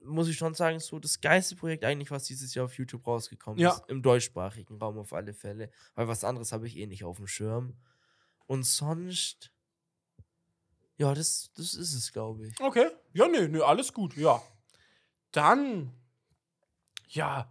Muss 0.00 0.28
ich 0.28 0.36
schon 0.36 0.54
sagen, 0.54 0.78
so 0.78 0.98
das 1.00 1.20
geilste 1.20 1.56
Projekt 1.56 1.84
eigentlich, 1.84 2.10
was 2.12 2.24
dieses 2.24 2.54
Jahr 2.54 2.64
auf 2.66 2.78
YouTube 2.78 3.06
rausgekommen 3.06 3.58
Ja. 3.58 3.72
ist. 3.72 3.82
Im 3.88 4.02
deutschsprachigen 4.02 4.78
Raum 4.78 4.98
auf 4.98 5.12
alle 5.12 5.34
Fälle. 5.34 5.70
Weil 5.94 6.06
was 6.08 6.22
anderes 6.24 6.52
habe 6.52 6.66
ich 6.68 6.76
eh 6.76 6.86
nicht 6.86 7.04
auf 7.04 7.16
dem 7.16 7.26
Schirm. 7.26 7.76
Und 8.46 8.62
sonst. 8.64 9.52
Ja, 10.98 11.14
das, 11.14 11.50
das 11.56 11.74
ist 11.74 11.94
es, 11.94 12.12
glaube 12.12 12.46
ich. 12.46 12.60
Okay. 12.60 12.88
Ja, 13.12 13.28
nee, 13.28 13.48
nee, 13.48 13.60
alles 13.60 13.92
gut, 13.92 14.16
ja. 14.16 14.42
Dann, 15.32 15.92
ja, 17.08 17.50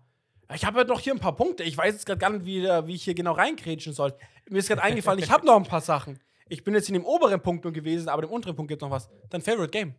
ich 0.53 0.65
habe 0.65 0.79
ja 0.79 0.83
noch 0.85 0.99
hier 0.99 1.13
ein 1.13 1.19
paar 1.19 1.35
Punkte. 1.35 1.63
Ich 1.63 1.77
weiß 1.77 1.93
jetzt 1.93 2.05
gerade 2.05 2.19
gar 2.19 2.29
nicht, 2.31 2.45
wie, 2.45 2.65
äh, 2.65 2.87
wie 2.87 2.95
ich 2.95 3.03
hier 3.03 3.15
genau 3.15 3.33
reinkrätschen 3.33 3.93
soll. 3.93 4.15
Mir 4.49 4.59
ist 4.59 4.67
gerade 4.67 4.83
eingefallen, 4.83 5.19
ich 5.19 5.29
habe 5.29 5.45
noch 5.45 5.55
ein 5.55 5.63
paar 5.63 5.81
Sachen. 5.81 6.19
Ich 6.47 6.63
bin 6.63 6.75
jetzt 6.75 6.87
in 6.89 6.93
dem 6.93 7.05
oberen 7.05 7.41
Punkt 7.41 7.63
nur 7.63 7.73
gewesen, 7.73 8.09
aber 8.09 8.23
im 8.23 8.29
unteren 8.29 8.55
Punkt 8.55 8.69
gibt 8.69 8.81
noch 8.81 8.91
was. 8.91 9.09
Dein 9.29 9.41
Favorite 9.41 9.71
Game. 9.71 9.95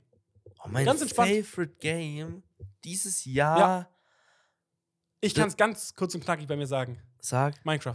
Oh, 0.60 0.68
mein 0.68 0.84
Ganz 0.84 1.02
entspannt. 1.02 1.30
Favorite 1.30 1.74
Game 1.80 2.42
dieses 2.84 3.24
Jahr. 3.24 3.58
Ja. 3.58 3.90
Ich 5.20 5.34
kann 5.34 5.48
es 5.48 5.56
ganz 5.56 5.94
kurz 5.94 6.14
und 6.14 6.22
knackig 6.22 6.46
bei 6.46 6.56
mir 6.56 6.66
sagen. 6.66 7.00
Sag. 7.20 7.64
Minecraft. 7.64 7.94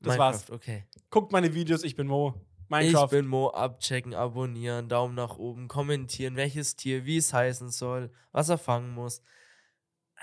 Das 0.00 0.16
Minecraft, 0.16 0.18
war's. 0.18 0.50
okay. 0.50 0.84
Guckt 1.10 1.32
meine 1.32 1.52
Videos, 1.52 1.84
ich 1.84 1.94
bin 1.94 2.06
Mo. 2.06 2.34
Minecraft. 2.70 3.04
Ich 3.06 3.10
bin 3.10 3.26
Mo, 3.26 3.48
abchecken, 3.48 4.14
abonnieren, 4.14 4.88
Daumen 4.88 5.14
nach 5.14 5.36
oben, 5.36 5.68
kommentieren, 5.68 6.36
welches 6.36 6.76
Tier, 6.76 7.04
wie 7.04 7.16
es 7.16 7.32
heißen 7.32 7.70
soll, 7.70 8.12
was 8.32 8.48
er 8.48 8.58
fangen 8.58 8.90
muss. 8.90 9.22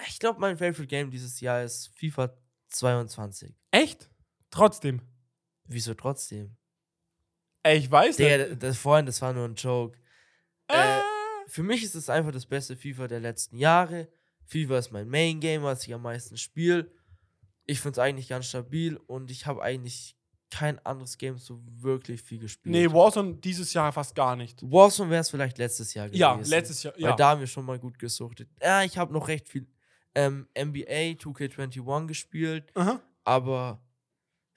Ich 0.07 0.19
glaube, 0.19 0.39
mein 0.39 0.57
Favorite 0.57 0.87
Game 0.87 1.11
dieses 1.11 1.41
Jahr 1.41 1.63
ist 1.63 1.91
FIFA 1.97 2.33
22. 2.69 3.53
Echt? 3.71 4.09
Trotzdem. 4.49 5.01
Wieso 5.65 5.93
trotzdem? 5.93 6.55
Ey, 7.63 7.79
ich 7.79 7.91
weiß 7.91 8.17
nicht. 8.17 8.63
das 8.63 8.77
vorhin, 8.77 9.05
das 9.05 9.21
war 9.21 9.33
nur 9.33 9.45
ein 9.45 9.55
Joke. 9.55 9.97
Äh, 10.67 10.99
Für 11.47 11.63
mich 11.63 11.83
ist 11.83 11.95
es 11.95 12.09
einfach 12.09 12.31
das 12.31 12.45
beste 12.45 12.77
FIFA 12.77 13.07
der 13.07 13.19
letzten 13.19 13.57
Jahre. 13.57 14.07
FIFA 14.45 14.77
ist 14.77 14.91
mein 14.91 15.09
Main 15.09 15.39
Game, 15.41 15.63
was 15.63 15.85
ich 15.85 15.93
am 15.93 16.03
meisten 16.03 16.37
spiele. 16.37 16.91
Ich 17.65 17.81
finde 17.81 17.93
es 17.93 17.99
eigentlich 17.99 18.29
ganz 18.29 18.45
stabil 18.45 18.95
und 18.95 19.31
ich 19.31 19.45
habe 19.45 19.61
eigentlich 19.61 20.16
kein 20.49 20.83
anderes 20.85 21.17
Game 21.17 21.37
so 21.37 21.59
wirklich 21.65 22.21
viel 22.21 22.39
gespielt. 22.39 22.71
nee, 22.73 22.87
Warzone 22.91 23.35
dieses 23.35 23.73
Jahr 23.73 23.91
fast 23.91 24.15
gar 24.15 24.35
nicht. 24.35 24.61
Warzone 24.63 25.09
wäre 25.09 25.21
es 25.21 25.29
vielleicht 25.29 25.57
letztes 25.57 25.93
Jahr 25.93 26.07
gewesen. 26.07 26.19
Ja, 26.21 26.39
letztes 26.43 26.83
Jahr. 26.83 26.97
Ja. 26.97 27.09
Weil 27.09 27.15
da 27.17 27.29
haben 27.31 27.39
wir 27.41 27.47
schon 27.47 27.65
mal 27.65 27.77
gut 27.79 27.99
gesuchtet. 27.99 28.49
Ja, 28.61 28.83
ich 28.83 28.97
habe 28.97 29.11
noch 29.13 29.27
recht 29.27 29.49
viel 29.49 29.67
ähm, 30.15 30.47
NBA 30.57 31.17
2K21 31.19 32.07
gespielt, 32.07 32.71
Aha. 32.75 32.99
aber 33.23 33.83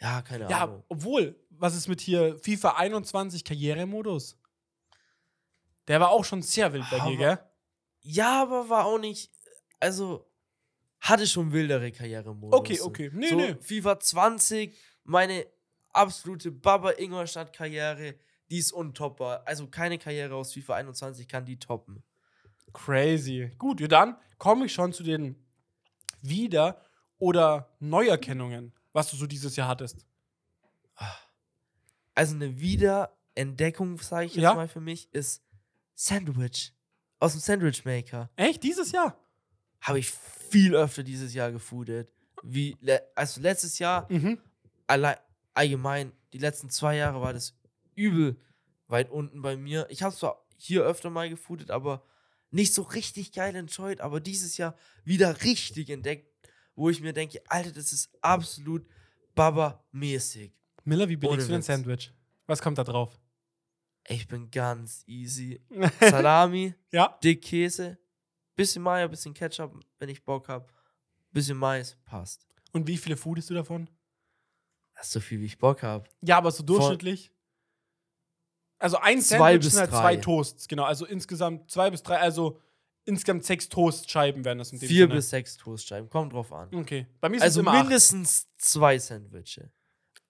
ja, 0.00 0.22
keine 0.22 0.48
Ja, 0.48 0.64
Ahnung. 0.64 0.84
obwohl, 0.88 1.38
was 1.50 1.74
ist 1.74 1.88
mit 1.88 2.00
hier 2.00 2.38
FIFA 2.38 2.76
21 2.76 3.44
Karrieremodus? 3.44 4.38
Der 5.88 6.00
war 6.00 6.10
auch 6.10 6.24
schon 6.24 6.40
sehr 6.42 6.72
wild 6.72 6.86
bei 6.90 7.00
dir, 7.10 7.16
gell? 7.16 7.38
Ja, 8.02 8.42
aber 8.42 8.68
war 8.68 8.86
auch 8.86 8.98
nicht, 8.98 9.30
also 9.80 10.26
hatte 11.00 11.26
schon 11.26 11.52
wildere 11.52 11.90
Karrieremodus. 11.92 12.58
Okay, 12.58 12.80
okay. 12.80 13.10
Nee, 13.12 13.28
so, 13.28 13.36
nee. 13.36 13.54
FIFA 13.60 13.98
20, 14.00 14.74
meine 15.04 15.44
absolute 15.92 16.50
Baba 16.50 16.92
Ingolstadt 16.98 17.52
Karriere, 17.52 18.14
die 18.50 18.58
ist 18.58 18.72
untoppbar. 18.72 19.42
Also 19.46 19.66
keine 19.68 19.98
Karriere 19.98 20.34
aus 20.34 20.52
FIFA 20.52 20.74
21 20.74 21.28
kann 21.28 21.44
die 21.44 21.58
toppen. 21.58 22.02
Crazy. 22.72 23.50
Gut, 23.58 23.80
ja, 23.80 23.88
dann 23.88 24.16
komme 24.38 24.66
ich 24.66 24.72
schon 24.72 24.92
zu 24.92 25.02
den 25.02 25.36
Wieder- 26.22 26.84
oder 27.18 27.68
Neuerkennungen, 27.80 28.72
was 28.92 29.10
du 29.10 29.16
so 29.16 29.26
dieses 29.26 29.56
Jahr 29.56 29.68
hattest. 29.68 30.06
Also 32.14 32.34
eine 32.34 32.58
Wiederentdeckung, 32.60 33.98
sage 33.98 34.26
ich 34.26 34.34
jetzt 34.34 34.42
Ja. 34.42 34.54
mal 34.54 34.68
für 34.68 34.80
mich, 34.80 35.12
ist 35.12 35.42
Sandwich. 35.94 36.72
Aus 37.18 37.32
dem 37.32 37.40
Sandwich 37.40 37.84
Maker. 37.84 38.30
Echt? 38.36 38.62
Dieses 38.62 38.92
Jahr? 38.92 39.18
Habe 39.80 39.98
ich 39.98 40.10
viel 40.10 40.74
öfter 40.74 41.02
dieses 41.02 41.32
Jahr 41.34 41.52
gefoodet. 41.52 42.10
Wie, 42.42 42.76
le 42.80 43.02
also 43.14 43.40
letztes 43.40 43.78
Jahr, 43.78 44.10
Mhm. 44.10 44.38
allein, 44.86 45.16
allgemein, 45.54 46.12
die 46.32 46.38
letzten 46.38 46.70
zwei 46.70 46.96
Jahre 46.96 47.20
war 47.20 47.32
das 47.32 47.58
übel 47.94 48.40
weit 48.86 49.10
unten 49.10 49.42
bei 49.42 49.56
mir. 49.56 49.86
Ich 49.90 50.02
habe 50.02 50.14
zwar 50.14 50.46
hier 50.56 50.82
öfter 50.84 51.10
mal 51.10 51.28
gefoodet, 51.30 51.70
aber 51.70 52.04
nicht 52.50 52.74
so 52.74 52.82
richtig 52.82 53.32
geil 53.32 53.54
enjoyed, 53.54 54.00
aber 54.00 54.20
dieses 54.20 54.56
Jahr 54.56 54.76
wieder 55.04 55.42
richtig 55.42 55.90
entdeckt, 55.90 56.28
wo 56.74 56.90
ich 56.90 57.00
mir 57.00 57.12
denke, 57.12 57.40
Alter, 57.46 57.72
das 57.72 57.92
ist 57.92 58.10
absolut 58.22 58.86
Baba-mäßig. 59.34 60.52
Miller, 60.84 61.08
wie 61.08 61.16
belegst 61.16 61.48
du 61.48 61.52
dein. 61.52 61.62
Sandwich? 61.62 62.12
Was 62.46 62.60
kommt 62.60 62.78
da 62.78 62.84
drauf? 62.84 63.18
Ich 64.08 64.26
bin 64.26 64.50
ganz 64.50 65.04
easy. 65.06 65.62
Salami, 66.00 66.74
Ja. 66.90 67.18
dick 67.22 67.42
Käse, 67.42 67.98
bisschen 68.56 68.82
Mayo, 68.82 69.08
bisschen 69.08 69.34
Ketchup, 69.34 69.78
wenn 69.98 70.08
ich 70.08 70.24
Bock 70.24 70.48
hab. 70.48 70.72
Bisschen 71.32 71.56
Mais, 71.58 71.96
passt. 72.04 72.46
Und 72.72 72.86
wie 72.86 72.96
viele 72.96 73.16
foodest 73.16 73.50
du 73.50 73.54
davon? 73.54 73.88
Das 75.00 75.06
ist 75.06 75.12
so 75.14 75.20
viel, 75.20 75.40
wie 75.40 75.46
ich 75.46 75.56
Bock 75.58 75.82
hab. 75.82 76.10
Ja, 76.20 76.36
aber 76.36 76.50
so 76.50 76.62
durchschnittlich. 76.62 77.32
Also 78.78 78.98
ein 78.98 79.20
Zwei 79.22 79.38
Sandwich 79.38 79.60
bis 79.64 79.72
sind 79.72 79.80
halt 79.80 79.92
drei. 79.92 79.98
zwei 80.00 80.16
Toasts, 80.18 80.68
genau. 80.68 80.84
Also 80.84 81.06
insgesamt 81.06 81.70
zwei 81.70 81.90
bis 81.90 82.02
drei, 82.02 82.18
also 82.18 82.60
insgesamt 83.06 83.44
sechs 83.44 83.68
Toastscheiben 83.70 84.44
werden 84.44 84.58
das 84.58 84.72
in 84.72 84.78
dem 84.78 84.88
Vier 84.88 85.04
Sinne. 85.04 85.14
bis 85.14 85.30
sechs 85.30 85.56
Toastscheiben, 85.56 86.10
kommt 86.10 86.34
drauf 86.34 86.52
an. 86.52 86.68
Okay. 86.74 87.06
Bei 87.20 87.28
mir 87.30 87.36
sind 87.38 87.46
es 87.46 87.56
Also 87.56 87.60
immer 87.60 87.72
acht. 87.72 87.82
mindestens 87.84 88.46
zwei 88.58 88.98
Sandwiche. 88.98 89.70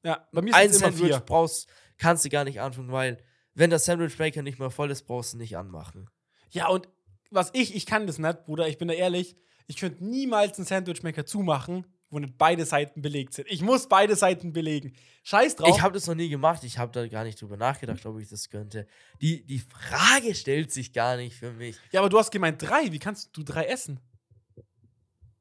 Ja, 0.04 0.28
bei 0.32 0.40
mir 0.42 0.54
Ein 0.54 0.68
sind 0.72 0.76
es 0.76 0.82
immer 0.82 0.92
Sandwich 0.92 1.16
vier. 1.16 1.20
brauchst, 1.26 1.68
kannst 1.98 2.24
du 2.24 2.28
gar 2.28 2.44
nicht 2.44 2.60
anfangen, 2.60 2.92
weil 2.92 3.18
wenn 3.54 3.70
der 3.70 3.80
Sandwich 3.80 4.18
Maker 4.20 4.42
nicht 4.42 4.60
mehr 4.60 4.70
voll 4.70 4.90
ist, 4.92 5.02
brauchst 5.02 5.32
du 5.34 5.38
nicht 5.38 5.56
anmachen. 5.56 6.08
Ja, 6.50 6.68
und 6.68 6.88
was 7.30 7.50
ich, 7.54 7.74
ich 7.74 7.86
kann 7.86 8.06
das 8.06 8.18
nicht, 8.18 8.44
Bruder, 8.44 8.68
ich 8.68 8.78
bin 8.78 8.86
da 8.88 8.94
ehrlich, 8.94 9.36
ich 9.66 9.76
könnte 9.76 10.04
niemals 10.04 10.58
einen 10.58 10.66
Sandwichmaker 10.66 11.26
zumachen, 11.26 11.86
wo 12.10 12.18
nicht 12.18 12.36
beide 12.36 12.66
Seiten 12.66 13.02
belegt 13.02 13.34
sind. 13.34 13.48
Ich 13.48 13.62
muss 13.62 13.88
beide 13.88 14.16
Seiten 14.16 14.52
belegen. 14.52 14.94
Scheiß 15.22 15.56
drauf. 15.56 15.68
Ich 15.74 15.82
habe 15.82 15.94
das 15.94 16.06
noch 16.06 16.14
nie 16.14 16.28
gemacht, 16.28 16.64
ich 16.64 16.78
habe 16.78 16.92
da 16.92 17.06
gar 17.06 17.24
nicht 17.24 17.40
drüber 17.40 17.56
nachgedacht, 17.56 18.04
ob 18.04 18.18
ich 18.18 18.28
das 18.28 18.50
könnte. 18.50 18.86
Die, 19.20 19.44
die 19.44 19.60
Frage 19.60 20.34
stellt 20.34 20.72
sich 20.72 20.92
gar 20.92 21.16
nicht 21.16 21.36
für 21.36 21.52
mich. 21.52 21.76
ja, 21.92 22.00
aber 22.00 22.08
du 22.08 22.18
hast 22.18 22.30
gemeint 22.30 22.60
drei. 22.60 22.90
Wie 22.90 22.98
kannst 22.98 23.36
du 23.36 23.42
drei 23.42 23.64
essen? 23.66 24.00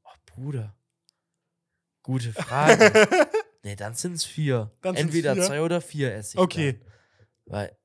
Oh, 0.04 0.10
Bruder. 0.26 0.76
Gute 2.02 2.32
Frage. 2.32 3.08
nee, 3.62 3.76
dann 3.76 3.94
sind 3.94 4.14
es 4.14 4.24
vier. 4.24 4.70
Dann 4.80 4.94
Entweder 4.94 5.34
vier? 5.34 5.44
zwei 5.44 5.62
oder 5.62 5.80
vier 5.80 6.14
esse 6.14 6.36
ich. 6.36 6.40
Okay. 6.40 6.72
Dann. 6.74 6.92
Weil, 7.46 7.76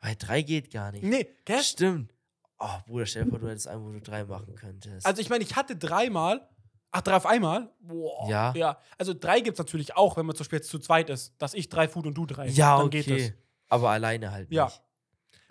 weil 0.00 0.16
drei 0.16 0.42
geht 0.42 0.70
gar 0.70 0.92
nicht. 0.92 1.02
Nee, 1.02 1.26
gell? 1.44 1.62
Stimmt. 1.62 2.14
Oh, 2.60 2.78
Bruder, 2.86 3.06
stell 3.06 3.24
dir 3.24 3.30
vor, 3.30 3.38
du 3.38 3.48
hättest 3.48 3.68
einen, 3.68 3.84
wo 3.84 3.92
du 3.92 4.00
drei 4.00 4.24
machen 4.24 4.54
könntest. 4.56 5.06
Also 5.06 5.20
ich 5.22 5.28
meine, 5.28 5.44
ich 5.44 5.54
hatte 5.54 5.76
dreimal. 5.76 6.48
Ach, 6.90 7.02
drei 7.02 7.16
auf 7.16 7.26
einmal? 7.26 7.70
Boah. 7.80 8.28
Ja. 8.30 8.52
Ja. 8.54 8.80
Also 8.96 9.12
drei 9.14 9.40
gibt 9.40 9.54
es 9.54 9.58
natürlich 9.58 9.94
auch, 9.96 10.16
wenn 10.16 10.24
man 10.26 10.34
zum 10.34 10.44
Beispiel 10.44 10.58
jetzt 10.60 10.70
zu 10.70 10.78
zweit 10.78 11.10
ist. 11.10 11.34
Dass 11.38 11.54
ich 11.54 11.68
drei 11.68 11.86
Food 11.88 12.06
und 12.06 12.14
du 12.14 12.24
drei. 12.26 12.48
ja, 12.48 12.78
Dann 12.78 12.86
okay. 12.86 13.02
geht 13.02 13.32
das. 13.32 13.32
Aber 13.68 13.90
alleine 13.90 14.30
halt 14.32 14.50
Ja. 14.50 14.64
nicht. 14.66 14.82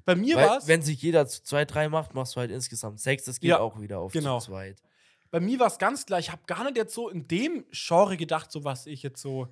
Bei 0.06 0.16
mir 0.16 0.38
war 0.38 0.58
es. 0.58 0.68
wenn 0.68 0.82
sich 0.82 1.02
jeder 1.02 1.28
zu 1.28 1.44
zwei, 1.44 1.66
drei 1.66 1.90
macht, 1.90 2.14
machst 2.14 2.36
du 2.36 2.40
halt 2.40 2.50
insgesamt 2.50 3.00
sechs. 3.00 3.26
Das 3.26 3.40
geht 3.40 3.50
Ja, 3.50 3.60
auch 3.60 3.80
wieder 3.80 4.00
auf 4.00 4.14
genau. 4.14 4.40
zu 4.40 4.48
zweit. 4.48 4.82
Bei 5.30 5.40
mir 5.42 5.60
war 5.60 5.68
es 5.68 5.78
ganz 5.78 6.06
klar, 6.06 6.20
ich 6.20 6.32
habe 6.32 6.42
gar 6.48 6.64
nicht 6.64 6.78
jetzt 6.78 6.94
so 6.94 7.10
in 7.10 7.28
dem 7.28 7.66
Genre 7.72 8.16
gedacht, 8.16 8.50
so 8.52 8.64
was 8.64 8.88
ich 8.88 9.04
jetzt 9.04 9.22
so 9.22 9.48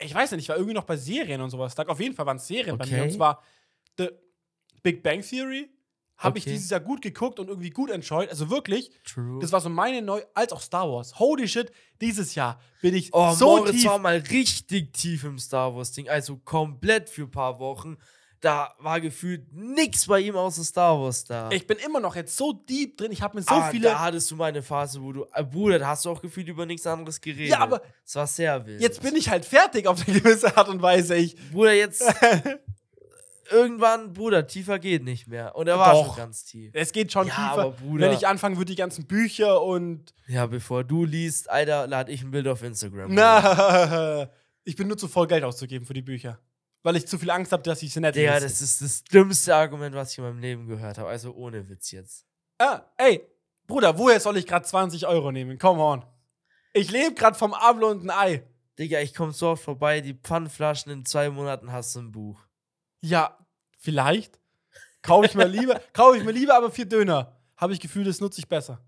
ich 0.00 0.14
weiß 0.14 0.30
nicht, 0.32 0.42
ich 0.42 0.48
war 0.48 0.56
irgendwie 0.56 0.74
noch 0.74 0.84
bei 0.84 0.96
Serien 0.96 1.40
und 1.40 1.50
sowas. 1.50 1.76
Auf 1.76 2.00
jeden 2.00 2.14
Fall 2.14 2.24
waren 2.26 2.36
es 2.36 2.46
Serien 2.46 2.78
bei 2.78 2.86
mir. 2.86 2.92
Okay. 2.98 3.02
Und 3.02 3.10
zwar 3.10 3.42
The 3.98 4.10
Big 4.82 5.02
Bang 5.02 5.22
Theory 5.22 5.68
habe 6.18 6.38
ich 6.38 6.44
Okay. 6.44 6.52
dieses 6.54 6.68
Jahr 6.70 6.80
gut 6.80 7.00
geguckt 7.00 7.38
und 7.38 7.48
irgendwie 7.48 7.70
gut 7.70 7.90
enjoyed. 7.90 8.28
Also 8.28 8.50
wirklich, 8.50 8.90
True. 9.04 9.38
das 9.40 9.52
war 9.52 9.60
so 9.60 9.68
meine 9.68 10.02
neu, 10.02 10.20
als 10.34 10.52
auch 10.52 10.60
Star 10.60 10.90
Wars. 10.90 11.18
Holy 11.18 11.46
shit, 11.48 11.70
dieses 12.00 12.34
Jahr 12.34 12.60
bin 12.82 12.94
ich 12.94 13.10
oh, 13.14 13.32
so 13.32 13.58
Moritz 13.58 13.76
tief. 13.76 13.86
war 13.86 13.98
mal 13.98 14.18
richtig 14.18 14.92
tief 14.92 15.24
im 15.24 15.38
Star 15.38 15.74
Wars-Ding. 15.74 16.08
Also 16.08 16.36
komplett 16.38 17.08
für 17.08 17.22
ein 17.22 17.30
paar 17.30 17.58
Wochen. 17.60 17.96
Da 18.40 18.72
war 18.78 19.00
gefühlt 19.00 19.52
nichts 19.52 20.06
bei 20.06 20.20
ihm 20.20 20.36
außer 20.36 20.62
Star 20.62 21.00
Wars 21.00 21.24
da. 21.24 21.50
Ich 21.50 21.66
bin 21.66 21.76
immer 21.78 21.98
noch 21.98 22.14
jetzt 22.14 22.36
so 22.36 22.52
deep 22.52 22.96
drin. 22.96 23.10
Ich 23.10 23.20
habe 23.20 23.36
mir 23.36 23.42
so 23.42 23.52
ah, 23.52 23.68
viele. 23.70 23.88
Da 23.88 23.98
hattest 23.98 24.30
du 24.30 24.36
mal 24.36 24.44
eine 24.44 24.62
Phase, 24.62 25.02
wo 25.02 25.12
du. 25.12 25.26
Äh, 25.34 25.42
Bruder, 25.42 25.80
da 25.80 25.88
hast 25.88 26.04
du 26.04 26.10
auch 26.10 26.22
gefühlt 26.22 26.46
über 26.46 26.64
nichts 26.64 26.86
anderes 26.86 27.20
geredet. 27.20 27.48
Ja, 27.48 27.58
aber 27.58 27.82
Es 28.04 28.14
war 28.14 28.28
sehr 28.28 28.64
wild. 28.64 28.80
jetzt 28.80 29.02
bin 29.02 29.16
ich 29.16 29.28
halt 29.28 29.44
fertig 29.44 29.88
auf 29.88 30.06
eine 30.06 30.20
gewisse 30.20 30.56
Art 30.56 30.68
und 30.68 30.80
Weise. 30.82 31.16
Ich, 31.16 31.34
Bruder, 31.50 31.72
jetzt. 31.72 32.02
irgendwann, 33.50 34.12
Bruder, 34.12 34.46
tiefer 34.46 34.78
geht 34.78 35.04
nicht 35.04 35.26
mehr. 35.28 35.54
Und 35.56 35.68
er 35.68 35.78
war 35.78 35.92
Doch. 35.92 36.06
schon 36.08 36.16
ganz 36.16 36.44
tief. 36.44 36.70
es 36.74 36.92
geht 36.92 37.12
schon 37.12 37.26
Ja, 37.26 37.34
tiefer. 37.34 37.50
aber 37.52 37.70
Bruder- 37.72 38.06
Wenn 38.06 38.16
ich 38.16 38.26
anfangen 38.26 38.56
würde, 38.56 38.70
die 38.72 38.76
ganzen 38.76 39.06
Bücher 39.06 39.62
und. 39.62 40.14
Ja, 40.26 40.46
bevor 40.46 40.84
du 40.84 41.04
liest, 41.04 41.48
Alter, 41.50 41.86
lade 41.86 42.12
ich 42.12 42.22
ein 42.22 42.30
Bild 42.30 42.46
auf 42.48 42.62
Instagram. 42.62 43.12
Na, 43.14 44.28
ich 44.64 44.76
bin 44.76 44.88
nur 44.88 44.96
zu 44.96 45.08
voll 45.08 45.26
Geld 45.26 45.44
auszugeben 45.44 45.86
für 45.86 45.94
die 45.94 46.02
Bücher. 46.02 46.38
Weil 46.82 46.96
ich 46.96 47.06
zu 47.06 47.18
viel 47.18 47.30
Angst 47.30 47.50
habe, 47.52 47.62
dass 47.64 47.82
ich 47.82 47.92
sie 47.92 48.00
nicht 48.00 48.14
lese. 48.14 48.40
das 48.40 48.60
ist 48.62 48.80
das 48.80 49.02
dümmste 49.04 49.54
Argument, 49.54 49.94
was 49.96 50.12
ich 50.12 50.18
in 50.18 50.24
meinem 50.24 50.38
Leben 50.38 50.66
gehört 50.68 50.96
habe. 50.98 51.08
Also 51.08 51.32
ohne 51.34 51.68
Witz 51.68 51.90
jetzt. 51.90 52.24
Ah, 52.58 52.82
ey, 52.96 53.20
Bruder, 53.66 53.98
woher 53.98 54.20
soll 54.20 54.36
ich 54.36 54.46
gerade 54.46 54.64
20 54.64 55.06
Euro 55.06 55.32
nehmen? 55.32 55.58
Come 55.58 55.82
on. 55.82 56.04
Ich 56.72 56.90
lebe 56.90 57.14
gerade 57.14 57.36
vom 57.36 57.52
Ablo 57.52 57.88
und 57.90 58.02
ein 58.04 58.10
Ei. 58.10 58.42
Digga, 58.78 59.00
ich 59.00 59.12
komm 59.12 59.32
so 59.32 59.48
oft 59.50 59.64
vorbei, 59.64 60.00
die 60.00 60.14
Pfannflaschen 60.14 60.92
in 60.92 61.04
zwei 61.04 61.30
Monaten 61.30 61.72
hast 61.72 61.96
du 61.96 62.00
ein 62.00 62.12
Buch. 62.12 62.40
Ja, 63.00 63.38
vielleicht. 63.78 64.38
Kaufe 65.02 65.26
ich 65.26 65.34
mir 65.34 65.46
lieber, 65.48 65.80
kaufe 65.92 66.18
ich 66.18 66.24
mir 66.24 66.32
lieber 66.32 66.54
aber 66.56 66.70
vier 66.70 66.86
Döner. 66.86 67.36
Habe 67.56 67.72
ich 67.72 67.80
Gefühl, 67.80 68.04
das 68.04 68.20
nutze 68.20 68.40
ich 68.40 68.48
besser. 68.48 68.80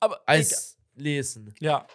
Aber 0.00 0.20
Als 0.26 0.76
lesen. 0.94 1.48
egal. 1.48 1.56
ja. 1.60 1.86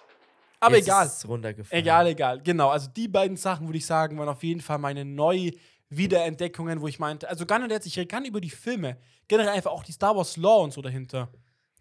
Aber 0.61 0.75
Jetzt 0.75 0.87
egal. 0.87 1.05
Ist 1.07 1.27
runtergefallen. 1.27 1.81
Egal, 1.81 2.07
egal. 2.07 2.41
Genau, 2.43 2.69
also 2.69 2.89
die 2.89 3.07
beiden 3.07 3.37
Sachen, 3.37 3.67
würde 3.67 3.77
ich 3.77 3.85
sagen, 3.85 4.17
waren 4.17 4.27
auf 4.27 4.43
jeden 4.43 4.59
Fall 4.59 4.77
meine 4.77 5.05
neue 5.05 5.53
Wiederentdeckungen, 5.89 6.81
wo 6.81 6.87
ich 6.87 6.99
meinte, 6.99 7.29
also 7.29 7.45
gar 7.45 7.59
nicht 7.59 7.71
jetzt, 7.71 7.85
ich 7.87 7.97
rede 7.97 8.07
gar 8.07 8.19
nicht 8.19 8.29
über 8.29 8.41
die 8.41 8.49
Filme, 8.49 8.97
generell 9.27 9.53
einfach 9.53 9.71
auch 9.71 9.83
die 9.83 9.91
Star 9.93 10.15
Wars 10.15 10.35
Lore 10.37 10.63
und 10.63 10.73
so 10.73 10.81
dahinter. 10.81 11.31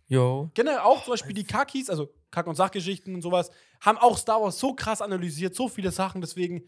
Yo. 0.07 0.51
Generell 0.55 0.79
auch 0.79 1.03
zum 1.05 1.13
Beispiel 1.13 1.35
die 1.35 1.45
Kakis, 1.45 1.91
also 1.91 2.15
Kack- 2.31 2.47
und 2.47 2.55
Sachgeschichten 2.55 3.15
und 3.15 3.23
sowas, 3.23 3.51
haben 3.81 3.99
auch 3.99 4.17
Star 4.17 4.41
Wars 4.41 4.59
so 4.59 4.75
krass 4.75 5.03
analysiert, 5.03 5.55
so 5.55 5.69
viele 5.69 5.91
Sachen. 5.91 6.21
Deswegen, 6.21 6.63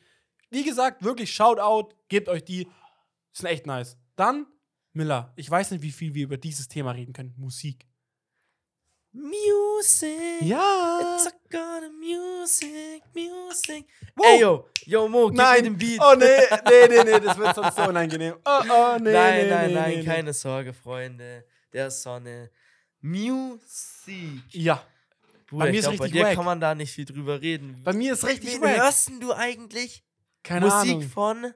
wie 0.50 0.64
gesagt, 0.64 1.02
wirklich 1.02 1.32
Shoutout, 1.32 1.94
gebt 2.08 2.28
euch 2.28 2.44
die. 2.44 2.68
Sind 3.32 3.46
echt 3.46 3.66
nice. 3.66 3.96
Dann, 4.16 4.46
Miller, 4.92 5.32
ich 5.36 5.50
weiß 5.50 5.70
nicht, 5.72 5.82
wie 5.82 5.92
viel 5.92 6.14
wir 6.14 6.24
über 6.24 6.36
dieses 6.36 6.68
Thema 6.68 6.92
reden 6.92 7.12
können. 7.12 7.34
Musik. 7.36 7.86
Music. 9.12 10.42
Ja. 10.42 11.00
It's 11.16 11.26
a 11.26 11.30
of 11.84 11.92
music, 11.98 13.02
music. 13.14 13.86
Wow. 14.14 14.24
Ey, 14.26 14.40
yo. 14.40 14.68
Yo, 14.86 15.08
Mo, 15.08 15.28
gib 15.28 15.36
mir 15.36 15.42
Nein. 15.42 15.64
den 15.64 15.76
Beat. 15.78 16.00
Oh, 16.00 16.14
nee, 16.16 16.26
nee, 16.68 16.88
nee, 16.88 17.04
nee, 17.04 17.20
das 17.20 17.36
wird 17.36 17.54
sonst 17.54 17.76
so 17.76 17.82
unangenehm. 17.88 18.34
Oh, 18.44 18.60
oh, 18.70 18.96
nee, 19.00 19.12
nein, 19.12 19.44
nee, 19.44 19.50
nein, 19.50 19.68
nee, 19.68 19.74
nein, 19.74 19.98
nee, 19.98 20.04
keine 20.04 20.32
Sorge, 20.32 20.72
Freunde 20.72 21.44
der 21.72 21.90
Sonne. 21.90 22.50
Musik. 23.00 24.42
Ja, 24.50 24.84
Bruder, 25.48 25.64
mir 25.66 25.70
ich 25.72 25.78
ist 25.78 25.82
glaub, 25.84 25.96
bei 25.98 26.04
richtig 26.04 26.20
dir 26.20 26.26
wack. 26.26 26.34
kann 26.36 26.44
man 26.44 26.60
da 26.60 26.74
nicht 26.74 26.92
viel 26.92 27.04
drüber 27.04 27.40
reden. 27.40 27.80
bei 27.82 27.92
mir 27.92 28.12
ist 28.12 28.24
richtig 28.24 28.54
Wen 28.54 28.62
wack. 28.62 28.76
hörst 28.78 29.10
du 29.20 29.32
eigentlich? 29.32 30.04
Keine 30.44 30.66
Musik 30.66 30.90
Ahnung. 30.90 31.02
von? 31.08 31.54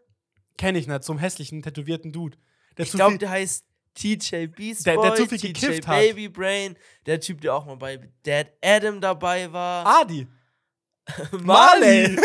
Kenn 0.57 0.75
ich 0.77 0.87
nicht, 0.87 1.05
zum 1.05 1.19
hässlichen, 1.19 1.63
tätowierten 1.63 2.13
Dude. 2.13 2.37
Der 2.77 2.85
Ich 2.87 2.93
glaube, 2.93 3.19
der 3.19 3.31
heißt 3.31 3.65
TJ 3.95 4.47
Beast 4.47 4.87
Der- 4.87 4.95
Boy, 4.95 5.07
der 5.09 5.15
zu 5.17 5.27
viel 5.29 5.39
TJ 5.39 5.53
gekifft 5.53 5.87
hat. 5.87 5.99
Baby 6.01 6.29
Brain, 6.29 6.77
der 7.07 7.21
Typ, 7.21 7.41
der 7.41 7.55
auch 7.55 7.65
mal 7.67 7.77
bei 7.77 7.97
Dead 8.27 8.47
Adam 8.63 9.01
dabei 9.01 9.53
war. 9.53 9.87
Adi. 10.01 10.27
Marley. 11.33 12.17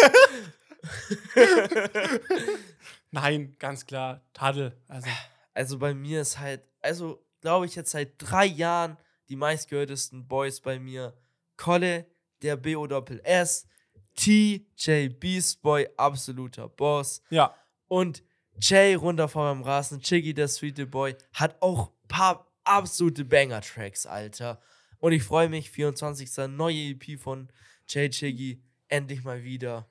Nein, 3.12 3.56
ganz 3.60 3.86
klar. 3.86 4.22
Tadel. 4.34 4.78
Also, 4.88 5.10
Also 5.54 5.80
bei 5.80 5.94
mir 5.94 6.22
ist 6.22 6.40
halt, 6.40 6.62
also 6.82 7.24
glaube 7.42 7.66
ich 7.66 7.76
jetzt 7.76 7.92
seit 7.92 8.14
drei 8.18 8.46
Jahren 8.46 8.98
die 9.30 9.36
meistgehörtesten 9.36 10.28
Boys 10.28 10.62
bei 10.62 10.80
mir. 10.80 11.14
Kolle, 11.58 12.06
der 12.42 12.56
B-O-S-S, 12.56 13.68
TJ 14.16 15.10
Beast 15.10 15.62
Boy, 15.62 15.88
absoluter 15.98 16.68
Boss. 16.70 17.22
ja. 17.30 17.54
Und 17.90 18.24
Jay 18.62 18.94
runter 18.96 19.28
vom 19.28 19.62
Rasen, 19.64 20.00
Chiggy, 20.00 20.34
der 20.34 20.48
Sweetie 20.48 20.86
Boy, 20.86 21.16
hat 21.34 21.62
auch 21.62 21.90
ein 21.90 22.08
paar 22.08 22.48
absolute 22.64 23.26
Banger-Tracks, 23.26 24.06
Alter. 24.06 24.62
Und 25.00 25.12
ich 25.12 25.24
freue 25.24 25.50
mich, 25.50 25.70
24. 25.72 26.48
neue 26.50 26.92
EP 26.92 27.20
von 27.20 27.50
Jay 27.88 28.10
Chiggy, 28.10 28.62
endlich 28.88 29.24
mal 29.26 29.44
wieder. 29.44 29.90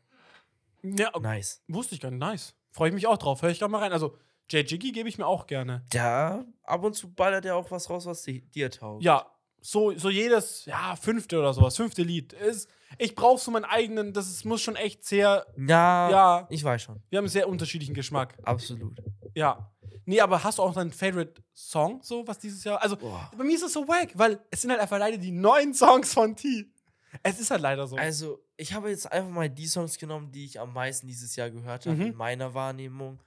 Ja, 0.83 1.11
Nice. 1.19 1.63
wusste 1.69 1.95
ich 1.95 2.01
gar 2.01 2.11
nicht. 2.11 2.21
Nice. 2.21 2.55
Freue 2.71 2.89
ich 2.89 2.95
mich 2.95 3.07
auch 3.07 3.19
drauf. 3.19 3.43
Hör 3.43 3.51
ich 3.51 3.59
gerade 3.59 3.73
mal 3.73 3.79
rein. 3.79 3.93
Also, 3.93 4.17
J. 4.51 4.71
Jiggy 4.71 4.93
gebe 4.93 5.09
ich 5.09 5.19
mir 5.19 5.27
auch 5.27 5.47
gerne. 5.47 5.85
Da 5.91 6.45
ab 6.63 6.83
und 6.85 6.95
zu 6.95 7.13
ballert 7.13 7.45
er 7.45 7.57
auch 7.57 7.71
was 7.71 7.91
raus, 7.91 8.07
was 8.07 8.23
di- 8.23 8.43
dir 8.43 8.71
taugt. 8.71 9.03
Ja, 9.03 9.27
so, 9.61 9.97
so 9.99 10.09
jedes, 10.09 10.65
ja, 10.67 10.95
fünfte 10.97 11.39
oder 11.39 11.53
sowas, 11.53 11.77
fünfte 11.77 12.03
Lied. 12.03 12.33
Ist, 12.33 12.69
ich 12.97 13.15
brauche 13.15 13.39
so 13.41 13.51
meinen 13.51 13.65
eigenen, 13.67 14.13
das 14.13 14.29
ist, 14.29 14.45
muss 14.45 14.63
schon 14.63 14.77
echt 14.77 15.05
sehr, 15.05 15.47
Ja, 15.57 16.11
ja, 16.11 16.47
ich 16.51 16.65
weiß 16.65 16.81
schon. 16.83 17.03
wir 17.11 17.19
haben 17.19 17.25
einen 17.25 17.31
sehr 17.31 17.49
unterschiedlichen 17.49 17.95
Geschmack. 17.95 18.37
Absolut. 18.45 18.99
Ja. 19.35 19.71
Nee, 20.07 20.21
aber 20.23 20.43
hast 20.43 20.59
du 20.59 20.63
auch 20.63 20.73
deinen 20.73 20.91
Favorite 20.93 21.43
Song, 21.55 22.01
so, 22.03 22.27
was 22.27 22.39
dieses 22.39 22.65
Jahr, 22.65 22.81
also, 22.83 22.97
Boah. 22.97 23.31
bei 23.37 23.45
mir 23.45 23.55
ist 23.57 23.63
es 23.63 23.75
so 23.75 23.87
wack, 23.87 24.09
weil 24.15 24.41
es 24.51 24.63
sind 24.63 24.71
halt 24.71 24.81
einfach 24.81 24.99
leider 24.99 25.19
die 25.19 25.31
neuen 25.33 25.75
Songs 25.75 26.15
von 26.15 26.35
T. 26.35 26.65
Es 27.23 27.39
ist 27.39 27.51
halt 27.51 27.61
leider 27.61 27.87
so. 27.87 27.97
Also, 27.97 28.43
ich 28.57 28.73
habe 28.73 28.89
jetzt 28.91 29.11
einfach 29.11 29.31
mal 29.31 29.51
die 29.51 29.67
Songs 29.67 29.99
genommen, 29.99 30.31
die 30.33 30.45
ich 30.47 30.59
am 30.61 30.73
meisten 30.73 31.07
dieses 31.07 31.37
Jahr 31.37 31.51
gehört 31.51 31.85
habe, 31.87 31.97
Mhm. 31.97 32.03
in 32.07 32.15
meiner 32.15 32.55
Wahrnehmung. 32.55 33.21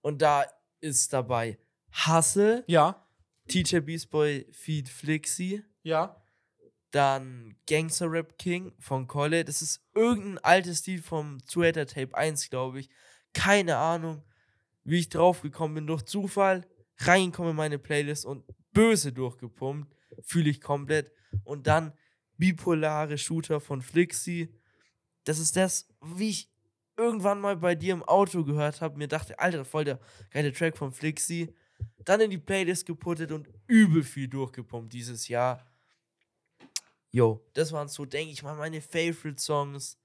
Und 0.00 0.22
da 0.22 0.44
ist 0.80 1.12
dabei 1.12 1.58
Hustle, 2.06 2.62
ja, 2.68 3.04
TJ 3.48 3.78
Beast 3.80 4.10
Boy 4.10 4.46
Feed 4.52 4.88
Flixi, 4.88 5.64
ja. 5.82 6.20
Dann 6.90 7.56
Gangster 7.66 8.10
Rap 8.10 8.38
King 8.38 8.72
von 8.78 9.06
Kolle. 9.06 9.44
Das 9.44 9.62
ist 9.62 9.82
irgendein 9.94 10.38
altes 10.38 10.86
Lied 10.86 11.04
vom 11.04 11.38
Twitter 11.46 11.86
Tape 11.86 12.16
1, 12.16 12.50
glaube 12.50 12.80
ich. 12.80 12.88
Keine 13.34 13.76
Ahnung, 13.76 14.22
wie 14.84 14.98
ich 14.98 15.08
drauf 15.08 15.42
gekommen 15.42 15.74
bin. 15.74 15.86
Durch 15.86 16.02
Zufall 16.02 16.66
reingekommen 16.98 17.50
in 17.50 17.56
meine 17.56 17.78
Playlist 17.78 18.24
und 18.24 18.44
böse 18.72 19.12
durchgepumpt. 19.12 19.92
Fühle 20.22 20.50
ich 20.50 20.60
komplett. 20.60 21.12
Und 21.44 21.66
dann 21.66 21.92
bipolare 22.38 23.18
Shooter 23.18 23.60
von 23.60 23.82
Flixi. 23.82 24.48
Das 25.24 25.38
ist 25.38 25.56
das, 25.56 25.88
wie 26.02 26.30
ich 26.30 26.50
irgendwann 26.96 27.40
mal 27.40 27.56
bei 27.56 27.74
dir 27.74 27.92
im 27.92 28.02
Auto 28.02 28.44
gehört 28.44 28.80
habe. 28.80 28.96
Mir 28.96 29.08
dachte, 29.08 29.38
Alter, 29.38 29.64
voll 29.64 29.84
der 29.84 30.00
geile 30.30 30.52
Track 30.52 30.78
von 30.78 30.92
Flixi. 30.92 31.54
Dann 32.04 32.20
in 32.20 32.30
die 32.30 32.38
Playlist 32.38 32.86
geputtet 32.86 33.30
und 33.30 33.48
übel 33.66 34.02
viel 34.02 34.28
durchgepumpt 34.28 34.92
dieses 34.92 35.28
Jahr. 35.28 35.67
Jo, 37.10 37.44
das 37.54 37.72
waren 37.72 37.88
so, 37.88 38.04
denke 38.04 38.32
ich 38.32 38.42
mal, 38.42 38.54
meine 38.54 38.80
Favorite 38.80 39.40
Songs, 39.40 39.98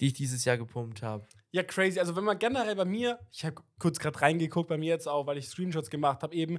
die 0.00 0.06
ich 0.06 0.14
dieses 0.14 0.44
Jahr 0.44 0.56
gepumpt 0.56 1.02
habe. 1.02 1.26
Ja, 1.50 1.62
crazy. 1.62 2.00
Also, 2.00 2.16
wenn 2.16 2.24
man 2.24 2.38
generell 2.38 2.74
bei 2.74 2.84
mir, 2.84 3.20
ich 3.30 3.44
habe 3.44 3.62
kurz 3.78 3.98
gerade 3.98 4.20
reingeguckt, 4.20 4.68
bei 4.68 4.78
mir 4.78 4.88
jetzt 4.88 5.06
auch, 5.06 5.26
weil 5.26 5.38
ich 5.38 5.48
Screenshots 5.48 5.90
gemacht 5.90 6.22
habe, 6.22 6.34
eben, 6.34 6.58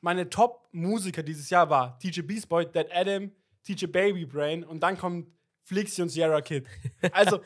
meine 0.00 0.28
Top-Musiker 0.28 1.22
dieses 1.22 1.48
Jahr 1.50 1.70
war 1.70 1.98
TJ 1.98 2.22
Beast 2.22 2.48
Boy, 2.48 2.66
Dead 2.66 2.86
Adam, 2.92 3.32
TJ 3.64 3.86
Baby 3.86 4.26
Brain 4.26 4.64
und 4.64 4.80
dann 4.80 4.98
kommt 4.98 5.28
Flixi 5.62 6.02
und 6.02 6.08
Sierra 6.08 6.40
Kid. 6.40 6.66
Also, 7.12 7.40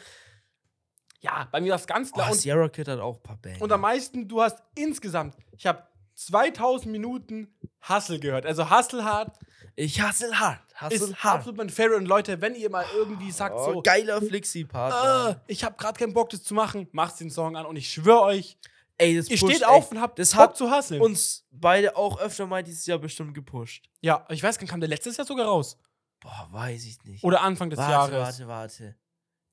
ja, 1.20 1.48
bei 1.50 1.60
mir 1.60 1.72
das 1.72 1.86
ganz 1.86 2.12
klar. 2.12 2.28
Oh, 2.28 2.32
und, 2.32 2.38
Sierra 2.38 2.68
Kid 2.68 2.88
hat 2.88 2.98
auch 2.98 3.16
ein 3.16 3.22
paar 3.22 3.36
Bands. 3.36 3.60
und 3.60 3.70
am 3.72 3.80
meisten, 3.80 4.28
du 4.28 4.42
hast 4.42 4.62
insgesamt, 4.74 5.36
ich 5.52 5.66
habe 5.66 5.82
2000 6.14 6.90
Minuten 6.90 7.54
Hustle 7.88 8.18
gehört. 8.18 8.46
Also, 8.46 8.70
Hustle 8.70 9.04
hart 9.04 9.38
ich 9.78 10.02
hustle 10.02 10.38
hart, 10.38 10.65
hustle 10.80 10.96
ist 11.08 11.16
hart. 11.24 11.38
absolut 11.38 11.56
mein 11.56 11.70
Favorite. 11.70 11.96
Und 11.96 12.06
Leute, 12.06 12.40
wenn 12.40 12.54
ihr 12.54 12.70
mal 12.70 12.84
irgendwie 12.94 13.30
sagt, 13.30 13.54
Oh, 13.58 13.74
so, 13.74 13.82
geiler 13.82 14.20
Flixi-Part. 14.22 15.36
äh, 15.36 15.40
ich 15.52 15.64
habe 15.64 15.76
gerade 15.76 15.98
keinen 15.98 16.12
Bock, 16.12 16.30
das 16.30 16.42
zu 16.42 16.54
machen, 16.54 16.88
machst 16.92 17.20
den 17.20 17.30
Song 17.30 17.56
an 17.56 17.66
und 17.66 17.76
ich 17.76 17.90
schwöre 17.90 18.22
euch, 18.22 18.58
Ey, 18.98 19.16
das 19.16 19.28
ihr 19.28 19.38
pusht 19.38 19.52
steht 19.56 19.66
auf 19.66 19.90
und 19.90 20.00
habt 20.00 20.18
Das 20.18 20.30
Bock 20.32 20.40
hat 20.40 20.56
zu 20.56 20.70
hustlen. 20.70 21.00
uns 21.02 21.46
beide 21.50 21.96
auch 21.96 22.18
öfter 22.18 22.46
mal 22.46 22.62
dieses 22.62 22.86
Jahr 22.86 22.98
bestimmt 22.98 23.34
gepusht. 23.34 23.88
ja, 24.00 24.24
ich 24.30 24.42
weiß 24.42 24.58
gar 24.58 24.66
kam 24.66 24.80
der 24.80 24.88
letztes 24.88 25.16
Jahr 25.18 25.26
sogar 25.26 25.46
raus? 25.46 25.78
Boah, 26.20 26.48
weiß 26.50 26.84
ich 26.86 27.02
nicht. 27.04 27.22
Oder 27.22 27.42
Anfang 27.42 27.68
des 27.68 27.78
warte, 27.78 27.92
Jahres? 27.92 28.38
warte, 28.40 28.48
warte. 28.48 28.96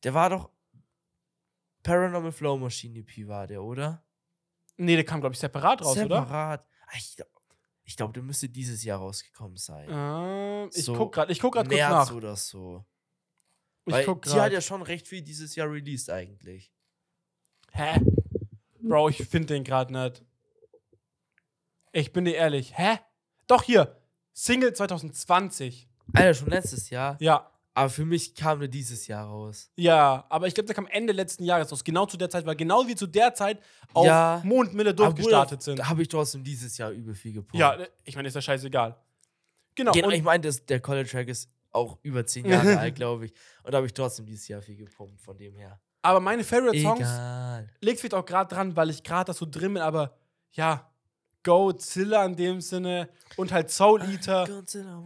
Der 0.04 0.14
war 0.14 0.30
doch 0.30 0.50
Paranormal 1.84 2.32
Flow 2.32 2.58
Machine 2.58 3.00
EP 3.00 3.28
war 3.28 3.46
der, 3.48 3.62
oder? 3.62 4.02
Nee, 4.78 4.96
der 4.96 5.04
kam, 5.04 5.20
glaube 5.20 5.34
ich, 5.34 5.40
separat 5.40 5.82
raus, 5.82 5.98
oder? 5.98 6.04
Separat. 6.22 6.66
Ich, 7.86 7.96
glaub- 7.98 8.10
ich 8.12 8.14
glaube, 8.14 8.14
der 8.14 8.24
müsste 8.24 8.50
dieses 8.50 8.84
Jahr 8.84 9.00
rausgekommen 9.00 9.58
sein. 9.58 9.88
Ähm, 9.90 10.70
ich 10.74 10.86
So 10.86 10.94
guck 10.94 11.14
gerade, 11.14 11.32
ich 11.32 11.40
guck 11.40 11.54
gerade 11.54 11.68
kurz 11.70 11.80
nach. 11.82 12.12
oder 12.14 12.36
so. 12.36 12.86
Ich 13.86 13.94
Weil 13.94 14.06
guck 14.06 14.22
die 14.24 14.30
hat 14.32 14.54
ja 14.54 14.62
schon 14.62 14.82
recht 14.82 15.08
viel 15.08 15.22
dieses 15.22 15.56
Jahr 15.56 15.70
released 15.70 16.10
eigentlich. 16.10 16.72
Hä? 17.74 18.00
Bro, 18.80 19.10
ich 19.10 19.18
finde 19.28 19.54
den 19.54 19.64
gerade 19.64 19.92
nicht. 19.94 20.24
Ich 21.92 22.14
bin 22.14 22.26
dir 22.26 22.36
ehrlich. 22.36 22.78
Hä? 22.78 23.00
Doch 23.48 23.64
hier. 23.64 24.00
Single 24.34 24.74
2020. 24.74 25.90
Alter, 26.14 26.34
schon 26.34 26.50
letztes 26.50 26.90
Jahr. 26.90 27.18
Ja. 27.20 27.52
Aber 27.76 27.90
für 27.90 28.06
mich 28.06 28.36
kam 28.36 28.60
der 28.60 28.68
dieses 28.68 29.08
Jahr 29.08 29.26
raus. 29.28 29.72
Ja, 29.76 30.26
aber 30.30 30.46
ich 30.48 30.54
glaube, 30.54 30.68
der 30.68 30.76
kam 30.76 30.86
Ende 30.88 31.12
letzten 31.12 31.44
Jahres 31.44 31.72
raus. 31.72 31.84
Genau 31.84 32.06
zu 32.06 32.18
der 32.18 32.30
Zeit, 32.30 32.46
weil 32.46 32.56
genau 32.56 32.88
wie 32.88 32.94
zu 32.96 33.08
der 33.08 33.34
Zeit 33.34 33.60
auch 33.94 34.06
Ja. 34.06 34.42
Mondmille 34.46 34.94
durchgestartet 34.94 35.62
sind. 35.64 35.80
Da 35.80 35.90
habe 35.90 36.02
ich 36.04 36.08
trotzdem 36.08 36.44
dieses 36.44 36.78
Jahr 36.78 36.92
übel 36.92 37.16
viel 37.16 37.34
gepumpt. 37.34 37.56
Ja, 37.56 37.78
ich 38.04 38.16
meine, 38.16 38.28
ist 38.28 38.36
ja 38.36 38.42
scheißegal. 38.42 38.96
Genau. 39.76 39.92
Genau, 39.92 40.08
und 40.08 40.14
ich 40.14 40.22
meine, 40.22 40.48
der 40.52 40.80
College 40.82 41.10
Track 41.10 41.28
ist 41.30 41.50
auch 41.72 41.98
über 42.04 42.24
zehn 42.28 42.46
Jahre 42.46 42.78
alt, 42.80 42.94
glaube 42.96 43.26
ich. 43.26 43.34
Und 43.64 43.72
da 43.72 43.78
habe 43.78 43.88
ich 43.88 43.94
trotzdem 43.96 44.28
dieses 44.28 44.48
Jahr 44.48 44.62
viel 44.62 44.76
gepumpt, 44.76 45.20
von 45.20 45.36
dem 45.36 45.56
her. 45.56 45.80
aber 46.04 46.20
meine 46.20 46.44
Favorite 46.44 46.80
Songs 46.80 47.00
Egal. 47.00 47.70
liegt 47.82 48.00
vielleicht 48.00 48.14
auch 48.14 48.26
gerade 48.26 48.54
dran, 48.54 48.76
weil 48.76 48.92
ich 48.92 49.02
gerade 49.02 49.26
da 49.26 49.34
so 49.34 49.48
drin 49.50 49.74
bin, 49.74 49.82
aber 49.82 50.16
ja, 50.52 50.93
Godzilla 51.44 52.26
in 52.26 52.36
dem 52.36 52.62
Sinne 52.62 53.10
und 53.38 53.52
halt 53.52 53.70
Soul 53.70 54.02
Eater. 54.04 54.48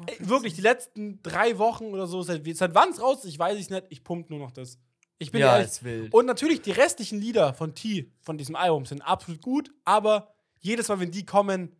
Ey, 0.05 0.17
wirklich, 0.19 0.53
die 0.53 0.61
letzten 0.61 1.21
drei 1.23 1.57
Wochen 1.57 1.85
oder 1.85 2.07
so, 2.07 2.21
seit, 2.21 2.43
seit 2.55 2.75
wann 2.75 2.89
es 2.89 3.01
raus 3.01 3.19
ist, 3.19 3.25
ich 3.31 3.39
weiß 3.39 3.59
es 3.59 3.69
nicht, 3.69 3.85
ich 3.89 4.03
pump 4.03 4.29
nur 4.29 4.39
noch 4.39 4.51
das. 4.51 4.77
Ich 5.19 5.31
bin 5.31 5.41
Ja, 5.41 5.53
ehrlich. 5.55 5.67
ist 5.71 5.83
wild. 5.83 6.13
Und 6.13 6.25
natürlich, 6.27 6.61
die 6.61 6.71
restlichen 6.71 7.19
Lieder 7.19 7.53
von 7.53 7.73
T, 7.73 8.11
von 8.21 8.37
diesem 8.37 8.55
Album, 8.55 8.85
sind 8.85 9.01
absolut 9.01 9.41
gut, 9.41 9.71
aber 9.83 10.31
jedes 10.59 10.87
Mal, 10.89 10.99
wenn 10.99 11.11
die 11.11 11.25
kommen, 11.25 11.75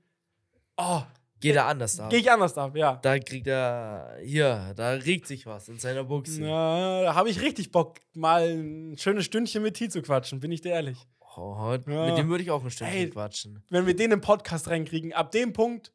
oh, 0.78 1.02
Geht 1.40 1.56
er 1.56 1.68
anders 1.68 2.00
ab. 2.00 2.10
gehe 2.10 2.18
ich 2.20 2.32
anders 2.32 2.58
ab, 2.58 2.76
ja. 2.76 2.96
Da 2.96 3.20
kriegt 3.20 3.46
er, 3.46 4.18
hier, 4.24 4.74
da 4.76 4.90
regt 4.94 5.28
sich 5.28 5.46
was 5.46 5.70
in 5.70 5.78
seiner 5.78 6.04
Buchse. 6.04 6.42
Na, 6.42 7.04
da 7.04 7.14
habe 7.14 7.30
ich 7.30 7.40
richtig 7.42 7.72
Bock, 7.72 7.98
mal 8.16 8.42
ein 8.58 8.98
schönes 8.98 9.26
Stündchen 9.26 9.62
mit 9.62 9.76
T 9.76 9.88
zu 9.88 10.02
quatschen, 10.02 10.40
bin 10.40 10.52
ich 10.52 10.62
dir 10.62 10.72
ehrlich. 10.72 10.98
Oh, 11.38 11.78
Ja. 11.88 12.06
Mit 12.08 12.18
dem 12.18 12.30
würde 12.30 12.44
ich 12.44 12.52
auch 12.52 12.64
ein 12.64 12.72
Stündchen 12.72 12.98
Ey, 12.98 13.10
quatschen. 13.10 13.64
Wenn 13.70 13.86
wir 13.86 13.96
den 13.96 14.12
im 14.12 14.22
Podcast 14.22 14.68
reinkriegen, 14.68 15.14
ab 15.14 15.32
dem 15.32 15.54
Punkt 15.54 15.92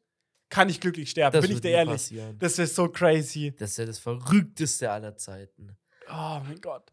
kann 0.49 0.69
ich 0.69 0.79
glücklich 0.79 1.09
sterben, 1.09 1.33
Das 1.33 1.45
bin 1.45 1.55
ich 1.55 1.61
dir 1.61 1.71
ehrlich. 1.71 1.93
passieren. 1.93 2.37
Das 2.39 2.57
ist 2.59 2.75
so 2.75 2.87
crazy. 2.87 3.53
Das 3.57 3.71
ist 3.71 3.77
ja 3.77 3.85
das 3.85 3.99
Verrückteste 3.99 4.89
aller 4.89 5.17
Zeiten. 5.17 5.75
Oh 6.09 6.39
mein 6.45 6.61
Gott. 6.61 6.91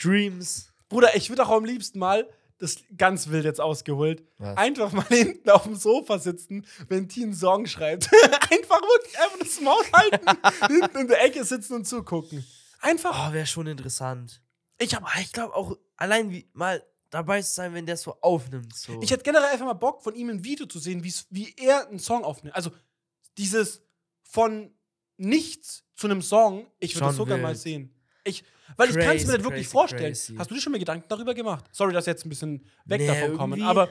Dreams. 0.00 0.72
Bruder, 0.88 1.14
ich 1.16 1.28
würde 1.30 1.44
auch 1.46 1.50
am 1.50 1.64
liebsten 1.64 1.98
mal, 1.98 2.28
das 2.58 2.76
ganz 2.96 3.28
wild 3.28 3.44
jetzt 3.44 3.60
ausgeholt, 3.60 4.22
Was? 4.38 4.56
einfach 4.56 4.92
mal 4.92 5.04
hinten 5.08 5.50
auf 5.50 5.64
dem 5.64 5.74
Sofa 5.76 6.18
sitzen, 6.18 6.66
wenn 6.88 7.08
T 7.08 7.22
einen 7.22 7.34
Song 7.34 7.66
schreibt. 7.66 8.08
einfach 8.50 8.80
wirklich 8.80 9.18
einfach 9.18 9.38
das 9.38 9.60
Maul 9.60 9.84
halten, 9.92 10.26
hinten 10.72 10.98
in 10.98 11.08
der 11.08 11.24
Ecke 11.24 11.44
sitzen 11.44 11.74
und 11.74 11.86
zugucken. 11.86 12.44
Einfach. 12.80 13.30
Oh, 13.30 13.32
wäre 13.32 13.46
schon 13.46 13.66
interessant. 13.66 14.42
Ich, 14.78 14.96
ich 15.20 15.32
glaube 15.32 15.54
auch, 15.54 15.76
allein 15.96 16.30
wie 16.30 16.48
mal 16.52 16.82
dabei 17.12 17.42
zu 17.42 17.52
sein, 17.52 17.74
wenn 17.74 17.86
der 17.86 17.94
es 17.94 18.02
so 18.02 18.16
aufnimmt. 18.20 18.74
So. 18.74 19.00
ich 19.00 19.10
hätte 19.10 19.22
generell 19.22 19.50
einfach 19.50 19.66
mal 19.66 19.74
Bock, 19.74 20.02
von 20.02 20.14
ihm 20.14 20.30
ein 20.30 20.42
Video 20.42 20.66
zu 20.66 20.78
sehen, 20.80 21.04
wie 21.04 21.54
er 21.58 21.88
einen 21.88 22.00
Song 22.00 22.24
aufnimmt. 22.24 22.56
Also 22.56 22.70
dieses 23.38 23.82
von 24.22 24.74
nichts 25.18 25.84
zu 25.94 26.08
einem 26.08 26.22
Song, 26.22 26.66
ich 26.80 26.94
würde 26.96 27.06
das 27.06 27.16
Schon 27.16 27.26
sogar 27.26 27.38
mal 27.38 27.54
sehen. 27.54 27.94
Ich, 28.24 28.42
weil 28.76 28.88
ich 28.90 28.96
kann 28.96 29.16
es 29.16 29.22
mir 29.26 29.32
Crazy, 29.32 29.36
nicht 29.36 29.44
wirklich 29.44 29.64
crazy, 29.66 29.70
vorstellen. 29.70 30.12
crazy. 30.12 30.34
Hast 30.36 30.50
du 30.50 30.54
dir 30.54 30.60
schon 30.60 30.72
mal 30.72 30.78
Gedanken 30.78 31.06
darüber 31.08 31.34
gemacht? 31.34 31.66
Sorry, 31.72 31.92
dass 31.92 32.06
jetzt 32.06 32.24
ein 32.24 32.28
bisschen 32.30 32.64
weg 32.86 33.00
Nee, 33.00 33.06
davon 33.06 33.36
kommen. 33.36 33.62
Aber 33.62 33.88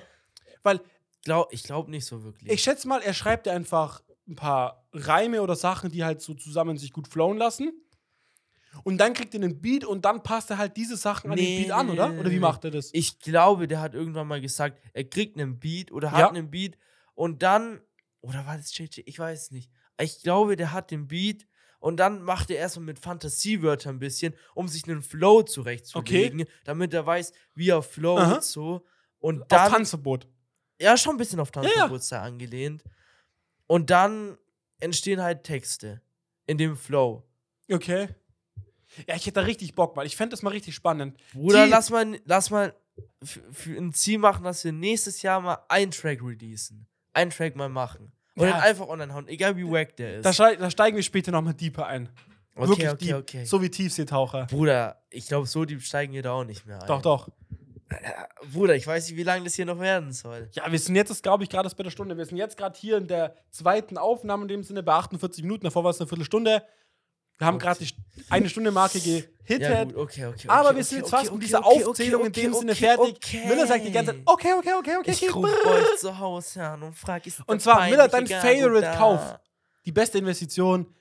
weil 0.63 0.81
glaub, 1.23 1.53
ich 1.53 1.63
glaube 1.63 1.91
nicht 1.91 2.05
so 2.05 2.23
wirklich. 2.23 2.51
ich 2.51 2.63
schätze 2.63 2.87
mal, 2.87 3.01
er 3.01 3.13
schreibt 3.13 3.45
ja 3.45 3.53
einfach 3.53 4.01
ein 4.27 4.35
paar 4.35 4.87
Reime 4.93 5.41
oder 5.41 5.55
Sachen, 5.55 5.91
die 5.91 6.03
halt 6.03 6.21
so 6.21 6.33
zusammen 6.33 6.77
sich 6.77 6.91
gut 6.91 7.07
flowen 7.07 7.37
lassen. 7.37 7.71
Und 8.83 8.97
dann 8.99 9.13
kriegt 9.13 9.33
er 9.33 9.41
einen 9.41 9.61
Beat 9.61 9.83
und 9.83 10.05
dann 10.05 10.23
passt 10.23 10.49
er 10.49 10.57
halt 10.57 10.77
diese 10.77 10.95
Sachen 10.97 11.29
an 11.31 11.37
den 11.37 11.45
Nee, 11.45 11.63
Beat 11.63 11.71
an, 11.71 11.85
nee, 11.87 11.91
oder? 11.93 12.09
nee, 12.09 12.19
Oder 12.19 12.29
wie 12.29 12.35
nee. 12.35 12.39
macht 12.39 12.63
er 12.63 12.71
das? 12.71 12.89
Ich 12.93 13.19
glaube, 13.19 13.67
der 13.67 13.81
hat 13.81 13.93
irgendwann 13.93 14.27
mal 14.27 14.39
gesagt, 14.41 14.79
er 14.93 15.03
kriegt 15.03 15.37
einen 15.37 15.59
Beat 15.59 15.91
oder 15.91 16.11
hat 16.11 16.19
Ja. 16.19 16.29
einen 16.29 16.49
Beat 16.49 16.77
und 17.13 17.43
dann, 17.43 17.81
oder 18.21 18.45
war 18.45 18.57
das 18.57 18.75
JJ? 18.77 19.01
Ich 19.05 19.19
weiß 19.19 19.41
es 19.43 19.51
nicht. 19.51 19.69
Ich 19.99 20.21
glaube, 20.23 20.55
der 20.55 20.71
hat 20.71 20.89
den 20.89 21.07
Beat 21.07 21.45
und 21.79 21.97
dann 21.97 22.21
macht 22.23 22.49
er 22.49 22.57
erstmal 22.57 22.85
mit 22.85 22.99
Fantasiewörtern 22.99 23.95
ein 23.95 23.99
bisschen, 23.99 24.33
um 24.55 24.67
sich 24.67 24.85
einen 24.87 25.01
Flow 25.01 25.43
zurechtzulegen, 25.43 26.45
damit 26.63 26.93
er 26.93 27.05
weiß, 27.05 27.33
wie 27.55 27.69
er 27.69 27.81
flowt 27.83 28.19
Aha. 28.19 28.41
so. 28.41 28.85
Und 29.19 29.41
Auf 29.43 29.47
dann, 29.49 29.71
Tanzverbot. 29.71 30.27
ja, 30.79 30.95
schon 30.97 31.15
ein 31.15 31.17
bisschen 31.17 31.39
auf 31.39 31.49
ja. 31.55 31.61
Tanzbewusstsein 31.61 32.21
angelehnt. 32.21 32.83
Und 33.67 33.89
dann 33.89 34.37
entstehen 34.79 35.21
halt 35.21 35.43
Texte 35.43 36.01
in 36.47 36.57
dem 36.57 36.75
Flow. 36.77 37.23
Okay. 37.71 38.07
Ja, 39.07 39.15
ich 39.15 39.25
hätte 39.25 39.39
da 39.39 39.41
richtig 39.41 39.73
Bock, 39.75 39.95
weil 39.95 40.05
ich 40.07 40.15
fände 40.17 40.31
das 40.31 40.41
mal 40.41 40.49
richtig 40.51 40.75
spannend. 40.75 41.17
Bruder, 41.33 41.65
Die- 41.65 41.71
lass 41.71 41.89
mal, 41.89 42.19
lass 42.25 42.49
mal 42.49 42.73
für, 43.23 43.71
ein 43.77 43.93
Ziel 43.93 44.17
machen, 44.19 44.43
dass 44.43 44.63
wir 44.63 44.71
nächstes 44.71 45.21
Jahr 45.21 45.39
mal 45.41 45.57
einen 45.69 45.91
Track 45.91 46.21
releasen. 46.21 46.87
Einen 47.13 47.31
Track 47.31 47.55
mal 47.55 47.69
machen. 47.69 48.11
Und 48.35 48.45
Ja. 48.47 48.51
dann 48.53 48.61
einfach 48.61 48.87
online 48.87 49.13
hauen, 49.13 49.27
egal 49.27 49.55
wie 49.57 49.65
wack 49.69 49.95
der 49.97 50.17
ist. 50.19 50.25
Da, 50.39 50.53
da 50.55 50.69
steigen 50.71 50.95
wir 50.95 51.03
später 51.03 51.31
nochmal 51.31 51.53
deeper 51.53 51.85
ein. 51.87 52.09
okay, 52.55 52.69
Wirklich 52.69 52.89
okay, 52.89 53.05
deep. 53.05 53.15
okay. 53.15 53.45
So 53.45 53.61
wie 53.61 53.69
Tiefseetaucher. 53.69 54.45
Bruder, 54.47 55.01
ich 55.09 55.27
glaube, 55.27 55.47
so 55.47 55.65
deep 55.65 55.81
steigen 55.81 56.13
wir 56.13 56.23
da 56.23 56.31
auch 56.33 56.43
nicht 56.43 56.65
mehr 56.65 56.81
ein. 56.81 56.87
Doch, 56.87 57.01
doch. 57.01 57.29
Bruder, 58.53 58.75
ich 58.75 58.87
weiß 58.87 59.09
nicht, 59.09 59.17
wie 59.17 59.23
lange 59.23 59.43
das 59.43 59.55
hier 59.55 59.65
noch 59.65 59.79
werden 59.79 60.13
soll. 60.13 60.49
Ja, 60.53 60.71
wir 60.71 60.79
sind 60.79 60.95
jetzt, 60.95 61.21
glaube 61.23 61.43
ich, 61.43 61.49
gerade 61.49 61.69
bei 61.75 61.83
der 61.83 61.91
Stunde. 61.91 62.17
Wir 62.17 62.25
sind 62.25 62.37
jetzt 62.37 62.55
gerade 62.57 62.77
hier 62.79 62.97
in 62.97 63.07
der 63.07 63.35
zweiten 63.49 63.97
Aufnahme 63.97 64.43
in 64.43 64.47
dem 64.47 64.63
Sinne 64.63 64.81
bei 64.81 64.93
48 64.93 65.43
Minuten. 65.43 65.65
Davor 65.65 65.83
war 65.83 65.91
es 65.91 65.99
eine 65.99 66.07
Viertelstunde. 66.07 66.63
Wir 67.41 67.47
haben 67.47 67.57
gerade 67.57 67.83
die 67.83 67.91
eine 68.29 68.47
Stunde 68.49 68.69
Marke 68.69 68.99
gehittet. 68.99 69.61
Ja, 69.61 69.83
gut, 69.83 69.95
okay, 69.95 70.27
okay. 70.27 70.47
Aber 70.47 70.67
okay, 70.69 70.77
wir 70.77 70.83
sind 70.83 70.99
jetzt 70.99 71.09
fast 71.09 71.31
mit 71.33 71.41
dieser 71.41 71.65
Aufzählung 71.65 72.27
in 72.27 72.31
dem 72.31 72.53
Sinne 72.53 72.75
fertig. 72.75 73.15
okay. 73.15 73.47
Miller 73.47 73.65
sagt 73.65 73.83
die 73.83 73.91
ganze 73.91 74.11
Zeit, 74.11 74.21
okay, 74.27 74.53
okay, 74.59 74.73
okay, 74.77 74.97
okay, 74.99 75.09
Ich 75.11 75.33
rufe 75.33 75.65
euch 75.65 75.97
zu 75.97 76.19
Hause 76.19 76.61
an 76.61 76.83
und 76.83 76.93
frage, 76.93 77.29
ist 77.29 77.41
Und 77.47 77.59
zwar, 77.59 77.89
Miller, 77.89 78.07
dein 78.07 78.25
peinliche 78.25 78.35
Gago 78.35 78.59
Favorite 78.59 78.81
da? 78.85 78.95
Kauf. 78.95 79.39
Die 79.85 79.91
beste 79.91 80.19
Investition, 80.19 80.93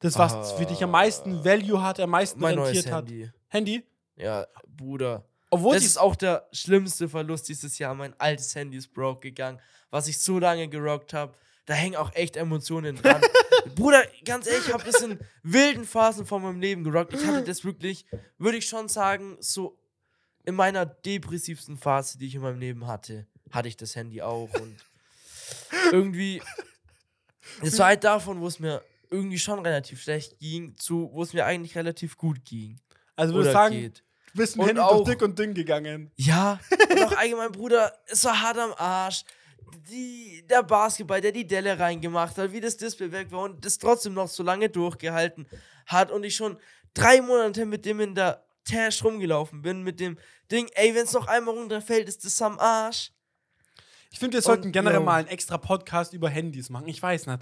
das, 0.00 0.18
was 0.18 0.52
für 0.52 0.66
dich 0.66 0.84
am 0.84 0.90
meisten 0.90 1.42
Value 1.42 1.82
hat, 1.82 1.98
am 2.00 2.10
meisten 2.10 2.38
Mein 2.38 2.56
neues 2.56 2.76
rentiert 2.76 2.92
hat. 2.92 3.06
Handy. 3.06 3.30
Handy? 3.48 3.86
Ja, 4.16 4.46
Bruder. 4.66 5.24
Obwohl 5.48 5.74
das 5.74 5.86
ist 5.86 5.96
auch 5.96 6.16
der 6.16 6.46
schlimmste 6.52 7.08
Verlust 7.08 7.48
dieses 7.48 7.78
Jahr. 7.78 7.94
Mein 7.94 8.12
altes 8.20 8.54
Handy 8.54 8.76
ist 8.76 8.92
broke 8.92 9.20
gegangen, 9.20 9.58
was 9.88 10.06
ich 10.06 10.20
so 10.20 10.38
lange 10.38 10.68
gerockt 10.68 11.14
habe. 11.14 11.32
Da 11.68 11.74
hängen 11.74 11.96
auch 11.96 12.14
echt 12.14 12.38
Emotionen 12.38 12.96
dran. 12.96 13.20
Bruder, 13.74 14.02
ganz 14.24 14.46
ehrlich, 14.46 14.68
ich 14.68 14.72
habe 14.72 14.84
das 14.84 15.02
in 15.02 15.18
wilden 15.42 15.84
Phasen 15.84 16.24
von 16.24 16.40
meinem 16.42 16.62
Leben 16.62 16.82
gerockt. 16.82 17.12
Ich 17.12 17.26
hatte 17.26 17.42
das 17.44 17.62
wirklich, 17.62 18.06
würde 18.38 18.56
ich 18.56 18.66
schon 18.66 18.88
sagen, 18.88 19.36
so 19.40 19.78
in 20.46 20.54
meiner 20.54 20.86
depressivsten 20.86 21.76
Phase, 21.76 22.16
die 22.16 22.26
ich 22.28 22.34
in 22.36 22.40
meinem 22.40 22.58
Leben 22.58 22.86
hatte, 22.86 23.26
hatte 23.50 23.68
ich 23.68 23.76
das 23.76 23.94
Handy 23.96 24.22
auch. 24.22 24.48
Und 24.54 24.76
irgendwie, 25.92 26.40
es 27.60 27.78
war 27.78 27.88
halt 27.88 28.02
davon, 28.02 28.40
wo 28.40 28.46
es 28.46 28.58
mir 28.58 28.82
irgendwie 29.10 29.38
schon 29.38 29.58
relativ 29.58 30.00
schlecht 30.00 30.38
ging, 30.38 30.74
zu 30.78 31.10
wo 31.12 31.22
es 31.22 31.34
mir 31.34 31.44
eigentlich 31.44 31.76
relativ 31.76 32.16
gut 32.16 32.46
ging. 32.46 32.80
Also 33.14 33.34
würde 33.34 33.52
sagen, 33.52 33.74
geht. 33.74 34.02
du 34.32 34.38
bist 34.38 34.56
Und 34.56 34.68
Handy 34.68 34.80
auch- 34.80 35.04
durch 35.04 35.10
dick 35.10 35.20
und 35.22 35.38
dünn 35.38 35.52
gegangen. 35.52 36.10
Ja, 36.16 36.60
und 36.90 37.02
auch 37.04 37.12
allgemein, 37.18 37.52
Bruder, 37.52 37.92
es 38.06 38.24
war 38.24 38.40
hart 38.40 38.56
am 38.56 38.72
Arsch. 38.78 39.22
Die, 39.88 40.44
der 40.48 40.62
Basketball, 40.62 41.20
der 41.20 41.32
die 41.32 41.46
Delle 41.46 41.78
reingemacht 41.78 42.36
hat, 42.36 42.52
wie 42.52 42.60
das 42.60 42.76
Display 42.76 43.12
weg 43.12 43.30
war 43.30 43.42
und 43.42 43.64
das 43.64 43.78
trotzdem 43.78 44.14
noch 44.14 44.28
so 44.28 44.42
lange 44.42 44.68
durchgehalten 44.68 45.46
hat 45.86 46.10
und 46.10 46.24
ich 46.24 46.36
schon 46.36 46.58
drei 46.94 47.20
Monate 47.20 47.66
mit 47.66 47.84
dem 47.84 48.00
in 48.00 48.14
der 48.14 48.44
Tash 48.64 49.02
rumgelaufen 49.02 49.62
bin, 49.62 49.82
mit 49.82 50.00
dem 50.00 50.18
Ding, 50.50 50.68
ey, 50.74 50.94
wenn 50.94 51.04
es 51.04 51.12
noch 51.12 51.26
einmal 51.26 51.54
runterfällt, 51.54 52.08
ist 52.08 52.24
das 52.24 52.40
am 52.42 52.58
Arsch. 52.58 53.12
Ich 54.10 54.18
finde, 54.18 54.36
wir 54.38 54.42
sollten 54.42 54.72
generell 54.72 55.00
mal 55.00 55.20
einen 55.20 55.28
extra 55.28 55.58
Podcast 55.58 56.12
über 56.12 56.28
Handys 56.30 56.70
machen. 56.70 56.88
Ich 56.88 57.02
weiß 57.02 57.26
nicht. 57.26 57.40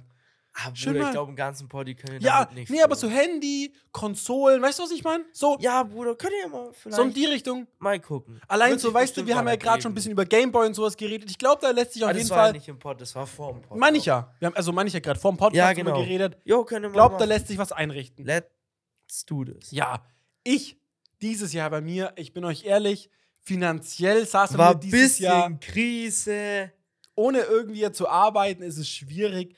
Ah, 0.59 0.71
Schön 0.75 0.93
Bruder, 0.95 1.03
mal. 1.03 1.09
ich 1.09 1.13
glaube, 1.13 1.29
einen 1.29 1.37
ganzen 1.37 1.69
Poddy 1.69 1.95
können 1.95 2.15
wir 2.15 2.21
Ja, 2.27 2.49
nicht 2.55 2.71
nee, 2.71 2.81
aber 2.83 2.97
so 2.97 3.09
Handy, 3.11 3.75
Konsolen, 3.93 4.63
weißt 4.63 4.79
du, 4.79 4.85
was 4.85 4.91
ich 4.91 5.05
meine? 5.05 5.23
So, 5.33 5.59
Ja, 5.61 5.83
Bruder, 5.83 6.15
könnt 6.15 6.33
ihr 6.43 6.49
mal 6.49 6.71
vielleicht 6.73 6.97
so 6.97 7.03
in 7.03 7.13
die 7.13 7.27
Richtung. 7.27 7.67
mal 7.79 8.01
gucken. 8.01 8.41
Allein 8.49 8.71
Wird 8.71 8.81
so, 8.81 8.95
weißt 8.95 9.19
du, 9.19 9.27
wir 9.27 9.37
haben 9.37 9.47
ja 9.49 9.57
gerade 9.57 9.83
schon 9.83 9.93
ein 9.93 9.95
bisschen 9.95 10.13
über 10.13 10.25
Gameboy 10.25 10.67
und 10.67 10.73
sowas 10.73 10.97
geredet. 10.97 11.31
Ich 11.31 11.37
glaube, 11.37 11.61
da 11.61 11.71
lässt 11.73 11.93
sich 11.93 12.03
auf 12.03 12.09
Ah, 12.09 12.13
das 12.15 12.23
jeden 12.23 12.31
war 12.31 12.39
Fall. 12.39 12.47
ja 12.49 12.53
nicht 12.55 12.69
im 12.69 12.79
Pod, 12.79 12.99
das 12.99 13.15
war 13.15 13.27
vor 13.27 13.53
dem 13.53 13.61
Pod. 13.61 13.77
Meine 13.77 13.99
ich 13.99 14.07
ja. 14.07 14.33
Wir 14.39 14.47
haben, 14.47 14.57
also 14.57 14.73
meine 14.73 14.89
ich 14.89 14.95
ja 14.95 15.01
gerade 15.01 15.21
vor 15.21 15.31
dem 15.31 15.37
Podcast 15.37 15.57
Ja, 15.57 15.75
drüber 15.75 15.91
genau. 15.93 16.03
geredet. 16.03 16.39
Jo, 16.45 16.65
können 16.65 16.85
wir 16.85 16.89
Ich 16.89 16.95
glaube, 16.95 17.13
mal 17.13 17.19
da 17.19 17.25
lässt 17.27 17.49
sich 17.49 17.59
was 17.59 17.73
einrichten. 17.73 18.25
Let's 18.25 19.27
do 19.27 19.45
this. 19.45 19.71
Ja, 19.73 20.07
ich 20.43 20.79
dieses 21.21 21.53
Jahr 21.53 21.69
bei 21.69 21.83
mir, 21.83 22.13
ich 22.17 22.33
bin 22.33 22.45
euch 22.47 22.65
ehrlich, 22.65 23.11
finanziell 23.43 24.27
saß 24.27 24.57
war 24.57 24.75
mir 24.75 24.81
dieses 24.81 25.01
bisschen 25.01 25.25
Jahr 25.27 25.51
Krise. 25.61 26.73
ohne 27.15 27.41
irgendwie 27.41 27.91
zu 27.93 28.09
arbeiten, 28.09 28.63
ist 28.63 28.79
es 28.79 28.89
schwierig. 28.89 29.55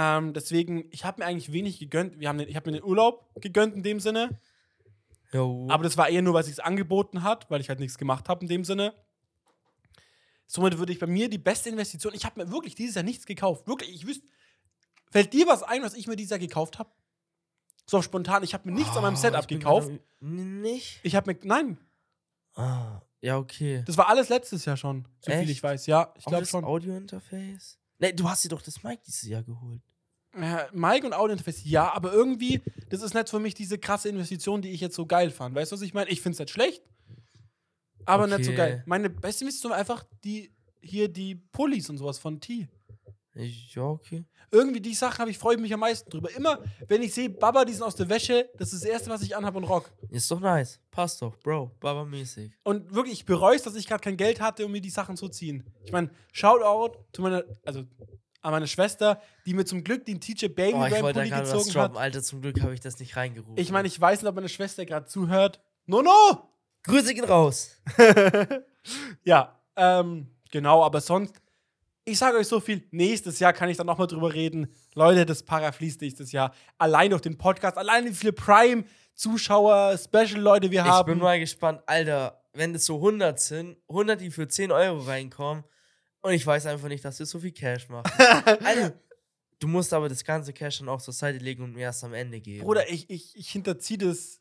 Ähm, 0.00 0.32
deswegen, 0.32 0.84
ich 0.92 1.04
habe 1.04 1.20
mir 1.20 1.26
eigentlich 1.26 1.50
wenig 1.52 1.80
gegönnt. 1.80 2.20
Wir 2.20 2.28
haben 2.28 2.38
den, 2.38 2.48
ich 2.48 2.54
habe 2.54 2.70
mir 2.70 2.78
den 2.78 2.84
Urlaub 2.84 3.28
gegönnt 3.40 3.74
in 3.74 3.82
dem 3.82 3.98
Sinne. 3.98 4.38
Jo. 5.32 5.66
Aber 5.68 5.82
das 5.82 5.96
war 5.96 6.08
eher 6.08 6.22
nur, 6.22 6.34
weil 6.34 6.44
es 6.44 6.60
angeboten 6.60 7.24
hat, 7.24 7.50
weil 7.50 7.60
ich 7.60 7.68
halt 7.68 7.80
nichts 7.80 7.98
gemacht 7.98 8.28
habe 8.28 8.42
in 8.42 8.48
dem 8.48 8.64
Sinne. 8.64 8.94
Somit 10.46 10.78
würde 10.78 10.92
ich 10.92 11.00
bei 11.00 11.08
mir 11.08 11.28
die 11.28 11.38
beste 11.38 11.68
Investition. 11.68 12.14
Ich 12.14 12.24
habe 12.24 12.40
mir 12.40 12.52
wirklich 12.52 12.76
dieses 12.76 12.94
Jahr 12.94 13.02
nichts 13.02 13.26
gekauft. 13.26 13.66
Wirklich, 13.66 13.92
ich 13.92 14.06
wüsste. 14.06 14.24
Fällt 15.10 15.32
dir 15.32 15.48
was 15.48 15.64
ein, 15.64 15.82
was 15.82 15.94
ich 15.94 16.06
mir 16.06 16.14
dieses 16.14 16.30
Jahr 16.30 16.38
gekauft 16.38 16.78
habe? 16.78 16.90
So 17.86 18.00
spontan, 18.00 18.44
ich 18.44 18.54
habe 18.54 18.70
mir 18.70 18.76
nichts 18.76 18.96
an 18.96 19.02
meinem 19.02 19.14
Oh, 19.14 19.18
Setup 19.18 19.48
gekauft. 19.48 19.90
Nicht? 20.20 21.00
Ich 21.02 21.16
habe 21.16 21.32
mir. 21.32 21.40
Nein. 21.42 21.76
Ah. 22.54 23.00
Ja, 23.20 23.36
okay. 23.36 23.82
Das 23.84 23.96
war 23.96 24.08
alles 24.08 24.28
letztes 24.28 24.64
Jahr 24.64 24.76
schon, 24.76 25.08
so 25.18 25.32
viel 25.32 25.40
Echt? 25.40 25.50
ich 25.50 25.62
weiß. 25.62 25.86
Ja, 25.86 26.14
ich 26.16 26.24
glaube 26.24 26.46
schon. 26.46 26.64
Audio-Interface? 26.64 27.78
Ne, 27.98 28.14
du 28.14 28.28
hast 28.28 28.44
dir 28.44 28.48
doch 28.48 28.62
das 28.62 28.82
Mic 28.84 29.00
dieses 29.04 29.22
Jahr 29.22 29.42
geholt. 29.42 29.82
Ja, 30.42 30.68
Mic 30.72 31.04
und 31.04 31.12
Audio-Interface, 31.14 31.64
ja, 31.64 31.92
aber 31.92 32.12
irgendwie, 32.12 32.60
das 32.90 33.02
ist 33.02 33.14
nicht 33.14 33.28
für 33.28 33.40
mich 33.40 33.54
diese 33.54 33.78
krasse 33.78 34.08
Investition, 34.08 34.62
die 34.62 34.70
ich 34.70 34.80
jetzt 34.80 34.94
so 34.96 35.06
geil 35.06 35.30
fand. 35.30 35.54
Weißt 35.54 35.72
du, 35.72 35.76
was 35.76 35.82
ich 35.82 35.94
meine? 35.94 36.10
Ich 36.10 36.20
finde 36.20 36.34
es 36.34 36.38
nicht 36.40 36.50
schlecht, 36.50 36.82
aber 38.04 38.26
nicht 38.26 38.44
so 38.44 38.50
Okay. 38.50 38.56
geil. 38.56 38.82
Meine 38.86 39.10
beste 39.10 39.44
Investition 39.44 39.70
war 39.70 39.78
einfach 39.78 40.04
die, 40.24 40.52
hier 40.80 41.08
die 41.08 41.34
Pullis 41.34 41.88
und 41.90 41.98
sowas 41.98 42.18
von 42.18 42.40
T. 42.40 42.68
Ja, 43.34 43.82
okay. 43.82 44.24
Irgendwie 44.50 44.80
die 44.80 44.94
Sachen 44.94 45.18
habe 45.20 45.30
ich, 45.30 45.38
freue 45.38 45.54
ich 45.54 45.60
mich 45.60 45.72
am 45.72 45.78
meisten 45.80 46.10
drüber. 46.10 46.28
Immer, 46.34 46.58
wenn 46.88 47.02
ich 47.02 47.14
sehe, 47.14 47.30
Baba, 47.30 47.64
die 47.64 47.72
sind 47.72 47.82
aus 47.84 47.94
der 47.94 48.08
Wäsche, 48.08 48.48
das 48.56 48.72
ist 48.72 48.82
das 48.82 48.90
Erste, 48.90 49.10
was 49.10 49.22
ich 49.22 49.36
anhabe 49.36 49.58
und 49.58 49.64
rock. 49.64 49.92
Ist 50.10 50.28
doch 50.30 50.40
nice. 50.40 50.80
Passt 50.90 51.22
doch, 51.22 51.36
Bro. 51.36 51.70
Baba-mäßig. 51.78 52.50
Und 52.64 52.92
wirklich, 52.92 53.14
ich 53.14 53.24
bereue 53.26 53.54
es, 53.54 53.62
dass 53.62 53.76
ich 53.76 53.86
gerade 53.86 54.00
kein 54.02 54.16
Geld 54.16 54.40
hatte, 54.40 54.66
um 54.66 54.72
mir 54.72 54.80
die 54.80 54.90
Sachen 54.90 55.16
zu 55.16 55.28
ziehen. 55.28 55.62
Ich 55.84 55.92
meine, 55.92 56.10
Shoutout 56.32 56.98
zu 57.12 57.22
meiner, 57.22 57.44
also 57.64 57.84
an 58.48 58.52
meine 58.52 58.66
Schwester, 58.66 59.20
die 59.46 59.54
mir 59.54 59.64
zum 59.64 59.84
Glück 59.84 60.04
den 60.06 60.20
TJ 60.20 60.46
Baby 60.48 60.74
Oh, 60.74 60.84
ich 60.86 60.92
da 60.94 61.00
Pulli 61.00 61.28
gezogen 61.30 61.70
droppen, 61.70 61.80
hat. 61.80 61.96
Alter. 61.96 62.22
Zum 62.22 62.40
Glück 62.40 62.60
habe 62.62 62.74
ich 62.74 62.80
das 62.80 62.98
nicht 62.98 63.14
reingerufen. 63.14 63.56
Ich 63.58 63.70
meine, 63.70 63.86
ich 63.86 64.00
weiß 64.00 64.22
nicht, 64.22 64.28
ob 64.28 64.34
meine 64.34 64.48
Schwester 64.48 64.84
gerade 64.86 65.06
zuhört. 65.06 65.60
No, 65.86 66.02
no! 66.02 66.48
Grüße 66.82 67.12
gehen 67.14 67.24
raus. 67.24 67.70
ja, 69.24 69.60
ähm, 69.76 70.28
genau, 70.50 70.82
aber 70.82 71.00
sonst, 71.00 71.34
ich 72.04 72.16
sage 72.18 72.38
euch 72.38 72.46
so 72.48 72.60
viel, 72.60 72.86
nächstes 72.90 73.38
Jahr 73.38 73.52
kann 73.52 73.68
ich 73.68 73.76
dann 73.76 73.86
nochmal 73.86 74.06
drüber 74.06 74.32
reden. 74.32 74.72
Leute, 74.94 75.26
das 75.26 75.42
Para 75.42 75.70
fließt 75.72 76.00
nächstes 76.00 76.32
Jahr. 76.32 76.54
Allein 76.78 77.10
durch 77.10 77.22
den 77.22 77.36
Podcast, 77.36 77.76
allein 77.76 78.06
wie 78.06 78.14
viele 78.14 78.32
Prime-Zuschauer, 78.32 79.98
Special-Leute 79.98 80.70
wir 80.70 80.80
Ich 80.80 80.86
haben. 80.86 81.06
bin 81.12 81.18
mal 81.18 81.38
gespannt, 81.38 81.82
Alter, 81.86 82.42
wenn 82.54 82.74
es 82.74 82.86
so 82.86 82.96
100 82.96 83.38
sind, 83.38 83.76
100, 83.88 84.20
die 84.20 84.30
für 84.30 84.48
10 84.48 84.72
Euro 84.72 85.00
reinkommen 85.00 85.64
und 86.20 86.32
ich 86.32 86.46
weiß 86.46 86.66
einfach 86.66 86.88
nicht, 86.88 87.04
dass 87.04 87.18
wir 87.18 87.26
so 87.26 87.38
viel 87.38 87.52
Cash 87.52 87.88
machen. 87.88 88.10
Alter, 88.64 88.98
du 89.58 89.68
musst 89.68 89.92
aber 89.92 90.08
das 90.08 90.24
ganze 90.24 90.52
Cash 90.52 90.78
dann 90.78 90.88
auch 90.88 91.00
zur 91.00 91.14
Seite 91.14 91.38
legen 91.38 91.62
und 91.62 91.74
mir 91.74 91.82
erst 91.82 92.04
am 92.04 92.14
Ende 92.14 92.40
geben. 92.40 92.64
Bruder, 92.64 92.88
ich, 92.90 93.08
ich, 93.08 93.36
ich 93.36 93.50
hinterziehe 93.50 93.98
das. 93.98 94.40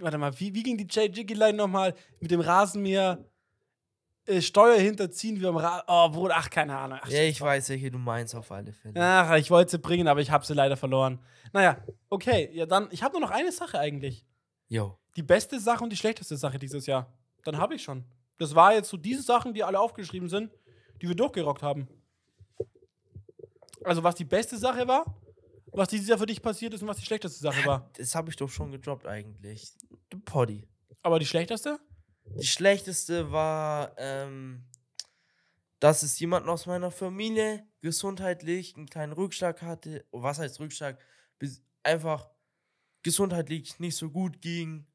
Warte 0.00 0.18
mal, 0.18 0.38
wie, 0.38 0.54
wie 0.54 0.62
ging 0.62 0.76
die 0.76 0.84
J. 0.84 1.14
Jiggy 1.14 1.34
Line 1.34 1.58
nochmal 1.58 1.94
mit 2.20 2.30
dem 2.30 2.40
Rasenmäher? 2.40 3.24
Äh, 4.26 4.42
Steuer 4.42 4.78
hinterziehen 4.78 5.36
wie 5.38 5.42
beim 5.42 5.56
Ra 5.56 5.82
Oh, 5.88 6.10
Bruder, 6.10 6.34
ach, 6.36 6.50
keine 6.50 6.76
Ahnung. 6.76 6.98
Ach, 7.02 7.08
ja, 7.08 7.22
ich 7.22 7.40
weiß, 7.40 7.70
welche 7.70 7.90
du 7.90 7.98
meinst 7.98 8.34
auf 8.34 8.52
alle 8.52 8.72
Fälle. 8.72 8.94
ach 9.02 9.36
ich 9.36 9.50
wollte 9.50 9.72
sie 9.72 9.78
bringen, 9.78 10.06
aber 10.06 10.20
ich 10.20 10.30
habe 10.30 10.44
sie 10.44 10.54
leider 10.54 10.76
verloren. 10.76 11.18
Naja, 11.52 11.82
okay, 12.10 12.50
ja, 12.52 12.66
dann, 12.66 12.88
ich 12.90 13.02
habe 13.02 13.12
nur 13.14 13.22
noch 13.22 13.30
eine 13.30 13.50
Sache 13.50 13.78
eigentlich. 13.78 14.26
Jo. 14.68 14.98
Die 15.16 15.22
beste 15.22 15.58
Sache 15.58 15.82
und 15.82 15.90
die 15.90 15.96
schlechteste 15.96 16.36
Sache 16.36 16.58
dieses 16.58 16.86
Jahr. 16.86 17.12
Dann 17.42 17.56
habe 17.56 17.74
ich 17.74 17.82
schon. 17.82 18.04
Das 18.36 18.54
war 18.54 18.74
jetzt 18.74 18.90
so 18.90 18.96
diese 18.96 19.22
Sachen, 19.22 19.54
die 19.54 19.64
alle 19.64 19.80
aufgeschrieben 19.80 20.28
sind, 20.28 20.52
die 21.00 21.08
wir 21.08 21.14
durchgerockt 21.14 21.62
haben. 21.62 21.88
Also, 23.84 24.02
was 24.02 24.14
die 24.16 24.24
beste 24.24 24.58
Sache 24.58 24.86
war, 24.86 25.04
was 25.72 25.88
dieses 25.88 26.08
Jahr 26.08 26.18
für 26.18 26.26
dich 26.26 26.42
passiert 26.42 26.74
ist 26.74 26.82
und 26.82 26.88
was 26.88 26.98
die 26.98 27.04
schlechteste 27.04 27.40
Sache 27.40 27.64
war. 27.66 27.90
Das 27.96 28.14
habe 28.14 28.30
ich 28.30 28.36
doch 28.36 28.48
schon 28.48 28.72
gedroppt 28.72 29.06
eigentlich. 29.06 29.72
Du 30.10 30.18
Poddy. 30.18 30.66
Aber 31.02 31.18
die 31.18 31.26
schlechteste? 31.26 31.78
Die 32.24 32.46
schlechteste 32.46 33.32
war, 33.32 33.92
ähm, 33.96 34.64
dass 35.80 36.02
es 36.02 36.18
jemanden 36.18 36.48
aus 36.48 36.66
meiner 36.66 36.90
Familie 36.90 37.66
gesundheitlich 37.80 38.76
einen 38.76 38.86
kleinen 38.86 39.12
Rückschlag 39.12 39.62
hatte. 39.62 40.04
Oh, 40.10 40.22
was 40.22 40.38
heißt 40.38 40.60
Rückschlag? 40.60 40.98
Bis 41.38 41.62
einfach 41.82 42.28
gesundheitlich 43.02 43.78
nicht 43.78 43.96
so 43.96 44.10
gut 44.10 44.42
ging 44.42 44.86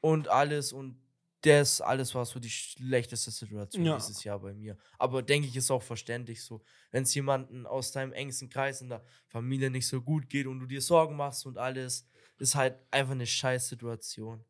und 0.00 0.28
alles. 0.28 0.72
Und 0.72 1.00
das 1.42 1.80
alles 1.80 2.14
war 2.14 2.24
so 2.26 2.40
die 2.40 2.50
schlechteste 2.50 3.30
Situation 3.30 3.84
Ja. 3.84 3.96
dieses 3.96 4.24
Jahr 4.24 4.38
bei 4.40 4.52
mir. 4.54 4.76
Aber 4.98 5.22
denke 5.22 5.46
ich, 5.48 5.54
ist 5.56 5.70
auch 5.70 5.82
verständlich 5.82 6.42
so. 6.42 6.60
Wenn 6.90 7.04
es 7.04 7.14
jemanden 7.14 7.64
aus 7.66 7.92
deinem 7.92 8.12
engsten 8.12 8.48
Kreis 8.48 8.80
in 8.80 8.88
der 8.88 9.02
Familie 9.28 9.70
nicht 9.70 9.86
so 9.86 10.00
gut 10.02 10.28
geht 10.28 10.46
und 10.46 10.58
du 10.60 10.66
dir 10.66 10.80
Sorgen 10.82 11.16
machst 11.16 11.46
und 11.46 11.56
alles, 11.58 12.06
ist 12.38 12.54
halt 12.54 12.76
einfach 12.90 13.12
eine 13.12 13.26
scheiß 13.26 13.68
Situation. 13.68 14.44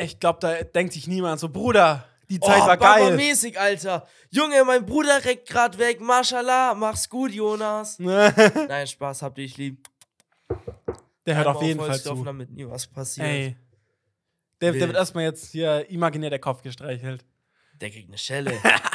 Ich 0.00 0.20
glaube, 0.20 0.38
da 0.40 0.62
denkt 0.62 0.92
sich 0.92 1.06
niemand 1.08 1.40
so, 1.40 1.48
Bruder, 1.48 2.04
die 2.28 2.38
Zeit 2.38 2.60
war 2.60 2.76
Baba 2.76 2.98
geil. 2.98 3.16
mäßig, 3.16 3.58
Alter. 3.58 4.06
Junge, 4.30 4.62
mein 4.64 4.84
Bruder 4.84 5.24
reckt 5.24 5.48
grad 5.48 5.78
weg. 5.78 6.00
Mashallah, 6.00 6.74
mach's 6.74 7.08
gut, 7.08 7.32
Jonas. 7.32 7.96
der 7.98 8.66
Nein, 8.68 8.86
Spaß, 8.86 9.22
habt 9.22 9.38
ihr 9.38 9.44
ich 9.44 9.56
lieb. 9.56 9.88
hört 11.26 11.46
auf 11.46 11.56
Einmal 11.56 11.64
jeden 11.66 11.80
Fall 11.80 11.88
Holzklopfen, 11.90 12.22
zu. 12.22 12.24
damit 12.26 12.50
nie 12.50 12.66
was 12.68 12.86
passiert. 12.86 13.26
Ey. 13.26 13.56
Der, 14.60 14.72
der 14.72 14.80
wird 14.88 14.96
erstmal 14.96 15.24
jetzt 15.24 15.50
hier 15.52 15.88
imaginär 15.90 16.30
der 16.30 16.38
Kopf 16.38 16.62
gestreichelt. 16.62 17.24
Der 17.74 17.90
kriegt 17.90 18.08
eine 18.08 18.18
Schelle. 18.18 18.52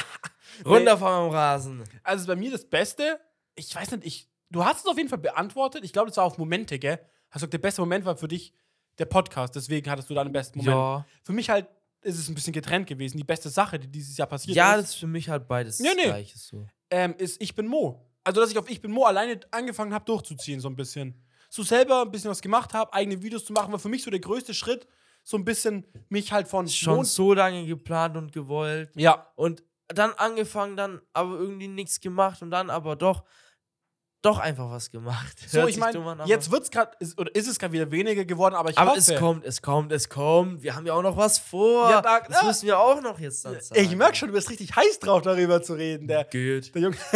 Runter 0.65 0.97
meinem 0.97 1.29
Rasen. 1.29 1.83
Also 2.03 2.27
bei 2.27 2.35
mir 2.35 2.51
das 2.51 2.65
Beste, 2.65 3.19
ich 3.55 3.73
weiß 3.73 3.91
nicht, 3.91 4.05
ich, 4.05 4.29
du 4.49 4.63
hast 4.63 4.81
es 4.81 4.85
auf 4.85 4.97
jeden 4.97 5.09
Fall 5.09 5.19
beantwortet. 5.19 5.83
Ich 5.83 5.93
glaube, 5.93 6.09
das 6.09 6.17
war 6.17 6.25
auf 6.25 6.37
Momente, 6.37 6.77
gell? 6.79 6.99
Hast 7.29 7.41
du 7.41 7.47
gesagt, 7.47 7.53
der 7.53 7.57
beste 7.59 7.81
Moment 7.81 8.05
war 8.05 8.15
für 8.17 8.27
dich 8.27 8.53
der 8.99 9.05
Podcast. 9.05 9.55
Deswegen 9.55 9.89
hattest 9.89 10.09
du 10.09 10.13
da 10.13 10.23
den 10.23 10.33
besten 10.33 10.59
Moment. 10.59 10.75
Ja. 10.75 11.05
Für 11.23 11.33
mich 11.33 11.49
halt 11.49 11.67
ist 12.01 12.19
es 12.19 12.27
ein 12.27 12.35
bisschen 12.35 12.53
getrennt 12.53 12.87
gewesen. 12.87 13.17
Die 13.17 13.23
beste 13.23 13.49
Sache, 13.49 13.79
die 13.79 13.87
dieses 13.87 14.17
Jahr 14.17 14.27
passiert 14.27 14.55
Ja, 14.57 14.75
ist, 14.75 14.81
das 14.81 14.89
ist 14.91 14.95
für 14.95 15.07
mich 15.07 15.29
halt 15.29 15.47
beides 15.47 15.79
Nee, 15.79 15.89
nee. 15.95 16.03
Gleiche 16.03 16.37
so. 16.37 16.67
ähm, 16.91 17.15
ist 17.17 17.41
Ich 17.41 17.55
bin 17.55 17.65
Mo. 17.65 18.05
Also, 18.23 18.41
dass 18.41 18.51
ich 18.51 18.57
auf 18.57 18.69
Ich 18.69 18.81
bin 18.81 18.91
Mo 18.91 19.05
alleine 19.05 19.39
angefangen 19.51 19.93
habe, 19.93 20.05
durchzuziehen, 20.05 20.59
so 20.59 20.67
ein 20.67 20.75
bisschen. 20.75 21.19
So 21.49 21.63
selber 21.63 22.01
ein 22.01 22.11
bisschen 22.11 22.29
was 22.31 22.41
gemacht 22.41 22.73
habe, 22.73 22.91
eigene 22.93 23.21
Videos 23.21 23.45
zu 23.45 23.53
machen, 23.53 23.71
war 23.71 23.79
für 23.79 23.89
mich 23.89 24.03
so 24.03 24.09
der 24.11 24.19
größte 24.19 24.53
Schritt, 24.53 24.87
so 25.23 25.37
ein 25.37 25.45
bisschen 25.45 25.85
mich 26.09 26.31
halt 26.31 26.47
von 26.47 26.67
Schon 26.67 26.95
Mond- 26.97 27.07
so 27.07 27.33
lange 27.33 27.65
geplant 27.65 28.17
und 28.17 28.31
gewollt. 28.33 28.91
Ja, 28.95 29.27
Und 29.35 29.63
dann 29.87 30.11
angefangen, 30.17 30.75
dann 30.75 31.01
aber 31.13 31.37
irgendwie 31.37 31.67
nichts 31.67 31.99
gemacht 32.01 32.41
und 32.41 32.51
dann 32.51 32.69
aber 32.69 32.95
doch, 32.95 33.23
doch 34.23 34.39
einfach 34.39 34.71
was 34.71 34.89
gemacht. 34.89 35.37
so, 35.47 35.59
Hört 35.59 35.69
ich 35.69 35.77
meine, 35.77 35.99
jetzt 36.25 36.49
wird's 36.49 36.71
gerade, 36.71 36.91
oder 37.17 37.35
ist 37.35 37.47
es 37.47 37.59
gerade 37.59 37.73
wieder 37.73 37.91
weniger 37.91 38.25
geworden, 38.25 38.55
aber 38.55 38.69
ich 38.69 38.77
aber 38.77 38.91
hoffe. 38.91 38.99
es 38.99 39.15
kommt, 39.19 39.43
es 39.45 39.61
kommt, 39.61 39.91
es 39.91 40.09
kommt. 40.09 40.63
Wir 40.63 40.75
haben 40.75 40.85
ja 40.85 40.93
auch 40.93 41.01
noch 41.03 41.17
was 41.17 41.37
vor. 41.39 41.89
Ja, 41.89 42.01
da- 42.01 42.21
das 42.21 42.37
ah. 42.37 42.45
müssen 42.45 42.65
wir 42.65 42.79
auch 42.79 43.01
noch 43.01 43.19
jetzt 43.19 43.43
dann 43.45 43.59
sagen. 43.61 43.79
Ich 43.81 43.95
merke 43.95 44.15
schon, 44.15 44.29
du 44.29 44.33
bist 44.33 44.49
richtig 44.49 44.75
heiß 44.75 44.99
drauf, 44.99 45.21
darüber 45.21 45.61
zu 45.61 45.73
reden. 45.73 46.07
Der, 46.07 46.23
Geht. 46.23 46.73
der, 46.73 46.81
Junge, 46.83 46.97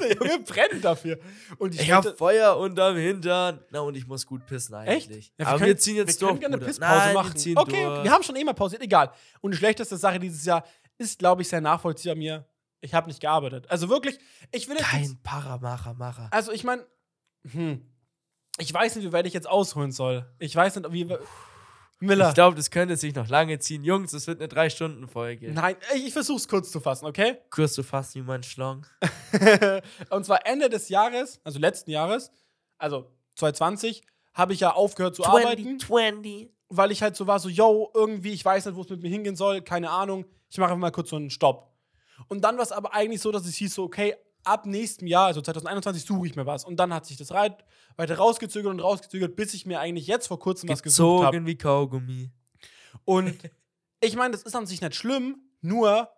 der 0.00 0.14
Junge 0.16 0.38
brennt 0.40 0.84
dafür. 0.84 1.18
Und 1.58 1.74
ich, 1.74 1.82
Ich 1.82 1.92
hab 1.92 2.04
wollte- 2.04 2.16
Feuer 2.18 2.56
unterm 2.56 2.96
Hintern. 2.96 3.60
Na, 3.70 3.80
und 3.80 3.96
ich 3.96 4.06
muss 4.06 4.26
gut 4.26 4.44
pissen 4.46 4.74
Echt? 4.74 5.08
eigentlich. 5.08 5.32
Ja, 5.38 5.46
Aber 5.46 5.58
können- 5.58 5.68
wir 5.68 5.78
ziehen 5.78 5.96
jetzt 5.96 6.20
wir 6.20 6.26
können 6.26 6.40
durch. 6.40 6.40
gerne 6.40 6.56
Bruder. 6.58 6.66
Pisspause 6.66 6.94
Nein, 6.98 7.14
machen. 7.14 7.34
Wir 7.44 7.56
okay, 7.58 7.86
okay, 7.86 8.04
wir 8.04 8.10
haben 8.10 8.22
schon 8.22 8.36
eh 8.36 8.44
mal 8.44 8.54
pausiert, 8.54 8.82
egal. 8.82 9.10
Und 9.40 9.52
die 9.52 9.56
schlechteste 9.56 9.96
Sache 9.96 10.18
dieses 10.18 10.44
Jahr 10.44 10.64
ist, 10.98 11.18
glaube 11.18 11.42
ich, 11.42 11.48
sehr 11.48 11.60
nachvollziehbar 11.60 12.16
mir. 12.16 12.44
Ich 12.80 12.94
habe 12.94 13.08
nicht 13.08 13.20
gearbeitet. 13.20 13.70
Also 13.70 13.88
wirklich, 13.88 14.18
ich 14.52 14.68
will 14.68 14.76
jetzt. 14.76 14.88
Kein 14.88 15.18
Paramacher, 15.22 15.94
Macher. 15.94 16.28
Also 16.30 16.52
ich 16.52 16.64
meine, 16.64 16.86
hm, 17.50 17.86
ich 18.58 18.72
weiß 18.72 18.96
nicht, 18.96 19.04
wie 19.06 19.12
weit 19.12 19.26
ich 19.26 19.34
jetzt 19.34 19.48
ausholen 19.48 19.92
soll. 19.92 20.26
Ich 20.38 20.54
weiß 20.54 20.76
nicht, 20.76 20.92
wie. 20.92 21.06
Miller. 22.02 22.28
Ich 22.28 22.34
glaube, 22.34 22.56
das 22.56 22.70
könnte 22.70 22.96
sich 22.96 23.14
noch 23.14 23.28
lange 23.28 23.58
ziehen. 23.58 23.84
Jungs, 23.84 24.14
es 24.14 24.26
wird 24.26 24.40
eine 24.40 24.50
3-Stunden-Folge. 24.50 25.52
Nein, 25.52 25.76
ich, 25.94 26.06
ich 26.06 26.12
versuch's 26.14 26.48
kurz 26.48 26.70
zu 26.70 26.80
fassen, 26.80 27.04
okay? 27.04 27.36
Kurz 27.50 27.74
zu 27.74 27.82
fassen 27.82 28.22
wie 28.22 28.26
mein 28.26 28.42
Schlong. 28.42 28.86
Und 30.10 30.24
zwar 30.24 30.46
Ende 30.46 30.70
des 30.70 30.88
Jahres, 30.88 31.40
also 31.44 31.58
letzten 31.58 31.90
Jahres, 31.90 32.32
also 32.78 33.12
2020, 33.36 34.02
habe 34.32 34.54
ich 34.54 34.60
ja 34.60 34.72
aufgehört 34.72 35.14
zu 35.14 35.24
arbeiten. 35.26 35.78
20. 35.78 36.50
weil 36.70 36.90
ich 36.90 37.02
halt 37.02 37.16
so 37.16 37.26
war, 37.26 37.38
so, 37.38 37.50
yo, 37.50 37.90
irgendwie, 37.94 38.30
ich 38.32 38.44
weiß 38.44 38.64
nicht, 38.64 38.76
wo 38.76 38.80
es 38.80 38.88
mit 38.88 39.02
mir 39.02 39.10
hingehen 39.10 39.36
soll, 39.36 39.60
keine 39.60 39.90
Ahnung. 39.90 40.24
Ich 40.48 40.56
mache 40.56 40.70
einfach 40.70 40.80
mal 40.80 40.90
kurz 40.92 41.10
so 41.10 41.16
einen 41.16 41.30
Stopp. 41.30 41.69
Und 42.28 42.42
dann 42.42 42.56
war 42.56 42.64
es 42.64 42.72
aber 42.72 42.94
eigentlich 42.94 43.20
so, 43.20 43.30
dass 43.32 43.46
es 43.46 43.56
hieß 43.56 43.74
so, 43.74 43.84
okay, 43.84 44.14
ab 44.44 44.66
nächstem 44.66 45.06
Jahr, 45.06 45.26
also 45.26 45.40
2021, 45.40 46.04
suche 46.04 46.26
ich 46.26 46.36
mir 46.36 46.46
was. 46.46 46.64
Und 46.64 46.76
dann 46.76 46.92
hat 46.94 47.06
sich 47.06 47.16
das 47.16 47.30
weiter 47.30 48.16
rausgezögert 48.16 48.72
und 48.72 48.80
rausgezögert, 48.80 49.36
bis 49.36 49.54
ich 49.54 49.66
mir 49.66 49.80
eigentlich 49.80 50.06
jetzt 50.06 50.28
vor 50.28 50.38
kurzem 50.38 50.68
was 50.68 50.82
gesucht 50.82 51.24
habe. 51.24 51.36
Gezogen 51.36 51.46
wie 51.46 51.56
Kaugummi. 51.56 52.30
Und 53.04 53.38
ich 54.00 54.16
meine, 54.16 54.32
das 54.32 54.42
ist 54.42 54.54
an 54.56 54.66
sich 54.66 54.80
nicht 54.80 54.94
schlimm, 54.94 55.38
nur 55.60 56.08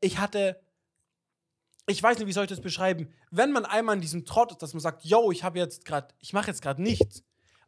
ich 0.00 0.18
hatte, 0.18 0.60
ich 1.86 2.02
weiß 2.02 2.18
nicht, 2.18 2.26
wie 2.26 2.32
soll 2.32 2.44
ich 2.44 2.50
das 2.50 2.60
beschreiben, 2.60 3.08
wenn 3.30 3.52
man 3.52 3.64
einmal 3.64 3.94
in 3.94 4.00
diesem 4.00 4.24
Trott 4.24 4.52
ist, 4.52 4.62
dass 4.62 4.74
man 4.74 4.80
sagt, 4.80 5.04
yo, 5.04 5.32
ich 5.32 5.42
habe 5.42 5.58
jetzt 5.58 5.84
gerade, 5.84 6.08
ich 6.18 6.32
mache 6.32 6.48
jetzt 6.48 6.62
gerade 6.62 6.82
nichts, 6.82 7.24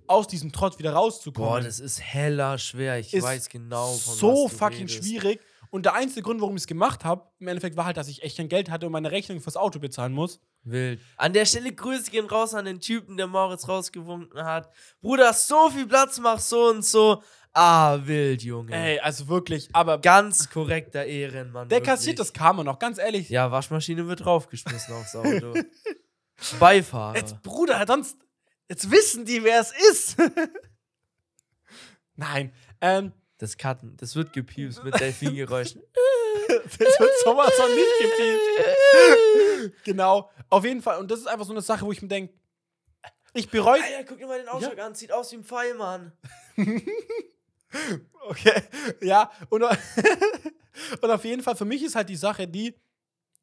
aus 0.07 0.27
diesem 0.27 0.53
Trott 0.53 0.79
wieder 0.79 0.93
rauszukommen. 0.93 1.49
Boah, 1.49 1.61
das 1.61 1.81
ist 1.81 2.01
heller 2.01 2.59
schwer. 2.59 2.99
Ich 2.99 3.13
weiß 3.13 3.49
genau, 3.49 3.93
von 3.93 4.15
so 4.15 4.45
was 4.45 4.53
du 4.53 4.59
fucking 4.59 4.79
redest. 4.81 4.97
schwierig. 5.03 5.41
Und 5.75 5.87
der 5.87 5.95
einzige 5.95 6.23
Grund, 6.23 6.41
warum 6.41 6.55
ich 6.55 6.63
es 6.63 6.67
gemacht 6.69 7.05
habe, 7.05 7.27
im 7.41 7.49
Endeffekt 7.49 7.77
war 7.77 7.85
halt, 7.85 7.97
dass 7.97 8.07
ich 8.07 8.23
echt 8.23 8.37
kein 8.37 8.49
Geld 8.49 8.71
hatte 8.71 8.87
und 8.87 8.93
meine 8.93 9.11
Rechnung 9.11 9.41
fürs 9.41 9.57
Auto 9.57 9.81
bezahlen 9.81 10.13
muss. 10.13 10.39
Wild. 10.63 11.01
An 11.17 11.33
der 11.33 11.47
Stelle 11.47 11.73
Grüße 11.73 12.13
gehen 12.13 12.27
raus 12.27 12.55
an 12.55 12.65
den 12.65 12.79
Typen, 12.79 13.17
der 13.17 13.27
Moritz 13.27 13.67
rausgewunken 13.67 14.45
hat. 14.45 14.73
Bruder, 15.01 15.33
so 15.33 15.71
viel 15.71 15.89
Platz, 15.89 16.21
mach 16.21 16.39
so 16.39 16.69
und 16.69 16.85
so. 16.85 17.25
Ah, 17.53 17.99
wild, 18.05 18.45
Junge. 18.45 18.73
Ey, 18.73 19.01
also 19.01 19.27
wirklich, 19.27 19.69
aber 19.73 19.99
Ganz 19.99 20.49
korrekter 20.49 21.07
Ehrenmann. 21.07 21.69
der 21.69 21.79
wirklich. 21.79 21.93
kassiert 21.93 22.21
das 22.21 22.33
Karma 22.33 22.63
noch, 22.63 22.79
ganz 22.79 22.99
ehrlich. 22.99 23.29
Ja, 23.29 23.51
Waschmaschine 23.51 24.07
wird 24.07 24.25
draufgeschmissen 24.25 24.95
aufs 24.95 25.17
Auto. 25.17 25.55
Beifahrer. 26.61 27.17
Jetzt, 27.17 27.43
Bruder, 27.43 27.85
sonst, 27.85 28.17
jetzt 28.69 28.93
wissen 28.93 29.25
die, 29.25 29.43
wer 29.43 29.61
es 29.61 29.73
ist. 29.91 30.19
Nein. 32.15 32.53
Ähm, 32.81 33.13
Das 33.39 33.57
Cutten, 33.57 33.97
das 33.97 34.15
wird 34.15 34.33
gepiepst 34.33 34.85
mit 34.85 34.99
Delfingeräuschen. 34.99 35.83
das 36.49 36.79
wird 36.79 37.19
sowas 37.25 37.53
von 37.55 37.71
nicht 37.75 37.99
gepiepst. 38.01 39.75
genau. 39.85 40.31
Auf 40.51 40.65
jeden 40.65 40.83
Fall. 40.83 40.99
Und 40.99 41.11
das 41.11 41.21
ist 41.21 41.27
einfach 41.27 41.45
so 41.45 41.53
eine 41.53 41.63
Sache, 41.63 41.85
wo 41.85 41.93
ich 41.93 42.01
mir 42.01 42.09
denke, 42.09 42.33
ich 43.33 43.51
bereue. 43.51 43.83
Alter, 43.83 44.05
guck 44.05 44.19
dir 44.19 44.27
mal 44.29 44.39
den 44.39 44.49
Ausschlag 44.49 44.79
an, 44.79 44.95
sieht 44.95 45.13
aus 45.13 45.33
wie 45.33 45.37
ein 45.37 45.45
Pfeil, 45.45 45.75
Mann. 45.75 46.13
Okay, 48.29 48.63
ja, 49.03 49.31
und, 49.51 49.63
und 49.65 51.11
auf 51.11 51.25
jeden 51.25 51.43
Fall, 51.43 51.57
für 51.57 51.65
mich 51.65 51.83
ist 51.83 51.95
halt 51.95 52.09
die 52.09 52.17
Sache 52.17 52.49
die, 52.49 52.75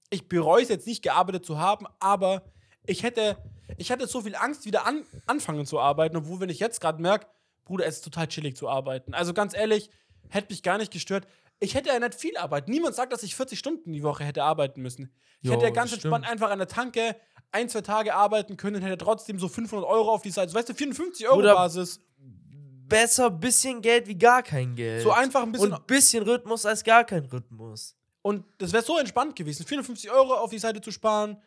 ich 0.10 0.28
bereue 0.28 0.64
es 0.64 0.70
jetzt 0.70 0.88
nicht 0.88 1.04
gearbeitet 1.04 1.46
zu 1.46 1.60
haben, 1.60 1.86
aber 2.00 2.44
ich 2.86 3.04
hätte, 3.04 3.38
ich 3.78 3.92
hatte 3.92 4.08
so 4.08 4.22
viel 4.22 4.36
Angst, 4.36 4.66
wieder 4.66 4.86
an, 4.86 5.06
anfangen 5.28 5.66
zu 5.66 5.80
arbeiten, 5.80 6.18
obwohl, 6.18 6.40
wenn 6.40 6.50
ich 6.50 6.60
jetzt 6.60 6.82
gerade 6.82 7.02
merke, 7.02 7.28
Bruder, 7.72 7.86
es 7.86 7.96
ist 7.96 8.04
total 8.04 8.28
chillig 8.28 8.58
zu 8.58 8.68
arbeiten. 8.68 9.14
Also 9.14 9.34
ganz 9.34 9.56
ehrlich, 9.56 9.90
hätte 10.28 10.48
mich 10.50 10.62
gar 10.62 10.78
nicht 10.78 10.92
gestört. 10.92 11.26
Ich 11.60 11.74
hätte 11.74 11.88
ja 11.88 12.00
nicht 12.00 12.16
viel 12.16 12.36
Arbeit. 12.36 12.68
Niemand 12.68 12.96
sagt, 12.96 13.14
dass 13.14 13.24
ich 13.24 13.34
40 13.34 13.58
Stunden 13.58 13.94
die 13.94 14.04
Woche 14.04 14.26
hätte 14.26 14.44
arbeiten 14.44 14.82
müssen. 14.82 15.14
Ich 15.42 15.48
Jo, 15.48 15.54
hätte 15.54 15.66
ja 15.66 15.70
ganz 15.72 15.94
entspannt 15.94 16.30
einfach 16.30 16.50
an 16.50 16.60
der 16.60 16.68
Tanke 16.68 17.16
ein, 17.52 17.70
zwei 17.70 17.82
Tage 17.82 18.14
arbeiten 18.14 18.58
können 18.58 18.82
hätte 18.82 18.98
trotzdem 18.98 19.40
so 19.40 19.48
500 19.48 19.88
Euro 19.88 20.12
auf 20.12 20.22
die 20.22 20.32
Seite. 20.32 20.52
So, 20.52 20.58
weißt 20.58 20.68
du, 20.68 20.74
54 20.74 21.28
Euro 21.28 21.38
Bruder, 21.38 21.56
Basis. 21.56 22.02
Besser 22.88 23.30
bisschen 23.30 23.82
Geld 23.82 24.08
wie 24.08 24.18
gar 24.18 24.44
kein 24.44 24.76
Geld. 24.76 25.04
So 25.04 25.12
einfach 25.12 25.44
ein 25.44 25.54
bisschen. 25.54 25.72
Und 25.72 25.88
bisschen 25.88 26.24
Rhythmus 26.24 26.66
als 26.66 26.84
gar 26.84 27.06
kein 27.06 27.24
Rhythmus. 27.24 27.96
Und 28.22 28.44
das 28.58 28.74
wäre 28.74 28.84
so 28.84 28.98
entspannt 28.98 29.38
gewesen, 29.38 29.66
450 29.66 30.12
Euro 30.12 30.34
auf 30.34 30.50
die 30.50 30.60
Seite 30.60 30.82
zu 30.82 30.92
sparen. 30.92 31.42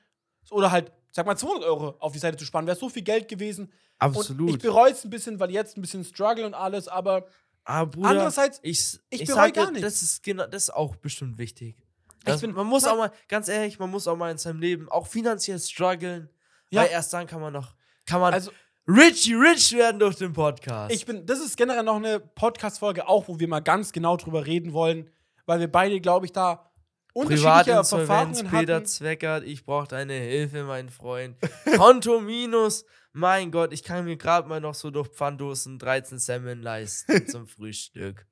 Oder 0.51 0.71
halt, 0.71 0.91
sag 1.15 1.27
mal, 1.27 1.37
200 1.37 1.65
Euro 1.69 1.95
auf 2.01 2.13
die 2.13 2.19
Seite 2.19 2.37
zu 2.37 2.45
sparen. 2.45 2.67
Wäre 2.67 2.77
so 2.77 2.89
viel 2.89 3.03
Geld 3.03 3.29
gewesen. 3.29 3.65
Und 3.67 3.73
Absolut. 3.99 4.51
ich 4.51 4.59
bereue 4.59 4.91
es 4.93 5.05
ein 5.05 5.11
bisschen, 5.11 5.39
weil 5.41 5.51
jetzt 5.51 5.77
ein 5.77 5.81
bisschen 5.81 6.05
Struggle 6.05 6.45
und 6.47 6.55
alles, 6.55 6.89
aber 6.89 7.27
Aber 7.65 7.91
Bruder, 7.91 8.09
andererseits, 8.11 8.59
ich, 8.63 8.99
ich 9.11 9.23
ich 9.23 9.29
bereue 9.29 9.53
gar 9.53 9.71
nichts. 9.71 9.83
das 9.87 10.03
ist 10.03 10.23
genau, 10.23 10.47
das 10.47 10.65
ist 10.65 10.71
auch 10.71 10.97
bestimmt 10.97 11.39
wichtig. 11.39 11.77
Das, 12.25 12.41
bin- 12.41 12.53
man 12.53 12.67
muss 12.67 12.85
auch 12.87 12.97
mal, 12.97 13.13
ganz 13.29 13.49
ehrlich, 13.49 13.79
man 13.79 13.91
muss 13.91 14.09
auch 14.09 14.17
mal 14.17 14.31
in 14.31 14.39
seinem 14.39 14.61
Leben 14.61 14.89
auch 14.91 15.07
finanziell 15.07 15.59
strugglen. 15.61 16.29
Ja. 16.71 16.83
Weil 16.83 16.91
erst 16.91 17.13
dann 17.13 17.27
kann 17.27 17.41
man 17.41 17.53
noch, 17.53 17.75
kann 18.07 18.21
man 18.21 18.35
also 18.35 18.51
richy 18.89 19.35
rich 19.35 19.73
werden 19.75 19.99
durch 20.01 20.17
den 20.17 20.33
Podcast. 20.33 20.93
ich 20.93 21.07
bin, 21.07 21.25
das 21.27 21.39
ist 21.41 21.57
generell 21.57 21.85
noch 21.85 21.97
eine 21.97 22.19
Podcast-Folge, 22.21 23.07
auch 23.09 23.29
wo 23.29 23.39
wir 23.39 23.47
mal 23.49 23.61
ganz 23.61 23.93
genau 23.93 24.17
drüber 24.17 24.45
reden 24.47 24.73
wollen, 24.73 25.09
weil 25.47 25.61
wir 25.61 25.71
beide, 25.71 26.01
glaube 26.01 26.27
ich, 26.27 26.33
da 26.33 26.69
unterschiedliche 27.15 27.71
Erfahrungen 27.71 28.47
Peter. 28.49 28.85
Zweckert, 28.85 29.45
ich 29.45 29.65
brauche 29.65 29.89
deine 29.89 30.15
Hilfe, 30.15 30.65
mein 30.65 30.91
Freund. 30.91 31.37
Konto 31.77 32.21
minus, 32.21 32.85
mein 33.13 33.51
Gott, 33.51 33.73
ich 33.73 33.83
kann 33.83 34.05
mir 34.05 34.17
gerade 34.17 34.49
mal 34.49 34.61
noch 34.61 34.75
so 34.75 34.91
durch 34.91 35.09
Pfanddosen 35.09 35.79
13 35.79 36.19
Semmeln 36.19 36.61
leisten 36.61 37.27
zum 37.29 37.47
Frühstück. 37.47 38.27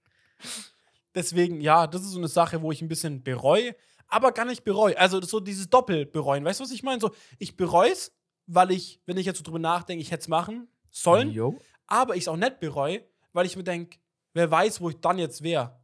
Deswegen, 1.14 1.60
ja, 1.60 1.86
das 1.86 2.02
ist 2.02 2.10
so 2.10 2.18
eine 2.18 2.28
Sache, 2.28 2.60
wo 2.62 2.72
ich 2.72 2.82
ein 2.82 2.88
bisschen 2.88 3.22
bereue, 3.22 3.74
aber 4.08 4.32
gar 4.32 4.44
nicht 4.44 4.64
bereue. 4.64 4.98
Also 4.98 5.20
so 5.22 5.40
dieses 5.40 5.70
Doppelbereuen. 5.70 6.44
Weißt 6.44 6.60
du, 6.60 6.64
was 6.64 6.72
ich 6.72 6.82
meine? 6.82 7.00
So, 7.00 7.10
ich 7.38 7.56
bereue 7.56 7.92
es, 7.92 8.12
weil 8.46 8.70
ich, 8.72 9.00
wenn 9.06 9.16
ich 9.16 9.26
jetzt 9.26 9.38
so 9.38 9.44
drüber 9.44 9.58
nachdenke, 9.58 10.02
ich 10.02 10.10
hätte 10.10 10.22
es 10.22 10.28
machen 10.28 10.68
sollen, 10.90 11.30
Jo. 11.30 11.58
aber 11.86 12.16
ich 12.16 12.22
es 12.22 12.28
auch 12.28 12.36
nicht 12.36 12.60
bereue, 12.60 13.02
weil 13.32 13.46
ich 13.46 13.56
mir 13.56 13.64
denke, 13.64 13.98
wer 14.34 14.50
weiß, 14.50 14.80
wo 14.80 14.90
ich 14.90 15.00
dann 15.00 15.18
jetzt 15.18 15.42
wäre. 15.42 15.80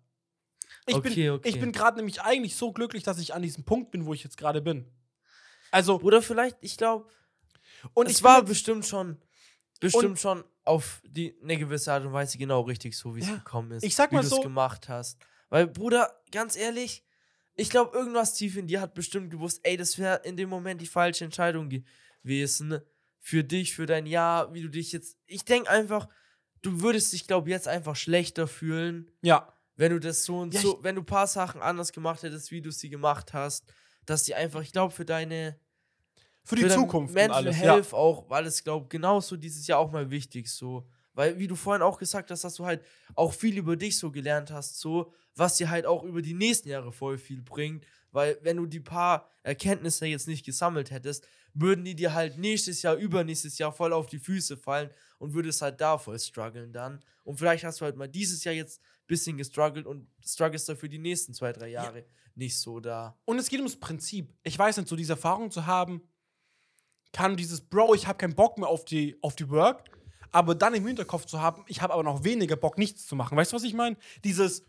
Ich 0.89 0.97
Okay, 0.97 1.15
bin, 1.29 1.31
okay. 1.31 1.49
ich 1.49 1.61
bin 1.61 1.73
gerade 1.73 1.97
nämlich 1.99 2.23
eigentlich 2.23 2.57
so 2.57 2.73
glücklich, 2.73 3.03
dass 3.03 3.19
ich 3.19 3.35
an 3.35 3.43
diesem 3.43 3.65
Punkt 3.65 3.91
bin, 3.91 4.07
wo 4.07 4.15
ich 4.15 4.25
jetzt 4.25 4.37
gerade 4.37 4.61
bin. 4.63 4.87
Also, 5.71 5.99
Bruder, 5.99 6.23
vielleicht, 6.23 6.57
ich 6.61 6.77
glaube, 6.77 7.09
und 7.95 8.07
es 8.07 8.19
ich 8.19 8.23
war 8.23 8.43
bestimmt 8.43 8.87
schon, 8.87 9.19
bestimmt 9.81 10.19
schon 10.19 10.45
auf 10.65 11.01
die 11.07 11.37
eine 11.43 11.57
gewisse 11.59 11.93
Art 11.93 12.05
und 12.05 12.13
Weise 12.13 12.39
genau 12.39 12.63
richtig, 12.63 12.97
so 12.97 13.15
wie 13.15 13.21
es 13.21 13.29
Ja, 13.29 13.37
gekommen 13.37 13.73
ist. 13.73 13.83
ich 13.85 13.95
sag 13.95 14.11
wie 14.11 14.17
mal 14.17 14.23
du's 14.23 14.31
so- 14.31 14.41
gemacht 14.41 14.89
hast. 14.89 15.19
Weil, 15.51 15.67
Bruder, 15.67 16.21
ganz 16.31 16.57
ehrlich, 16.57 17.05
ich 17.55 17.71
glaube, 17.71 17.97
irgendwas 17.97 18.35
tief 18.35 18.57
in 18.57 18.67
dir 18.67 18.81
hat 18.81 18.95
bestimmt 18.95 19.31
gewusst, 19.31 19.61
ey, 19.65 19.77
das 19.77 19.99
wäre 19.99 20.21
in 20.25 20.37
dem 20.37 20.49
Moment 20.49 20.81
die 20.81 20.87
falsche 20.87 21.25
Entscheidung 21.25 21.69
gewesen. 22.23 22.81
Für 23.21 23.45
dich, 23.45 23.75
für 23.75 23.87
dein 23.87 24.07
Jahr, 24.07 24.55
wie 24.55 24.63
du 24.63 24.69
dich 24.69 24.93
jetzt. 24.93 25.19
Ich 25.27 25.45
denke 25.45 25.69
einfach, 25.69 26.09
du 26.63 26.81
würdest 26.83 27.13
dich, 27.13 27.27
glaube 27.27 27.51
jetzt 27.51 27.67
einfach 27.69 27.97
schlechter 27.97 28.47
fühlen, 28.47 29.11
ja, 29.23 29.53
wenn 29.79 29.93
du 29.93 30.01
das 30.01 30.25
so 30.25 30.41
und 30.41 30.53
Ja, 30.53 30.61
so, 30.61 30.79
wenn 30.83 30.97
du 30.97 31.03
ein 31.03 31.07
paar 31.07 31.27
Sachen 31.27 31.63
anders 31.63 31.93
gemacht 31.93 32.23
hättest, 32.23 32.51
wie 32.51 32.61
du 32.61 32.71
sie 32.71 32.91
gemacht 32.91 33.33
hast, 33.33 33.65
dass 34.05 34.25
die 34.25 34.35
einfach, 34.35 34.61
ich 34.61 34.73
glaube, 34.73 34.93
für 34.93 35.05
deine 35.05 35.59
für 36.45 36.57
die 36.57 36.63
für 36.63 36.71
Zukunft 36.71 37.15
Mental 37.15 37.37
alles. 37.37 37.57
Health 37.57 37.95
auch, 37.95 38.29
weil 38.29 38.47
es 38.47 38.65
glaube 38.65 38.89
genauso 38.89 39.37
dieses 39.37 39.67
Jahr 39.67 39.79
auch 39.79 39.93
mal 39.93 40.11
wichtig 40.11 40.49
so, 40.49 40.89
weil 41.15 41.39
wie 41.39 41.47
du 41.47 41.55
vorhin 41.55 41.83
auch 41.83 41.99
gesagt 41.99 42.31
hast, 42.31 42.43
dass 42.43 42.55
du 42.55 42.67
halt 42.67 42.85
auch 43.15 43.33
viel 43.33 43.57
über 43.57 43.77
dich 43.77 43.99
so 43.99 44.11
gelernt 44.11 44.51
hast, 44.51 44.81
so 44.81 45.13
was 45.37 45.57
dir 45.57 45.71
halt 45.71 45.87
auch 45.87 46.03
über 46.03 46.23
die 46.23 46.35
nächsten 46.35 46.69
Jahre 46.69 46.91
voll 46.91 47.17
viel 47.17 47.43
bringt, 47.43 47.87
weil 48.11 48.39
wenn 48.43 48.57
du 48.57 48.67
die 48.67 48.81
paar 48.81 49.31
Erkenntnisse 49.45 50.07
jetzt 50.07 50.27
nicht 50.27 50.45
gesammelt 50.45 50.91
hättest, 50.91 51.29
würden 51.55 51.85
die 51.85 51.95
dir 51.95 52.15
halt 52.15 52.39
nächstes 52.39 52.83
Jahr, 52.83 52.97
übernächstes 52.97 53.59
Jahr 53.59 53.73
voll 53.73 53.93
auf 53.93 54.07
die 54.07 54.19
Füße 54.19 54.57
fallen 54.57 54.91
und 55.19 55.35
würdest 55.35 55.63
halt 55.63 55.81
da 55.81 55.99
voll 55.99 56.19
strugglen 56.19 56.73
dann. 56.73 57.01
Und 57.25 57.37
vielleicht 57.37 57.65
hast 57.65 57.81
du 57.81 57.85
halt 57.85 57.97
mal 57.97 58.09
dieses 58.09 58.43
Jahr 58.45 58.55
jetzt 58.55 58.81
bisschen 59.09 59.37
gestruggelt 59.37 59.87
und 59.87 60.09
strugglest 60.25 60.69
dafür 60.69 60.89
die 60.89 60.99
nächsten 60.99 61.35
zwei, 61.35 61.53
drei 61.53 61.69
Jahre 61.69 62.05
nicht 62.37 62.57
so 62.57 62.79
da. 62.79 63.19
Und 63.25 63.39
es 63.39 63.49
geht 63.49 63.59
ums 63.59 63.81
Prinzip. 63.81 64.33
Ich 64.45 64.57
weiß 64.57 64.77
nicht, 64.77 64.89
so 64.89 64.95
diese 64.95 65.15
Erfahrung 65.15 65.51
zu 65.51 65.67
haben, 65.67 66.03
kann 67.13 67.37
dieses 67.37 67.61
Bro, 67.61 67.95
ich 67.95 68.07
habe 68.07 68.19
keinen 68.19 68.37
Bock 68.37 68.59
mehr 68.59 68.69
auf 68.69 68.85
die, 68.85 69.19
auf 69.23 69.35
die 69.35 69.49
Work, 69.51 69.91
aber 70.31 70.55
dann 70.55 70.75
im 70.75 70.87
Hinterkopf 70.87 71.25
zu 71.25 71.41
haben, 71.41 71.65
ich 71.67 71.81
habe 71.83 71.95
aber 71.95 72.03
noch 72.05 72.23
weniger 72.23 72.55
Bock, 72.55 72.79
nichts 72.79 73.07
zu 73.07 73.17
machen. 73.17 73.37
Weißt 73.37 73.51
du, 73.53 73.57
was 73.57 73.65
ich 73.65 73.75
meine? 73.75 73.97
Dieses, 74.23 74.65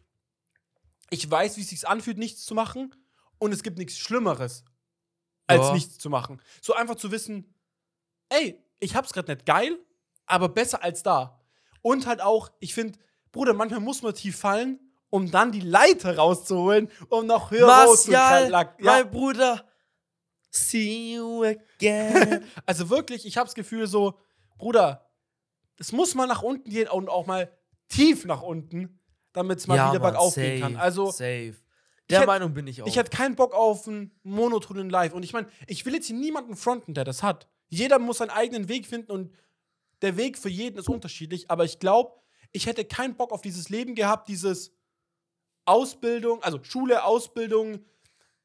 ich 1.09 1.29
weiß, 1.29 1.57
wie 1.57 1.61
es 1.61 1.69
sich 1.69 1.87
anfühlt, 1.87 2.17
nichts 2.17 2.45
zu 2.45 2.55
machen 2.55 2.95
und 3.37 3.51
es 3.51 3.61
gibt 3.61 3.77
nichts 3.77 3.99
Schlimmeres, 3.99 4.63
als 5.47 5.67
Ja. 5.67 5.73
nichts 5.73 5.97
zu 5.97 6.09
machen. 6.09 6.41
So 6.61 6.73
einfach 6.73 6.95
zu 6.95 7.11
wissen, 7.11 7.53
ey, 8.29 8.63
ich 8.79 8.95
hab's 8.95 9.11
gerade 9.11 9.33
nicht 9.33 9.45
geil, 9.45 9.77
aber 10.25 10.49
besser 10.49 10.81
als 10.81 11.03
da. 11.03 11.39
Und 11.81 12.07
halt 12.07 12.21
auch, 12.21 12.51
ich 12.59 12.73
finde, 12.73 12.97
Bruder, 13.31 13.53
manchmal 13.53 13.79
muss 13.81 14.01
man 14.01 14.13
tief 14.13 14.37
fallen, 14.37 14.79
um 15.09 15.29
dann 15.31 15.51
die 15.51 15.59
Leiter 15.61 16.15
rauszuholen, 16.17 16.89
um 17.09 17.25
noch 17.25 17.51
höher 17.51 17.67
Martial, 17.67 18.51
Ja. 18.51 18.73
mein 18.79 19.09
Bruder. 19.11 19.65
See 20.51 21.15
you 21.15 21.43
again. 21.43 22.43
Also 22.65 22.89
wirklich, 22.89 23.25
ich 23.25 23.37
habe 23.37 23.45
das 23.47 23.55
Gefühl 23.55 23.87
so, 23.87 24.19
Bruder, 24.57 25.09
es 25.77 25.91
muss 25.91 26.15
mal 26.15 26.25
nach 26.27 26.41
unten 26.41 26.69
gehen 26.69 26.87
und 26.89 27.07
auch 27.09 27.25
mal 27.27 27.51
tief 27.87 28.25
nach 28.25 28.41
unten, 28.41 28.99
damit 29.33 29.59
es 29.59 29.67
mal 29.67 29.75
wieder 29.75 29.99
Mann, 29.99 30.01
bergauf 30.01 30.35
gehen 30.35 30.61
kann. 30.61 30.75
Also 30.75 31.11
safe. 31.11 31.55
Der 32.09 32.21
hätt- 32.21 32.25
Meinung 32.27 32.53
bin 32.55 32.65
ich 32.65 32.81
auch. 32.81 32.87
ich 32.87 32.97
hätte 32.97 33.15
keinen 33.15 33.35
Bock 33.35 33.53
auf 33.53 33.87
einen 33.87 34.11
monotonen 34.23 34.89
Live. 34.89 35.13
Und 35.13 35.21
ich 35.23 35.31
meine, 35.33 35.47
ich 35.67 35.85
will 35.85 35.93
jetzt 35.93 36.07
hier 36.07 36.15
niemanden 36.15 36.55
fronten, 36.55 36.95
der 36.95 37.03
das 37.03 37.21
hat. 37.21 37.47
Jeder 37.67 37.99
muss 37.99 38.17
seinen 38.17 38.31
eigenen 38.31 38.67
Weg 38.67 38.87
finden 38.87 39.11
und 39.11 39.31
der 40.01 40.17
Weg 40.17 40.39
für 40.39 40.49
jeden 40.49 40.79
ist 40.79 40.89
unterschiedlich. 40.89 41.51
Aber 41.51 41.65
ich 41.65 41.77
glaube, 41.77 42.13
ich 42.51 42.65
hätte 42.65 42.85
keinen 42.85 43.15
Bock 43.15 43.31
auf 43.31 43.41
dieses 43.41 43.69
Leben 43.69 43.95
gehabt, 43.95 44.27
dieses 44.27 44.71
Ausbildung, 45.65 46.41
also 46.43 46.63
Schule, 46.63 47.03
Ausbildung 47.03 47.85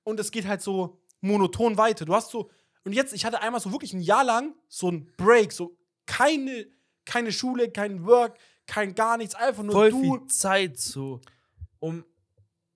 und 0.03 0.21
es 0.21 0.31
geht 0.31 0.47
halt 0.47 0.63
so 0.63 1.01
monoton 1.21 1.79
weiter. 1.79 2.05
Du 2.05 2.15
hast 2.15 2.31
so, 2.31 2.51
und 2.85 2.93
jetzt, 2.93 3.15
ich 3.15 3.25
hatte 3.25 3.41
einmal 3.41 3.61
so 3.61 3.73
wirklich 3.73 3.95
ein 3.95 4.01
Jahr 4.01 4.25
lang 4.25 4.55
so 4.69 4.91
ein 4.91 5.11
Break, 5.17 5.53
so 5.53 5.77
keine, 6.07 6.67
keine 7.07 7.33
Schule, 7.33 7.71
kein 7.71 8.07
Work, 8.07 8.39
kein 8.67 8.95
gar 8.95 9.17
nichts, 9.17 9.35
einfach 9.35 9.63
nur 9.63 9.73
voll 9.73 9.91
du, 9.91 10.03
viel 10.03 10.27
Zeit 10.27 10.79
so, 10.79 11.21
um 11.79 12.05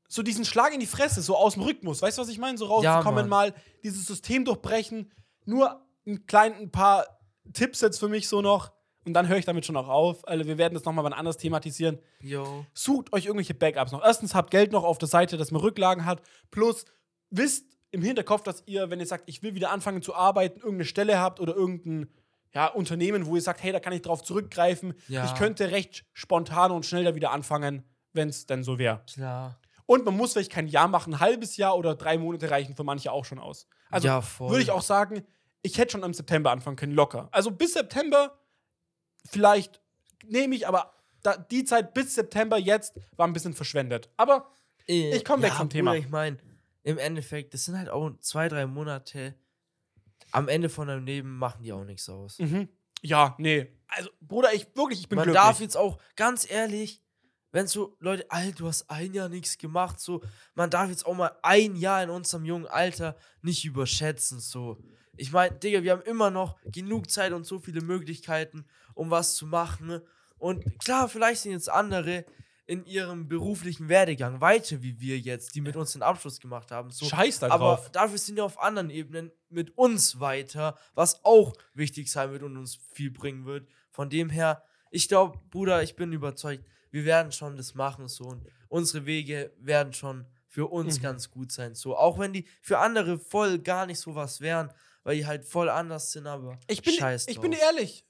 so 0.08 0.22
diesen 0.22 0.46
Schlag 0.46 0.72
in 0.72 0.80
die 0.80 0.86
Fresse, 0.86 1.20
so 1.20 1.36
aus 1.36 1.54
dem 1.54 1.62
Rhythmus. 1.62 2.00
Weißt 2.00 2.16
du, 2.16 2.22
was 2.22 2.30
ich 2.30 2.38
meine? 2.38 2.56
So 2.56 2.64
rauszukommen, 2.64 3.28
Mann. 3.28 3.52
mal 3.52 3.54
dieses 3.84 4.06
System 4.06 4.46
durchbrechen. 4.46 5.12
Nur 5.44 5.86
ein 6.06 6.24
klein, 6.26 6.54
ein 6.54 6.70
paar 6.70 7.20
Tipps 7.52 7.82
jetzt 7.82 7.98
für 7.98 8.08
mich 8.08 8.26
so 8.26 8.40
noch. 8.40 8.72
Und 9.08 9.14
dann 9.14 9.28
höre 9.28 9.38
ich 9.38 9.44
damit 9.44 9.66
schon 9.66 9.76
auch 9.76 9.88
auf. 9.88 10.26
Also 10.28 10.46
wir 10.46 10.58
werden 10.58 10.74
das 10.74 10.84
nochmal 10.84 11.04
wann 11.04 11.12
anders 11.12 11.36
thematisieren. 11.36 11.98
yo, 12.20 12.64
Sucht 12.74 13.12
euch 13.12 13.26
irgendwelche 13.26 13.54
Backups 13.54 13.92
noch. 13.92 14.04
Erstens 14.04 14.34
habt 14.34 14.50
Geld 14.50 14.70
noch 14.72 14.84
auf 14.84 14.98
der 14.98 15.08
Seite, 15.08 15.36
dass 15.36 15.50
man 15.50 15.60
Rücklagen 15.60 16.04
hat. 16.04 16.22
Plus 16.50 16.84
wisst 17.30 17.66
im 17.90 18.02
Hinterkopf, 18.02 18.42
dass 18.42 18.62
ihr, 18.66 18.90
wenn 18.90 19.00
ihr 19.00 19.06
sagt, 19.06 19.24
ich 19.26 19.42
will 19.42 19.54
wieder 19.54 19.70
anfangen 19.70 20.02
zu 20.02 20.14
arbeiten, 20.14 20.58
irgendeine 20.58 20.84
Stelle 20.84 21.18
habt 21.18 21.40
oder 21.40 21.54
irgendein 21.54 22.08
ja, 22.52 22.66
Unternehmen, 22.66 23.26
wo 23.26 23.34
ihr 23.36 23.42
sagt, 23.42 23.62
hey, 23.62 23.72
da 23.72 23.80
kann 23.80 23.92
ich 23.92 24.02
drauf 24.02 24.22
zurückgreifen. 24.22 24.94
Ja. 25.08 25.24
Ich 25.24 25.34
könnte 25.34 25.70
recht 25.70 26.04
spontan 26.12 26.70
und 26.70 26.86
schnell 26.86 27.04
da 27.04 27.14
wieder 27.14 27.30
anfangen, 27.30 27.82
wenn 28.12 28.28
es 28.28 28.46
denn 28.46 28.62
so 28.62 28.78
wäre. 28.78 29.02
klar. 29.12 29.58
Und 29.86 30.04
man 30.04 30.14
muss 30.14 30.34
vielleicht 30.34 30.52
kein 30.52 30.66
Jahr 30.66 30.86
machen, 30.86 31.14
ein 31.14 31.20
halbes 31.20 31.56
Jahr 31.56 31.74
oder 31.78 31.94
drei 31.94 32.18
Monate 32.18 32.50
reichen 32.50 32.76
für 32.76 32.84
manche 32.84 33.10
auch 33.10 33.24
schon 33.24 33.38
aus. 33.38 33.66
Also 33.90 34.06
Ja, 34.06 34.22
würde 34.38 34.60
ich 34.60 34.70
auch 34.70 34.82
sagen, 34.82 35.24
ich 35.62 35.78
hätte 35.78 35.92
schon 35.92 36.02
im 36.02 36.12
September 36.12 36.50
anfangen 36.50 36.76
können, 36.76 36.92
locker. 36.92 37.28
Also 37.32 37.50
bis 37.50 37.72
September 37.72 38.38
vielleicht 39.26 39.80
nehme 40.26 40.54
ich, 40.54 40.66
aber 40.66 40.94
da, 41.22 41.36
die 41.36 41.64
Zeit 41.64 41.94
bis 41.94 42.14
September 42.14 42.58
jetzt 42.58 42.94
war 43.16 43.26
ein 43.26 43.32
bisschen 43.32 43.54
verschwendet. 43.54 44.08
Aber 44.16 44.50
Äh, 44.86 45.16
ich 45.16 45.24
komm 45.24 45.42
weg 45.42 45.52
vom 45.52 45.68
Thema. 45.70 45.94
Ich 45.94 46.08
meine, 46.08 46.38
im 46.82 46.98
Endeffekt, 46.98 47.52
das 47.54 47.64
sind 47.64 47.76
halt 47.76 47.88
auch 47.88 48.10
zwei, 48.20 48.48
drei 48.48 48.66
Monate. 48.66 49.34
Am 50.30 50.48
Ende 50.48 50.68
von 50.68 50.88
deinem 50.88 51.04
Leben 51.06 51.36
machen 51.38 51.62
die 51.62 51.72
auch 51.72 51.84
nichts 51.84 52.08
aus. 52.08 52.38
mhm. 52.38 52.68
ja, 53.02 53.34
nee. 53.38 53.66
Also 53.88 54.10
Bruder, 54.20 54.52
ich 54.52 54.66
wirklich, 54.76 55.00
ich 55.00 55.08
bin 55.08 55.16
Man 55.16 55.24
glücklich. 55.24 55.42
darf 55.42 55.60
jetzt 55.60 55.76
auch, 55.76 55.98
ganz 56.16 56.48
ehrlich, 56.50 57.02
wenn 57.50 57.66
so 57.66 57.96
Leute, 57.98 58.30
Alter, 58.30 58.52
du 58.58 58.66
hast 58.66 58.90
ein 58.90 59.14
Jahr 59.14 59.30
nichts 59.30 59.56
gemacht, 59.56 59.98
so, 60.00 60.22
man 60.54 60.68
darf 60.68 60.90
jetzt 60.90 61.06
auch 61.06 61.14
mal 61.14 61.34
ein 61.42 61.76
Jahr 61.76 62.02
in 62.02 62.10
unserem 62.10 62.44
jungen 62.44 62.66
Alter 62.66 63.16
nicht 63.40 63.64
überschätzen, 63.64 64.40
so. 64.40 64.78
Ich 65.18 65.32
meine, 65.32 65.54
Digga, 65.56 65.82
wir 65.82 65.92
haben 65.92 66.02
immer 66.02 66.30
noch 66.30 66.58
genug 66.64 67.10
Zeit 67.10 67.32
und 67.32 67.44
so 67.44 67.58
viele 67.58 67.80
Möglichkeiten, 67.82 68.64
um 68.94 69.10
was 69.10 69.34
zu 69.34 69.46
machen. 69.46 69.86
Ne? 69.88 70.02
Und 70.38 70.78
klar, 70.78 71.08
vielleicht 71.08 71.42
sind 71.42 71.52
jetzt 71.52 71.68
andere 71.70 72.24
in 72.66 72.84
ihrem 72.84 73.28
beruflichen 73.28 73.88
Werdegang 73.88 74.40
weiter 74.42 74.82
wie 74.82 75.00
wir 75.00 75.18
jetzt, 75.18 75.54
die 75.54 75.60
mit 75.62 75.74
uns 75.74 75.92
den 75.94 76.02
Abschluss 76.02 76.38
gemacht 76.38 76.70
haben. 76.70 76.90
So. 76.90 77.06
Scheiß 77.06 77.40
da 77.40 77.48
Aber 77.50 77.76
drauf. 77.76 77.90
dafür 77.92 78.18
sind 78.18 78.36
wir 78.36 78.44
auf 78.44 78.60
anderen 78.60 78.90
Ebenen 78.90 79.32
mit 79.48 79.76
uns 79.78 80.20
weiter, 80.20 80.78
was 80.94 81.24
auch 81.24 81.54
wichtig 81.74 82.10
sein 82.10 82.30
wird 82.30 82.42
und 82.42 82.56
uns 82.58 82.76
viel 82.92 83.10
bringen 83.10 83.46
wird. 83.46 83.66
Von 83.90 84.10
dem 84.10 84.28
her, 84.30 84.62
ich 84.90 85.08
glaube, 85.08 85.38
Bruder, 85.50 85.82
ich 85.82 85.96
bin 85.96 86.12
überzeugt, 86.12 86.64
wir 86.90 87.04
werden 87.06 87.32
schon 87.32 87.56
das 87.56 87.74
machen 87.74 88.06
so 88.06 88.24
und 88.24 88.46
unsere 88.68 89.06
Wege 89.06 89.50
werden 89.58 89.92
schon 89.94 90.26
für 90.46 90.66
uns 90.66 90.98
Mhm. 90.98 91.02
ganz 91.02 91.30
gut 91.30 91.50
sein. 91.52 91.74
So, 91.74 91.96
auch 91.96 92.18
wenn 92.18 92.32
die 92.34 92.46
für 92.60 92.78
andere 92.78 93.18
voll 93.18 93.58
gar 93.58 93.86
nicht 93.86 93.98
so 94.00 94.14
was 94.14 94.40
wären, 94.42 94.70
weil 95.08 95.16
die 95.16 95.26
halt 95.26 95.46
voll 95.46 95.70
anders 95.70 96.12
sind, 96.12 96.26
aber 96.26 96.58
Ich 96.66 96.82
bin, 96.82 96.92
scheiß 96.92 97.28
ich 97.28 97.40
bin 97.40 97.52
drauf. 97.52 97.62
ehrlich. 97.62 98.04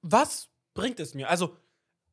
Was 0.00 0.48
bringt 0.72 0.98
es 1.00 1.12
mir? 1.12 1.28
Also, 1.28 1.54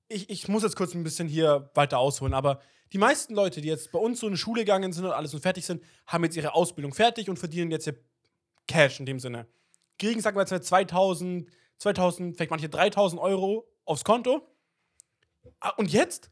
ich, 0.09 0.29
ich 0.29 0.49
muss 0.49 0.63
jetzt 0.63 0.75
kurz 0.75 0.93
ein 0.93 1.03
bisschen 1.03 1.29
hier 1.29 1.71
weiter 1.73 1.99
ausholen, 1.99 2.33
aber 2.33 2.61
die 2.91 2.97
meisten 2.97 3.33
Leute, 3.35 3.61
die 3.61 3.69
jetzt 3.69 3.91
bei 3.93 3.99
uns 3.99 4.19
so 4.19 4.27
in 4.27 4.33
die 4.33 4.37
Schule 4.39 4.61
gegangen 4.61 4.91
sind 4.91 5.05
und 5.05 5.11
alles 5.11 5.33
und 5.33 5.39
fertig 5.39 5.65
sind, 5.65 5.81
haben 6.05 6.25
jetzt 6.25 6.35
ihre 6.35 6.53
Ausbildung 6.55 6.93
fertig 6.93 7.29
und 7.29 7.37
verdienen 7.39 7.71
jetzt 7.71 7.87
ihr 7.87 7.97
Cash 8.67 8.99
in 8.99 9.05
dem 9.05 9.19
Sinne. 9.21 9.47
Kriegen, 9.97 10.19
sagen 10.19 10.35
wir 10.35 10.41
jetzt 10.41 10.51
mal 10.51 10.61
2000, 10.61 11.49
2000, 11.77 12.35
vielleicht 12.35 12.51
manche 12.51 12.67
3000 12.67 13.21
Euro 13.21 13.65
aufs 13.85 14.03
Konto. 14.03 14.45
Ah, 15.61 15.69
Und 15.77 15.91
jetzt? 15.93 16.31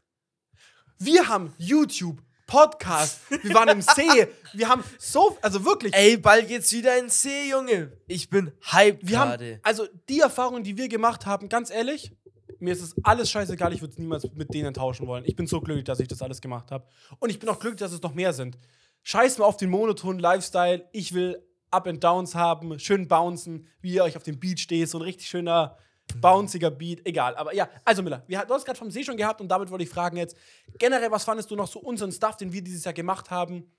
Wir 0.98 1.28
haben 1.28 1.54
YouTube, 1.56 2.22
Podcast, 2.46 3.20
wir 3.42 3.54
waren 3.54 3.68
im 3.68 3.82
See, 3.82 4.28
wir 4.52 4.68
haben 4.68 4.84
so, 4.98 5.36
also 5.42 5.64
wirklich, 5.64 5.92
Ey, 5.94 6.16
bald 6.16 6.48
geht's 6.48 6.72
wieder 6.72 6.96
ins 6.98 7.20
See, 7.20 7.50
Junge. 7.50 7.92
Ich 8.06 8.30
bin 8.30 8.52
hyped 8.72 9.06
Wir 9.08 9.18
haben, 9.18 9.30
gerade. 9.30 9.60
also 9.62 9.86
die 10.08 10.20
Erfahrungen, 10.20 10.62
die 10.62 10.76
wir 10.76 10.88
gemacht 10.88 11.26
haben, 11.26 11.48
ganz 11.48 11.70
ehrlich, 11.70 12.12
mir 12.58 12.72
ist 12.72 12.82
es 12.82 12.94
alles 13.02 13.30
scheißegal, 13.30 13.72
ich 13.72 13.80
würde 13.80 13.92
es 13.92 13.98
niemals 13.98 14.26
mit 14.34 14.54
denen 14.54 14.72
tauschen 14.72 15.06
wollen. 15.06 15.24
Ich 15.26 15.36
bin 15.36 15.46
so 15.46 15.60
glücklich, 15.60 15.84
dass 15.84 16.00
ich 16.00 16.08
das 16.08 16.22
alles 16.22 16.40
gemacht 16.40 16.70
habe. 16.70 16.86
Und 17.18 17.30
ich 17.30 17.38
bin 17.38 17.48
auch 17.48 17.58
glücklich, 17.58 17.80
dass 17.80 17.92
es 17.92 18.02
noch 18.02 18.14
mehr 18.14 18.32
sind. 18.32 18.56
Scheiß 19.02 19.38
mal 19.38 19.44
auf 19.44 19.56
den 19.56 19.68
monotonen 19.70 20.20
Lifestyle. 20.20 20.88
Ich 20.92 21.12
will 21.12 21.42
Up 21.70 21.86
and 21.86 22.02
Downs 22.02 22.34
haben, 22.34 22.78
schön 22.78 23.08
bouncen, 23.08 23.66
wie 23.80 23.92
ihr 23.94 24.04
euch 24.04 24.16
auf 24.16 24.22
dem 24.22 24.38
Beat 24.38 24.60
steht, 24.60 24.88
so 24.88 24.98
ein 24.98 25.02
richtig 25.02 25.28
schöner, 25.28 25.76
bounciger 26.20 26.70
Beat. 26.70 27.04
Egal, 27.06 27.36
aber 27.36 27.54
ja, 27.54 27.68
also 27.84 28.02
Miller, 28.02 28.22
wir, 28.26 28.44
du 28.44 28.54
hast 28.54 28.64
gerade 28.64 28.78
vom 28.78 28.90
See 28.90 29.04
schon 29.04 29.16
gehabt 29.16 29.40
und 29.40 29.48
damit 29.48 29.70
wollte 29.70 29.84
ich 29.84 29.90
fragen 29.90 30.16
jetzt, 30.16 30.36
generell, 30.78 31.10
was 31.10 31.24
fandest 31.24 31.50
du 31.50 31.56
noch 31.56 31.66
so 31.68 31.80
unseren 31.80 32.12
Stuff, 32.12 32.36
den 32.36 32.52
wir 32.52 32.62
dieses 32.62 32.84
Jahr 32.84 32.94
gemacht 32.94 33.30
haben? 33.30 33.70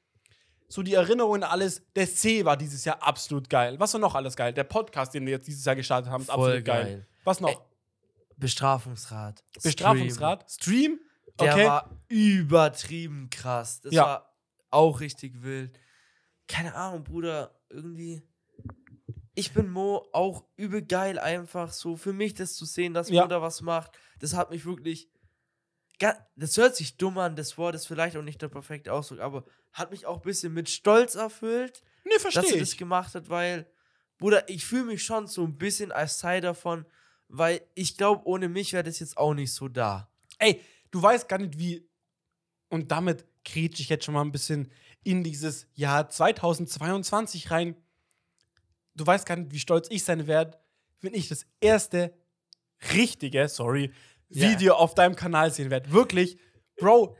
so 0.69 0.83
die 0.83 0.95
Erinnerungen, 0.95 1.43
alles. 1.43 1.81
Der 1.95 2.13
C 2.13 2.43
war 2.43 2.57
dieses 2.57 2.83
Jahr 2.83 3.01
absolut 3.01 3.49
geil. 3.49 3.79
Was 3.79 3.93
war 3.93 4.01
noch 4.01 4.15
alles 4.15 4.35
geil? 4.35 4.51
Der 4.51 4.65
Podcast, 4.65 5.13
den 5.13 5.25
wir 5.25 5.31
jetzt 5.31 5.47
dieses 5.47 5.63
Jahr 5.63 5.77
gestartet 5.77 6.11
haben, 6.11 6.19
ist 6.23 6.29
Voll 6.29 6.43
absolut 6.43 6.65
geil. 6.65 6.83
geil. 6.83 7.07
Was 7.23 7.39
noch? 7.39 7.47
Ey, 7.51 7.57
Bestrafungsrat. 8.35 9.43
Bestrafungsrat? 9.63 10.49
Stream? 10.51 10.99
Der 11.39 11.53
Okay. 11.53 11.65
war 11.67 11.89
übertrieben 12.09 13.29
krass. 13.29 13.79
Das 13.81 13.93
Ja. 13.93 14.03
war 14.03 14.35
auch 14.69 14.99
richtig 14.99 15.41
wild. 15.41 15.79
Keine 16.47 16.75
Ahnung, 16.75 17.03
Bruder, 17.03 17.55
irgendwie. 17.69 18.21
Ich 19.37 19.53
bin 19.53 19.69
Mo 19.69 20.07
auch 20.13 20.43
übel 20.55 20.81
geil, 20.81 21.19
einfach 21.19 21.71
so 21.71 21.95
für 21.95 22.11
mich 22.11 22.33
das 22.33 22.55
zu 22.55 22.65
sehen, 22.65 22.93
dass 22.93 23.09
Ja. 23.09 23.21
Mo 23.21 23.27
da 23.27 23.41
was 23.41 23.61
macht. 23.61 23.91
Das 24.19 24.33
hat 24.33 24.49
mich 24.49 24.65
wirklich. 24.65 25.09
Das 26.35 26.57
hört 26.57 26.75
sich 26.75 26.97
dumm 26.97 27.17
an, 27.17 27.35
das 27.35 27.57
Wort 27.57 27.75
ist 27.75 27.87
vielleicht 27.87 28.17
auch 28.17 28.21
nicht 28.21 28.41
der 28.41 28.49
perfekte 28.49 28.93
Ausdruck, 28.93 29.19
aber 29.19 29.45
hat 29.73 29.91
mich 29.91 30.05
auch 30.05 30.17
ein 30.17 30.21
bisschen 30.21 30.53
mit 30.53 30.69
Stolz 30.69 31.15
erfüllt, 31.15 31.81
nee, 32.03 32.11
dass 32.23 32.35
er 32.35 32.59
das 32.59 32.77
gemacht 32.77 33.15
hat, 33.15 33.29
weil, 33.29 33.65
Bruder, 34.19 34.47
ich 34.47 34.65
fühle 34.65 34.85
mich 34.85 35.03
schon 35.03 35.25
so 35.27 35.43
ein 35.43 35.57
bisschen 35.57 35.91
als 35.91 36.19
Teil 36.19 36.41
davon, 36.41 36.85
weil 37.27 37.61
ich 37.73 37.97
glaube, 37.97 38.27
ohne 38.27 38.47
mich 38.47 38.73
wäre 38.73 38.83
das 38.83 38.99
jetzt 38.99 39.17
auch 39.17 39.33
nicht 39.33 39.53
so 39.53 39.67
da. 39.67 40.09
Ey, 40.37 40.61
du 40.91 41.01
weißt 41.01 41.27
gar 41.27 41.39
nicht, 41.39 41.57
wie. 41.57 41.87
Und 42.69 42.91
damit 42.91 43.25
kretsche 43.43 43.81
ich 43.81 43.89
jetzt 43.89 44.05
schon 44.05 44.13
mal 44.13 44.21
ein 44.21 44.31
bisschen 44.31 44.71
in 45.03 45.23
dieses 45.23 45.67
Jahr 45.73 46.09
2022 46.09 47.49
rein. 47.49 47.75
Du 48.97 49.05
weißt 49.05 49.25
gar 49.25 49.35
nicht, 49.37 49.51
wie 49.51 49.59
stolz 49.59 49.87
ich 49.89 50.03
sein 50.03 50.27
werde, 50.27 50.57
wenn 51.01 51.13
ich 51.13 51.29
das 51.29 51.45
erste 51.61 52.13
richtige, 52.93 53.47
sorry. 53.47 53.91
Video 54.29 54.75
auf 54.75 54.93
deinem 54.93 55.15
Kanal 55.15 55.51
sehen 55.51 55.69
werde. 55.69 55.91
Wirklich, 55.91 56.37
Bro, 56.77 57.15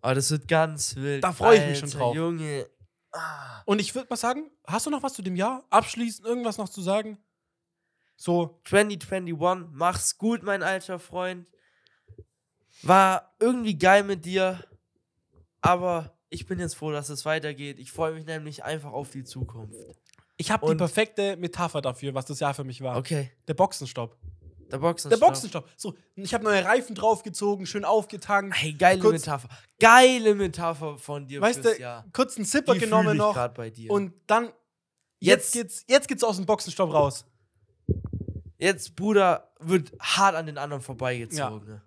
Aber 0.00 0.14
das 0.14 0.30
wird 0.30 0.46
ganz 0.46 0.94
wild. 0.96 1.24
Da 1.24 1.32
freu 1.32 1.56
ich 1.56 1.66
mich 1.66 1.78
schon 1.78 1.90
drauf. 1.90 2.14
Junge. 2.14 2.68
Ah. 3.12 3.62
Und 3.66 3.80
ich 3.80 3.94
würde 3.94 4.06
mal 4.08 4.16
sagen, 4.16 4.50
hast 4.66 4.86
du 4.86 4.90
noch 4.90 5.02
was 5.02 5.14
zu 5.14 5.22
dem 5.22 5.34
Jahr? 5.34 5.64
Abschließend 5.70 6.26
irgendwas 6.26 6.58
noch 6.58 6.68
zu 6.68 6.82
sagen? 6.82 7.18
So, 8.16 8.60
2021, 8.64 9.34
mach's 9.72 10.18
gut, 10.18 10.42
mein 10.42 10.62
alter 10.62 10.98
Freund. 10.98 11.46
War 12.82 13.34
irgendwie 13.40 13.76
geil 13.76 14.04
mit 14.04 14.24
dir, 14.24 14.64
aber 15.60 16.16
ich 16.30 16.46
bin 16.46 16.60
jetzt 16.60 16.76
froh, 16.76 16.92
dass 16.92 17.08
es 17.08 17.24
weitergeht. 17.24 17.78
Ich 17.78 17.90
freue 17.90 18.12
mich 18.12 18.26
nämlich 18.26 18.62
einfach 18.62 18.92
auf 18.92 19.10
die 19.10 19.24
Zukunft. 19.24 19.74
Ich 20.38 20.50
habe 20.50 20.64
die 20.66 20.70
Und- 20.72 20.78
perfekte 20.78 21.36
Metapher 21.36 21.82
dafür, 21.82 22.14
was 22.14 22.24
das 22.24 22.40
Jahr 22.40 22.54
für 22.54 22.64
mich 22.64 22.80
war. 22.80 22.96
Okay, 22.96 23.30
Der 23.46 23.54
Boxenstopp. 23.54 24.16
der 24.70 24.78
Boxen. 24.78 25.10
Der 25.10 25.16
Boxenstopp. 25.18 25.68
So, 25.76 25.94
ich 26.14 26.32
habe 26.34 26.44
neue 26.44 26.64
Reifen 26.64 26.94
draufgezogen, 26.94 27.66
schön 27.66 27.84
aufgetankt. 27.84 28.54
Hey, 28.56 28.72
geile 28.72 29.00
Kurz- 29.00 29.12
Metapher. 29.24 29.48
Geile 29.78 30.34
Metapher 30.34 30.96
von 30.98 31.26
dir 31.26 31.40
weißt 31.40 31.60
fürs 31.62 31.76
du, 31.76 31.82
Jahr. 31.82 32.04
kurz 32.12 32.36
einen 32.36 32.46
Zipper 32.46 32.74
Die 32.74 32.80
genommen 32.80 33.12
ich 33.12 33.18
noch 33.18 33.34
grad 33.34 33.54
bei 33.54 33.68
dir. 33.70 33.90
und 33.90 34.12
dann 34.26 34.52
Jetzt- 35.20 35.54
jetzt, 35.54 35.84
geht's 35.84 35.84
jetzt 35.88 36.08
geht's 36.08 36.22
aus 36.24 36.36
dem 36.36 36.46
Boxenstopp 36.46 36.92
raus. 36.92 37.24
jetzt, 38.58 38.94
Bruder, 38.96 39.50
wird 39.60 39.92
hart 40.00 40.34
an 40.36 40.46
den 40.46 40.58
anderen 40.58 40.82
vorbeigezogen. 40.82 41.80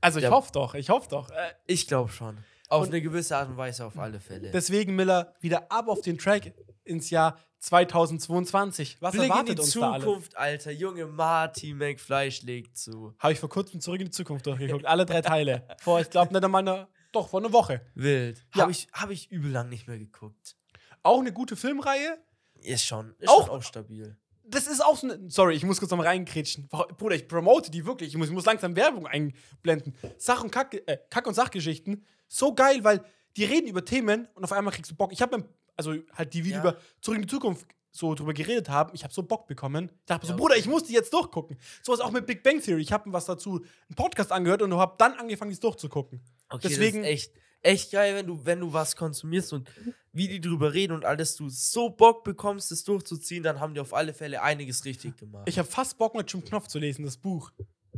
Also 0.00 0.18
ich 0.18 0.24
Ja. 0.24 0.30
hoffe 0.30 0.52
doch, 0.52 0.74
ich 0.74 0.88
hoffe 0.90 1.08
doch. 1.10 1.30
Äh, 1.30 1.34
Ich 1.66 1.86
glaube 1.86 2.10
schon. 2.10 2.38
Auf 2.68 2.82
Und- 2.82 2.88
eine 2.90 3.00
gewisse 3.02 3.36
Art 3.36 3.48
und 3.48 3.56
Weise 3.56 3.84
auf 3.86 3.98
alle 3.98 4.20
Fälle. 4.20 4.50
deswegen 4.50 4.94
Miller 4.94 5.34
wieder 5.40 5.70
ab 5.72 5.88
auf 5.88 6.02
den 6.02 6.18
Track 6.18 6.52
ins 6.88 7.10
Jahr 7.10 7.38
2022. 7.60 8.96
Was 9.00 9.12
Blick 9.12 9.24
in 9.24 9.30
erwartet 9.30 9.58
die 9.58 9.62
uns 9.62 9.72
da 9.72 9.92
alle? 9.92 10.04
Zukunft, 10.04 10.36
Alter. 10.36 10.70
Junge 10.70 11.06
Marty 11.06 11.74
McFly 11.74 12.30
schlägt 12.30 12.76
zu. 12.76 13.14
Habe 13.18 13.32
ich 13.32 13.40
vor 13.40 13.48
kurzem 13.48 13.80
zurück 13.80 14.00
in 14.00 14.06
die 14.06 14.10
Zukunft 14.12 14.46
durchgeguckt, 14.46 14.86
alle 14.86 15.06
drei 15.06 15.22
Teile. 15.22 15.66
Vor, 15.80 16.00
ich 16.00 16.10
glaube 16.10 16.32
nicht 16.32 16.44
einmal 16.44 16.62
einer, 16.62 16.88
doch 17.12 17.28
vor 17.28 17.40
einer 17.40 17.52
Woche. 17.52 17.82
Wild. 17.94 18.44
Ja. 18.54 18.62
Habe 18.62 18.72
ich, 18.72 18.88
hab 18.92 19.10
ich 19.10 19.30
übel 19.30 19.50
lang 19.50 19.68
nicht 19.68 19.86
mehr 19.88 19.98
geguckt. 19.98 20.56
Auch 21.02 21.20
eine 21.20 21.32
gute 21.32 21.56
Filmreihe. 21.56 22.18
Ist 22.60 22.84
schon, 22.84 23.14
ist 23.18 23.28
Auch- 23.28 23.46
schon 23.46 23.56
auch 23.58 23.62
stabil. 23.62 24.16
das 24.44 24.66
ist 24.66 24.84
auch 24.84 24.96
so 24.96 25.08
eine. 25.10 25.30
Sorry, 25.30 25.54
ich 25.54 25.64
muss 25.64 25.78
kurz 25.78 25.90
noch 25.90 25.98
mal 25.98 26.06
reinkrätschen. 26.06 26.66
Boah, 26.68 26.88
Bruder, 26.88 27.14
ich 27.14 27.28
promote 27.28 27.70
die 27.70 27.86
wirklich. 27.86 28.08
Ich 28.10 28.16
muss, 28.16 28.28
ich 28.28 28.34
muss 28.34 28.46
langsam 28.46 28.74
Werbung 28.74 29.06
einblenden. 29.06 29.94
Sach- 30.16 30.42
und 30.42 30.50
Kack, 30.50 30.74
äh, 30.86 30.98
Kack- 31.10 31.26
und 31.26 31.34
Sachgeschichten. 31.34 32.04
So 32.26 32.54
geil, 32.54 32.82
weil 32.82 33.04
die 33.36 33.44
reden 33.44 33.68
über 33.68 33.84
Themen 33.84 34.26
und 34.34 34.42
auf 34.42 34.50
einmal 34.52 34.74
kriegst 34.74 34.90
du 34.90 34.96
Bock. 34.96 35.12
Ich 35.12 35.22
habe 35.22 35.48
also 35.78 35.94
halt 36.12 36.34
die, 36.34 36.40
wie 36.44 36.48
die 36.48 36.54
Ja. 36.54 36.60
über 36.60 36.76
Zurück 37.00 37.16
in 37.16 37.22
die 37.22 37.28
Zukunft 37.28 37.66
so 37.90 38.14
drüber 38.14 38.34
geredet 38.34 38.68
haben. 38.68 38.90
Ich 38.94 39.02
habe 39.02 39.14
so 39.14 39.22
Bock 39.22 39.46
bekommen. 39.46 39.90
Ich 40.00 40.04
dachte 40.06 40.24
mir 40.26 40.28
so, 40.28 40.32
Ja, 40.34 40.36
Bruder, 40.36 40.56
ich 40.56 40.66
muss 40.66 40.84
die 40.84 40.92
jetzt 40.92 41.12
durchgucken. 41.12 41.56
So 41.82 41.92
was 41.92 42.00
auch 42.00 42.10
mit 42.10 42.26
Big 42.26 42.42
Bang 42.42 42.60
Theory. 42.60 42.82
Ich 42.82 42.92
habe 42.92 43.10
was 43.12 43.24
dazu, 43.24 43.56
einen 43.56 43.96
Podcast 43.96 44.30
angehört 44.30 44.60
und 44.62 44.74
habe 44.74 44.94
dann 44.98 45.14
angefangen, 45.14 45.50
dies 45.50 45.60
durchzugucken. 45.60 46.20
Okay, 46.50 46.68
Deswegen- 46.68 47.02
das 47.02 47.10
ist 47.10 47.14
echt, 47.14 47.32
echt 47.62 47.90
geil, 47.92 48.14
wenn 48.14 48.26
du, 48.26 48.44
wenn 48.44 48.60
du 48.60 48.72
was 48.72 48.94
konsumierst 48.94 49.52
und 49.54 49.68
wie 50.12 50.28
die 50.28 50.40
drüber 50.40 50.74
reden 50.74 50.92
und 50.92 51.04
alles, 51.04 51.34
du 51.36 51.48
so 51.48 51.90
Bock 51.90 52.24
bekommst, 52.24 52.70
das 52.70 52.84
durchzuziehen, 52.84 53.42
dann 53.42 53.58
haben 53.58 53.74
die 53.74 53.80
auf 53.80 53.94
alle 53.94 54.12
Fälle 54.14 54.42
einiges 54.42 54.84
richtig 54.84 55.16
gemacht. 55.16 55.48
Ich 55.48 55.58
habe 55.58 55.68
fast 55.68 55.96
Bock, 55.98 56.14
mit 56.14 56.30
Jim 56.32 56.44
Knopf 56.44 56.68
zu 56.68 56.78
lesen, 56.78 57.04
das 57.04 57.16
Buch. 57.16 57.50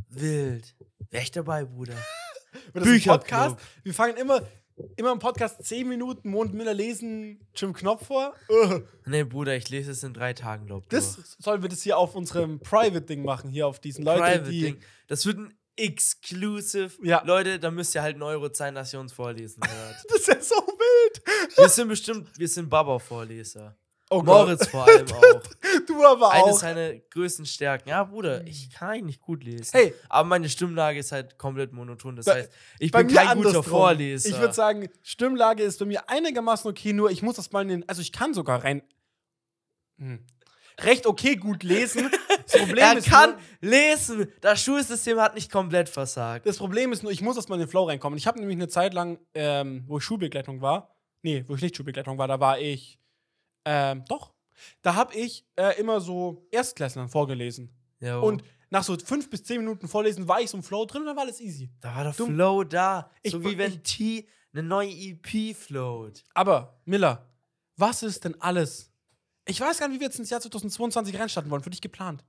Wild. 0.09 0.75
Wär 1.09 1.21
ich 1.21 1.31
dabei, 1.31 1.65
Bruder. 1.65 1.93
Wird 2.73 2.75
das 2.75 2.83
ein 2.83 2.91
Bücherclub. 2.93 3.21
Podcast? 3.21 3.55
Wir 3.83 3.93
fangen 3.93 4.17
immer, 4.17 4.41
immer 4.95 5.11
im 5.11 5.19
Podcast 5.19 5.63
10 5.63 5.87
Minuten 5.87 6.29
Mond 6.29 6.53
Miller 6.53 6.73
lesen 6.73 7.45
Jim 7.55 7.73
Knopf 7.73 8.07
vor. 8.07 8.33
Nee, 9.05 9.23
Bruder, 9.23 9.55
ich 9.55 9.69
lese 9.69 9.91
es 9.91 10.03
in 10.03 10.13
drei 10.13 10.33
Tagen, 10.33 10.65
glaub 10.67 10.89
Das 10.89 11.15
durch. 11.15 11.27
sollen 11.39 11.61
wir 11.61 11.69
das 11.69 11.81
hier 11.81 11.97
auf 11.97 12.15
unserem 12.15 12.59
Private-Ding 12.59 13.23
machen, 13.23 13.49
hier 13.49 13.67
auf 13.67 13.79
diesen 13.79 14.03
Leuten, 14.05 14.21
Private 14.21 14.49
die. 14.49 14.61
Ding. 14.61 14.77
Das 15.07 15.25
wird 15.25 15.37
ein 15.37 15.53
Exclusive. 15.77 16.91
Ja. 17.01 17.23
Leute, 17.25 17.59
da 17.59 17.71
müsst 17.71 17.95
ihr 17.95 18.01
halt 18.01 18.15
einen 18.15 18.23
Euro 18.23 18.49
zahlen, 18.49 18.75
dass 18.75 18.93
ihr 18.93 18.99
uns 18.99 19.13
vorlesen 19.13 19.63
hört. 19.67 19.95
Das 20.09 20.19
ist 20.19 20.27
ja 20.27 20.41
so 20.41 20.55
wild. 20.55 21.21
wir 21.57 21.69
sind 21.69 21.87
bestimmt, 21.87 22.29
wir 22.37 22.47
sind 22.47 22.69
Baba-Vorleser. 22.69 23.75
Oh 24.13 24.21
Moritz 24.23 24.67
vor 24.67 24.85
allem 24.85 25.05
auch. 25.13 25.41
Du 25.87 26.05
aber 26.05 26.31
Eine 26.31 26.43
auch. 26.43 26.59
seiner 26.59 26.93
größten 26.95 27.45
Stärken. 27.45 27.87
Ja, 27.89 28.03
Bruder, 28.03 28.45
ich 28.45 28.69
kann 28.71 28.89
eigentlich 28.89 29.03
nicht 29.05 29.21
gut 29.21 29.43
lesen. 29.43 29.69
Hey. 29.71 29.93
Aber 30.09 30.27
meine 30.27 30.49
Stimmlage 30.49 30.99
ist 30.99 31.11
halt 31.13 31.37
komplett 31.37 31.71
monoton. 31.71 32.17
Das 32.17 32.25
Bei- 32.25 32.41
heißt, 32.41 32.51
ich 32.79 32.91
bin 32.91 33.07
kein 33.07 33.37
guter 33.37 33.47
andersrum. 33.49 33.63
Vorleser. 33.63 34.29
Ich 34.29 34.37
würde 34.39 34.53
sagen, 34.53 34.89
Stimmlage 35.01 35.63
ist 35.63 35.79
bei 35.79 35.85
mir 35.85 36.09
einigermaßen 36.09 36.69
okay, 36.69 36.91
nur 36.93 37.09
ich 37.09 37.21
muss 37.23 37.37
das 37.37 37.51
mal 37.53 37.61
in 37.61 37.69
den. 37.69 37.89
Also 37.89 38.01
ich 38.01 38.11
kann 38.11 38.33
sogar 38.33 38.63
rein. 38.63 38.81
Hm. 39.97 40.19
recht 40.79 41.05
okay 41.05 41.35
gut 41.35 41.63
lesen. 41.63 42.09
Das 42.43 42.51
Problem 42.59 42.77
er 42.83 42.97
ist 42.97 43.07
kann 43.07 43.31
nur, 43.61 43.71
lesen. 43.71 44.27
Das 44.41 44.61
Schulsystem 44.61 45.19
hat 45.19 45.35
nicht 45.35 45.51
komplett 45.51 45.89
versagt. 45.89 46.45
das 46.47 46.57
Problem 46.57 46.91
ist 46.91 47.03
nur, 47.03 47.11
ich 47.11 47.21
muss 47.21 47.35
erstmal 47.37 47.59
in 47.59 47.65
den 47.65 47.69
Flow 47.69 47.83
reinkommen. 47.85 48.17
Ich 48.17 48.25
habe 48.27 48.39
nämlich 48.39 48.57
eine 48.57 48.67
Zeit 48.67 48.93
lang, 48.93 49.19
ähm, 49.35 49.83
wo 49.87 49.99
ich 49.99 50.03
Schulbegleitung 50.03 50.59
war, 50.61 50.95
nee, 51.21 51.45
wo 51.47 51.55
ich 51.55 51.61
nicht 51.61 51.75
Schulbegleitung 51.77 52.17
war, 52.17 52.27
da 52.27 52.39
war 52.39 52.59
ich, 52.59 52.97
ähm, 53.65 54.03
doch, 54.07 54.33
da 54.81 54.95
habe 54.95 55.13
ich 55.15 55.45
äh, 55.55 55.79
immer 55.79 56.01
so 56.01 56.47
Erstklässlern 56.51 57.09
vorgelesen. 57.09 57.71
Jo. 57.99 58.21
Und 58.23 58.43
nach 58.69 58.83
so 58.83 58.97
fünf 58.97 59.29
bis 59.29 59.43
zehn 59.43 59.57
Minuten 59.59 59.87
Vorlesen 59.87 60.27
war 60.27 60.39
ich 60.41 60.49
so 60.49 60.57
im 60.57 60.63
Flow 60.63 60.85
drin 60.85 61.01
und 61.01 61.07
dann 61.07 61.15
war 61.15 61.23
alles 61.23 61.39
easy. 61.41 61.69
da 61.81 61.95
war 61.95 62.03
der 62.03 62.13
Du- 62.13 62.25
Flow 62.27 62.63
da. 62.63 63.11
Ich- 63.21 63.31
so 63.31 63.43
wie 63.43 63.57
wenn 63.57 63.73
ich- 63.73 63.81
T 63.83 64.27
eine 64.53 64.63
neue 64.63 64.89
EP 64.89 65.53
float. 65.55 66.23
Aber, 66.33 66.79
Miller, 66.85 67.29
was 67.77 68.03
ist 68.03 68.23
denn 68.25 68.39
alles? 68.41 68.91
Ich 69.45 69.59
weiß 69.59 69.79
gar 69.79 69.87
nicht, 69.87 69.95
wie 69.95 69.99
wir 70.01 70.07
jetzt 70.07 70.19
ins 70.19 70.29
Jahr 70.29 70.41
2022 70.41 71.17
reinstarten 71.19 71.49
wollen. 71.51 71.63
Für 71.63 71.69
dich 71.69 71.81
geplant. 71.81 72.23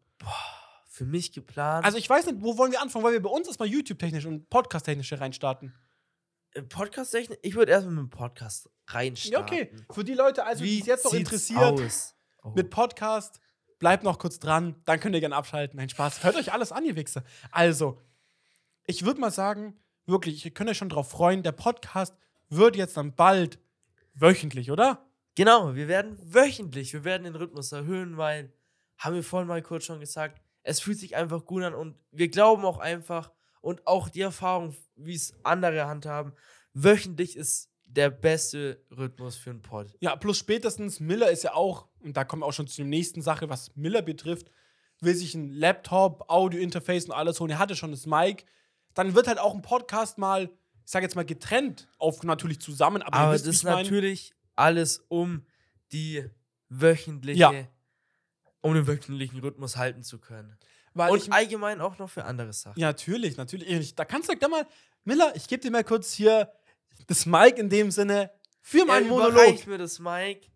Für 0.88 1.04
mich 1.04 1.32
geplant. 1.32 1.84
Also, 1.84 1.98
ich 1.98 2.08
weiß 2.08 2.26
nicht, 2.26 2.42
wo 2.42 2.56
wollen 2.58 2.70
wir 2.72 2.80
anfangen? 2.82 3.04
Weil 3.04 3.12
wir 3.14 3.22
bei 3.22 3.30
uns 3.30 3.46
erstmal 3.48 3.68
YouTube-technisch 3.68 4.26
und 4.26 4.48
Podcast-technisch 4.50 5.12
reinstarten. 5.14 5.74
Podcast-Technik? 6.68 7.38
Ich 7.42 7.54
würde 7.54 7.72
erstmal 7.72 7.94
mit 7.94 8.04
dem 8.04 8.10
Podcast 8.10 8.66
Ja, 8.88 8.94
reinstarten. 8.94 9.42
okay. 9.42 9.70
Für 9.90 10.04
die 10.04 10.14
Leute, 10.14 10.44
also, 10.44 10.62
die 10.64 10.80
es 10.80 10.86
jetzt 10.86 11.04
noch 11.04 11.14
interessiert, 11.14 11.58
Aus? 11.60 12.14
Oh. 12.42 12.50
mit 12.50 12.70
Podcast, 12.70 13.40
bleibt 13.78 14.04
noch 14.04 14.18
kurz 14.18 14.38
dran. 14.38 14.76
Dann 14.84 15.00
könnt 15.00 15.14
ihr 15.14 15.20
gerne 15.20 15.36
abschalten. 15.36 15.76
Nein, 15.76 15.88
Spaß. 15.88 16.22
Hört 16.24 16.36
euch 16.36 16.52
alles 16.52 16.72
an, 16.72 16.84
ihr 16.84 16.96
Wichser. 16.96 17.24
Also, 17.50 18.00
ich 18.84 19.04
würde 19.04 19.20
mal 19.20 19.30
sagen, 19.30 19.78
wirklich, 20.06 20.44
ihr 20.44 20.50
könnt 20.52 20.68
euch 20.70 20.78
schon 20.78 20.88
drauf 20.88 21.10
freuen. 21.10 21.42
Der 21.42 21.52
Podcast 21.52 22.14
wird 22.48 22.76
jetzt 22.76 22.96
dann 22.96 23.14
bald 23.14 23.58
wöchentlich, 24.14 24.70
oder? 24.70 25.06
Genau, 25.34 25.74
wir 25.74 25.88
werden 25.88 26.18
wöchentlich, 26.22 26.92
wir 26.92 27.04
werden 27.04 27.24
den 27.24 27.34
Rhythmus 27.36 27.72
erhöhen, 27.72 28.18
weil, 28.18 28.52
haben 28.98 29.14
wir 29.14 29.24
vorhin 29.24 29.48
mal 29.48 29.62
kurz 29.62 29.84
schon 29.84 30.00
gesagt, 30.00 30.42
es 30.62 30.80
fühlt 30.80 30.98
sich 30.98 31.16
einfach 31.16 31.44
gut 31.46 31.62
an 31.62 31.74
und 31.74 31.96
wir 32.10 32.28
glauben 32.28 32.64
auch 32.66 32.78
einfach 32.78 33.32
und 33.62 33.86
auch 33.86 34.10
die 34.10 34.20
Erfahrung, 34.20 34.76
wie 34.96 35.14
es 35.14 35.32
andere 35.44 35.86
handhaben, 35.86 36.32
wöchentlich 36.74 37.36
ist 37.36 37.70
der 37.86 38.10
beste 38.10 38.82
Rhythmus 38.90 39.36
für 39.36 39.50
einen 39.50 39.62
Pod. 39.62 39.94
Ja, 40.00 40.16
plus 40.16 40.38
spätestens 40.38 41.00
Miller 41.00 41.30
ist 41.30 41.44
ja 41.44 41.54
auch, 41.54 41.88
und 42.00 42.16
da 42.16 42.24
kommen 42.24 42.42
wir 42.42 42.46
auch 42.46 42.52
schon 42.52 42.66
zu 42.66 42.76
der 42.76 42.86
nächsten 42.86 43.22
Sache, 43.22 43.48
was 43.48 43.74
Miller 43.76 44.02
betrifft, 44.02 44.50
will 45.00 45.14
sich 45.14 45.34
ein 45.34 45.50
Laptop, 45.50 46.24
Audio-Interface 46.28 47.06
und 47.06 47.12
alles 47.12 47.40
holen. 47.40 47.50
Er 47.50 47.58
hatte 47.58 47.76
schon 47.76 47.90
das 47.90 48.06
Mic. 48.06 48.44
Dann 48.94 49.14
wird 49.14 49.26
halt 49.26 49.38
auch 49.38 49.54
ein 49.54 49.62
Podcast 49.62 50.16
mal, 50.18 50.44
ich 50.84 50.90
sage 50.90 51.04
jetzt 51.04 51.16
mal 51.16 51.24
getrennt, 51.24 51.88
auf 51.98 52.22
natürlich 52.22 52.60
zusammen, 52.60 53.02
aber, 53.02 53.16
Aber 53.18 53.32
wisst, 53.34 53.46
das 53.46 53.56
ist 53.56 53.64
mein. 53.64 53.84
natürlich 53.84 54.32
alles 54.54 55.04
um 55.08 55.44
die 55.92 56.24
wöchentliche, 56.68 57.38
Ja. 57.40 57.52
um 58.60 58.74
den 58.74 58.86
wöchentlichen 58.86 59.40
Rhythmus 59.40 59.76
halten 59.76 60.02
zu 60.02 60.18
können. 60.18 60.56
Weil 60.94 61.12
und 61.12 61.22
ich, 61.22 61.32
allgemein 61.32 61.80
auch 61.80 61.98
noch 61.98 62.10
für 62.10 62.24
andere 62.24 62.52
Sachen. 62.52 62.78
ja, 62.78 62.88
natürlich, 62.88 63.36
natürlich. 63.36 63.68
Ich, 63.68 63.94
da 63.94 64.04
kannst 64.04 64.28
du 64.28 64.36
da 64.36 64.48
mal, 64.48 64.66
Miller, 65.04 65.34
ich 65.34 65.48
gebe 65.48 65.62
dir 65.62 65.70
mal 65.70 65.84
kurz 65.84 66.12
hier 66.12 66.52
das 67.06 67.26
Mic 67.26 67.58
in 67.58 67.70
dem 67.70 67.90
Sinne 67.90 68.30
für 68.60 68.84
meinen 68.84 69.06
ja, 69.06 69.10
Monolog. 69.10 69.32
überreich 69.32 69.66
mir 69.66 69.78
das 69.78 69.98
Mic. 69.98 70.50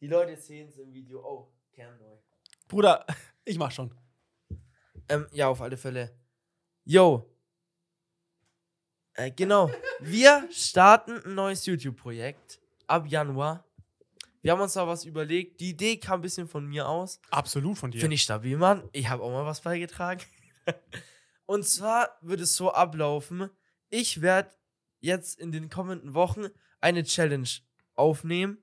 Die 0.00 0.06
Leute 0.06 0.36
sehen 0.36 0.68
es 0.68 0.78
im 0.78 0.92
Video. 0.92 1.20
Oh, 1.24 1.52
Kernneu. 1.72 2.18
Bruder, 2.68 3.06
ich 3.44 3.58
mach 3.58 3.70
schon. 3.70 3.94
Ähm, 5.08 5.26
ja, 5.32 5.48
auf 5.48 5.60
alle 5.60 5.76
Fälle. 5.76 6.16
Yo. 6.84 7.30
Äh, 9.14 9.30
genau. 9.30 9.70
Wir 10.00 10.48
starten 10.50 11.22
ein 11.24 11.34
neues 11.34 11.66
YouTube-Projekt 11.66 12.60
ab 12.86 13.06
Januar. 13.06 13.64
Wir 14.44 14.52
haben 14.52 14.60
uns 14.60 14.74
da 14.74 14.86
was 14.86 15.06
überlegt. 15.06 15.58
Die 15.60 15.70
Idee 15.70 15.96
kam 15.96 16.18
ein 16.18 16.22
bisschen 16.22 16.46
von 16.46 16.66
mir 16.66 16.86
aus. 16.86 17.18
Absolut 17.30 17.78
von 17.78 17.90
dir. 17.90 18.00
Finde 18.02 18.16
ich 18.16 18.22
stabil, 18.24 18.58
Mann. 18.58 18.86
Ich 18.92 19.08
habe 19.08 19.22
auch 19.22 19.30
mal 19.30 19.46
was 19.46 19.62
beigetragen. 19.62 20.20
Und 21.46 21.64
zwar 21.64 22.18
wird 22.20 22.40
es 22.40 22.54
so 22.54 22.70
ablaufen. 22.70 23.48
Ich 23.88 24.20
werde 24.20 24.50
jetzt 25.00 25.40
in 25.40 25.50
den 25.50 25.70
kommenden 25.70 26.12
Wochen 26.12 26.48
eine 26.82 27.04
Challenge 27.04 27.48
aufnehmen. 27.94 28.58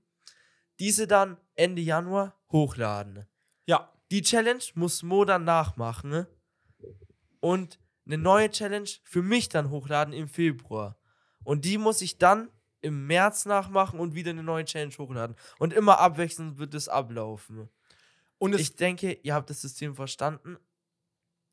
Diese 0.78 1.08
dann 1.08 1.38
Ende 1.56 1.82
Januar 1.82 2.40
hochladen. 2.52 3.26
Ja, 3.66 3.92
Die 4.12 4.22
Challenge 4.22 4.64
muss 4.76 5.02
Mo 5.02 5.26
dann 5.26 5.46
nachmachen. 5.46 6.28
Und 7.40 7.80
eine 8.06 8.20
neue 8.20 8.52
Challenge 8.52 8.90
für 9.04 9.24
mich 9.24 9.50
dann 9.50 9.72
hochladen 9.72 10.14
im 10.14 10.28
Februar. 10.28 11.00
Und 11.44 11.66
die 11.66 11.80
muss 11.80 12.04
ich 12.04 12.20
dann 12.20 12.52
im 12.82 13.08
März 13.08 13.46
nachmachen 13.46 14.00
und 14.00 14.16
wieder 14.16 14.32
eine 14.32 14.44
neue 14.44 14.66
Challenge 14.66 14.94
hochladen. 14.98 15.36
Und 15.60 15.74
immer 15.74 16.00
abwechselnd 16.00 16.58
wird 16.58 16.74
es 16.74 16.88
ablaufen. 16.90 17.70
und 18.38 18.56
Ich 18.56 18.76
denke, 18.76 19.14
ihr 19.24 19.34
habt 19.34 19.50
das 19.50 19.62
System 19.62 19.96
verstanden. 19.96 20.58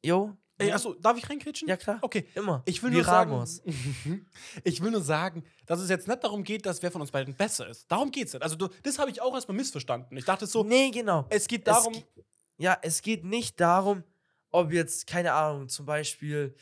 Jo? 0.04 0.36
ey, 0.60 0.72
achso, 0.72 0.94
darf 0.94 1.16
ich 1.16 1.28
reinkritschen? 1.30 1.68
Ja, 1.68 1.76
klar. 1.76 1.98
Okay, 2.02 2.26
Immer. 2.34 2.62
Ich 2.64 2.82
will 2.82 2.90
Wie 2.90 2.94
nur 2.96 3.06
Ramos. 3.06 3.56
sagen, 3.56 4.26
ich 4.64 4.82
will 4.82 4.90
nur 4.90 5.02
sagen, 5.02 5.44
dass 5.66 5.78
es 5.80 5.88
jetzt 5.88 6.08
nicht 6.08 6.24
darum 6.24 6.42
geht, 6.42 6.66
dass 6.66 6.82
wer 6.82 6.90
von 6.90 7.00
uns 7.00 7.10
beiden 7.12 7.34
besser 7.34 7.68
ist. 7.68 7.88
Darum 7.90 8.10
geht 8.10 8.26
es 8.26 8.32
nicht. 8.32 8.42
Also 8.42 8.56
du, 8.56 8.68
das 8.82 8.98
habe 8.98 9.10
ich 9.10 9.20
auch 9.22 9.34
erstmal 9.34 9.56
missverstanden. 9.56 10.16
Ich 10.16 10.24
dachte 10.24 10.46
so, 10.46 10.64
nee, 10.64 10.90
genau. 10.90 11.26
es 11.30 11.46
geht 11.46 11.66
darum, 11.68 11.92
Es, 11.94 12.00
ge- 12.14 12.24
ja, 12.56 12.76
es 12.82 13.02
geht 13.02 13.24
nicht 13.24 13.60
darum, 13.60 14.02
ob 14.50 14.72
jetzt, 14.72 15.06
keine 15.06 15.32
Ahnung, 15.32 15.68
zum 15.68 15.86
Beispiel, 15.86 16.56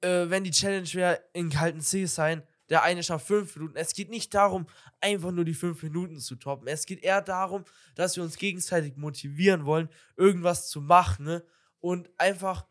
äh, 0.00 0.28
wenn 0.28 0.42
die 0.42 0.50
Challenge 0.50 0.88
wäre, 0.94 1.20
in 1.34 1.50
kalten 1.50 1.80
See 1.82 2.06
sein, 2.06 2.42
der 2.68 2.82
eine 2.82 3.02
schafft 3.02 3.26
fünf 3.26 3.54
Minuten. 3.56 3.76
Es 3.76 3.92
geht 3.92 4.10
nicht 4.10 4.32
darum, 4.34 4.66
einfach 5.00 5.30
nur 5.30 5.44
die 5.44 5.54
fünf 5.54 5.82
Minuten 5.82 6.18
zu 6.18 6.36
toppen. 6.36 6.66
Es 6.68 6.86
geht 6.86 7.02
eher 7.02 7.20
darum, 7.20 7.64
dass 7.94 8.16
wir 8.16 8.22
uns 8.22 8.36
gegenseitig 8.36 8.96
motivieren 8.96 9.64
wollen, 9.64 9.88
irgendwas 10.16 10.68
zu 10.68 10.80
machen. 10.80 11.26
Ne? 11.26 11.44
Und 11.80 12.10
einfach, 12.18 12.66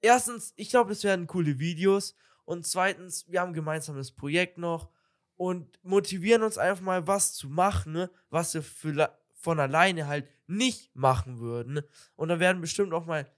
erstens, 0.00 0.52
ich 0.56 0.70
glaube, 0.70 0.92
es 0.92 1.04
werden 1.04 1.26
coole 1.26 1.58
Videos. 1.58 2.14
Und 2.44 2.66
zweitens, 2.66 3.26
wir 3.28 3.40
haben 3.40 3.50
ein 3.50 3.54
gemeinsames 3.54 4.12
Projekt 4.12 4.58
noch 4.58 4.90
und 5.36 5.78
motivieren 5.82 6.42
uns 6.42 6.58
einfach 6.58 6.82
mal 6.82 7.06
was 7.06 7.34
zu 7.34 7.48
machen, 7.48 7.92
ne? 7.92 8.10
was 8.30 8.54
wir 8.54 8.62
für, 8.62 9.18
von 9.34 9.60
alleine 9.60 10.06
halt 10.06 10.28
nicht 10.46 10.94
machen 10.96 11.38
würden. 11.38 11.80
Und 12.16 12.28
da 12.28 12.40
werden 12.40 12.60
bestimmt 12.60 12.92
auch 12.92 13.06
mal 13.06 13.30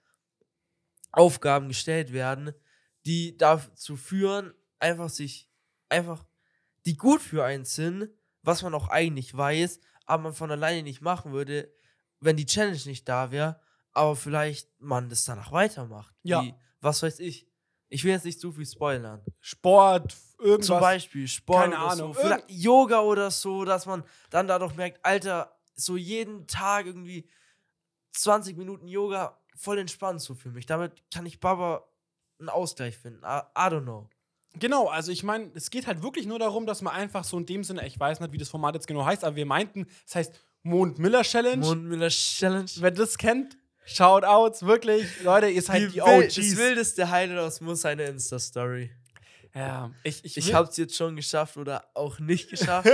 Aufgaben 1.13 1.69
gestellt 1.69 2.13
werden, 2.13 2.53
die 3.05 3.37
dazu 3.37 3.97
führen, 3.97 4.55
einfach 4.79 5.11
sich, 5.11 5.50
einfach, 5.91 6.25
die 6.87 6.97
gut 6.97 7.21
für 7.21 7.45
einen 7.45 7.65
sind, 7.65 8.11
was 8.43 8.63
man 8.63 8.75
auch 8.75 8.89
eigentlich 8.89 9.37
weiß, 9.37 9.81
aber 10.07 10.25
man 10.25 10.35
von 10.35 10.51
alleine 10.51 10.83
nicht 10.83 11.01
machen 11.01 11.33
würde, 11.33 11.73
wenn 12.21 12.37
die 12.37 12.47
Challenge 12.47 12.81
nicht 12.87 13.09
da 13.09 13.31
wäre, 13.31 13.61
aber 13.93 14.17
vielleicht 14.17 14.69
man 14.81 15.09
das 15.09 15.25
danach 15.25 15.53
weitermacht. 15.53 16.15
Ja. 16.23 16.43
Wie, 16.43 16.55
was 16.81 17.03
weiß 17.03 17.21
ich. 17.21 17.49
Ich 17.89 18.05
will 18.05 18.13
jetzt 18.13 18.25
nicht 18.25 18.41
zu 18.41 18.53
viel 18.53 18.67
spoilern. 18.67 19.23
Sport, 19.41 20.17
irgendwas. 20.39 20.67
Zum 20.67 20.81
Beispiel 20.81 21.27
Sport 21.27 21.63
keine 21.65 21.79
Ahnung, 21.79 22.15
so, 22.15 22.21
vielleicht 22.21 22.51
Yoga 22.51 23.01
oder 23.01 23.31
so, 23.31 23.65
dass 23.65 23.87
man 23.87 24.05
dann 24.31 24.47
dadurch 24.47 24.75
merkt, 24.77 25.05
Alter, 25.05 25.57
so 25.75 25.97
jeden 25.97 26.47
Tag 26.47 26.87
irgendwie 26.87 27.29
20 28.13 28.57
Minuten 28.57 28.87
Yoga, 28.87 29.41
voll 29.57 29.79
entspannt 29.79 30.21
so 30.21 30.35
für 30.35 30.51
mich. 30.51 30.67
Damit 30.67 31.03
kann 31.13 31.27
ich 31.27 31.41
Baba 31.41 31.85
einen 32.39 32.49
Ausgleich 32.49 32.97
finden. 32.97 33.23
I, 33.25 33.41
I 33.57 33.69
don't 33.69 33.83
know. 33.83 34.09
Genau, 34.59 34.89
also 34.89 35.13
ich 35.13 35.23
meine, 35.23 35.51
es 35.55 35.71
geht 35.71 35.87
halt 35.87 36.03
wirklich 36.03 36.27
nur 36.27 36.39
darum, 36.39 36.67
dass 36.67 36.83
man 36.83 36.93
einfach 36.95 37.23
so 37.25 37.39
in 37.39 37.47
dem 37.47 37.63
Sinne, 37.63 37.87
ich 37.87 37.99
weiß 37.99 38.19
nicht, 38.21 38.33
wie 38.33 38.39
das 38.39 38.49
Format 38.49 38.75
jetzt 38.75 38.87
genau 38.89 39.05
heißt, 39.05 39.23
aber 39.25 39.37
wir 39.37 39.47
meinten, 39.47 39.87
es 40.07 40.15
heißt 40.17 40.33
Mond-Miller-Challenge. 40.63 41.65
Mondmüller 41.65 42.09
Challenge. 42.09 42.69
Wer 42.77 42.91
das 42.91 43.17
kennt, 43.17 43.57
Shoutouts, 43.87 44.63
wirklich. 44.65 45.07
Leute, 45.23 45.49
ihr 45.49 45.63
seid 45.63 45.83
die, 45.83 45.89
Die 45.95 46.03
OGs. 46.03 46.35
das 46.35 46.57
wildeste 46.57 47.11
Highlight 47.11 47.39
aus 47.39 47.61
muss 47.61 47.85
eine 47.85 48.05
Insta-Story. 48.05 48.91
Ja, 49.55 49.91
ich, 50.03 50.25
ich, 50.25 50.37
Ich 50.37 50.53
hab's 50.55 50.77
jetzt 50.77 50.95
schon 50.97 51.17
geschafft 51.17 51.57
oder 51.57 51.87
auch 51.95 52.19
nicht 52.19 52.51
geschafft. 52.51 52.89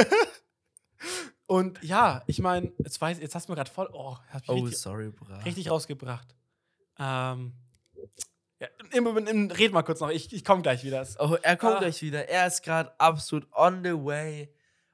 Und 1.46 1.82
ja, 1.82 2.22
ich 2.26 2.38
meine, 2.38 2.72
jetzt, 2.78 3.00
weiß- 3.00 3.20
jetzt 3.20 3.34
hast 3.34 3.48
du 3.48 3.52
mir 3.52 3.56
gerade 3.56 3.70
voll. 3.70 3.88
Oh, 3.92 4.16
oh, 4.46 4.52
richtig, 4.54 4.78
sorry, 4.78 5.10
bra. 5.10 5.38
richtig 5.38 5.70
rausgebracht. 5.70 6.34
Ähm. 6.98 7.52
Ja, 8.58 8.68
im, 8.92 9.06
im, 9.06 9.26
im, 9.26 9.50
red 9.50 9.72
mal 9.72 9.82
kurz 9.82 10.00
noch, 10.00 10.10
ich, 10.10 10.32
ich 10.32 10.44
komme 10.44 10.62
gleich 10.62 10.82
wieder. 10.82 11.06
Oh, 11.18 11.36
er 11.42 11.56
kommt 11.56 11.74
Ah. 11.76 11.78
gleich 11.80 12.00
wieder. 12.00 12.28
Er 12.28 12.46
ist 12.46 12.62
gerade 12.62 12.98
absolut 12.98 13.46
on 13.52 13.84
the 13.84 13.92
way, 13.92 14.50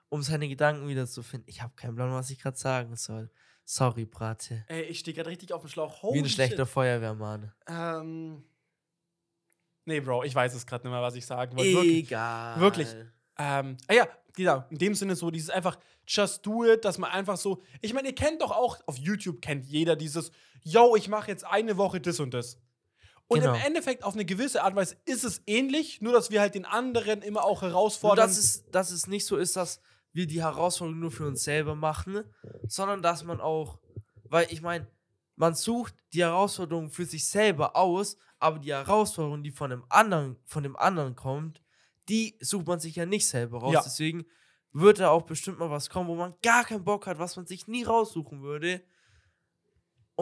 um 0.09 0.23
seine 0.23 0.49
Gedanken 0.49 0.89
wieder 0.89 1.07
zu 1.07 1.23
finden. 1.23 1.49
Ich 1.49 1.63
habe 1.63 1.73
keinen 1.77 1.95
Plan, 1.95 2.13
was 2.13 2.31
ich 2.31 2.41
gerade 2.41 2.57
sagen 2.59 2.97
soll. 2.97 3.31
Sorry, 3.65 4.05
Brate. 4.05 4.65
Ey, 4.67 4.83
ich 4.83 4.99
stehe 4.99 5.15
gerade 5.15 5.31
richtig 5.31 5.53
auf 5.53 5.61
dem 5.63 5.69
Schlauch. 5.69 6.03
Wie 6.03 6.07
Holy 6.09 6.19
ein 6.21 6.29
schlechter 6.29 6.65
shit. 6.67 6.73
Feuerwehrmann. 6.73 7.53
Ähm. 7.69 8.45
Nee, 9.85 10.01
Bro, 10.01 10.25
ich 10.25 10.35
weiß 10.35 10.55
es 10.55 10.67
gerade 10.67 10.85
nicht 10.87 10.93
mehr, 10.93 11.03
was 11.03 11.15
ich 11.15 11.27
sagen 11.27 11.57
wollte. 11.57 11.73
Wirklich. 11.73 11.99
Egal. 12.07 12.61
Wirklich. 12.61 12.89
Ähm, 13.39 13.77
ah 13.89 13.95
ja, 13.95 14.09
genau, 14.35 14.65
in 14.71 14.79
dem 14.79 14.95
Sinne 14.95 15.17
so, 15.17 15.31
dieses 15.31 15.51
einfach 15.51 15.79
just 16.07 16.45
do 16.47 16.65
it, 16.65 16.85
dass 16.85 16.99
man 16.99 17.11
einfach 17.11 17.37
so, 17.37 17.63
ich 17.81 17.95
meine, 17.95 18.09
ihr 18.09 18.15
kennt 18.15 18.43
doch 18.43 18.51
auch, 18.51 18.79
auf 18.87 18.97
YouTube 18.99 19.41
kennt 19.41 19.65
jeder 19.65 19.97
dieses, 19.97 20.31
yo, 20.63 20.95
ich 20.97 21.09
mache 21.09 21.31
jetzt 21.31 21.45
eine 21.45 21.77
Woche 21.77 22.01
das 22.01 22.21
und 22.21 22.35
das. 22.35 22.59
Und 23.29 23.41
Genau. 23.41 23.55
im 23.55 23.61
Endeffekt 23.63 24.05
auf 24.05 24.15
eine 24.15 24.25
gewisse 24.25 24.63
Art 24.63 24.73
und 24.73 24.77
Weise 24.77 24.97
ist 25.07 25.25
es 25.25 25.43
ähnlich, 25.47 26.01
nur 26.03 26.13
dass 26.13 26.31
wir 26.31 26.41
halt 26.41 26.55
den 26.55 26.65
anderen 26.67 27.23
immer 27.23 27.45
auch 27.45 27.63
Nur, 27.63 27.71
herausfordern. 27.71 28.27
dass 28.27 28.37
es, 28.37 28.65
dass 28.71 28.91
es 28.91 29.07
nicht 29.07 29.25
so 29.27 29.37
ist, 29.37 29.57
dass 29.57 29.81
wir 30.13 30.27
die 30.27 30.43
Herausforderung 30.43 31.01
nur 31.01 31.11
für 31.11 31.27
uns 31.27 31.43
selber 31.43 31.75
machen, 31.75 32.25
sondern 32.69 33.01
dass 33.03 33.25
man 33.25 33.41
auch 33.41 33.79
Weil 34.25 34.47
ich 34.51 34.63
meine, 34.63 34.87
man 35.37 35.55
sucht 35.55 35.95
die 36.15 36.23
Herausforderung 36.23 36.91
für 36.91 37.05
sich 37.05 37.27
selber 37.27 37.77
aus, 37.77 38.17
aber 38.39 38.59
die 38.59 38.73
Herausforderung, 38.73 39.43
die 39.43 39.51
von 39.51 39.71
dem 39.71 39.85
anderen, 39.89 40.37
von 40.47 40.63
dem 40.63 40.75
anderen 40.77 41.17
kommt, 41.17 41.63
die 42.09 42.37
sucht 42.41 42.67
man 42.67 42.81
sich 42.81 42.97
ja 42.97 43.07
nicht 43.07 43.27
selber 43.29 43.61
raus. 43.61 43.73
Ja. 43.75 43.83
Deswegen 43.83 44.25
wird 44.73 45.01
da 45.01 45.11
auch 45.11 45.23
bestimmt 45.23 45.59
mal 45.59 45.71
was 45.71 45.91
kommen, 45.91 46.09
wo 46.09 46.15
man 46.15 46.35
gar 46.43 46.65
keinen 46.65 46.83
Bock 46.85 47.07
hat, 47.07 47.19
was 47.19 47.37
man 47.37 47.47
sich 47.47 47.67
nie 47.67 47.85
raussuchen 47.85 48.43
würde. 48.43 48.83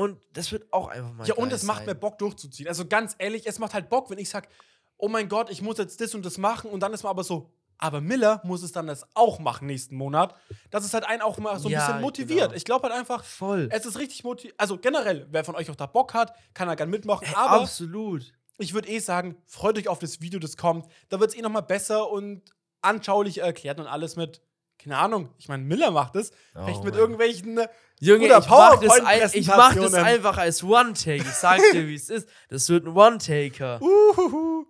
Und 0.00 0.18
das 0.32 0.50
wird 0.52 0.72
auch 0.72 0.88
einfach 0.88 1.12
mal 1.12 1.26
Ja, 1.26 1.34
und 1.34 1.52
es 1.52 1.62
macht 1.64 1.86
mir 1.86 1.94
Bock 1.94 2.18
durchzuziehen. 2.18 2.68
Also 2.68 2.86
ganz 2.86 3.14
ehrlich, 3.18 3.46
es 3.46 3.58
macht 3.58 3.74
halt 3.74 3.88
Bock, 3.90 4.08
wenn 4.10 4.18
ich 4.18 4.28
sage, 4.30 4.48
oh 4.96 5.08
mein 5.08 5.28
Gott, 5.28 5.50
ich 5.50 5.62
muss 5.62 5.78
jetzt 5.78 6.00
das 6.00 6.14
und 6.14 6.24
das 6.24 6.38
machen 6.38 6.70
und 6.70 6.80
dann 6.80 6.92
ist 6.92 7.02
man 7.02 7.10
aber 7.10 7.24
so, 7.24 7.50
aber 7.78 8.00
Miller 8.00 8.40
muss 8.44 8.62
es 8.62 8.72
dann 8.72 8.86
das 8.86 9.06
auch 9.14 9.38
machen 9.38 9.66
nächsten 9.66 9.96
Monat. 9.96 10.34
Das 10.70 10.84
ist 10.84 10.92
halt 10.92 11.04
einen 11.04 11.22
auch 11.22 11.38
mal 11.38 11.58
so 11.58 11.68
ein 11.68 11.72
Ja, 11.72 11.86
bisschen 11.86 12.00
motiviert. 12.02 12.40
genau. 12.48 12.54
Ich 12.56 12.64
glaube 12.64 12.88
halt 12.88 12.94
einfach, 12.98 13.24
Voll. 13.24 13.68
es 13.72 13.86
ist 13.86 13.98
richtig 13.98 14.22
motiviert. 14.24 14.54
Also 14.58 14.76
generell, 14.78 15.26
wer 15.30 15.44
von 15.44 15.54
euch 15.56 15.70
auch 15.70 15.76
da 15.76 15.86
Bock 15.86 16.12
hat, 16.14 16.34
kann 16.54 16.68
er 16.68 16.76
gern 16.76 16.90
mitmachen. 16.90 17.26
Ey, 17.26 17.34
aber 17.34 17.62
absolut. 17.62 18.32
ich 18.58 18.74
würde 18.74 18.88
eh 18.88 18.98
sagen, 18.98 19.36
freut 19.46 19.78
euch 19.78 19.88
auf 19.88 19.98
das 19.98 20.20
Video, 20.20 20.38
das 20.38 20.56
kommt. 20.58 20.86
Da 21.08 21.20
wird 21.20 21.30
es 21.30 21.36
eh 21.36 21.42
nochmal 21.42 21.62
besser 21.62 22.10
und 22.10 22.42
anschaulich 22.82 23.38
erklärt 23.38 23.80
und 23.80 23.86
alles 23.86 24.16
mit, 24.16 24.42
keine 24.78 24.98
Ahnung, 24.98 25.30
ich 25.38 25.48
meine, 25.48 25.62
Miller 25.64 25.90
macht 25.90 26.16
es. 26.16 26.32
Vielleicht 26.52 26.80
Oh 26.80 26.84
mit 26.84 26.94
mein 26.94 27.00
irgendwelchen. 27.00 27.60
Junge, 28.02 28.24
Oder 28.24 28.38
ich 28.38 28.48
mach, 28.48 28.80
das 28.80 29.00
ein, 29.00 29.30
ich 29.34 29.46
mach 29.46 29.74
das 29.74 29.92
einfach 29.94 30.38
als 30.38 30.64
One-Take. 30.64 31.16
Ich 31.22 31.24
sag 31.34 31.60
dir, 31.72 31.86
wie 31.86 31.94
es 31.94 32.08
ist. 32.08 32.28
Das 32.48 32.68
wird 32.70 32.86
ein 32.86 32.96
One-Taker. 32.96 33.78
Uhuhu. 33.82 34.64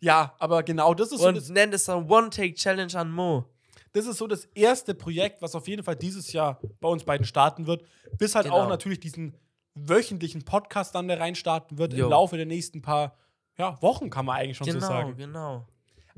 Ja, 0.00 0.34
aber 0.38 0.62
genau 0.62 0.92
das 0.92 1.10
ist 1.10 1.20
so 1.20 1.32
das 1.32 1.48
Und 1.48 1.54
nenn 1.54 1.72
es 1.72 1.84
dann 1.84 2.10
One-Take-Challenge 2.10 2.94
an 2.94 3.10
Mo. 3.10 3.46
das 3.94 4.04
ist 4.06 4.18
so 4.18 4.26
das 4.26 4.44
erste 4.54 4.94
Projekt, 4.94 5.40
was 5.40 5.54
auf 5.54 5.66
jeden 5.66 5.82
Fall 5.82 5.96
dieses 5.96 6.32
Jahr 6.32 6.60
bei 6.80 6.88
uns 6.88 7.04
beiden 7.04 7.24
starten 7.24 7.66
wird. 7.66 7.84
Bis 8.18 8.34
halt 8.34 8.48
auch 8.48 8.56
Genau. 8.58 8.68
natürlich 8.68 9.00
diesen 9.00 9.34
wöchentlichen 9.74 10.44
Podcast 10.44 10.94
dann 10.94 11.08
da 11.08 11.14
rein 11.14 11.34
starten 11.34 11.78
wird 11.78 11.94
Jo. 11.94 12.04
im 12.04 12.10
Laufe 12.10 12.36
der 12.36 12.44
nächsten 12.46 12.82
paar 12.82 13.16
ja, 13.56 13.80
Wochen, 13.80 14.10
kann 14.10 14.26
man 14.26 14.36
eigentlich 14.36 14.58
schon 14.58 14.66
Genau, 14.66 14.80
so 14.80 14.86
sagen. 14.86 15.16
genau. 15.16 15.66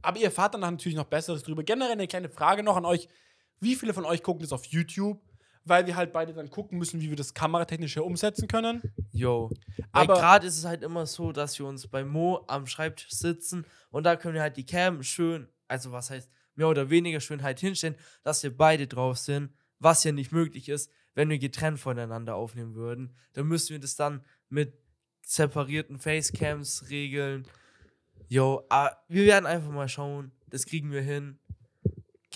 Aber 0.02 0.18
ihr 0.18 0.24
erfahrt 0.26 0.54
dann 0.54 0.62
natürlich 0.62 0.96
noch 0.96 1.04
Besseres 1.04 1.42
drüber. 1.44 1.62
Generell 1.62 1.92
eine 1.92 2.06
kleine 2.08 2.28
Frage 2.28 2.62
noch 2.62 2.76
an 2.76 2.84
euch. 2.84 3.08
Wie 3.60 3.76
viele 3.76 3.94
von 3.94 4.04
euch 4.04 4.22
gucken 4.22 4.42
das 4.42 4.52
auf 4.52 4.64
YouTube? 4.66 5.20
Weil 5.68 5.84
wir 5.86 5.96
halt 5.96 6.12
beide 6.12 6.32
dann 6.32 6.48
gucken 6.48 6.78
müssen, 6.78 7.00
wie 7.00 7.10
wir 7.10 7.16
das 7.16 7.34
kameratechnisch 7.34 7.94
hier 7.94 8.04
umsetzen 8.04 8.46
können. 8.46 8.80
Yo. 9.12 9.50
Weil 9.92 10.04
Aber- 10.04 10.14
gerade 10.14 10.46
ist 10.46 10.56
es 10.56 10.64
halt 10.64 10.82
immer 10.82 11.06
so, 11.06 11.32
dass 11.32 11.58
wir 11.58 11.66
uns 11.66 11.88
bei 11.88 12.04
Mo 12.04 12.44
am 12.46 12.66
Schreibtisch 12.66 13.10
sitzen 13.10 13.66
und 13.90 14.04
da 14.04 14.14
können 14.16 14.34
wir 14.34 14.42
halt 14.42 14.56
die 14.56 14.64
Cam 14.64 15.02
schön, 15.02 15.48
also 15.66 15.90
was 15.90 16.10
heißt 16.10 16.30
mehr 16.54 16.68
oder 16.68 16.88
weniger 16.88 17.20
schön 17.20 17.42
halt 17.42 17.58
hinstellen, 17.60 17.96
dass 18.22 18.42
wir 18.42 18.56
beide 18.56 18.86
drauf 18.86 19.18
sind, 19.18 19.52
was 19.80 20.04
ja 20.04 20.12
nicht 20.12 20.32
möglich 20.32 20.68
ist, 20.68 20.90
wenn 21.14 21.28
wir 21.28 21.38
getrennt 21.38 21.80
voneinander 21.80 22.36
aufnehmen 22.36 22.74
würden. 22.74 23.14
Dann 23.32 23.46
müssten 23.48 23.70
wir 23.74 23.80
das 23.80 23.96
dann 23.96 24.24
mit 24.48 24.72
separierten 25.22 25.98
Facecams 25.98 26.88
regeln. 26.88 27.46
Yo, 28.28 28.64
ah, 28.70 28.92
wir 29.08 29.26
werden 29.26 29.46
einfach 29.46 29.70
mal 29.70 29.88
schauen. 29.88 30.30
Das 30.48 30.64
kriegen 30.64 30.92
wir 30.92 31.02
hin. 31.02 31.38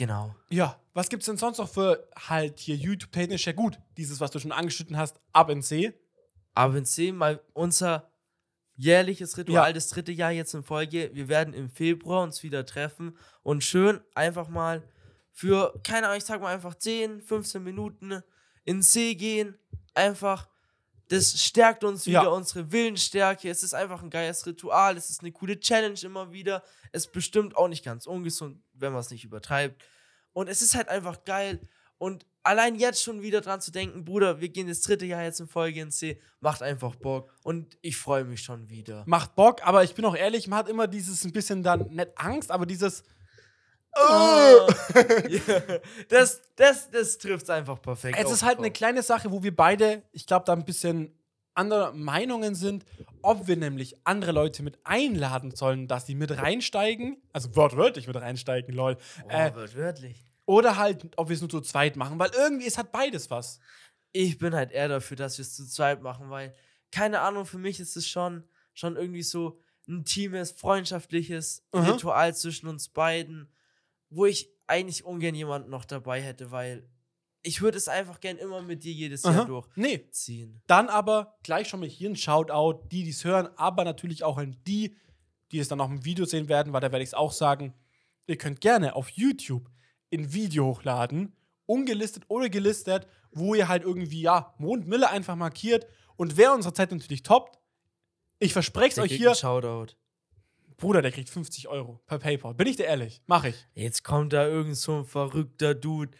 Genau. 0.01 0.35
Ja, 0.49 0.81
was 0.95 1.11
gibt's 1.11 1.27
denn 1.27 1.37
sonst 1.37 1.59
noch 1.59 1.69
für 1.69 2.09
halt 2.17 2.59
hier 2.59 2.75
YouTube-technisch? 2.75 3.47
Ja 3.47 3.53
gut, 3.53 3.79
dieses, 3.99 4.19
was 4.19 4.31
du 4.31 4.39
schon 4.39 4.51
angeschnitten 4.51 4.97
hast, 4.97 5.21
ab 5.35 5.51
in 5.51 5.63
C. 5.63 5.93
Aber 6.55 6.73
wenn 6.73 6.87
Sie 6.87 7.13
mal 7.13 7.39
unser 7.53 8.11
jährliches 8.77 9.37
Ritual, 9.37 9.69
Ja. 9.69 9.73
das 9.75 9.89
dritte 9.89 10.11
Jahr 10.11 10.31
jetzt 10.31 10.55
in 10.55 10.63
Folge, 10.63 11.11
wir 11.13 11.29
werden 11.29 11.53
im 11.53 11.69
Februar 11.69 12.23
uns 12.23 12.43
wieder 12.43 12.65
treffen 12.65 13.15
und 13.43 13.63
schön 13.63 14.01
einfach 14.15 14.49
mal 14.49 14.83
für, 15.33 15.79
keine 15.85 16.07
Ahnung, 16.07 16.17
ich 16.17 16.25
sag 16.25 16.41
mal 16.41 16.55
einfach 16.55 16.75
10, 16.75 17.21
15 17.21 17.63
Minuten 17.63 18.23
in 18.65 18.81
See 18.81 19.15
gehen. 19.15 19.59
Einfach, 19.95 20.49
das 21.11 21.41
stärkt 21.43 21.83
uns 21.85 22.07
Ja. 22.07 22.23
wieder, 22.23 22.33
unsere 22.33 22.71
Willensstärke. 22.73 23.51
Es 23.51 23.63
ist 23.63 23.75
einfach 23.75 24.03
ein 24.03 24.11
geiles 24.11 24.47
Ritual, 24.47 24.97
es 24.97 25.11
ist 25.11 25.21
eine 25.21 25.33
coole 25.33 25.59
Challenge 25.59 25.99
immer 26.03 26.33
wieder. 26.33 26.63
Es 26.93 27.07
ist 27.07 27.13
bestimmt 27.13 27.57
auch 27.57 27.69
nicht 27.69 27.85
ganz 27.85 28.07
ungesund, 28.07 28.63
wenn 28.75 28.93
man 28.93 29.01
es 29.01 29.11
nicht 29.11 29.25
übertreibt. 29.25 29.83
Und 30.33 30.49
es 30.49 30.63
ist 30.63 30.75
halt 30.75 30.89
einfach 30.89 31.25
geil. 31.25 31.61
Und 31.99 32.27
allein 32.45 32.77
jetzt 32.77 33.03
schon 33.03 33.23
wieder 33.23 33.41
dran 33.41 33.61
zu 33.61 33.73
denken, 33.73 34.05
Bruder, 34.05 34.41
wir 34.41 34.49
gehen 34.49 34.69
das 34.69 34.81
dritte 34.83 35.05
Jahr 35.05 35.23
jetzt 35.25 35.41
in 35.41 35.49
Folge 35.49 35.81
ins 35.81 35.99
See, 35.99 36.21
macht 36.41 36.63
einfach 36.63 36.95
Bock. 36.95 37.35
Und 37.43 37.77
ich 37.83 37.97
freue 37.97 38.25
mich 38.25 38.43
schon 38.43 38.71
wieder. 38.71 39.03
Macht 39.07 39.35
Bock, 39.35 39.67
aber 39.67 39.83
ich 39.85 39.95
bin 39.95 40.05
auch 40.05 40.17
ehrlich, 40.17 40.47
man 40.47 40.61
hat 40.61 40.69
immer 40.69 40.87
dieses 40.87 41.25
ein 41.25 41.33
bisschen 41.33 41.63
dann, 41.63 41.89
nicht 41.91 42.11
Angst, 42.17 42.51
aber 42.51 42.67
dieses. 42.67 43.03
Ja, 45.29 45.63
das 46.09 46.43
das, 46.57 46.91
das 46.91 47.19
trifft 47.19 47.45
es 47.45 47.51
einfach 47.51 47.81
perfekt. 47.81 48.19
Es 48.21 48.31
ist 48.31 48.43
halt 48.43 48.59
eine 48.59 48.71
kleine 48.71 49.03
Sache, 49.03 49.31
wo 49.31 49.43
wir 49.43 49.55
beide, 49.55 50.03
ich 50.13 50.27
glaube, 50.27 50.45
da 50.47 50.53
ein 50.53 50.65
bisschen 50.65 51.13
anderer 51.55 51.93
Meinungen 51.93 52.55
sind, 52.55 52.85
ob 53.23 53.47
wir 53.47 53.57
nämlich 53.57 53.97
andere 54.05 54.33
Leute 54.33 54.63
mit 54.63 54.79
einladen 54.85 55.51
sollen, 55.55 55.89
dass 55.89 56.07
sie 56.07 56.15
mit 56.15 56.37
reinsteigen, 56.37 57.21
also 57.33 57.55
wortwörtlich 57.57 58.07
mit 58.07 58.17
reinsteigen, 58.17 58.75
lol. 58.75 58.97
Oh, 59.25 59.29
Äh, 59.29 59.55
wird 59.55 59.77
wörtlich. 59.77 60.25
oder 60.47 60.77
halt, 60.77 61.07
ob 61.17 61.29
wir 61.29 61.35
es 61.35 61.41
nur 61.41 61.51
zu 61.51 61.61
zweit 61.61 61.97
machen, 61.97 62.19
weil 62.19 62.31
irgendwie 62.37 62.67
es 62.67 62.79
hat 62.79 62.93
beides 62.93 63.31
was. 63.31 63.59
Ich 64.13 64.39
bin 64.39 64.55
halt 64.55 64.73
eher 64.73 64.89
dafür, 64.89 65.17
dass 65.17 65.39
wir 65.39 65.43
es 65.43 65.55
zu 65.55 65.67
zweit 65.67 66.03
machen, 66.03 66.31
weil, 66.31 66.55
keine 66.93 67.21
Ahnung, 67.21 67.45
für 67.47 67.59
mich 67.59 67.79
ist 67.81 67.97
es 67.97 68.09
schon, 68.09 68.45
schon 68.75 68.97
irgendwie 68.97 69.23
so 69.23 69.59
ein 69.89 69.99
intimes, 69.99 70.53
freundschaftliches 70.53 71.65
Mhm. 71.73 71.81
Ritual 71.81 72.35
zwischen 72.35 72.69
uns 72.69 72.89
beiden, 72.89 73.53
wo 74.11 74.27
ich 74.27 74.51
eigentlich 74.67 75.05
ungern 75.05 75.35
jemanden 75.35 75.71
noch 75.71 75.85
dabei 75.85 76.21
hätte, 76.21 76.51
weil 76.51 76.89
ich 77.43 77.63
würde 77.63 77.79
es 77.79 77.89
einfach 77.89 78.21
gern 78.21 78.37
immer 78.37 78.61
mit 78.63 78.85
dir 78.85 78.93
jedes 78.93 79.23
Jahr 79.23 79.49
Aha. 79.49 79.65
Nee, 79.75 79.99
durchziehen. 79.99 80.63
Dann 80.67 80.89
aber 80.89 81.39
gleich 81.43 81.69
schon 81.69 81.81
mal 81.81 81.89
hier 81.89 82.11
ein 82.11 82.17
Shoutout, 82.17 82.89
die, 82.91 83.05
die 83.05 83.11
es 83.11 83.25
hören, 83.25 83.49
aber 83.57 83.85
natürlich 83.85 84.25
auch 84.25 84.37
an 84.37 84.57
die, 84.67 84.97
die 85.51 85.59
es 85.59 85.69
dann 85.69 85.79
noch 85.79 85.91
im 85.91 86.05
Video 86.05 86.27
sehen 86.27 86.49
werden, 86.49 86.73
weil 86.73 86.81
da 86.81 86.93
werde 86.93 87.03
ich 87.03 87.11
es 87.11 87.15
auch 87.15 87.33
sagen. 87.33 87.75
Ihr 88.27 88.37
könnt 88.37 88.61
gerne 88.61 88.95
auf 88.95 89.09
YouTube 89.11 89.71
ein 90.13 90.33
Video 90.33 90.67
hochladen, 90.67 91.35
ungelistet 91.67 92.25
oder 92.29 92.49
gelistet, 92.49 93.07
wo 93.33 93.55
ihr 93.55 93.69
halt 93.69 93.85
irgendwie, 93.85 94.23
ja, 94.23 94.55
Mondmille 94.59 95.09
einfach 95.09 95.37
markiert. 95.37 95.87
Und 96.17 96.37
wer 96.37 96.53
unsere 96.53 96.75
Zeit 96.75 96.93
natürlich 96.93 97.23
toppt, 97.23 97.59
ich 98.39 98.53
verspreche 98.53 98.93
es 98.93 98.99
euch 98.99 99.13
hier, 99.13 99.35
Shoutout. 99.35 99.95
Bruder, 100.81 101.03
der 101.03 101.13
kriegt 101.13 101.29
50 101.31 101.69
Euro 101.69 102.01
per 102.07 102.19
PayPal. 102.19 102.55
Bin 102.55 102.67
ich 102.67 102.77
dir 102.77 102.87
ehrlich? 102.87 103.23
Mach 103.27 103.45
ich. 103.45 103.55
Jetzt 103.75 104.03
kommt 104.03 104.33
da 104.33 104.47
irgend 104.47 104.77
so 104.77 104.99
ein 104.99 105.05
verrückter 105.05 105.75
Dude. 105.75 106.11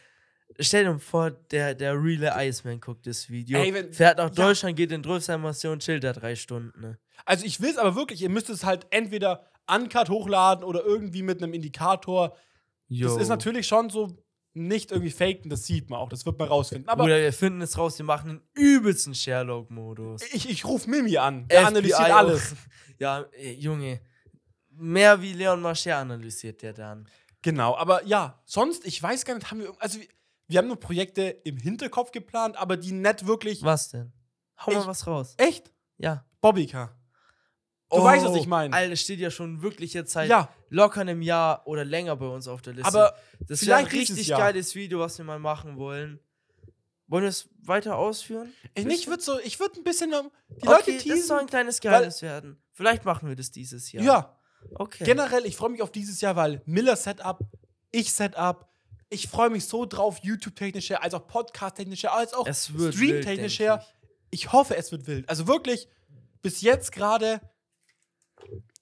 Stell 0.59 0.85
dir 0.85 0.99
vor, 0.99 1.31
der, 1.31 1.75
der 1.75 1.95
reale 1.95 2.33
Iceman 2.37 2.81
guckt 2.81 3.07
das 3.07 3.31
Video. 3.31 3.59
Ey, 3.59 3.73
wenn- 3.73 3.93
fährt 3.93 4.19
nach 4.19 4.29
ja. 4.29 4.35
Deutschland, 4.47 4.77
geht 4.77 4.93
in 4.93 5.03
Dröfsheimer 5.03 5.55
und 5.65 5.83
chillt 5.83 6.05
da 6.05 6.13
drei 6.13 6.35
Stunden. 6.35 6.81
Ne? 6.81 6.99
Also 7.25 7.45
ich 7.47 7.61
will 7.61 7.71
es 7.71 7.79
aber 7.79 7.95
wirklich, 7.95 8.21
ihr 8.23 8.29
müsst 8.31 8.51
es 8.51 8.65
halt 8.65 8.87
entweder 8.91 9.47
uncut 9.73 10.09
hochladen 10.09 10.65
oder 10.65 10.85
irgendwie 10.85 11.23
mit 11.23 11.43
einem 11.43 11.55
Indikator. 11.55 12.31
Das 12.89 12.99
Yo. 12.99 13.17
ist 13.19 13.29
natürlich 13.29 13.67
schon 13.67 13.89
so 13.91 14.17
nicht 14.53 14.91
irgendwie 14.91 15.13
fake, 15.13 15.45
und 15.45 15.51
das 15.51 15.65
sieht 15.65 15.89
man 15.89 16.01
auch, 16.01 16.09
das 16.09 16.27
wird 16.27 16.37
man 16.39 16.49
rausfinden. 16.49 16.89
Aber 16.89 17.05
Bruder, 17.05 17.21
wir 17.21 17.33
finden 17.33 17.61
es 17.63 17.79
raus, 17.79 17.97
wir 17.99 18.05
machen 18.05 18.31
einen 18.31 18.41
übelsten 18.55 19.15
Sherlock-Modus. 19.15 20.23
ich, 20.33 20.51
ich 20.51 20.65
rufe 20.65 20.91
Mimi 20.91 21.17
an, 21.19 21.47
der 21.47 21.67
analysiert 21.69 22.01
FBI 22.01 22.11
alles. 22.13 22.53
auch. 22.53 22.57
Ja, 22.99 23.25
Junge. 23.57 24.01
Mehr 24.81 25.21
wie 25.23 25.33
Leon 25.35 25.61
Mascher 25.61 25.97
analysiert 25.99 26.63
der 26.63 26.73
dann. 26.73 27.09
Genau, 27.43 27.77
aber 27.77 28.05
ja, 28.07 28.41
sonst, 28.45 28.85
ich 28.87 29.03
weiß 29.03 29.25
gar 29.25 29.35
nicht, 29.35 29.51
haben 29.51 29.61
wir, 29.61 29.73
also 29.79 29.99
wir, 30.01 30.09
wir 30.49 30.59
haben 30.59 30.67
nur 30.69 30.81
Projekte 30.81 31.23
im 31.45 31.57
Hinterkopf 31.57 32.11
geplant, 32.13 32.57
aber 32.57 32.77
die 32.77 32.93
nicht 32.93 33.27
wirklich. 33.27 33.63
Was 33.63 33.91
denn? 33.91 34.13
Hau 34.59 34.73
mal 34.73 34.81
Ich- 34.81 34.87
was 34.87 35.07
raus. 35.07 35.35
Echt? 35.39 35.73
Ja. 35.99 36.25
Bobbycar. 36.41 36.97
Du 37.93 38.03
weißt, 38.05 38.25
was 38.25 38.37
ich 38.37 38.47
meine. 38.47 38.73
Oh, 38.73 38.77
Alter, 38.79 38.95
steht 38.95 39.19
ja 39.19 39.31
schon 39.31 39.63
wirklich 39.63 39.95
jetzt 39.95 40.13
seit 40.13 40.29
Ja, 40.31 40.49
locker 40.69 41.01
einem 41.01 41.23
Jahr 41.23 41.67
oder 41.67 41.85
länger 41.85 42.15
bei 42.15 42.27
uns 42.27 42.47
auf 42.47 42.63
der 42.63 42.75
Liste. 42.75 42.87
aber 42.87 43.17
das 43.41 43.67
wäre 43.67 43.79
ein 43.79 43.87
richtig 43.87 44.29
geiles 44.29 44.75
Video, 44.77 45.01
was 45.01 45.19
wir 45.19 45.25
mal 45.25 45.41
machen 45.41 45.77
wollen. 45.77 46.21
Wollen 47.09 47.25
wir 47.25 47.29
es 47.31 47.49
weiter 47.65 47.97
ausführen? 47.97 48.53
ich, 48.75 48.87
ich 48.87 49.07
würde 49.09 49.23
so, 49.23 49.41
ich 49.41 49.59
würde 49.59 49.81
ein 49.81 49.83
bisschen 49.85 50.11
die 50.13 50.69
okay, 50.69 50.93
Leute 50.93 50.93
das 50.93 51.27
soll 51.27 51.39
ein 51.39 51.47
teasen. 51.47 51.47
kleines 51.49 51.81
Geheimnis 51.81 52.23
werden. 52.23 52.63
Vielleicht 52.73 53.05
machen 53.05 53.29
wir 53.29 53.35
das 53.35 53.51
dieses 53.51 53.91
Jahr. 53.91 54.05
Ja, 54.05 54.40
Okay. 54.75 55.05
generell, 55.05 55.47
ich 55.47 55.57
freue 55.57 55.71
mich 55.71 55.83
auf 55.83 55.91
dieses 55.93 56.21
Jahr, 56.21 56.37
weil 56.37 56.63
Miller 56.67 56.97
Setup, 56.97 57.39
ich 57.91 58.13
Setup, 58.13 58.69
ich 59.09 59.29
freue 59.29 59.51
mich 59.51 59.67
so 59.67 59.87
drauf, 59.87 60.19
YouTube-technisch 60.23 60.91
her, 60.91 61.03
als 61.03 61.15
auch 61.15 61.27
Podcast-technisch 61.27 62.05
her, 62.05 62.13
als 62.15 62.33
auch 62.35 62.47
Stream-technisch 62.53 63.59
her. 63.59 63.79
denk 63.79 63.89
Ich 64.31 64.53
hoffe, 64.53 64.77
es 64.77 64.93
wird 64.93 65.07
wild. 65.07 65.29
Also 65.29 65.47
wirklich, 65.49 65.89
bis 66.43 66.61
jetzt 66.61 66.93
gerade, 66.93 67.41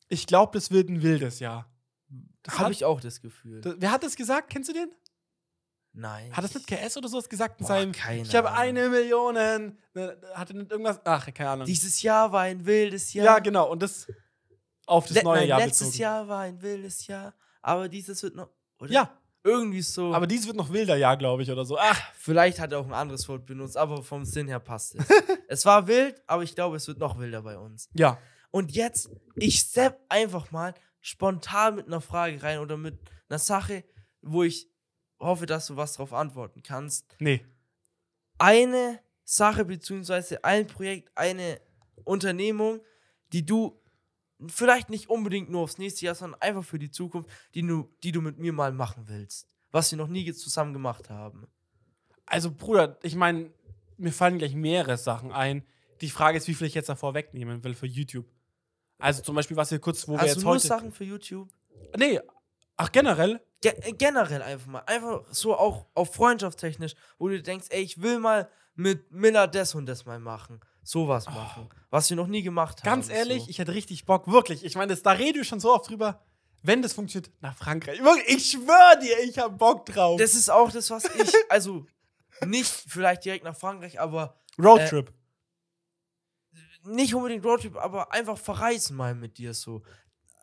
ich 0.09 0.27
glaube, 0.27 0.53
das 0.59 0.71
wird 0.71 0.89
ein 0.89 1.03
wildes 1.03 1.41
Jahr. 1.41 1.71
ich. 2.11 2.53
hat- 2.53 2.59
Habe 2.59 2.73
ich 2.73 2.85
auch 2.85 3.01
das 3.01 3.21
Gefühl. 3.21 3.61
Das, 3.61 3.75
wer 3.79 3.91
hat 3.91 4.03
das 4.03 4.17
gesagt? 4.17 4.51
Kennst 4.51 4.69
du 4.69 4.73
den? 4.75 4.91
Nein. 5.95 6.31
Hat 6.37 6.45
das 6.45 6.55
nicht 6.55 6.67
KS 6.67 6.97
oder 6.97 7.09
sowas 7.09 7.29
gesagt 7.29 7.61
in 7.61 7.67
Boah, 7.67 7.73
seinem 7.75 7.93
keine 7.93 8.23
Ich 8.23 8.35
habe 8.37 8.53
eine 8.53 8.89
Million. 8.89 9.35
Ne, 9.35 9.75
hatte 10.35 10.55
nicht 10.55 10.71
irgendwas? 10.71 11.01
Ach, 11.05 11.27
keine 11.35 11.51
Ahnung. 11.51 11.67
Dieses 11.67 12.03
Jahr 12.03 12.31
war 12.31 12.43
ein 12.43 12.65
wildes 12.67 13.13
Jahr. 13.15 13.25
ja, 13.25 13.39
genau. 13.41 13.71
Und 13.71 13.83
das 13.83 14.07
auf 14.89 15.07
das 15.07 15.19
Le 15.19 15.23
neue 15.25 15.39
nein, 15.41 15.49
Jahr 15.49 15.61
letztes 15.61 15.89
bezogen. 15.89 16.03
Jahr 16.03 16.29
war 16.29 16.41
ein 16.41 16.63
wildes 16.63 17.07
Jahr, 17.07 17.35
aber 17.63 17.89
dieses 17.89 18.23
wird 18.23 18.35
noch. 18.37 18.49
Oder? 18.81 18.93
Ja, 18.93 19.19
Irgendwie 19.45 19.83
so. 19.83 20.13
Aber 20.15 20.27
dies 20.27 20.47
wird 20.47 20.57
noch 20.57 20.71
wilder, 20.73 20.97
ja, 20.97 21.15
glaube 21.15 21.43
ich, 21.43 21.51
oder 21.51 21.65
so. 21.65 21.79
Ach, 21.79 22.01
Vielleicht 22.15 22.59
hat 22.59 22.73
er 22.73 22.81
auch 22.81 22.87
ein 22.87 22.93
anderes 22.93 23.29
Wort 23.29 23.47
benutzt, 23.47 23.77
aber 23.77 24.03
vom 24.03 24.25
Sinn 24.25 24.49
her 24.49 24.61
passt 24.61 24.97
es. 24.97 25.07
es 25.49 25.65
war 25.65 25.87
wild, 25.87 26.21
aber 26.27 26.43
ich 26.43 26.55
glaube, 26.55 26.77
es 26.77 26.87
wird 26.89 26.99
noch 26.99 27.19
wilder 27.19 27.43
bei 27.43 27.57
uns. 27.59 27.89
ja. 27.95 28.19
Und 28.51 28.73
jetzt, 28.73 29.11
ich 29.37 29.59
stepp 29.59 30.01
einfach 30.09 30.51
mal 30.51 30.73
spontan 31.01 31.77
mit 31.77 31.87
einer 31.87 32.01
Frage 32.01 32.43
rein 32.43 32.61
oder 32.61 32.79
mit 32.79 32.99
einer 33.29 33.39
Sache, 33.39 33.85
wo 34.23 34.43
ich 34.43 34.71
hoffe, 35.21 35.45
dass 35.45 35.67
du 35.67 35.77
was 35.77 35.93
drauf 35.93 36.15
antworten 36.15 36.63
kannst. 36.63 37.15
Nee. 37.19 37.45
Eine 38.39 39.01
Sache 39.25 39.67
beziehungsweise 39.67 40.43
ein 40.45 40.67
Projekt, 40.67 41.11
eine 41.15 41.61
Unternehmung, 42.05 42.81
die 43.35 43.45
du 43.45 43.78
vielleicht 44.47 44.91
nicht 44.91 45.09
unbedingt 45.09 45.51
nur 45.51 45.63
aufs 45.63 45.79
nächste 45.79 46.07
Jahr, 46.07 46.15
sondern 46.15 46.41
einfach 46.41 46.65
für 46.65 46.79
die 46.79 46.91
Zukunft, 46.91 47.31
die 47.55 47.63
du, 47.63 47.89
die 48.03 48.13
du 48.13 48.21
mit 48.21 48.39
mir 48.39 48.53
mal 48.53 48.73
machen 48.73 49.05
willst. 49.07 49.49
Was 49.71 49.91
wir 49.91 49.99
noch 49.99 50.09
nie 50.09 50.33
zusammen 50.33 50.73
gemacht 50.73 51.11
haben. 51.11 51.47
Also, 52.25 52.51
Bruder, 52.51 52.99
ich 53.03 53.15
meine, 53.15 53.51
mir 53.97 54.13
fallen 54.13 54.39
gleich 54.39 54.55
mehrere 54.55 54.97
Sachen 54.97 55.33
ein. 55.33 55.65
Die 56.01 56.11
Frage 56.11 56.39
ist, 56.39 56.47
wie 56.49 56.55
viel 56.55 56.67
ich 56.67 56.75
jetzt 56.75 56.89
davor 56.89 57.15
wegnehmen 57.15 57.65
will 57.65 57.75
für 57.75 57.87
YouTube. 57.87 58.27
Also 58.99 59.23
zum 59.23 59.35
Beispiel, 59.35 59.57
was 59.57 59.71
wir 59.71 59.79
kurz, 59.79 60.07
wo 60.09 60.13
wir 60.13 60.21
Hast 60.21 60.29
jetzt 60.29 60.43
du 60.43 60.47
heute. 60.47 60.67
Sachen 60.67 60.93
für 60.93 61.05
YouTube? 61.05 61.49
Nee, 61.97 62.21
ach, 62.77 62.91
generell. 62.93 63.41
Ge 63.61 63.73
äh, 63.83 63.93
generell 63.93 64.43
einfach 64.43 64.67
mal. 64.67 64.81
Einfach 64.81 65.25
so 65.31 65.57
auch 65.57 65.87
auf 65.95 66.15
freundschaftstechnisch, 66.15 66.95
wo 67.19 67.29
du 67.29 67.41
denkst, 67.41 67.67
ey, 67.71 67.83
ich 67.83 68.01
will 68.01 68.19
mal 68.19 68.49
mit 68.75 69.11
Miller 69.11 69.49
das 69.49 69.75
und 69.75 69.87
das 69.87 70.05
mal 70.05 70.19
machen. 70.19 70.61
Sowas 70.89 71.27
machen. 71.27 71.69
Was 71.91 72.09
wir 72.09 72.17
noch 72.17 72.29
nie 72.29 72.41
gemacht 72.43 72.79
haben. 72.83 72.89
Oh. 72.89 72.91
Ganz 72.95 73.11
ehrlich, 73.11 73.43
so. 73.43 73.51
ich 73.51 73.59
hätte 73.59 73.75
richtig 73.75 74.07
Bock, 74.07 74.27
wirklich. 74.27 74.65
Ich 74.65 74.75
meine, 74.75 74.95
das- 74.95 75.03
da 75.03 75.11
rede 75.11 75.41
ich 75.41 75.47
schon 75.47 75.61
so 75.61 75.75
oft 75.75 75.91
drüber. 75.91 76.25
Wenn 76.63 76.81
das 76.81 76.95
funktioniert, 76.95 77.31
nach 77.43 77.55
Frankreich. 77.55 78.01
Ich 78.27 78.53
schwöre 78.53 78.99
dir, 78.99 79.19
ich 79.23 79.39
hab 79.39 79.59
Bock 79.59 79.85
drauf. 79.85 80.19
Das 80.19 80.35
ist 80.35 80.49
auch 80.49 80.73
das, 80.73 80.89
was 80.91 81.05
ich, 81.05 81.31
also 81.51 81.85
nicht 82.47 82.71
vielleicht 82.71 83.27
direkt 83.27 83.45
nach 83.45 83.55
Frankreich, 83.55 84.01
aber 84.01 84.41
Roadtrip. 84.59 85.13
nicht 86.85 87.15
unbedingt 87.15 87.45
Roadtrip, 87.45 87.77
aber 87.77 88.11
einfach 88.13 88.39
verreisen 88.39 88.97
mal 88.97 89.15
mit 89.15 89.37
dir 89.37 89.53
so. 89.53 89.83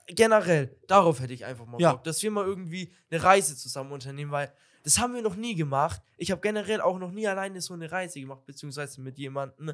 Generell, 0.08 0.80
darauf 0.88 1.20
hätte 1.22 1.34
ich 1.34 1.44
einfach 1.44 1.66
mal 1.66 1.82
Ja. 1.82 1.94
Bock, 1.94 2.04
dass 2.04 2.22
wir 2.22 2.30
mal 2.30 2.46
irgendwie 2.46 2.94
eine 3.10 3.24
Reise 3.24 3.58
zusammen 3.58 3.92
unternehmen, 3.92 4.32
weil 4.32 4.54
das 4.84 5.00
haben 5.00 5.16
wir 5.16 5.24
noch 5.24 5.36
nie 5.36 5.56
gemacht. 5.56 6.00
Ich 6.18 6.30
habe 6.30 6.42
generell 6.42 6.80
auch 6.82 7.00
noch 7.00 7.10
nie 7.10 7.28
alleine 7.28 7.60
so 7.62 7.74
eine 7.74 7.92
Reise 7.92 8.20
gemacht, 8.20 8.46
beziehungsweise 8.46 9.02
mit 9.02 9.18
jemandem. 9.18 9.74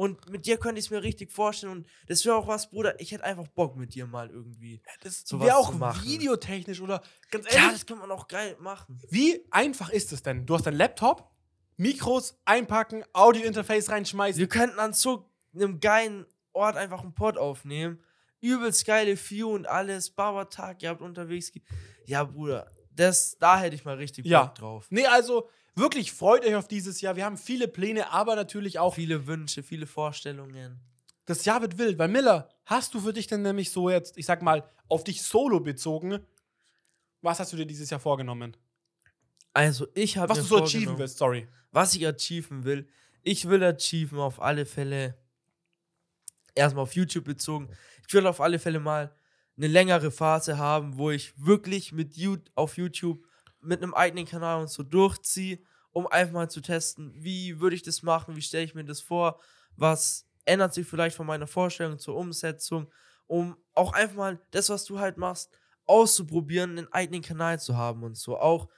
Und 0.00 0.30
mit 0.30 0.46
dir 0.46 0.56
könnte 0.56 0.78
ich 0.78 0.86
es 0.86 0.90
mir 0.90 1.02
richtig 1.02 1.30
vorstellen. 1.30 1.72
Und 1.72 1.86
das 2.06 2.24
wäre 2.24 2.34
auch 2.34 2.46
was, 2.46 2.70
Bruder. 2.70 2.98
Ich 3.00 3.12
hätte 3.12 3.22
einfach 3.22 3.46
Bock 3.48 3.76
mit 3.76 3.94
dir 3.94 4.06
mal 4.06 4.30
irgendwie. 4.30 4.80
das 5.02 5.24
sowas 5.26 5.46
wäre 5.46 5.56
auch 5.58 5.74
videotechnisch 6.02 6.80
oder 6.80 7.02
ganz 7.30 7.44
Ja, 7.52 7.58
ehrlich. 7.64 7.72
das 7.80 7.86
kann 7.86 7.98
man 7.98 8.10
auch 8.10 8.26
geil 8.26 8.56
machen. 8.60 8.98
wie 9.10 9.44
einfach 9.50 9.90
ist 9.90 10.10
es 10.12 10.22
denn? 10.22 10.46
Du 10.46 10.54
hast 10.54 10.64
deinen 10.66 10.78
Laptop, 10.78 11.30
Mikros 11.76 12.38
einpacken, 12.46 13.04
Audio-Interface 13.12 13.90
reinschmeißen. 13.90 14.40
Wir 14.40 14.48
könnten 14.48 14.78
an 14.78 14.94
so 14.94 15.28
einem 15.54 15.80
geilen 15.80 16.24
Ort 16.54 16.76
einfach 16.76 17.02
einen 17.02 17.12
Pod 17.14 17.36
aufnehmen. 17.36 18.02
Übelst 18.40 18.86
geile 18.86 19.18
View 19.18 19.50
und 19.52 19.66
alles. 19.68 20.08
Barbertag, 20.10 20.82
ihr 20.82 20.88
habt 20.88 21.02
unterwegs. 21.02 21.52
Ja, 22.06 22.24
Bruder, 22.24 22.70
das, 22.90 23.36
da 23.38 23.60
hätte 23.60 23.76
ich 23.76 23.84
mal 23.84 23.96
richtig 23.96 24.24
Bock 24.24 24.30
Ja. 24.32 24.46
drauf. 24.56 24.86
Nee, 24.88 25.04
also 25.06 25.50
wirklich 25.74 26.12
freut 26.12 26.44
euch 26.44 26.54
auf 26.54 26.68
dieses 26.68 27.00
Jahr. 27.00 27.16
Wir 27.16 27.24
haben 27.24 27.36
viele 27.36 27.68
Pläne, 27.68 28.10
aber 28.12 28.36
natürlich 28.36 28.78
auch 28.78 28.94
Viele 28.94 29.26
Wünsche, 29.26 29.62
viele 29.62 29.86
Vorstellungen. 29.86 30.80
das 31.26 31.44
Jahr 31.44 31.60
wird 31.62 31.78
wild. 31.78 31.98
Weil 31.98 32.08
Miller, 32.08 32.48
hast 32.66 32.94
du 32.94 33.00
für 33.00 33.12
dich 33.12 33.26
denn 33.26 33.42
nämlich 33.42 33.70
so 33.70 33.88
jetzt, 33.90 34.16
ich 34.18 34.26
sag 34.26 34.42
mal, 34.42 34.64
auf 34.88 35.04
dich 35.04 35.22
solo 35.22 35.60
bezogen, 35.60 36.18
was 37.22 37.38
hast 37.38 37.52
du 37.52 37.56
dir 37.56 37.66
dieses 37.66 37.90
Jahr 37.90 38.00
vorgenommen? 38.00 38.56
Also, 39.52 39.86
ich 39.94 40.16
habe 40.16 40.30
Was 40.30 40.38
du 40.38 40.44
so 40.44 40.62
achieven 40.62 40.96
willst, 40.98 41.18
sorry. 41.18 41.48
was 41.72 41.94
ich 41.94 42.06
achieven 42.06 42.64
will. 42.64 42.88
Ich 43.22 43.48
will 43.48 43.62
achieven 43.64 44.18
auf 44.18 44.40
alle 44.40 44.64
Fälle, 44.64 45.18
erstmal 46.54 46.84
auf 46.84 46.94
YouTube 46.94 47.24
bezogen, 47.24 47.68
ich 48.06 48.14
will 48.14 48.26
auf 48.26 48.40
alle 48.40 48.58
Fälle 48.58 48.80
mal 48.80 49.14
eine 49.56 49.66
längere 49.66 50.10
Phase 50.10 50.56
haben, 50.56 50.96
wo 50.96 51.10
ich 51.10 51.32
wirklich 51.36 51.92
mit 51.92 52.16
You 52.16 52.38
auf 52.54 52.76
YouTube 52.78 53.26
mit 53.60 53.82
einem 53.82 53.94
eigenen 53.94 54.26
Kanal 54.26 54.60
und 54.60 54.70
so 54.70 54.82
durchziehe, 54.82 55.60
um 55.92 56.06
einfach 56.06 56.34
mal 56.34 56.50
zu 56.50 56.60
testen, 56.60 57.12
wie 57.14 57.60
würde 57.60 57.76
ich 57.76 57.82
das 57.82 58.02
machen, 58.02 58.36
wie 58.36 58.42
stelle 58.42 58.64
ich 58.64 58.74
mir 58.74 58.84
das 58.84 59.00
vor, 59.00 59.40
was 59.76 60.26
ändert 60.44 60.74
sich 60.74 60.86
vielleicht 60.86 61.16
von 61.16 61.26
meiner 61.26 61.46
Vorstellung 61.46 61.98
zur 61.98 62.16
Umsetzung, 62.16 62.90
um 63.26 63.56
auch 63.74 63.92
einfach 63.92 64.16
mal 64.16 64.40
das, 64.50 64.68
was 64.68 64.84
du 64.84 64.98
halt 64.98 65.16
machst, 65.16 65.50
auszuprobieren, 65.86 66.78
einen 66.78 66.92
eigenen 66.92 67.22
Kanal 67.22 67.60
zu 67.60 67.76
haben 67.76 68.02
und 68.04 68.16
so. 68.16 68.38
Auch, 68.38 68.68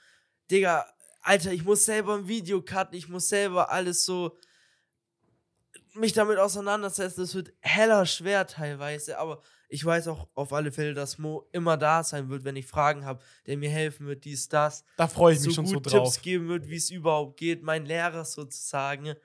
Digga, 0.49 0.85
Alter, 1.21 1.53
ich 1.53 1.63
muss 1.63 1.85
selber 1.85 2.15
ein 2.15 2.27
Video 2.27 2.61
cutten, 2.61 2.97
ich 2.97 3.07
muss 3.07 3.29
selber 3.29 3.71
alles 3.71 4.05
so 4.05 4.37
mich 5.95 6.13
damit 6.13 6.37
auseinandersetzen. 6.37 7.21
Das 7.21 7.35
wird 7.35 7.53
heller 7.61 8.05
schwer 8.05 8.47
teilweise, 8.47 9.17
aber 9.17 9.41
ich 9.69 9.83
weiß 9.83 10.07
auch 10.09 10.27
auf 10.35 10.53
alle 10.53 10.71
Fälle, 10.71 10.93
dass 10.93 11.17
Mo 11.17 11.47
immer 11.51 11.77
da 11.77 12.03
sein 12.03 12.29
wird, 12.29 12.43
wenn 12.43 12.55
ich 12.55 12.67
Fragen 12.67 13.05
habe, 13.05 13.23
der 13.47 13.57
mir 13.57 13.69
helfen 13.69 14.05
wird, 14.05 14.23
dies, 14.23 14.47
das, 14.47 14.83
Da 14.97 15.07
freue 15.07 15.33
ich 15.33 15.39
so 15.39 15.47
mich 15.47 15.55
schon 15.55 15.65
so 15.65 15.79
drauf. 15.79 15.91
Tipps 15.91 16.21
geben 16.21 16.47
wird, 16.47 16.67
wie 16.67 16.75
es 16.75 16.89
überhaupt 16.89 17.37
geht, 17.37 17.63
mein 17.63 17.85
Lehrer 17.85 18.23
sozusagen. 18.25 19.15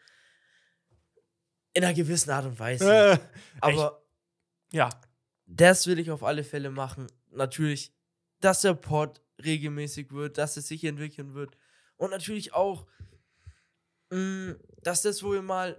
In 1.75 1.85
einer 1.85 1.95
gewissen 1.95 2.31
Art 2.31 2.47
und 2.47 2.59
Weise. 2.59 2.91
Äh, 2.91 3.19
aber 3.61 4.03
ja, 4.73 4.89
das 5.47 5.87
will 5.87 5.99
ich 5.99 6.11
auf 6.11 6.23
alle 6.23 6.45
Fälle 6.45 6.71
machen. 6.71 7.07
Natürlich, 7.31 7.93
dass 8.41 8.63
der 8.63 8.75
Pod 8.75 9.21
regelmäßig 9.45 10.13
wird, 10.13 10.39
dass 10.39 10.57
es 10.57 10.69
sich 10.69 10.85
entwickeln 10.85 11.35
wird. 11.35 11.57
Und 11.97 12.11
natürlich 12.11 12.55
auch, 12.55 12.87
mh, 14.11 14.57
dass 14.83 15.03
das 15.03 15.23
wohl 15.23 15.43
mal 15.43 15.77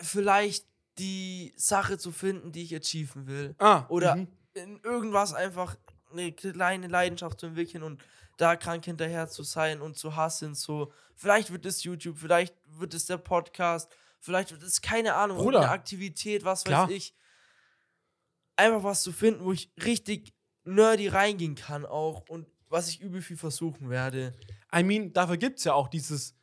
vielleicht 0.00 0.66
die 0.98 1.52
Sache 1.56 1.98
zu 1.98 2.12
finden, 2.12 2.52
die 2.52 2.62
ich 2.62 2.76
achieven 2.76 3.26
will. 3.26 3.54
ah, 3.58 3.86
Oder 3.88 4.16
mhm. 4.16 4.28
in 4.54 4.80
irgendwas 4.82 5.34
einfach 5.34 5.76
eine 6.10 6.32
kleine 6.32 6.88
Leidenschaft 6.88 7.40
zu 7.40 7.46
entwickeln 7.46 7.82
und 7.82 8.02
da 8.36 8.56
krank 8.56 8.84
hinterher 8.84 9.28
zu 9.28 9.42
sein 9.42 9.80
und 9.80 9.96
zu 9.96 10.16
hassen. 10.16 10.54
So, 10.54 10.92
vielleicht 11.14 11.50
wird 11.52 11.64
es 11.66 11.84
YouTube, 11.84 12.18
vielleicht 12.18 12.54
wird 12.66 12.94
es 12.94 13.06
der 13.06 13.18
Podcast, 13.18 13.90
vielleicht 14.20 14.52
wird 14.52 14.62
es 14.62 14.82
keine 14.82 15.14
Ahnung, 15.14 15.38
Bruder. 15.38 15.60
eine 15.60 15.70
Aktivität, 15.70 16.44
was 16.44 16.64
Klar. 16.64 16.88
weiß 16.88 16.94
ich. 16.94 17.14
Einfach 18.56 18.84
was 18.84 19.02
zu 19.02 19.12
finden, 19.12 19.44
wo 19.44 19.52
ich 19.52 19.72
richtig 19.82 20.34
nerdy 20.64 21.08
reingehen 21.08 21.54
kann 21.54 21.86
auch 21.86 22.28
und 22.28 22.46
was 22.68 22.88
ich 22.88 23.00
übel 23.00 23.22
viel 23.22 23.36
versuchen 23.36 23.90
werde. 23.90 24.34
I 24.74 24.82
mean, 24.82 25.12
dafür 25.12 25.36
gibt 25.36 25.58
es 25.58 25.64
ja 25.64 25.74
auch 25.74 25.88
dieses 25.88 26.34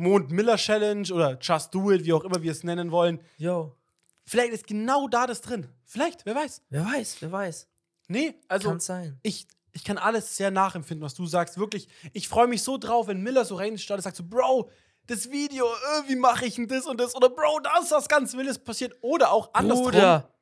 Mond-Miller-Challenge 0.00 1.12
oder 1.12 1.38
Just 1.40 1.74
Do 1.74 1.90
It, 1.92 2.04
wie 2.04 2.12
auch 2.12 2.24
immer 2.24 2.42
wir 2.42 2.52
es 2.52 2.64
nennen 2.64 2.90
wollen. 2.90 3.20
Yo, 3.36 3.76
Vielleicht 4.24 4.52
ist 4.52 4.66
genau 4.66 5.08
da 5.08 5.26
das 5.26 5.40
drin. 5.40 5.66
Vielleicht, 5.84 6.24
wer 6.24 6.34
weiß. 6.36 6.62
wer 6.70 6.84
weiß, 6.86 7.16
wer 7.20 7.32
weiß. 7.32 7.68
Nee, 8.08 8.34
also 8.48 8.68
Kann 8.68 8.80
sein. 8.80 9.18
ich, 9.22 9.48
ich 9.72 9.82
kann 9.84 9.98
alles 9.98 10.36
sehr 10.36 10.50
nachempfinden, 10.52 11.04
was 11.04 11.14
du 11.14 11.26
sagst. 11.26 11.58
Wirklich, 11.58 11.88
ich 12.12 12.28
freue 12.28 12.46
mich 12.46 12.62
so 12.62 12.78
drauf, 12.78 13.08
wenn 13.08 13.22
Miller 13.22 13.44
so 13.44 13.56
reinstartet 13.56 14.00
und 14.00 14.04
sagt 14.04 14.16
so, 14.16 14.24
Bro, 14.24 14.70
das 15.06 15.30
Video, 15.32 15.64
äh, 15.66 16.08
wie 16.08 16.14
mache 16.16 16.46
ich 16.46 16.54
denn 16.56 16.68
das 16.68 16.86
und 16.86 17.00
das? 17.00 17.14
Oder 17.16 17.28
Bro, 17.28 17.60
da 17.60 17.78
ist 17.80 17.90
was 17.90 18.08
ganz 18.08 18.34
Wildes 18.36 18.58
passiert. 18.60 18.94
Oder 19.00 19.32
auch 19.32 19.52
andersrum. 19.52 19.86
Bruder, 19.86 20.32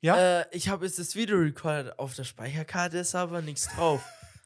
Ja? 0.00 0.40
Äh, 0.40 0.46
ich 0.52 0.68
habe 0.68 0.86
jetzt 0.86 0.98
das 1.00 1.16
Video 1.16 1.38
recorded. 1.38 1.98
Auf 1.98 2.14
der 2.14 2.24
Speicherkarte 2.24 2.98
ist 2.98 3.16
aber 3.16 3.42
nichts 3.42 3.68
drauf. 3.74 4.00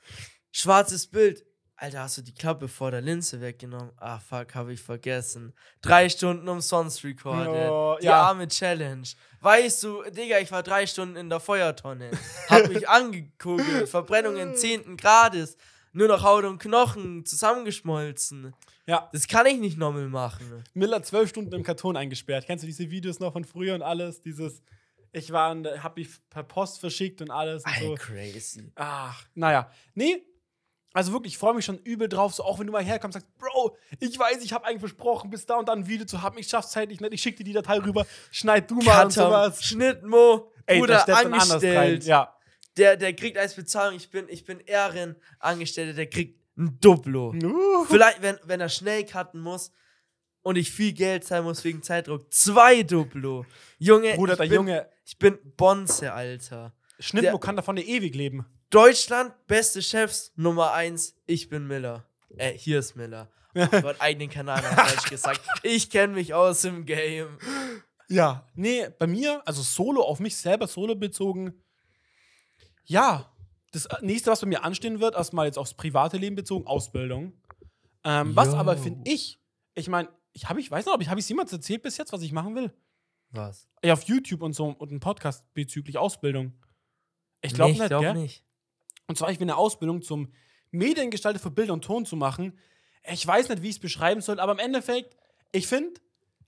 Schwarzes 0.50 1.06
Bild. 1.06 1.44
Alter, 1.82 1.98
hast 2.02 2.16
du 2.18 2.22
die 2.22 2.32
Klappe 2.32 2.68
vor 2.68 2.92
der 2.92 3.00
Linse 3.00 3.40
weggenommen? 3.40 3.90
Ah, 3.96 4.20
fuck, 4.20 4.54
habe 4.54 4.72
ich 4.72 4.80
vergessen. 4.80 5.52
Drei 5.80 6.08
Stunden 6.08 6.48
umsonst 6.48 7.02
recorded. 7.02 7.68
Oh, 7.70 7.96
die 8.00 8.06
ja. 8.06 8.22
arme 8.22 8.46
Challenge. 8.46 9.02
Weißt 9.40 9.82
du, 9.82 10.04
Digga, 10.10 10.38
ich 10.38 10.52
war 10.52 10.62
drei 10.62 10.86
Stunden 10.86 11.16
in 11.16 11.28
der 11.28 11.40
Feuertonne. 11.40 12.12
Hab 12.48 12.68
mich 12.68 12.88
angekugelt. 12.88 13.88
Verbrennungen 13.88 14.54
zehnten 14.54 14.96
Grades. 14.96 15.56
Nur 15.92 16.06
noch 16.06 16.22
Haut 16.22 16.44
und 16.44 16.58
Knochen 16.60 17.26
zusammengeschmolzen. 17.26 18.54
ja. 18.86 19.10
Das 19.12 19.26
kann 19.26 19.46
ich 19.46 19.58
nicht 19.58 19.76
nochmal 19.76 20.06
machen. 20.08 20.62
Miller 20.74 21.02
zwölf 21.02 21.30
Stunden 21.30 21.52
im 21.52 21.64
Karton 21.64 21.96
eingesperrt. 21.96 22.46
Kennst 22.46 22.62
du 22.62 22.66
diese 22.68 22.88
Videos 22.92 23.18
noch 23.18 23.32
von 23.32 23.44
früher 23.44 23.74
und 23.74 23.82
alles? 23.82 24.22
Dieses, 24.22 24.62
ich 25.10 25.32
war, 25.32 25.50
in 25.50 25.64
der- 25.64 25.82
hab 25.82 25.96
mich 25.96 26.08
per 26.30 26.44
Post 26.44 26.78
verschickt 26.78 27.20
und 27.22 27.32
alles 27.32 27.64
und 27.64 27.74
so. 27.80 27.94
crazy. 27.96 28.70
Ach, 28.76 29.24
naja. 29.34 29.68
Nee, 29.94 30.22
also 30.92 31.12
wirklich, 31.12 31.34
ich 31.34 31.38
freue 31.38 31.54
mich 31.54 31.64
schon 31.64 31.78
übel 31.78 32.08
drauf, 32.08 32.34
so 32.34 32.44
auch 32.44 32.58
wenn 32.58 32.66
du 32.66 32.72
mal 32.72 32.84
herkommst 32.84 33.16
und 33.16 33.22
sagst, 33.22 33.38
Bro, 33.38 33.76
ich 34.00 34.18
weiß, 34.18 34.42
ich 34.44 34.52
habe 34.52 34.66
eigentlich 34.66 34.80
versprochen, 34.80 35.30
bis 35.30 35.46
da 35.46 35.56
und 35.56 35.68
dann 35.68 35.80
ein 35.80 35.88
Video 35.88 36.06
zu 36.06 36.22
haben, 36.22 36.36
ich 36.38 36.48
schaff's 36.48 36.70
zeitlich 36.70 37.00
nicht, 37.00 37.12
ich 37.12 37.22
schicke 37.22 37.38
dir 37.38 37.44
die 37.44 37.52
Datei 37.52 37.78
rüber, 37.78 38.06
schneid 38.30 38.70
du 38.70 38.76
mal 38.76 39.04
und 39.06 39.14
Cutter, 39.14 39.26
sowas. 39.28 39.62
Schnitt, 39.64 40.02
Mo, 40.02 40.52
Ey, 40.66 40.80
anders 40.80 41.08
rein. 41.08 41.32
angestellt. 41.32 42.04
Ja. 42.04 42.34
Der, 42.76 42.96
der 42.96 43.14
kriegt 43.14 43.36
als 43.38 43.54
Bezahlung, 43.54 43.96
ich 43.96 44.10
bin, 44.10 44.26
ich 44.28 44.44
bin 44.44 44.60
Ehrenangestellter, 44.60 45.92
der 45.94 46.06
kriegt 46.08 46.40
ein 46.56 46.78
Duplo. 46.80 47.34
Uh. 47.34 47.84
Vielleicht, 47.86 48.22
wenn, 48.22 48.38
wenn 48.44 48.60
er 48.60 48.68
schnell 48.68 49.04
cutten 49.04 49.40
muss 49.40 49.70
und 50.42 50.56
ich 50.56 50.70
viel 50.70 50.92
Geld 50.92 51.24
zahlen 51.24 51.44
muss 51.44 51.62
wegen 51.64 51.82
Zeitdruck, 51.82 52.32
zwei 52.32 52.82
Duplo. 52.82 53.46
Junge, 53.78 54.14
Bruder, 54.14 54.32
ich 54.34 54.38
der 54.38 54.44
bin, 54.46 54.54
Junge, 54.54 54.88
ich 55.04 55.18
bin 55.18 55.38
Bonze, 55.56 56.12
Alter. 56.12 56.72
Schnittmo 56.98 57.32
der- 57.32 57.40
kann 57.40 57.56
davon 57.56 57.76
ja 57.76 57.82
ewig 57.84 58.14
leben. 58.14 58.46
Deutschland, 58.72 59.34
beste 59.46 59.82
Chefs, 59.82 60.32
Nummer 60.34 60.72
eins, 60.72 61.14
ich 61.26 61.50
bin 61.50 61.66
Miller. 61.66 62.06
Äh, 62.38 62.52
hier 62.52 62.78
ist 62.78 62.96
Miller. 62.96 63.30
Oh 63.54 63.66
Gott, 63.82 63.96
eigenen 63.98 64.30
Kanal 64.30 64.62
hat 64.62 64.88
falsch 64.88 65.10
gesagt. 65.10 65.42
Ich 65.62 65.90
kenne 65.90 66.14
mich 66.14 66.32
aus 66.32 66.64
im 66.64 66.86
Game. 66.86 67.36
Ja, 68.08 68.48
nee, 68.54 68.88
bei 68.98 69.06
mir, 69.06 69.46
also 69.46 69.60
solo, 69.60 70.00
auf 70.02 70.20
mich 70.20 70.38
selber 70.38 70.66
solo 70.66 70.94
bezogen, 70.94 71.52
ja, 72.86 73.30
das 73.72 73.86
nächste, 74.00 74.30
was 74.30 74.40
bei 74.40 74.46
mir 74.46 74.64
anstehen 74.64 75.00
wird, 75.00 75.16
erstmal 75.16 75.44
jetzt 75.44 75.58
aufs 75.58 75.74
private 75.74 76.16
Leben 76.16 76.34
bezogen, 76.34 76.66
Ausbildung. 76.66 77.34
Ähm, 78.04 78.34
was 78.34 78.54
aber 78.54 78.78
finde 78.78 79.10
ich, 79.10 79.38
ich 79.74 79.90
meine, 79.90 80.08
ich 80.32 80.48
habe, 80.48 80.60
ich 80.60 80.70
weiß 80.70 80.86
noch, 80.86 80.94
ob 80.94 81.02
ich 81.02 81.10
habe 81.10 81.20
ich 81.20 81.28
jemals 81.28 81.52
erzählt 81.52 81.82
bis 81.82 81.98
jetzt, 81.98 82.14
was 82.14 82.22
ich 82.22 82.32
machen 82.32 82.54
will? 82.54 82.72
Was? 83.32 83.68
Ja, 83.84 83.92
auf 83.92 84.04
YouTube 84.04 84.40
und 84.40 84.54
so 84.54 84.68
und 84.68 84.88
einen 84.88 85.00
Podcast 85.00 85.44
bezüglich 85.52 85.98
Ausbildung. 85.98 86.54
Ich 87.42 87.52
glaube 87.52 87.72
nee, 87.72 87.74
ich 87.74 87.80
nicht, 87.80 87.88
glaub 87.88 88.14
nicht. 88.14 88.44
Und 89.06 89.18
zwar, 89.18 89.30
ich 89.30 89.38
will 89.40 89.44
eine 89.46 89.56
Ausbildung 89.56 90.02
zum 90.02 90.32
Mediengestalter 90.70 91.38
für 91.38 91.50
Bild 91.50 91.70
und 91.70 91.84
Ton 91.84 92.06
zu 92.06 92.16
machen. 92.16 92.58
Ich 93.10 93.26
weiß 93.26 93.48
nicht, 93.48 93.62
wie 93.62 93.68
ich 93.68 93.76
es 93.76 93.80
beschreiben 93.80 94.20
soll, 94.20 94.40
aber 94.40 94.52
im 94.52 94.58
Endeffekt, 94.58 95.16
ich 95.50 95.66
finde, 95.66 96.00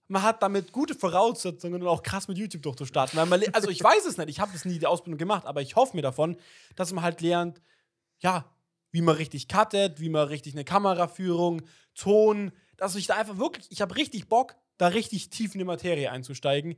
man 0.09 0.23
hat 0.23 0.43
damit 0.43 0.73
gute 0.73 0.95
Voraussetzungen 0.95 1.83
und 1.83 1.89
auch 1.89 2.03
krass 2.03 2.29
mit 2.29 2.39
YouTube 2.39 2.63
durchzustarten. 2.63 3.29
Man, 3.29 3.43
also 3.53 3.69
ich 3.69 3.83
weiß 3.85 4.05
es 4.07 4.17
nicht, 4.17 4.29
ich 4.29 4.41
habe 4.41 4.53
das 4.53 4.65
nie 4.65 4.79
die 4.79 4.87
Ausbildung 4.87 5.19
gemacht, 5.19 5.47
aber 5.47 5.63
ich 5.63 5.77
hoffe 5.77 5.97
mir 5.97 6.03
davon, 6.03 6.37
dass 6.77 6.93
man 6.93 7.03
halt 7.05 7.21
lernt, 7.21 7.61
ja, 8.21 8.45
wie 8.93 9.03
man 9.03 9.17
richtig 9.17 9.49
cuttet, 9.49 10.01
wie 10.01 10.09
man 10.09 10.29
richtig 10.29 10.55
eine 10.55 10.65
Kameraführung, 10.65 11.63
Ton, 11.95 12.53
dass 12.77 12.95
ich 12.97 13.07
da 13.07 13.17
einfach 13.17 13.39
wirklich, 13.39 13.67
ich 13.71 13.81
habe 13.81 13.97
richtig 13.97 14.29
Bock, 14.29 14.57
da 14.79 14.89
richtig 14.89 15.31
tief 15.31 15.55
in 15.55 15.59
die 15.59 15.65
Materie 15.65 16.11
einzusteigen. 16.11 16.77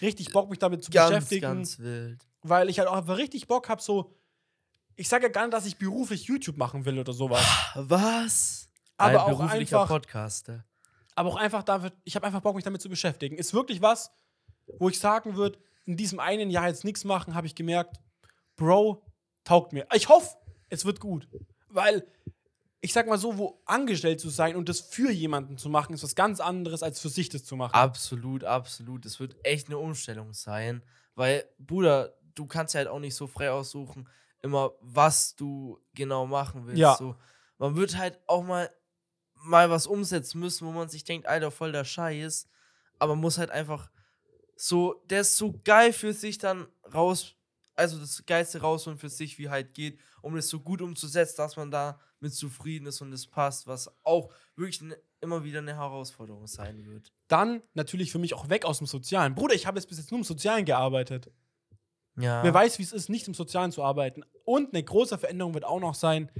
Richtig 0.00 0.32
Bock, 0.32 0.50
mich 0.50 0.58
damit 0.58 0.84
zu 0.84 0.90
Ganz, 0.90 1.10
beschäftigen 1.10 1.42
ganz 1.42 1.78
wild. 1.78 2.20
weil 2.42 2.68
ich 2.68 2.78
halt 2.78 2.88
auch 2.88 2.96
einfach 2.96 3.16
richtig 3.16 3.48
Bock 3.48 3.68
habe, 3.68 3.82
so. 3.82 4.14
Ich 4.98 5.08
sage 5.08 5.26
ja 5.26 5.28
gar 5.32 5.42
nicht, 5.44 5.52
dass 5.54 5.64
ich 5.64 5.78
beruflich 5.78 6.24
YouTube 6.24 6.56
machen 6.56 6.84
will 6.84 6.98
oder 6.98 7.12
sowas. 7.12 7.46
Was? 7.74 8.68
Aber 8.96 9.10
Ein 9.10 9.16
auch 9.16 9.38
beruflicher 9.38 9.80
einfach- 9.82 9.88
Podcaster. 9.88 10.64
Aber 11.14 11.30
auch 11.30 11.36
einfach 11.36 11.62
damit, 11.62 11.94
ich 12.04 12.16
habe 12.16 12.26
einfach 12.26 12.40
Bock, 12.40 12.56
mich 12.56 12.64
damit 12.64 12.82
zu 12.82 12.88
beschäftigen. 12.88 13.38
Ist 13.38 13.54
wirklich 13.54 13.80
was, 13.80 14.10
wo 14.78 14.88
ich 14.88 14.98
sagen 14.98 15.36
würde, 15.36 15.58
in 15.84 15.96
diesem 15.96 16.18
einen 16.18 16.50
Jahr 16.50 16.66
jetzt 16.68 16.84
nichts 16.84 17.04
machen, 17.04 17.34
habe 17.34 17.46
ich 17.46 17.54
gemerkt, 17.54 17.96
Bro, 18.56 19.04
taugt 19.44 19.72
mir. 19.72 19.86
Ich 19.94 20.08
hoffe, 20.08 20.36
es 20.68 20.84
wird 20.84 20.98
gut. 20.98 21.28
Weil, 21.68 22.04
ich 22.80 22.92
sag 22.92 23.06
mal 23.06 23.18
so, 23.18 23.38
wo 23.38 23.62
angestellt 23.66 24.20
zu 24.20 24.30
sein 24.30 24.56
und 24.56 24.68
das 24.68 24.80
für 24.80 25.12
jemanden 25.12 25.58
zu 25.58 25.68
machen, 25.68 25.94
ist 25.94 26.02
was 26.02 26.16
ganz 26.16 26.40
anderes, 26.40 26.82
als 26.82 26.98
für 26.98 27.08
sich 27.08 27.28
das 27.28 27.44
zu 27.44 27.54
machen. 27.54 27.74
Absolut, 27.74 28.42
absolut. 28.42 29.06
Es 29.06 29.20
wird 29.20 29.36
echt 29.44 29.68
eine 29.68 29.78
Umstellung 29.78 30.32
sein. 30.34 30.82
Weil, 31.14 31.44
Bruder, 31.58 32.14
du 32.34 32.46
kannst 32.46 32.74
ja 32.74 32.78
halt 32.78 32.88
auch 32.88 32.98
nicht 33.00 33.14
so 33.14 33.26
frei 33.28 33.50
aussuchen, 33.50 34.08
immer 34.42 34.72
was 34.80 35.36
du 35.36 35.78
genau 35.94 36.26
machen 36.26 36.66
willst. 36.66 36.78
Ja. 36.78 36.96
So, 36.96 37.16
man 37.58 37.76
wird 37.76 37.96
halt 37.96 38.18
auch 38.26 38.44
mal, 38.44 38.70
mal 39.34 39.70
was 39.70 39.86
umsetzen 39.86 40.40
müssen, 40.40 40.66
wo 40.66 40.72
man 40.72 40.88
sich 40.88 41.04
denkt, 41.04 41.26
Alter, 41.26 41.50
voll 41.50 41.72
der 41.72 41.84
Scheiß. 41.84 42.48
Aber 42.98 43.14
man 43.14 43.22
muss 43.22 43.38
halt 43.38 43.50
einfach 43.50 43.90
so, 44.56 45.02
der 45.06 45.20
ist 45.20 45.36
so 45.36 45.54
geil 45.64 45.92
für 45.92 46.12
sich 46.12 46.38
dann 46.38 46.66
raus, 46.92 47.36
also 47.74 47.98
das 47.98 48.24
Geilste 48.26 48.60
rausholen 48.60 48.98
für 48.98 49.08
sich, 49.08 49.38
wie 49.38 49.48
halt 49.48 49.74
geht, 49.74 50.00
um 50.20 50.34
das 50.34 50.48
so 50.48 50.60
gut 50.60 50.82
umzusetzen, 50.82 51.36
dass 51.36 51.56
man 51.56 51.70
da 51.70 52.00
mit 52.20 52.34
zufrieden 52.34 52.86
ist 52.86 53.00
und 53.00 53.12
es 53.12 53.26
passt, 53.26 53.68
was 53.68 53.88
auch 54.02 54.32
wirklich 54.56 54.80
ne, 54.80 54.96
immer 55.20 55.44
wieder 55.44 55.58
eine 55.60 55.76
Herausforderung 55.76 56.48
sein 56.48 56.84
wird. 56.84 57.12
Dann 57.28 57.62
natürlich 57.74 58.10
für 58.10 58.18
mich 58.18 58.34
auch 58.34 58.48
weg 58.48 58.64
aus 58.64 58.78
dem 58.78 58.88
Sozialen. 58.88 59.34
Bruder, 59.34 59.54
ich 59.54 59.66
habe 59.66 59.78
jetzt 59.78 59.88
bis 59.88 59.98
jetzt 59.98 60.10
nur 60.10 60.18
im 60.18 60.24
Sozialen 60.24 60.64
gearbeitet. 60.64 61.30
Ja. 62.18 62.42
Wer 62.42 62.52
weiß, 62.52 62.78
wie 62.78 62.82
es 62.82 62.92
ist, 62.92 63.08
nicht 63.08 63.28
im 63.28 63.34
Sozialen 63.34 63.72
zu 63.72 63.82
arbeiten. 63.82 64.22
Und 64.44 64.74
eine 64.74 64.82
große 64.82 65.18
Veränderung 65.18 65.54
wird 65.54 65.64
auch 65.64 65.80
noch 65.80 65.94
sein, 65.94 66.30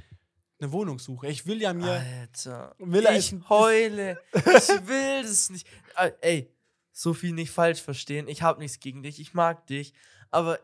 eine 0.60 0.72
Wohnungssuche. 0.72 1.28
Ich 1.28 1.46
will 1.46 1.60
ja 1.62 1.72
mir. 1.72 2.02
Alter. 2.20 2.74
Will 2.78 3.06
ich 3.16 3.34
heule. 3.48 4.18
ich 4.34 4.88
will 4.88 5.22
das 5.22 5.50
nicht. 5.50 5.66
Ah, 5.94 6.10
Ey, 6.20 6.52
so 6.92 7.14
viel 7.14 7.32
nicht 7.32 7.50
falsch 7.50 7.80
verstehen. 7.80 8.26
Ich 8.28 8.42
hab 8.42 8.58
nichts 8.58 8.80
gegen 8.80 9.02
dich. 9.02 9.20
Ich 9.20 9.34
mag 9.34 9.66
dich. 9.68 9.92
Aber 10.30 10.58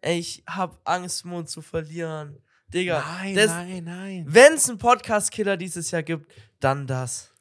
ey, 0.00 0.18
ich 0.18 0.42
hab 0.46 0.80
Angst, 0.84 1.24
Mund 1.24 1.50
zu 1.50 1.60
verlieren. 1.60 2.42
Digga. 2.68 3.00
nein, 3.00 3.34
das, 3.34 3.50
nein, 3.50 3.84
nein. 3.84 4.24
Wenn 4.26 4.54
es 4.54 4.68
einen 4.68 4.78
Podcast-Killer 4.78 5.56
dieses 5.56 5.90
Jahr 5.90 6.02
gibt, 6.02 6.32
dann 6.58 6.86
das. 6.86 7.32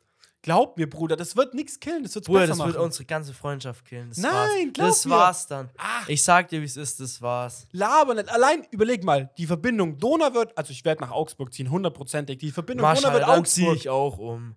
Glaub 0.45 0.77
mir, 0.77 0.87
Bruder, 0.87 1.15
das 1.15 1.35
wird 1.35 1.55
nichts 1.55 1.79
killen. 1.79 2.03
Das 2.03 2.13
wird 2.13 2.25
Bruder, 2.25 2.41
besser 2.41 2.49
das 2.51 2.57
machen. 2.59 2.73
wird 2.73 2.83
unsere 2.83 3.05
ganze 3.05 3.33
Freundschaft 3.33 3.83
killen. 3.83 4.09
Das 4.09 4.19
Nein, 4.19 4.31
war's. 4.31 4.73
glaub 4.73 4.87
Das 4.89 5.05
mir. 5.05 5.11
war's 5.11 5.47
dann. 5.47 5.69
Ah, 5.75 6.03
Ich 6.07 6.21
sag 6.21 6.49
dir, 6.49 6.61
wie 6.61 6.65
es 6.65 6.77
ist, 6.77 6.99
das 6.99 7.19
war's. 7.19 7.67
laber 7.71 8.13
nicht. 8.13 8.29
Allein, 8.29 8.63
überleg 8.69 9.03
mal, 9.03 9.31
die 9.39 9.47
Verbindung 9.47 9.97
Donau 9.97 10.35
wird, 10.35 10.55
also 10.55 10.71
ich 10.71 10.85
werde 10.85 11.01
nach 11.01 11.09
Augsburg 11.09 11.51
ziehen, 11.51 11.71
hundertprozentig. 11.71 12.37
Die 12.37 12.51
Verbindung 12.51 12.83
Donau 12.83 12.93
Marschall, 12.93 13.13
wird 13.13 13.23
dann 13.27 13.43
zieh 13.45 13.61
Augsburg. 13.63 13.77
ich 13.77 13.89
auch 13.89 14.17
um. 14.19 14.55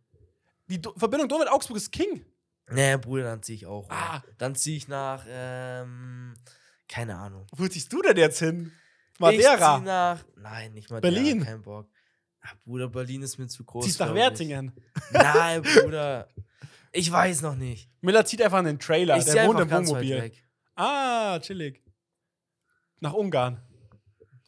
Die 0.69 0.79
Do 0.83 0.93
Verbindung 0.95 1.27
Donau 1.31 1.41
wird 1.45 1.53
Augsburg 1.53 1.79
ist 1.79 1.91
King. 1.91 2.23
Nee, 2.71 2.99
Bruder, 2.99 3.23
dann 3.25 3.43
zieh 3.43 3.55
ich 3.55 3.65
auch 3.65 3.85
um. 3.85 3.91
Ah. 3.91 4.23
Dann 4.37 4.55
zieh 4.55 4.77
ich 4.77 4.89
nach, 4.89 5.25
ähm, 5.27 6.35
keine 6.87 7.17
Ahnung. 7.17 7.47
Wo 7.57 7.67
ziehst 7.67 7.91
du 7.91 8.03
denn 8.03 8.19
jetzt 8.19 8.41
hin? 8.41 8.73
Ich 9.13 9.17
zieh 9.17 9.23
Madeira. 9.23 9.79
nach. 9.79 10.23
Nein, 10.37 10.75
nicht 10.75 10.91
Madeira. 10.91 11.15
Berlin. 11.15 11.43
Kein 11.45 11.63
Bock. 11.63 11.87
Bruder, 12.65 12.89
Berlin 12.89 13.23
ist 13.23 13.39
mir 13.39 13.47
zu 13.49 13.65
groß. 13.65 13.85
Ziehst 13.85 14.01
nach. 14.01 14.15
Wertingen. 14.15 14.73
Nein, 15.13 15.63
Bruder. 15.83 16.29
Ich 16.93 17.11
weiß 17.11 17.43
noch 17.43 17.55
nicht. 17.57 17.91
Miller 18.01 18.25
zieht 18.25 18.41
einfach 18.43 18.59
einen 18.59 18.79
Trailer. 18.79 19.17
ich 19.19 19.25
Der 19.25 19.47
wohnt 19.47 19.61
im 19.61 19.71
Wohnmobil. 19.71 20.33
Ah, 20.75 21.39
chillig. 21.41 21.83
Nach 23.01 23.13
Ungarn. 23.13 23.61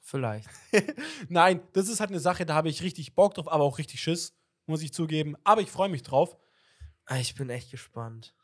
Vielleicht. 0.02 0.48
Nein, 1.28 1.60
das 1.72 1.88
ist 1.88 2.00
halt 2.00 2.10
eine 2.10 2.18
Sache, 2.20 2.44
da 2.44 2.54
habe 2.54 2.68
ich 2.68 2.82
richtig 2.82 3.14
Bock 3.14 3.34
drauf, 3.34 3.50
aber 3.50 3.62
auch 3.62 3.78
richtig 3.78 4.00
Schiss, 4.00 4.34
muss 4.66 4.82
ich 4.82 4.92
zugeben. 4.92 5.36
Aber 5.44 5.60
ich 5.60 5.70
freue 5.70 5.88
mich 5.88 6.02
drauf. 6.02 6.36
Ah, 7.06 7.18
Ich 7.18 7.34
bin 7.34 7.48
echt 7.50 7.70
gespannt. 7.70 8.34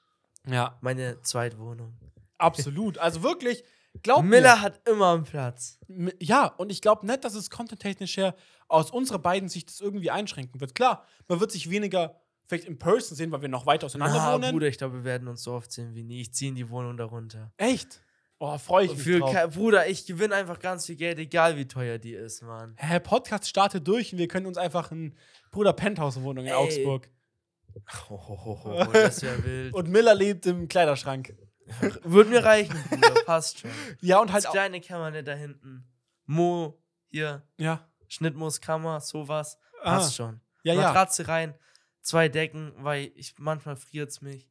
Ja, 0.46 0.78
Meine 0.80 1.20
Zweitwohnung. 1.22 1.96
absolut. 2.38 2.98
Also 2.98 3.22
wirklich, 3.24 3.64
glaub 4.02 4.22
Miller 4.24 4.60
hat 4.60 4.80
immer 4.88 5.12
einen 5.14 5.24
Platz. 5.24 5.78
mir. 5.88 6.14
Ja, 6.20 6.46
und 6.46 6.70
ich 6.70 6.80
glaube 6.82 7.04
nicht, 7.06 7.24
dass 7.24 7.34
es 7.34 7.50
content-technisch 7.50 8.16
her 8.16 8.36
aus 8.68 8.90
unserer 8.90 9.18
beiden 9.18 9.48
Sicht 9.48 9.68
das 9.70 9.80
irgendwie 9.80 10.10
einschränken 10.10 10.60
wird. 10.60 10.74
Klar, 10.74 11.04
man 11.28 11.40
wird 11.40 11.52
sich 11.52 11.70
weniger 11.70 12.20
vielleicht 12.46 12.64
in 12.64 12.78
Person 12.78 13.16
sehen, 13.16 13.32
weil 13.32 13.42
wir 13.42 13.48
noch 13.48 13.66
weiter 13.66 13.86
auseinander 13.86 14.16
Na, 14.18 14.34
wohnen. 14.34 14.52
Bruder, 14.52 14.68
ich 14.68 14.78
glaube, 14.78 14.94
wir 14.98 15.04
werden 15.04 15.26
uns 15.28 15.42
so 15.42 15.52
oft 15.54 15.70
sehen 15.72 15.94
wie 15.94 16.02
nie. 16.04 16.20
Ich 16.20 16.32
ziehe 16.32 16.48
in 16.50 16.54
die 16.54 16.68
Wohnung 16.70 16.96
darunter. 16.96 17.52
Echt? 17.56 18.00
Oh, 18.38 18.56
freue 18.58 18.84
ich 18.84 18.92
mich 18.92 19.02
Für 19.02 19.18
drauf. 19.20 19.54
Bruder, 19.54 19.88
ich 19.88 20.04
gewinne 20.06 20.34
einfach 20.34 20.58
ganz 20.58 20.86
viel 20.86 20.96
Geld, 20.96 21.18
egal 21.18 21.56
wie 21.56 21.66
teuer 21.66 21.98
die 21.98 22.12
ist, 22.12 22.42
Mann. 22.42 22.74
Hä, 22.76 23.00
Podcast 23.00 23.48
startet 23.48 23.88
durch 23.88 24.12
und 24.12 24.18
wir 24.18 24.28
können 24.28 24.46
uns 24.46 24.58
einfach 24.58 24.90
ein 24.90 25.14
Bruder 25.50 25.72
Penthouse-Wohnung 25.72 26.44
in 26.44 26.50
Ey. 26.50 26.56
Augsburg. 26.56 27.08
Hohohoho, 28.08 28.84
das 28.92 29.22
wäre 29.22 29.42
wild. 29.44 29.74
Und 29.74 29.88
Miller 29.88 30.14
lebt 30.14 30.46
im 30.46 30.68
Kleiderschrank. 30.68 31.34
Würde 32.04 32.30
mir 32.30 32.44
reichen, 32.44 32.76
Bruder, 32.90 33.14
passt 33.24 33.60
schon. 33.60 33.70
Ja, 34.00 34.20
und 34.20 34.28
Das 34.28 34.34
halt 34.34 34.46
auch. 34.48 34.52
kleine 34.52 34.80
Kämmerle 34.80 35.24
da 35.24 35.34
hinten. 35.34 35.84
Mo, 36.26 36.78
hier, 37.08 37.42
Ja, 37.58 37.88
Schnittmusskammer, 38.08 39.00
sowas. 39.00 39.58
Ah. 39.82 39.96
Passt 39.96 40.14
schon. 40.14 40.40
ja, 40.62 40.74
ja. 40.74 40.82
Matratze 40.82 41.28
rein, 41.28 41.54
zwei 42.02 42.28
Decken, 42.28 42.72
weil 42.78 43.12
ich 43.14 43.34
manchmal 43.38 43.76
friert's 43.76 44.20
mich. 44.20 44.48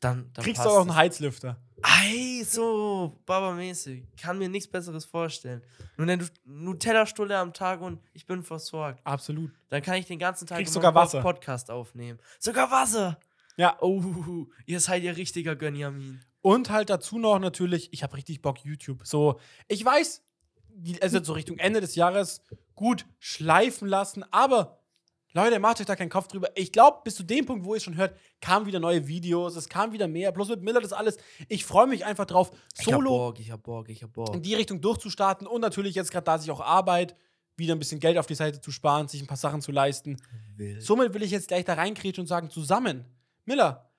Dann, 0.00 0.30
dann 0.34 0.44
Kriegst 0.44 0.62
du 0.64 0.68
auch 0.68 0.80
einen 0.82 0.90
es. 0.90 0.96
Heizlüfter. 0.96 1.56
Ei, 1.82 2.44
so 2.44 3.18
Baba-mäßig. 3.24 4.04
Kann 4.20 4.38
mir 4.38 4.48
nichts 4.48 4.70
Besseres 4.70 5.06
vorstellen. 5.06 5.62
Nur 5.96 6.06
eine 6.08 6.26
Nutella-Stulle 6.44 7.36
am 7.36 7.54
Tag 7.54 7.80
und 7.80 8.00
ich 8.12 8.26
bin 8.26 8.42
versorgt. 8.42 9.00
Absolut. 9.04 9.52
Dann 9.70 9.82
kann 9.82 9.94
ich 9.94 10.06
den 10.06 10.18
ganzen 10.18 10.46
Tag 10.46 10.58
Kriegst 10.58 10.74
sogar 10.74 10.94
Wasser. 10.94 11.22
Podcast 11.22 11.70
aufnehmen. 11.70 12.18
Sogar 12.38 12.70
Wasser. 12.70 13.18
Ja. 13.56 13.78
Oh, 13.80 14.46
ihr 14.66 14.80
seid 14.80 15.02
ja 15.02 15.12
richtiger 15.12 15.56
Gönjamin. 15.56 16.20
Und 16.42 16.70
halt 16.70 16.90
dazu 16.90 17.18
noch 17.18 17.38
natürlich, 17.38 17.92
ich 17.92 18.02
habe 18.02 18.16
richtig 18.16 18.42
Bock 18.42 18.64
YouTube. 18.64 19.06
So, 19.06 19.40
ich 19.66 19.84
weiß, 19.84 20.22
also 21.00 21.22
so 21.22 21.32
Richtung 21.32 21.58
Ende 21.58 21.80
des 21.80 21.94
Jahres 21.94 22.42
gut 22.74 23.06
schleifen 23.18 23.88
lassen, 23.88 24.24
aber 24.30 24.80
Leute, 25.32 25.58
macht 25.58 25.80
euch 25.80 25.86
da 25.86 25.96
keinen 25.96 26.08
Kopf 26.08 26.28
drüber. 26.28 26.48
Ich 26.54 26.72
glaube, 26.72 27.00
bis 27.04 27.14
zu 27.14 27.22
dem 27.22 27.44
Punkt, 27.44 27.66
wo 27.66 27.74
ihr 27.74 27.76
es 27.76 27.82
schon 27.82 27.96
hört, 27.96 28.16
kamen 28.40 28.64
wieder 28.64 28.80
neue 28.80 29.06
Videos, 29.06 29.54
es 29.54 29.68
kam 29.68 29.92
wieder 29.92 30.08
mehr. 30.08 30.32
Bloß 30.32 30.48
mit 30.48 30.62
Miller 30.62 30.80
das 30.80 30.94
alles. 30.94 31.18
Ich 31.48 31.66
freue 31.66 31.86
mich 31.86 32.06
einfach 32.06 32.24
drauf, 32.24 32.50
Ich 32.72 32.86
hab 32.86 32.94
solo 32.94 33.10
Bock, 33.10 33.38
ich 33.38 33.50
hab 33.50 33.62
Bock, 33.62 33.90
ich 33.90 34.02
hab 34.02 34.14
Bock. 34.14 34.34
in 34.34 34.42
die 34.42 34.54
Richtung 34.54 34.80
durchzustarten 34.80 35.46
und 35.46 35.60
natürlich 35.60 35.94
jetzt 35.94 36.10
gerade, 36.10 36.24
da 36.24 36.38
sich 36.38 36.50
auch 36.50 36.62
Arbeit, 36.62 37.16
wieder 37.54 37.74
ein 37.74 37.78
bisschen 37.78 38.00
Geld 38.00 38.16
auf 38.16 38.26
die 38.26 38.34
Seite 38.34 38.62
zu 38.62 38.70
sparen, 38.70 39.08
sich 39.08 39.20
ein 39.20 39.26
paar 39.26 39.36
Sachen 39.36 39.60
zu 39.60 39.72
leisten. 39.72 40.16
Wild. 40.56 40.82
Somit 40.82 41.12
will 41.12 41.22
ich 41.22 41.32
jetzt 41.32 41.48
gleich 41.48 41.66
da 41.66 41.74
reinkrätschen 41.74 42.22
und 42.22 42.28
sagen, 42.28 42.48
zusammen, 42.48 43.04
Miller, 43.44 43.90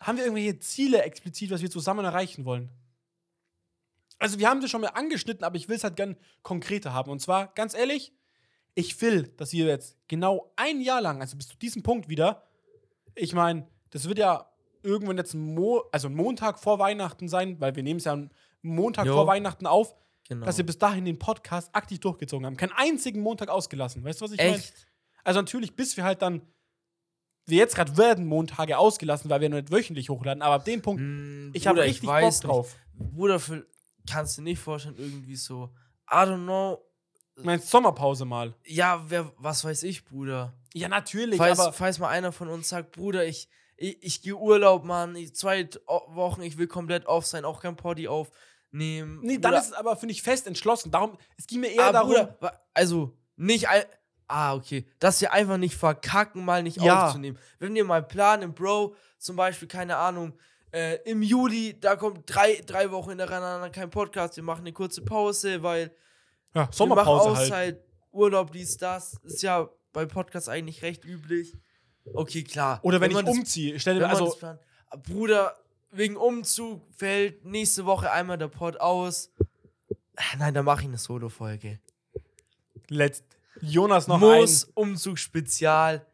haben 0.00 0.18
wir 0.18 0.24
irgendwelche 0.24 0.58
Ziele 0.60 1.02
explizit, 1.02 1.50
was 1.50 1.62
wir 1.62 1.70
zusammen 1.70 2.04
erreichen 2.04 2.44
wollen? 2.44 2.70
Also, 4.18 4.38
wir 4.38 4.48
haben 4.48 4.60
das 4.60 4.70
schon 4.70 4.80
mal 4.80 4.88
angeschnitten, 4.88 5.44
aber 5.44 5.56
ich 5.56 5.68
will 5.68 5.76
es 5.76 5.84
halt 5.84 5.96
gern 5.96 6.16
konkreter 6.42 6.92
haben. 6.92 7.10
Und 7.10 7.20
zwar, 7.20 7.52
ganz 7.54 7.74
ehrlich, 7.74 8.12
ich 8.74 9.00
will, 9.00 9.28
dass 9.36 9.52
wir 9.52 9.66
jetzt 9.66 9.96
genau 10.08 10.52
ein 10.56 10.80
Jahr 10.80 11.00
lang, 11.00 11.20
also 11.20 11.36
bis 11.36 11.48
zu 11.48 11.56
diesem 11.56 11.82
Punkt 11.82 12.08
wieder, 12.08 12.42
ich 13.14 13.32
meine, 13.34 13.66
das 13.90 14.08
wird 14.08 14.18
ja 14.18 14.50
irgendwann 14.82 15.16
jetzt 15.16 15.34
ein 15.34 15.54
Mo 15.54 15.84
also 15.92 16.08
Montag 16.08 16.58
vor 16.58 16.78
Weihnachten 16.78 17.28
sein, 17.28 17.60
weil 17.60 17.74
wir 17.74 17.82
nehmen 17.82 17.98
es 17.98 18.04
ja 18.04 18.12
am 18.12 18.30
Montag 18.62 19.06
Jo. 19.06 19.14
vor 19.14 19.26
Weihnachten 19.26 19.66
auf. 19.66 19.94
Genau. 20.28 20.44
dass 20.44 20.58
wir 20.58 20.66
bis 20.66 20.76
dahin 20.76 21.04
den 21.04 21.20
Podcast 21.20 21.72
aktiv 21.72 22.00
durchgezogen 22.00 22.46
haben. 22.46 22.56
Keinen 22.56 22.72
einzigen 22.72 23.20
Montag 23.20 23.48
ausgelassen. 23.48 24.02
Weißt 24.02 24.20
du, 24.20 24.24
was 24.24 24.32
ich 24.32 24.38
meine? 24.38 24.60
Also 25.22 25.40
natürlich, 25.40 25.76
bis 25.76 25.96
wir 25.96 26.02
halt 26.02 26.20
dann, 26.20 26.42
wir 27.46 27.58
jetzt 27.58 27.76
gerade 27.76 27.96
werden 27.96 28.26
Montage 28.26 28.76
ausgelassen, 28.76 29.30
weil 29.30 29.40
wir 29.40 29.48
noch 29.48 29.58
nicht 29.58 29.70
wöchentlich 29.70 30.08
hochladen, 30.08 30.42
aber 30.42 30.56
ab 30.56 30.64
dem 30.64 30.82
Punkt, 30.82 31.00
Hm, 31.00 31.52
ich 31.54 31.68
habe 31.68 31.80
richtig 31.82 32.08
weiß 32.08 32.40
Bock 32.40 32.50
drauf. 32.50 32.76
Nicht. 32.98 33.12
Bruder, 33.14 33.38
für, 33.38 33.66
kannst 34.06 34.38
du 34.38 34.42
nicht 34.42 34.58
vorstellen, 34.58 34.96
irgendwie 34.98 35.36
so, 35.36 35.70
I 36.10 36.16
don't 36.16 36.44
know. 36.44 36.82
Meinst 37.42 37.68
Sommerpause 37.68 38.24
mal? 38.24 38.54
Ja, 38.64 39.04
wer, 39.08 39.30
was 39.36 39.64
weiß 39.64 39.82
ich, 39.82 40.04
Bruder. 40.04 40.54
Ja, 40.72 40.88
natürlich, 40.88 41.36
Falls, 41.38 41.58
aber 41.58 41.72
falls 41.72 41.98
mal 41.98 42.08
einer 42.08 42.32
von 42.32 42.48
uns 42.48 42.68
sagt, 42.68 42.92
Bruder, 42.92 43.26
ich, 43.26 43.48
ich, 43.76 44.02
ich 44.02 44.22
gehe 44.22 44.36
Urlaub, 44.36 44.84
Mann, 44.84 45.14
ich, 45.16 45.34
zwei 45.34 45.68
Wochen, 45.86 46.42
ich 46.42 46.56
will 46.56 46.66
komplett 46.66 47.06
off 47.06 47.26
sein, 47.26 47.44
auch 47.44 47.60
kein 47.60 47.76
Poddy 47.76 48.08
aufnehmen. 48.08 49.20
nee, 49.22 49.38
dann 49.38 49.52
Bruder, 49.52 49.58
ist 49.58 49.66
es 49.68 49.72
aber, 49.74 49.96
finde 49.96 50.12
ich, 50.12 50.22
fest 50.22 50.46
entschlossen. 50.46 50.90
Darum, 50.90 51.18
es 51.36 51.46
ging 51.46 51.60
mir 51.60 51.68
eher 51.68 51.88
ah, 51.88 51.92
darum, 51.92 52.10
Bruder, 52.10 52.60
also 52.72 53.16
nicht, 53.36 53.66
ah, 54.28 54.54
okay, 54.54 54.86
dass 54.98 55.20
wir 55.20 55.32
einfach 55.32 55.58
nicht 55.58 55.76
verkacken, 55.76 56.44
mal 56.44 56.62
nicht 56.62 56.80
Ja. 56.80 57.06
aufzunehmen. 57.06 57.38
Wenn 57.58 57.74
wir 57.74 57.84
mal 57.84 58.02
planen, 58.02 58.54
Bro, 58.54 58.94
zum 59.18 59.36
Beispiel, 59.36 59.68
keine 59.68 59.96
Ahnung, 59.96 60.38
äh, 60.76 60.96
im 61.10 61.22
Juli, 61.22 61.80
da 61.80 61.96
kommt 61.96 62.24
drei, 62.26 62.60
drei 62.66 62.90
Wochen 62.90 63.10
hintereinander 63.10 63.70
kein 63.70 63.88
Podcast, 63.88 64.36
wir 64.36 64.44
machen 64.44 64.60
eine 64.60 64.74
kurze 64.74 65.00
Pause, 65.00 65.62
weil 65.62 65.84
ja, 65.84 65.88
wir 66.54 66.60
machen 66.60 66.72
Sommerpause 66.72 67.54
halt. 67.54 67.80
Urlaub, 68.12 68.52
dies, 68.52 68.76
das, 68.76 69.14
ist 69.24 69.42
ja 69.42 69.70
bei 69.94 70.04
Podcasts 70.04 70.50
eigentlich 70.50 70.82
recht 70.82 71.04
üblich. 71.04 71.54
Okay, 72.12 72.42
klar. 72.44 72.80
Oder 72.82 73.00
wenn, 73.00 73.12
man 73.12 73.24
ich 73.24 73.30
das 73.30 73.38
umziehe, 73.38 73.80
stell 73.80 73.94
Wenn 73.94 74.00
dir 74.00 74.06
man 74.08 74.16
also, 74.16 74.36
das. 74.38 74.58
Ah, 74.88 74.96
Bruder, 74.96 75.56
wegen 75.90 76.16
Umzug 76.16 76.82
fällt 76.94 77.44
nächste 77.46 77.86
Woche 77.86 78.10
einmal 78.10 78.36
der 78.36 78.48
Pod 78.48 78.78
aus. 78.78 79.30
Ah, 80.16 80.36
Nein, 80.38 80.52
da 80.52 80.62
mache 80.62 80.82
ich 80.82 80.88
eine 80.88 80.98
Solo-Folge. 80.98 81.80
letzt, 82.88 83.24
Jonas 83.62 84.08
noch 84.08 84.20
Muss 84.20 84.66
ein. 84.66 84.72
Umzug-Spezial. 84.74 86.06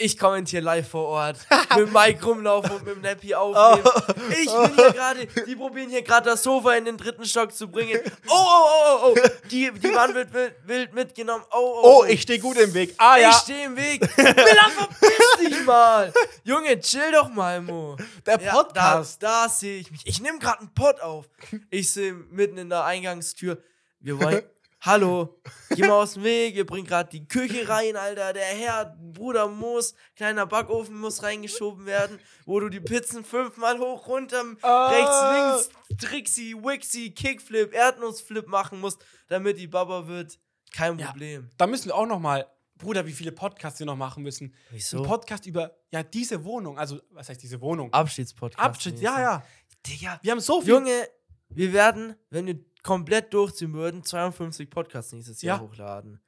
Ich 0.00 0.16
kommentiere 0.16 0.62
live 0.62 0.88
vor 0.88 1.06
Ort. 1.08 1.38
mit 1.76 1.92
Mike 1.92 2.24
rumlaufen 2.24 2.70
und 2.70 2.84
mit 2.84 2.94
dem 2.94 3.02
Nappy 3.02 3.34
aufnehmen. 3.34 3.84
Ich 4.30 4.46
bin 4.46 4.74
hier 4.76 4.92
gerade, 4.92 5.26
die 5.26 5.56
probieren 5.56 5.90
hier 5.90 6.02
gerade 6.02 6.30
das 6.30 6.44
Sofa 6.44 6.74
in 6.74 6.84
den 6.84 6.96
dritten 6.96 7.24
Stock 7.24 7.52
zu 7.52 7.68
bringen. 7.68 7.98
Oh, 8.28 8.32
oh, 8.32 8.64
oh, 8.70 8.98
oh, 9.02 9.14
oh. 9.16 9.28
Die, 9.50 9.72
die 9.72 9.88
Mann 9.88 10.14
wird 10.14 10.32
wild, 10.32 10.54
wild 10.64 10.94
mitgenommen. 10.94 11.42
Oh, 11.50 11.80
oh, 11.82 11.98
Oh, 12.00 12.04
ich 12.04 12.22
stehe 12.22 12.38
gut 12.38 12.56
im 12.58 12.72
Weg. 12.74 12.94
Ah 12.98 13.16
ja, 13.16 13.30
Ich 13.30 13.36
stehe 13.38 13.66
im 13.66 13.76
Weg. 13.76 14.00
Miller, 14.16 14.70
verpiss 14.76 15.18
dich 15.40 15.64
mal. 15.64 16.12
Junge, 16.44 16.78
chill 16.78 17.10
doch 17.12 17.28
mal, 17.28 17.60
Mo. 17.60 17.96
der 18.24 18.40
Ja, 18.40 18.52
Podcast. 18.52 19.20
da 19.20 19.42
da 19.44 19.48
sehe 19.48 19.80
ich 19.80 19.90
mich. 19.90 20.02
Ich 20.04 20.20
nehme 20.20 20.38
gerade 20.38 20.60
einen 20.60 20.74
Pott 20.74 21.00
auf. 21.00 21.26
Ich 21.70 21.92
sehe 21.92 22.12
mitten 22.12 22.56
in 22.56 22.68
der 22.70 22.84
Eingangstür. 22.84 23.58
Wir 23.98 24.20
wollen. 24.22 24.42
Hallo, 24.80 25.40
geh 25.74 25.82
mal 25.82 26.02
aus 26.02 26.14
dem 26.14 26.22
Weg. 26.22 26.54
Ihr 26.54 26.64
bringt 26.64 26.86
gerade 26.86 27.10
die 27.10 27.26
Küche 27.26 27.68
rein, 27.68 27.96
Alter. 27.96 28.32
Der 28.32 28.44
Herd, 28.44 28.96
Bruder 29.12 29.48
muss, 29.48 29.92
kleiner 30.14 30.46
Backofen 30.46 30.96
muss 31.00 31.20
reingeschoben 31.24 31.84
werden, 31.84 32.20
wo 32.46 32.60
du 32.60 32.68
die 32.68 32.78
Pizzen 32.80 33.24
fünfmal 33.24 33.78
hoch, 33.80 34.06
runter, 34.06 34.44
Ah. 34.62 34.88
rechts, 34.88 35.68
links, 35.90 36.00
Trixie, 36.00 36.54
Wixie, 36.54 37.10
Kickflip, 37.10 37.74
Erdnussflip 37.74 38.46
machen 38.46 38.80
musst, 38.80 39.04
damit 39.26 39.58
die 39.58 39.66
Baba 39.66 40.06
wird. 40.06 40.38
Kein 40.72 40.96
Ja. 40.98 41.08
Problem. 41.08 41.50
Da 41.58 41.66
müssen 41.66 41.86
wir 41.86 41.96
auch 41.96 42.06
noch 42.06 42.20
mal, 42.20 42.46
Bruder, 42.76 43.04
wie 43.04 43.12
viele 43.12 43.32
Podcasts 43.32 43.80
wir 43.80 43.86
noch 43.86 43.96
machen 43.96 44.22
müssen. 44.22 44.54
Wieso? 44.70 44.98
Ein 44.98 45.02
Podcast 45.02 45.44
über, 45.46 45.76
ja, 45.90 46.04
diese 46.04 46.44
Wohnung. 46.44 46.78
Also, 46.78 47.00
was 47.10 47.28
heißt 47.28 47.42
diese 47.42 47.60
Wohnung? 47.60 47.92
Abschiedspodcast. 47.92 48.64
Abschied, 48.64 49.00
ja, 49.00 49.20
ja. 49.20 49.42
Digga, 49.84 50.20
Wir 50.22 50.30
haben 50.30 50.40
so 50.40 50.60
viel. 50.60 50.70
Junge, 50.70 51.08
wir 51.48 51.72
werden, 51.72 52.14
wenn 52.30 52.46
wir 52.46 52.60
komplett 52.88 53.32
durchziehen 53.34 53.72
würden, 53.74 54.02
52 54.02 54.70
Podcasts 54.70 55.12
nächstes 55.12 55.42
Jahr 55.42 55.58
Ja. 55.58 55.62
hochladen. 55.64 56.20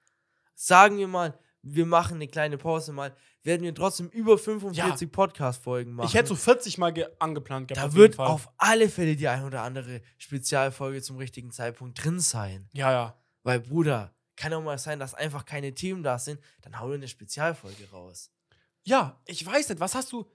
Sagen 0.54 0.98
wir 0.98 1.08
mal, 1.08 1.38
wir 1.62 1.86
machen 1.86 2.16
eine 2.16 2.28
kleine 2.28 2.58
Pause 2.58 2.92
mal, 2.92 3.14
werden 3.42 3.62
wir 3.62 3.74
trotzdem 3.74 4.08
über 4.08 4.36
45 4.38 5.10
Podcast-Folgen 5.10 5.92
machen. 5.92 6.06
ich 6.08 6.14
hätte 6.14 6.28
so 6.28 6.36
40 6.36 6.76
Mal 6.78 6.92
ge 6.92 7.06
angeplant 7.18 7.68
gehabt. 7.68 7.82
da 7.82 7.88
auf 7.88 7.94
wird 7.94 8.14
Fall. 8.16 8.26
auf 8.28 8.48
alle 8.58 8.88
Fälle 8.90 9.16
die 9.16 9.28
ein 9.28 9.44
oder 9.44 9.62
andere 9.62 10.02
Spezialfolge 10.18 11.00
zum 11.02 11.16
richtigen 11.16 11.50
Zeitpunkt 11.50 12.02
drin 12.04 12.20
sein. 12.20 12.68
Ja, 12.72 12.92
ja. 12.92 13.18
Weil, 13.42 13.60
Bruder, 13.60 14.14
kann 14.36 14.52
auch 14.52 14.62
mal 14.62 14.78
sein, 14.78 14.98
dass 14.98 15.14
einfach 15.14 15.44
keine 15.46 15.74
Themen 15.74 16.02
da 16.02 16.18
sind, 16.18 16.40
dann 16.62 16.78
hauen 16.78 16.90
wir 16.90 16.94
eine 16.96 17.08
Spezialfolge 17.08 17.90
raus. 17.90 18.30
Ja, 18.84 19.20
ich 19.26 19.44
weiß 19.44 19.68
nicht, 19.70 19.80
was 19.80 19.94
hast 19.94 20.12
du 20.12 20.30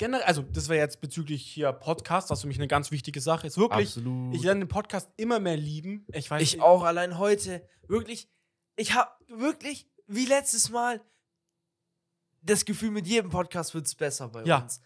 generell, 0.00 0.24
also 0.24 0.40
das 0.42 0.68
wäre 0.70 0.80
jetzt 0.80 1.02
bezüglich 1.02 1.44
hier 1.44 1.72
Podcast, 1.72 2.30
was 2.30 2.40
für 2.40 2.46
mich 2.48 2.56
eine 2.56 2.68
ganz 2.68 2.90
wichtige 2.90 3.20
Sache 3.20 3.46
ist. 3.46 3.58
Wirklich, 3.58 3.88
Absolut. 3.88 4.34
ich 4.34 4.42
lerne 4.42 4.60
den 4.60 4.68
Podcast 4.68 5.10
immer 5.18 5.38
mehr 5.40 5.58
lieben. 5.58 6.06
Ich 6.12 6.30
weiß 6.30 6.40
Ich 6.42 6.54
nicht- 6.54 6.62
auch 6.62 6.82
allein 6.84 7.18
heute. 7.18 7.68
Wirklich, 7.86 8.26
ich 8.76 8.94
habe 8.94 9.10
wirklich, 9.28 9.86
wie 10.06 10.24
letztes 10.24 10.70
Mal, 10.70 11.02
das 12.40 12.64
Gefühl, 12.64 12.90
mit 12.90 13.06
jedem 13.06 13.30
Podcast 13.30 13.74
wird 13.74 13.86
es 13.86 13.94
besser 13.94 14.28
bei 14.28 14.42
Ja. 14.44 14.62
uns. 14.62 14.80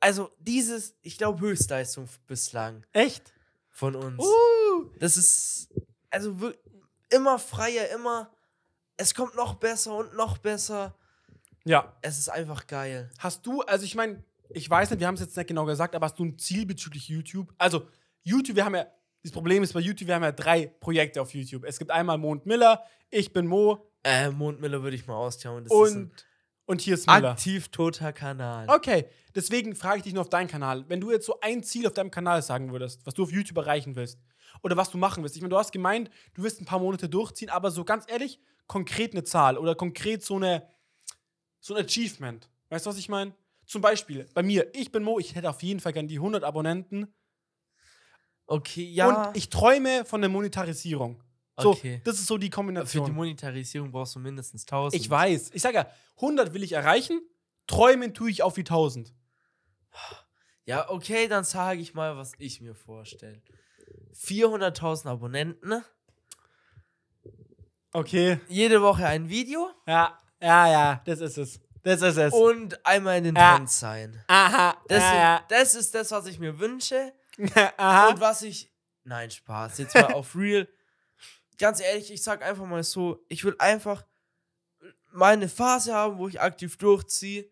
Also 0.00 0.30
dieses, 0.38 0.96
ich 1.02 1.18
glaube, 1.18 1.38
Höchstleistung 1.40 2.08
bislang 2.26 2.86
Echt? 2.92 3.34
von 3.68 3.94
uns. 3.94 4.18
Uh. 4.24 4.90
Das 4.98 5.18
ist, 5.18 5.68
also 6.08 6.52
immer 7.10 7.38
freier, 7.38 7.90
immer, 7.90 8.32
es 8.96 9.14
kommt 9.14 9.34
noch 9.36 9.56
besser 9.56 9.94
und 9.96 10.14
noch 10.14 10.38
besser. 10.38 10.96
Ja. 11.64 11.94
Es 12.00 12.16
ist 12.18 12.30
einfach 12.30 12.66
geil. 12.66 13.10
Hast 13.18 13.44
du, 13.44 13.60
also 13.62 13.84
ich 13.84 13.94
meine, 13.94 14.24
ich 14.50 14.68
weiß 14.68 14.90
nicht, 14.90 15.00
wir 15.00 15.06
haben 15.06 15.14
es 15.14 15.20
jetzt 15.20 15.36
nicht 15.36 15.46
genau 15.48 15.64
gesagt, 15.64 15.94
aber 15.94 16.06
hast 16.06 16.18
du 16.18 16.24
ein 16.24 16.38
Ziel 16.38 16.66
bezüglich 16.66 17.08
YouTube? 17.08 17.52
Also, 17.58 17.86
YouTube, 18.22 18.56
wir 18.56 18.64
haben 18.64 18.74
ja, 18.74 18.86
das 19.22 19.32
Problem 19.32 19.62
ist 19.62 19.72
bei 19.72 19.80
YouTube, 19.80 20.08
wir 20.08 20.14
haben 20.14 20.22
ja 20.22 20.32
drei 20.32 20.66
Projekte 20.66 21.20
auf 21.20 21.34
YouTube. 21.34 21.64
Es 21.64 21.78
gibt 21.78 21.90
einmal 21.90 22.18
Mond 22.18 22.46
Miller, 22.46 22.84
ich 23.10 23.32
bin 23.32 23.46
Mo 23.46 23.90
Äh, 24.02 24.30
Mondmiller 24.30 24.82
würde 24.82 24.96
ich 24.96 25.06
mal 25.06 25.16
ausschauen. 25.16 25.64
Das 25.64 25.72
ist 25.72 25.96
und, 25.96 26.26
und 26.66 26.80
hier 26.80 26.94
ist 26.94 27.06
Miller. 27.08 27.30
aktiv 27.30 27.68
toter 27.68 28.12
Kanal. 28.12 28.68
Okay, 28.68 29.06
deswegen 29.34 29.74
frage 29.74 29.98
ich 29.98 30.02
dich 30.04 30.12
nur 30.14 30.22
auf 30.22 30.28
deinen 30.28 30.46
Kanal. 30.48 30.84
Wenn 30.88 31.00
du 31.00 31.10
jetzt 31.10 31.26
so 31.26 31.40
ein 31.40 31.64
Ziel 31.64 31.86
auf 31.88 31.94
deinem 31.94 32.10
Kanal 32.12 32.40
sagen 32.42 32.70
würdest, 32.72 33.04
was 33.04 33.14
du 33.14 33.24
auf 33.24 33.32
YouTube 33.32 33.58
erreichen 33.58 33.96
willst 33.96 34.20
oder 34.62 34.76
was 34.76 34.90
du 34.90 34.98
machen 34.98 35.22
willst. 35.22 35.34
Ich 35.34 35.42
meine, 35.42 35.50
du 35.50 35.58
hast 35.58 35.72
gemeint, 35.72 36.08
du 36.34 36.42
wirst 36.44 36.60
ein 36.60 36.64
paar 36.64 36.78
Monate 36.78 37.08
durchziehen, 37.08 37.50
aber 37.50 37.70
so 37.72 37.84
ganz 37.84 38.04
ehrlich, 38.08 38.38
konkret 38.68 39.12
eine 39.12 39.24
Zahl 39.24 39.58
oder 39.58 39.74
konkret 39.74 40.22
so 40.24 40.36
eine 40.36 40.68
so 41.60 41.74
ein 41.74 41.84
Achievement. 41.84 42.48
Weißt 42.68 42.86
du, 42.86 42.90
was 42.90 42.96
ich 42.98 43.08
meine? 43.08 43.34
Zum 43.66 43.82
Beispiel 43.82 44.28
bei 44.32 44.42
mir, 44.42 44.72
ich 44.74 44.92
bin 44.92 45.02
Mo, 45.02 45.18
ich 45.18 45.34
hätte 45.34 45.50
auf 45.50 45.62
jeden 45.62 45.80
Fall 45.80 45.92
gern 45.92 46.08
die 46.08 46.16
100 46.16 46.44
Abonnenten 46.44 47.12
Okay, 48.46 48.84
ja. 48.84 49.08
und 49.08 49.36
ich 49.36 49.48
träume 49.48 50.04
von 50.04 50.20
der 50.20 50.30
Monetarisierung. 50.30 51.20
So, 51.58 51.70
Okay. 51.70 52.00
das 52.04 52.16
ist 52.20 52.26
so 52.26 52.36
die 52.38 52.46
Für 52.46 52.48
die 52.48 52.54
Kombination. 52.54 53.12
Monetarisierung 53.12 53.90
brauchst 53.90 54.14
du 54.14 54.20
mindestens 54.20 54.62
1000. 54.64 55.02
Ich 55.02 55.10
weiß. 55.10 55.50
Ich 55.52 55.62
sage 55.62 55.78
ja, 55.78 55.90
100 56.16 56.54
will 56.54 56.62
ich 56.62 56.72
erreichen, 56.72 57.20
träumen 57.66 58.14
tue 58.14 58.30
ich 58.30 58.42
auf 58.42 58.54
die 58.54 58.60
1000. 58.60 59.12
Ja, 60.64 60.88
okay, 60.90 61.26
dann 61.26 61.44
sage 61.44 61.80
ich 61.80 61.94
mal, 61.94 62.16
was 62.16 62.32
ich 62.38 62.60
mir 62.60 62.74
vorstelle. 62.74 63.42
400.000 64.14 65.06
Abonnenten, 65.08 65.82
Okay. 67.92 68.38
jede 68.48 68.82
Woche 68.82 69.06
ein 69.06 69.28
Video 69.30 69.70
Ja, 69.86 70.20
ja, 70.40 70.70
ja, 70.70 71.02
das 71.06 71.20
ist 71.20 71.38
es. 71.38 71.60
Das 71.86 72.02
ist 72.02 72.16
es. 72.16 72.32
und 72.34 72.84
einmal 72.84 73.18
in 73.18 73.24
den 73.24 73.36
Ja. 73.36 73.54
Trends 73.56 73.78
sein. 73.78 74.20
Aha. 74.26 74.76
Das, 74.88 75.02
ja, 75.02 75.44
das 75.48 75.74
ist 75.76 75.94
das, 75.94 76.10
was 76.10 76.26
ich 76.26 76.40
mir 76.40 76.58
wünsche. 76.58 77.12
ja. 77.38 77.72
Aha. 77.76 78.08
Und 78.08 78.20
was 78.20 78.42
ich. 78.42 78.72
Nein, 79.04 79.30
Spaß. 79.30 79.78
Jetzt 79.78 79.94
mal 79.94 80.12
auf 80.14 80.34
real. 80.34 80.66
Ganz 81.58 81.80
ehrlich, 81.80 82.12
ich 82.12 82.24
sag 82.24 82.42
einfach 82.42 82.66
mal 82.66 82.82
so, 82.82 83.24
ich 83.28 83.44
will 83.44 83.54
einfach 83.60 84.04
mal 85.12 85.32
eine 85.34 85.48
Phase 85.48 85.94
haben, 85.94 86.18
wo 86.18 86.26
ich 86.26 86.40
aktiv 86.40 86.76
durchziehe. 86.76 87.48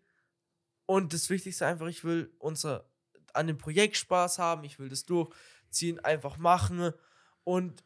Und 0.85 1.13
das 1.13 1.29
Wichtigste 1.29 1.65
einfach, 1.65 1.87
ich 1.87 2.03
will 2.03 2.35
unser 2.37 2.89
an 3.33 3.47
dem 3.47 3.57
Projekt 3.57 3.95
Spaß 3.95 4.37
haben, 4.37 4.65
ich 4.65 4.79
will 4.79 4.89
das 4.89 5.05
durchziehen, 5.05 5.99
einfach 6.03 6.37
machen 6.37 6.91
und 7.45 7.83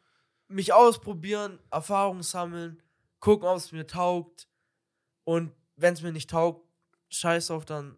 mich 0.48 0.72
ausprobieren, 0.72 1.60
Erfahrung 1.70 2.22
sammeln, 2.24 2.82
gucken, 3.20 3.46
ob 3.48 3.56
es 3.56 3.70
mir 3.70 3.86
taugt. 3.86 4.48
Und 5.24 5.52
wenn 5.80 5.94
es 5.94 6.02
mir 6.02 6.12
nicht 6.12 6.30
taugt, 6.30 6.66
scheiß 7.08 7.48
drauf, 7.48 7.64
dann 7.64 7.96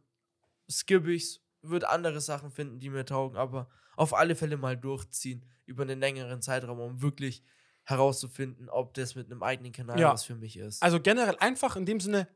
skippe 0.71 1.13
ich's, 1.13 1.41
würde 1.63 1.89
andere 1.89 2.21
Sachen 2.21 2.51
finden, 2.51 2.81
die 2.81 2.91
mir 2.91 3.05
taugen, 3.05 3.37
aber 3.37 3.69
auf 3.97 4.15
alle 4.15 4.35
Fälle 4.35 4.57
mal 4.57 4.77
durchziehen 4.77 5.45
über 5.67 5.83
einen 5.83 6.01
längeren 6.01 6.43
Zeitraum, 6.43 6.81
um 6.81 7.03
wirklich 7.03 7.43
herauszufinden, 7.85 8.69
ob 8.69 8.95
das 8.95 9.15
mit 9.15 9.31
einem 9.31 9.43
eigenen 9.43 9.73
Kanal 9.73 9.99
Ja. 9.99 10.13
was 10.13 10.25
für 10.25 10.35
mich 10.35 10.57
ist. 10.57 10.83
Also 10.83 11.01
generell 11.01 11.37
einfach 11.39 11.77
in 11.77 11.85
dem 11.87 12.01
Sinne 12.01 12.29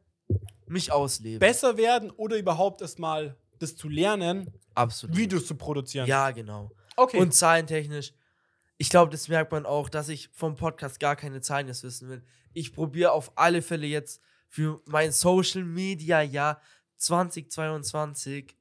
mich 0.67 0.91
ausleben. 0.93 1.39
besser 1.39 1.77
werden 1.77 2.11
oder 2.11 2.37
überhaupt 2.37 2.83
erstmal 2.83 3.37
das 3.59 3.77
zu 3.77 3.89
lernen, 3.89 4.53
Absolut. 4.75 5.17
Videos 5.17 5.47
zu 5.47 5.55
produzieren. 5.55 6.07
Ja, 6.07 6.31
genau. 6.31 6.71
Okay. 6.97 7.19
Und 7.19 7.33
zahlentechnisch, 7.33 8.13
ich 8.77 8.91
glaube, 8.91 9.11
das 9.13 9.29
merkt 9.29 9.53
man 9.53 9.65
auch, 9.65 9.89
dass 9.89 10.09
ich 10.09 10.29
vom 10.33 10.57
Podcast 10.57 11.01
gar 11.01 11.17
keine 11.17 11.41
Zahlen 11.41 11.69
jetzt 11.69 11.83
wissen 11.83 12.09
will. 12.09 12.23
Ich 12.53 12.75
probiere 12.75 13.13
auf 13.13 13.33
alle 13.37 13.63
Fälle 13.63 13.87
jetzt 13.87 14.21
für 14.49 14.81
mein 14.87 15.13
Social 15.13 15.65
Media 15.65 16.23
Jahr 16.23 16.61
2022 16.97 18.57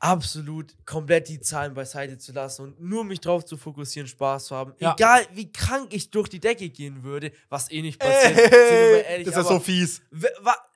absolut 0.00 0.74
komplett 0.86 1.28
die 1.28 1.40
Zahlen 1.40 1.74
beiseite 1.74 2.18
zu 2.18 2.32
lassen 2.32 2.62
und 2.62 2.80
nur 2.80 3.04
mich 3.04 3.20
drauf 3.20 3.44
zu 3.44 3.56
fokussieren, 3.56 4.08
Spaß 4.08 4.46
zu 4.46 4.56
haben. 4.56 4.74
Ja. 4.78 4.94
Egal, 4.94 5.26
wie 5.34 5.52
krank 5.52 5.92
ich 5.92 6.10
durch 6.10 6.28
die 6.28 6.40
Decke 6.40 6.70
gehen 6.70 7.02
würde, 7.02 7.32
was 7.48 7.70
eh 7.70 7.82
nicht 7.82 8.00
passiert. 8.00 8.52
Ey, 8.52 9.02
ehrlich, 9.02 9.26
das 9.26 9.36
ist 9.36 9.40
aber 9.46 9.48
so 9.56 9.60
fies. 9.60 10.00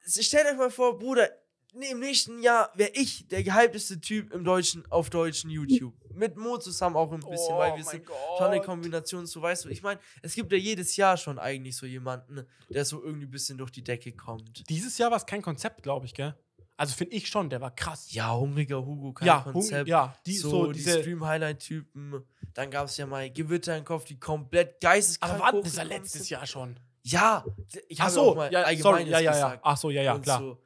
Stellt 0.06 0.46
euch 0.46 0.56
mal 0.56 0.70
vor, 0.70 0.98
Bruder, 0.98 1.30
nee, 1.74 1.90
im 1.90 2.00
nächsten 2.00 2.42
Jahr 2.42 2.70
wäre 2.74 2.90
ich 2.94 3.26
der 3.28 3.42
gehypteste 3.42 4.00
Typ 4.00 4.32
im 4.32 4.44
deutschen, 4.44 4.84
auf 4.90 5.10
deutschen 5.10 5.50
YouTube. 5.50 5.94
Mit 6.14 6.36
Mo 6.36 6.58
zusammen 6.58 6.96
auch 6.96 7.12
ein 7.12 7.20
bisschen, 7.20 7.54
Oh 7.54 7.58
weil 7.58 7.76
wir 7.76 7.84
sind 7.84 8.04
schon 8.38 8.46
eine 8.46 8.60
Kombination 8.60 9.26
zu, 9.26 9.42
weißt 9.42 9.64
du, 9.64 9.68
ich 9.68 9.82
meine, 9.82 10.00
es 10.22 10.34
gibt 10.34 10.52
ja 10.52 10.58
jedes 10.58 10.96
Jahr 10.96 11.16
schon 11.16 11.38
eigentlich 11.38 11.76
so 11.76 11.86
jemanden, 11.86 12.46
der 12.68 12.84
so 12.84 13.02
irgendwie 13.02 13.26
ein 13.26 13.30
bisschen 13.30 13.58
durch 13.58 13.70
die 13.70 13.82
Decke 13.82 14.12
kommt. 14.12 14.68
Dieses 14.68 14.96
Jahr 14.98 15.10
war 15.10 15.18
es 15.18 15.26
kein 15.26 15.42
Konzept, 15.42 15.82
glaube 15.82 16.06
ich, 16.06 16.14
gell? 16.14 16.34
Also 16.76 16.94
finde 16.94 17.14
ich 17.14 17.28
schon, 17.28 17.50
der 17.50 17.60
war 17.60 17.70
krass. 17.72 18.12
Ja, 18.12 18.34
hungriger 18.34 18.84
Hugo, 18.84 19.12
kein 19.12 19.26
ja, 19.26 19.40
Konzept. 19.40 19.88
ja, 19.88 20.14
die 20.26 20.36
so, 20.36 20.50
so, 20.50 20.72
die 20.72 20.78
diese. 20.78 21.00
Stream-Highlight-Typen. 21.00 22.24
Dann 22.52 22.70
gab 22.70 22.86
es 22.86 22.96
ja 22.96 23.06
mal 23.06 23.30
Gewitter 23.30 23.76
im 23.76 23.84
Kopf, 23.84 24.04
die 24.04 24.18
komplett 24.18 24.80
geisteskrank 24.80 25.34
aber 25.34 25.42
war 25.42 25.62
das 25.62 25.76
ja 25.76 25.82
hochgekommen 25.82 26.02
letztes. 26.02 26.28
Jahr 26.28 26.46
schon. 26.46 26.78
Ja, 27.02 27.44
ich 27.88 28.00
habe 28.00 28.10
so, 28.10 28.30
auch 28.30 28.36
mal 28.36 28.52
ja, 28.52 28.62
allgemeines 28.62 29.10
sorry, 29.10 29.10
ja, 29.10 29.20
ja, 29.20 29.38
ja. 29.38 29.60
Ach 29.62 29.76
so, 29.76 29.90
ja, 29.90 30.02
ja, 30.02 30.14
Und 30.14 30.22
klar. 30.22 30.40
So, 30.40 30.58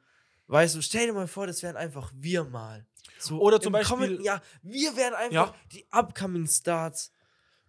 weißt 0.49 0.75
du, 0.75 0.81
stell 0.81 1.07
dir 1.07 1.13
mal 1.13 1.27
vor, 1.27 1.47
das 1.47 1.63
wären 1.63 1.77
einfach 1.77 2.11
wir 2.15 2.43
mal. 2.43 2.85
So 3.17 3.39
Oder 3.39 3.59
zum 3.61 3.73
Beispiel- 3.73 3.95
kommenden 3.97 4.23
Jahr, 4.23 4.41
wir 4.61 4.95
wären 4.95 5.13
einfach 5.13 5.33
Ja. 5.47 5.55
die 5.71 5.85
upcoming 5.91 6.47
Stars. 6.47 7.11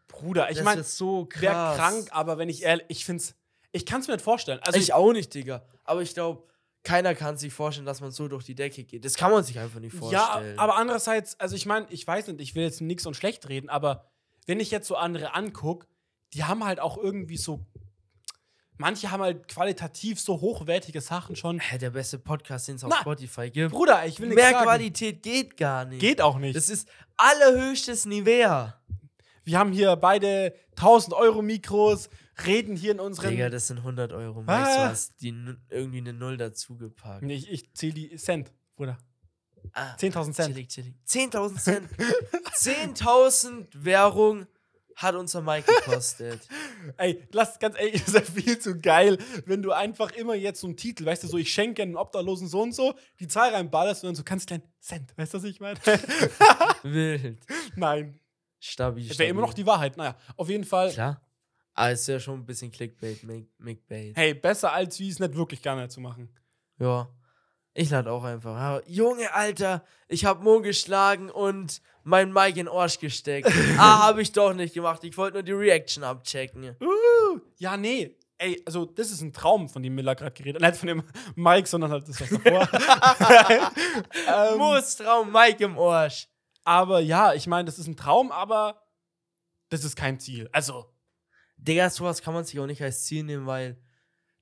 Bruder, 0.08 0.50
ich 0.50 0.62
meine, 0.62 0.82
so 0.82 1.28
wäre 1.36 1.76
krank, 1.76 2.08
aber 2.10 2.36
wenn 2.38 2.48
ich 2.48 2.62
ehrlich, 2.64 2.86
ich 2.88 3.04
finde 3.04 3.22
es, 3.22 3.34
ich 3.72 3.86
kann 3.86 4.00
es 4.00 4.08
mir 4.08 4.14
nicht 4.14 4.24
vorstellen. 4.24 4.58
Also 4.62 4.78
ich 4.78 4.92
auch 4.92 5.12
nicht, 5.12 5.32
Digga. 5.32 5.64
Aber 5.84 6.02
ich 6.02 6.14
glaube, 6.14 6.42
keiner 6.82 7.14
kann 7.14 7.36
sich 7.36 7.52
vorstellen, 7.52 7.86
dass 7.86 8.00
man 8.00 8.10
so 8.10 8.26
durch 8.26 8.44
die 8.44 8.54
Decke 8.56 8.82
geht. 8.84 9.04
Das 9.04 9.14
kann 9.14 9.30
man 9.30 9.44
sich 9.44 9.58
einfach 9.60 9.78
nicht 9.78 9.92
Ja, 9.94 10.00
vorstellen. 10.00 10.58
aber 10.58 10.76
andererseits, 10.76 11.38
also 11.38 11.54
ich 11.54 11.66
meine, 11.66 11.86
ich 11.90 12.04
weiß 12.06 12.26
nicht, 12.28 12.40
ich 12.40 12.54
will 12.56 12.64
jetzt 12.64 12.80
nichts 12.80 13.06
und 13.06 13.14
schlecht 13.14 13.48
reden, 13.48 13.68
aber 13.68 14.04
wenn 14.46 14.58
ich 14.58 14.70
jetzt 14.72 14.88
so 14.88 14.96
andere 14.96 15.34
angucke, 15.34 15.86
die 16.32 16.42
haben 16.44 16.64
halt 16.64 16.80
auch 16.80 16.96
irgendwie 16.96 17.36
so, 17.36 17.64
manche 18.80 19.10
haben 19.10 19.22
halt 19.22 19.46
qualitativ 19.46 20.18
so 20.18 20.40
hochwertige 20.40 21.00
Sachen 21.00 21.36
schon. 21.36 21.60
Der 21.80 21.90
beste 21.90 22.18
Podcast, 22.18 22.66
den 22.66 22.76
es 22.76 22.84
auf 22.84 22.90
Na, 22.90 23.00
Spotify 23.00 23.50
gibt. 23.50 23.70
Bruder, 23.70 24.04
ich 24.06 24.18
will 24.18 24.28
nichts 24.28 24.42
Mehr 24.42 24.52
sagen. 24.52 24.64
Qualität 24.64 25.22
geht 25.22 25.56
gar 25.56 25.84
nicht. 25.84 26.00
Geht 26.00 26.20
auch 26.20 26.38
nicht. 26.38 26.56
Das 26.56 26.68
ist 26.68 26.88
allerhöchstes 27.16 28.06
Nivea. 28.06 28.80
Wir 29.44 29.58
haben 29.58 29.72
hier 29.72 29.94
beide 29.96 30.54
1000 30.76 31.14
Euro 31.14 31.42
Mikros, 31.42 32.08
reden 32.46 32.74
hier 32.74 32.92
in 32.92 33.00
unseren. 33.00 33.30
Digga, 33.30 33.50
das 33.50 33.66
sind 33.68 33.78
100 33.78 34.12
Euro. 34.12 34.42
Ah. 34.46 34.64
Du 34.64 34.90
hast 34.90 35.20
die 35.20 35.34
irgendwie 35.68 35.98
eine 35.98 36.12
Null 36.12 36.36
dazugepackt. 36.36 37.22
nee, 37.22 37.34
ich, 37.34 37.50
ich 37.50 37.72
zähle 37.74 37.92
die 37.92 38.16
Cent, 38.16 38.52
Bruder. 38.76 38.98
Ah, 39.72 39.94
10.000 39.96 40.32
Cent. 40.32 40.48
chillig, 40.48 40.68
chillig. 40.68 40.94
10.000 41.06 41.58
Cent. 41.58 41.88
10.000 42.54 43.66
Währung 43.74 44.46
hat 45.00 45.14
unser 45.14 45.40
Mike 45.40 45.72
gekostet. 45.72 46.46
Ey, 46.98 47.26
lass 47.32 47.58
ganz 47.58 47.76
ehrlich, 47.78 48.04
das 48.04 48.08
ist 48.08 48.14
ja 48.14 48.20
viel 48.20 48.58
zu 48.58 48.78
geil, 48.78 49.18
wenn 49.46 49.62
du 49.62 49.72
einfach 49.72 50.12
immer 50.12 50.34
jetzt 50.34 50.60
so 50.60 50.66
einen 50.66 50.76
Titel, 50.76 51.06
weißt 51.06 51.24
du, 51.24 51.28
so 51.28 51.38
ich 51.38 51.52
schenke 51.52 51.82
einen 51.82 51.96
Obdachlosen 51.96 52.48
so 52.48 52.62
und 52.62 52.74
so, 52.74 52.94
die 53.18 53.26
Zahl 53.26 53.54
reinballerst 53.54 54.04
und 54.04 54.08
dann 54.08 54.14
so 54.14 54.24
ganz 54.24 54.44
klein 54.44 54.62
Cent. 54.80 55.16
Weißt 55.16 55.34
du, 55.34 55.38
was 55.38 55.44
ich 55.44 55.60
meine? 55.60 55.78
Wild. 56.82 57.38
Nein. 57.76 58.18
Stabil. 58.58 59.08
Das 59.08 59.18
wäre 59.18 59.30
immer 59.30 59.40
noch 59.40 59.54
die 59.54 59.66
Wahrheit. 59.66 59.96
Naja, 59.96 60.16
auf 60.36 60.48
jeden 60.48 60.64
Fall. 60.64 60.92
Klar. 60.92 61.22
Aber 61.74 61.92
es 61.92 62.02
ist 62.02 62.08
ja 62.08 62.20
schon 62.20 62.40
ein 62.40 62.46
bisschen 62.46 62.70
Clickbait, 62.70 63.22
Makebait. 63.58 64.16
Hey, 64.16 64.34
besser 64.34 64.72
als 64.72 64.98
wie 64.98 65.08
es 65.08 65.18
nicht 65.18 65.34
wirklich 65.34 65.62
gerne 65.62 65.88
zu 65.88 66.00
machen. 66.00 66.28
Ja. 66.78 67.08
Ich 67.74 67.90
lade 67.90 68.10
auch 68.10 68.24
einfach. 68.24 68.82
Junge, 68.86 69.32
Alter, 69.32 69.84
ich 70.08 70.24
hab 70.24 70.42
Mo 70.42 70.60
geschlagen 70.60 71.30
und 71.30 71.80
mein 72.02 72.32
Mike 72.32 72.58
in 72.58 72.66
den 72.66 72.68
Arsch 72.68 72.98
gesteckt. 72.98 73.48
ah, 73.78 74.06
habe 74.06 74.22
ich 74.22 74.32
doch 74.32 74.52
nicht 74.54 74.74
gemacht. 74.74 75.04
Ich 75.04 75.16
wollte 75.16 75.34
nur 75.34 75.42
die 75.44 75.52
Reaction 75.52 76.02
abchecken. 76.02 76.76
Uh, 76.80 77.38
ja, 77.58 77.76
nee. 77.76 78.16
Ey, 78.38 78.60
also 78.66 78.86
das 78.86 79.10
ist 79.10 79.20
ein 79.20 79.32
Traum, 79.32 79.68
von 79.68 79.82
dem 79.82 79.94
Miller 79.94 80.14
gerade 80.14 80.32
geredet 80.32 80.62
hat. 80.62 80.70
Nicht 80.70 80.80
von 80.80 80.88
dem 80.88 81.02
Mike, 81.36 81.68
sondern 81.68 81.90
halt 81.92 82.08
das, 82.08 82.20
was 82.20 82.30
davor. 82.30 82.68
ähm, 84.52 84.58
Mo's 84.58 84.96
Traum, 84.96 85.30
Mike 85.30 85.62
im 85.62 85.78
Arsch. 85.78 86.26
aber 86.64 87.00
ja, 87.00 87.34
ich 87.34 87.46
meine, 87.46 87.66
das 87.66 87.78
ist 87.78 87.86
ein 87.86 87.96
Traum, 87.96 88.32
aber 88.32 88.82
das 89.68 89.84
ist 89.84 89.94
kein 89.94 90.18
Ziel. 90.18 90.48
Also, 90.52 90.86
Digga, 91.58 91.90
sowas 91.90 92.22
kann 92.22 92.32
man 92.34 92.44
sich 92.44 92.58
auch 92.58 92.66
nicht 92.66 92.82
als 92.82 93.04
Ziel 93.04 93.24
nehmen, 93.24 93.46
weil 93.46 93.78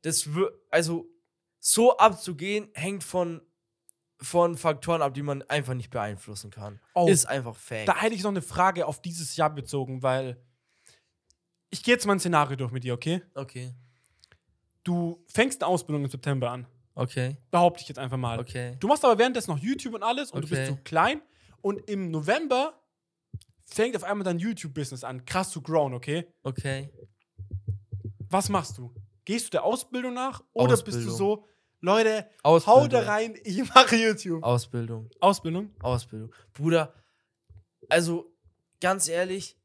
das 0.02 0.26
wür- 0.28 0.52
also 0.70 1.06
so 1.60 1.96
abzugehen 1.96 2.68
hängt 2.74 3.04
von 3.04 3.42
von 4.20 4.56
Faktoren 4.56 5.00
ab, 5.00 5.14
die 5.14 5.22
man 5.22 5.42
einfach 5.42 5.74
nicht 5.74 5.90
beeinflussen 5.90 6.50
kann. 6.50 6.80
Oh. 6.94 7.06
Ist 7.08 7.26
einfach 7.26 7.54
Fact. 7.54 7.86
da 7.86 7.96
hätte 7.96 8.16
ich 8.16 8.22
noch 8.24 8.30
eine 8.30 8.42
Frage 8.42 8.84
auf 8.86 9.00
dieses 9.00 9.36
Jahr 9.36 9.48
bezogen, 9.54 10.02
weil 10.02 10.42
ich 11.70 11.84
gehe 11.84 11.94
jetzt 11.94 12.06
mal 12.06 12.14
ein 12.14 12.20
Szenario 12.20 12.56
durch 12.56 12.72
mit 12.72 12.82
dir, 12.82 12.94
okay? 12.94 13.22
okay. 13.34 13.74
Du 14.82 15.22
fängst 15.28 15.62
eine 15.62 15.70
Ausbildung 15.70 16.04
im 16.04 16.10
September 16.10 16.50
an. 16.50 16.66
Okay. 16.94 17.36
Behaupte 17.50 17.82
ich 17.82 17.88
jetzt 17.88 17.98
einfach 17.98 18.16
mal. 18.16 18.40
Okay. 18.40 18.76
Du 18.80 18.88
machst 18.88 19.04
aber 19.04 19.18
währenddessen 19.18 19.52
noch 19.52 19.58
YouTube 19.58 19.94
und 19.94 20.02
alles 20.02 20.32
und 20.32 20.42
du 20.42 20.48
bist 20.48 20.62
Okay. 20.62 20.70
so 20.70 20.78
klein. 20.82 21.22
Und 21.60 21.88
im 21.88 22.10
November 22.10 22.80
fängt 23.64 23.94
auf 23.96 24.02
einmal 24.02 24.24
dein 24.24 24.38
YouTube-Business 24.38 25.04
an, 25.04 25.24
krass 25.24 25.50
zu 25.50 25.62
grown, 25.62 25.94
okay? 25.94 26.26
Okay. 26.42 26.90
Was 28.30 28.48
machst 28.48 28.78
du? 28.78 28.92
Gehst 29.28 29.48
du 29.48 29.50
der 29.50 29.64
Ausbildung 29.64 30.14
nach 30.14 30.42
oder 30.54 30.70
bist 30.70 30.86
du 30.86 30.90
Ausbildung. 30.92 31.16
so, 31.18 31.44
Leute, 31.82 32.26
Ausbildung. 32.42 32.82
hau 32.82 32.88
da 32.88 33.00
rein, 33.00 33.38
ich 33.44 33.58
mache 33.74 33.94
YouTube? 33.94 34.42
Ausbildung. 34.42 35.10
Ausbildung? 35.20 35.70
Ausbildung. 35.80 36.34
Bruder, 36.54 36.94
also 37.90 38.34
ganz 38.80 39.06
ehrlich, 39.06 39.58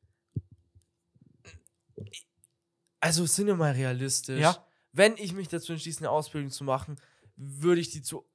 also 3.00 3.26
sind 3.26 3.48
wir 3.48 3.56
mal 3.56 3.72
realistisch. 3.72 4.42
Ja. 4.42 4.68
Wenn 4.92 5.16
ich 5.16 5.32
mich 5.32 5.48
dazu 5.48 5.72
entschließe, 5.72 6.00
eine 6.00 6.10
Ausbildung 6.10 6.52
zu 6.52 6.66
machen, 6.66 7.00
würde 7.38 7.80
ich 7.80 7.90
die 7.90 8.02
zu 8.02 8.30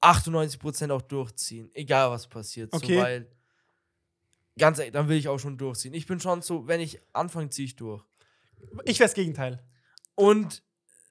98% 0.00 0.90
auch 0.90 1.02
durchziehen. 1.02 1.70
Egal 1.74 2.10
was 2.10 2.26
passiert. 2.26 2.72
Okay. 2.72 2.94
So, 2.94 3.02
weil, 3.02 3.30
ganz 4.58 4.78
ehrlich, 4.78 4.94
dann 4.94 5.10
will 5.10 5.18
ich 5.18 5.28
auch 5.28 5.38
schon 5.38 5.58
durchziehen. 5.58 5.92
Ich 5.92 6.06
bin 6.06 6.18
schon 6.18 6.40
so, 6.40 6.66
wenn 6.66 6.80
ich 6.80 6.98
anfange, 7.12 7.50
ziehe 7.50 7.66
ich 7.66 7.76
durch. 7.76 8.02
Ich 8.86 8.98
wäre 8.98 9.08
das 9.08 9.14
Gegenteil. 9.14 9.62
Und 10.16 10.64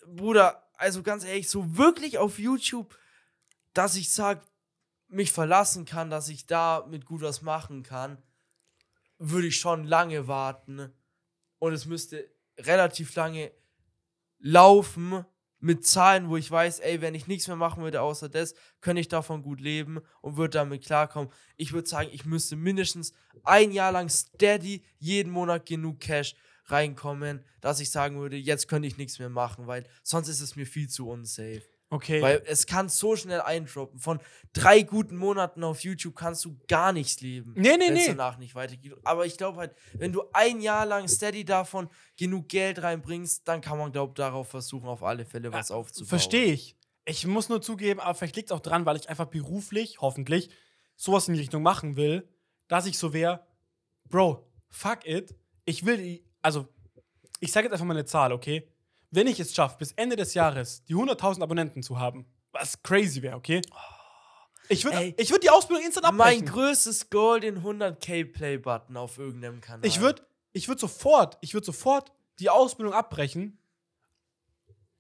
Bruder, 0.06 0.68
also 0.74 1.02
ganz 1.02 1.24
ehrlich, 1.24 1.50
so 1.50 1.78
wirklich 1.78 2.18
auf 2.18 2.38
YouTube, 2.38 2.98
dass 3.74 3.96
ich 3.96 4.12
sag, 4.12 4.44
mich 5.08 5.32
verlassen 5.32 5.86
kann, 5.86 6.10
dass 6.10 6.28
ich 6.30 6.48
da 6.48 6.86
mit 6.90 7.06
gut 7.06 7.22
was 7.22 7.42
machen 7.42 7.84
kann, 7.84 8.22
würde 9.18 9.48
ich 9.48 9.58
schon 9.58 9.86
lange 9.86 10.28
warten. 10.28 10.92
Und 11.60 11.74
es 11.74 11.86
müsste 11.86 12.30
relativ 12.58 13.16
lange 13.16 13.52
laufen 14.40 15.24
mit 15.60 15.86
Zahlen, 15.86 16.30
wo 16.30 16.38
ich 16.38 16.50
weiß, 16.50 16.80
ey, 16.80 17.02
wenn 17.02 17.16
ich 17.16 17.28
nichts 17.28 17.48
mehr 17.48 17.56
machen 17.56 17.84
würde 17.84 18.02
außer 18.02 18.30
das, 18.30 18.56
könnte 18.82 19.00
ich 19.00 19.08
davon 19.08 19.42
gut 19.42 19.62
leben 19.62 20.00
und 20.22 20.38
würde 20.38 20.58
damit 20.58 20.86
klarkommen. 20.86 21.32
Ich 21.56 21.72
würde 21.72 21.88
sagen, 21.88 22.10
ich 22.12 22.26
müsste 22.26 22.56
mindestens 22.56 23.14
ein 23.44 23.72
Jahr 23.72 23.92
lang 23.92 24.10
steady 24.10 24.84
jeden 24.98 25.32
Monat 25.32 25.66
genug 25.66 26.00
Cash 26.00 26.36
reinkommen, 26.66 27.44
dass 27.62 27.80
ich 27.80 27.92
sagen 27.92 28.20
würde, 28.20 28.38
jetzt 28.38 28.68
könnte 28.68 28.88
ich 28.88 28.98
nichts 28.98 29.20
mehr 29.20 29.30
machen, 29.30 29.68
weil 29.68 29.86
sonst 30.04 30.28
ist 30.28 30.42
es 30.42 30.56
mir 30.56 30.66
viel 30.66 30.90
zu 30.90 31.08
unsafe. 31.08 31.64
Okay. 31.90 32.22
Weil 32.22 32.42
es 32.46 32.66
kann 32.66 32.90
so 32.90 33.16
schnell 33.16 33.42
eindroppen. 33.42 34.00
Von 34.00 34.20
drei 34.54 34.82
guten 34.82 35.16
Monaten 35.16 35.64
auf 35.64 35.82
YouTube 35.82 36.16
kannst 36.16 36.44
du 36.44 36.58
gar 36.68 36.92
nichts 36.92 37.22
leben. 37.22 37.54
Nee, 37.56 37.78
nee, 37.78 37.88
wenn's 37.88 38.00
nee. 38.00 38.08
danach 38.08 38.38
nicht 38.38 38.56
weitergeht. 38.56 38.96
Aber 39.04 39.26
ich 39.26 39.38
glaube 39.38 39.60
halt, 39.60 39.76
wenn 39.94 40.12
du 40.12 40.24
ein 40.34 40.62
Jahr 40.62 40.86
lang 40.86 41.08
steady 41.08 41.46
davon 41.46 41.90
genug 42.18 42.50
Geld 42.50 42.82
reinbringst, 42.82 43.48
dann 43.48 43.62
kann 43.62 43.78
man, 43.78 43.92
glaube 43.92 44.12
ich, 44.12 44.16
darauf 44.16 44.50
versuchen, 44.50 44.88
auf 44.88 45.04
alle 45.04 45.26
Fälle 45.26 45.54
was 45.54 45.70
aufzubauen. 45.72 46.10
Verstehe 46.10 46.54
ich. 46.54 46.76
Ich 47.06 47.28
muss 47.28 47.50
nur 47.50 47.62
zugeben, 47.62 48.00
aber 48.00 48.16
vielleicht 48.16 48.36
liegt 48.36 48.50
es 48.50 48.56
auch 48.56 48.62
dran, 48.62 48.86
weil 48.88 48.98
ich 48.98 49.10
einfach 49.10 49.28
beruflich, 49.28 50.02
hoffentlich, 50.02 50.50
sowas 50.96 51.28
in 51.28 51.36
die 51.36 51.40
Richtung 51.42 51.62
machen 51.62 51.96
will, 51.96 52.28
dass 52.68 52.88
ich 52.88 52.98
so 52.98 53.14
wäre, 53.14 53.46
Bro, 54.10 54.48
fuck 54.70 55.06
it. 55.06 55.36
Ich 55.66 55.86
will 55.86 55.98
die, 55.98 56.26
also, 56.46 56.68
ich 57.40 57.52
sage 57.52 57.66
jetzt 57.66 57.74
einfach 57.74 57.86
mal 57.86 57.96
eine 57.96 58.06
Zahl, 58.06 58.32
okay? 58.32 58.70
Wenn 59.10 59.26
ich 59.28 59.40
es 59.40 59.54
schaffe, 59.54 59.78
bis 59.80 59.92
Ende 59.94 60.16
des 60.16 60.36
Jahres 60.36 60.86
die 60.86 60.96
100.000 60.96 61.42
Abonnenten 61.42 61.82
zu 61.82 62.00
haben, 62.00 62.26
was 62.52 62.82
crazy 62.84 63.22
wäre, 63.22 63.36
okay? 63.36 63.62
Ich 64.70 64.86
würde 64.86 65.14
ich 65.18 65.32
würd 65.32 65.44
die 65.44 65.50
Ausbildung 65.50 65.84
instant 65.86 66.06
Mein 66.14 66.14
abbrechen. 66.14 66.46
größtes 66.46 67.10
Goal, 67.10 67.40
den 67.40 67.64
100k 67.64 68.32
Play-Button 68.32 68.96
auf 68.96 69.18
irgendeinem 69.18 69.60
Kanal. 69.62 69.86
Ich 69.86 70.00
würde 70.02 70.22
ich 70.54 70.68
würd 70.68 70.80
sofort, 70.80 71.38
ich 71.42 71.54
würde 71.54 71.66
sofort 71.66 72.12
die 72.40 72.50
Ausbildung 72.50 72.94
abbrechen. 72.94 73.58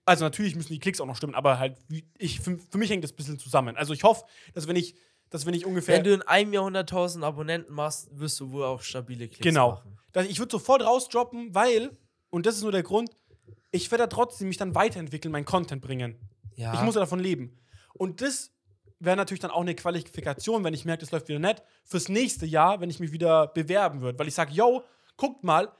Also 0.05 0.23
natürlich 0.23 0.55
müssen 0.55 0.73
die 0.73 0.79
Klicks 0.79 0.99
auch 0.99 1.05
noch 1.05 1.15
stimmen, 1.15 1.35
aber 1.35 1.57
halt, 1.57 1.77
ich, 2.17 2.39
für, 2.39 2.57
für 2.57 2.77
mich 2.77 2.89
hängt 2.89 3.03
das 3.03 3.11
ein 3.11 3.15
bisschen 3.15 3.39
zusammen. 3.39 3.75
Also 3.77 3.93
ich 3.93 4.03
hoffe, 4.03 4.25
dass 4.53 4.67
wenn 4.67 4.75
ich, 4.75 4.95
dass 5.29 5.45
wenn 5.45 5.53
ich 5.53 5.65
ungefähr. 5.65 5.97
Wenn 5.97 6.03
du 6.03 6.13
in 6.13 6.21
einem 6.23 6.53
Jahr 6.53 6.65
100.000 6.65 7.23
Abonnenten 7.23 7.73
machst, 7.73 8.09
wirst 8.11 8.39
du 8.39 8.51
wohl 8.51 8.65
auch 8.65 8.81
stabile 8.81 9.27
Klicks 9.27 9.41
genau. 9.41 9.71
machen. 9.71 9.95
Dass 9.95 10.04
ich 10.23 10.39
würde 10.39 10.51
sofort 10.51 10.81
rausdroppen, 10.81 11.53
weil, 11.53 11.91
und 12.29 12.45
das 12.45 12.55
ist 12.55 12.63
nur 12.63 12.71
der 12.71 12.83
Grund, 12.83 13.09
ich 13.71 13.91
werde 13.91 14.03
da 14.03 14.07
trotzdem 14.07 14.47
mich 14.47 14.57
dann 14.57 14.73
weiterentwickeln, 14.75 15.31
meinen 15.31 15.45
Content 15.45 15.81
bringen. 15.81 16.17
Ja. 16.55 16.73
Ich 16.73 16.81
muss 16.81 16.95
ja 16.95 17.01
davon 17.01 17.19
leben. 17.19 17.59
Und 17.93 18.21
das 18.21 18.51
wäre 18.99 19.17
natürlich 19.17 19.41
dann 19.41 19.51
auch 19.51 19.61
eine 19.61 19.75
Qualifikation, 19.75 20.63
wenn 20.63 20.73
ich 20.73 20.85
merke, 20.85 21.01
das 21.01 21.11
läuft 21.11 21.27
wieder 21.27 21.39
nett, 21.39 21.63
fürs 21.83 22.09
nächste 22.09 22.45
Jahr, 22.45 22.79
wenn 22.79 22.89
ich 22.89 22.99
mich 22.99 23.11
wieder 23.11 23.47
bewerben 23.47 24.01
würde. 24.01 24.17
Weil 24.17 24.27
ich 24.27 24.33
sage, 24.33 24.53
yo, 24.53 24.83
guckt 25.17 25.43
mal, 25.43 25.71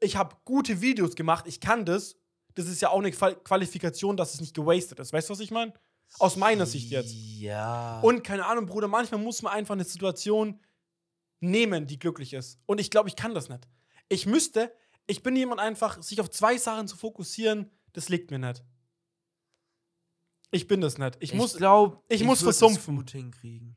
ich 0.00 0.16
habe 0.16 0.36
gute 0.44 0.80
Videos 0.80 1.14
gemacht, 1.14 1.46
ich 1.46 1.60
kann 1.60 1.84
das. 1.84 2.16
Das 2.54 2.66
ist 2.66 2.82
ja 2.82 2.90
auch 2.90 2.98
eine 2.98 3.10
Qual 3.12 3.36
Qualifikation, 3.36 4.16
dass 4.16 4.34
es 4.34 4.40
nicht 4.40 4.54
gewastet 4.54 4.98
ist. 4.98 5.12
Weißt 5.12 5.28
du, 5.28 5.32
was 5.32 5.40
ich 5.40 5.50
meine? 5.50 5.72
Aus 6.18 6.36
meiner 6.36 6.66
Sicht 6.66 6.90
jetzt. 6.90 7.14
Ja. 7.14 8.00
Und 8.00 8.24
keine 8.24 8.44
Ahnung, 8.44 8.66
Bruder, 8.66 8.88
manchmal 8.88 9.20
muss 9.20 9.42
man 9.42 9.52
einfach 9.52 9.74
eine 9.74 9.84
Situation 9.84 10.58
nehmen, 11.40 11.86
die 11.86 11.98
glücklich 11.98 12.32
ist. 12.34 12.60
Und 12.66 12.78
ich 12.80 12.90
glaube, 12.90 13.08
ich 13.08 13.16
kann 13.16 13.34
das 13.34 13.48
nicht. 13.48 13.66
Ich 14.08 14.26
müsste, 14.26 14.72
ich 15.06 15.22
bin 15.22 15.34
jemand 15.36 15.60
einfach, 15.60 16.02
sich 16.02 16.20
auf 16.20 16.30
zwei 16.30 16.56
Sachen 16.58 16.86
zu 16.88 16.96
fokussieren, 16.96 17.70
das 17.92 18.08
liegt 18.08 18.30
mir 18.30 18.38
nicht. 18.38 18.62
Ich 20.52 20.66
bin 20.66 20.80
das 20.80 20.98
nicht. 20.98 21.16
Ich, 21.20 21.32
muss, 21.34 21.56
glaube, 21.56 22.02
ich 22.08 22.24
muss 22.24 22.42
würd 22.42 22.48
das 22.50 22.58
versumpfen. 22.58 22.96
gut 22.96 23.10
hinkriegen. 23.10 23.76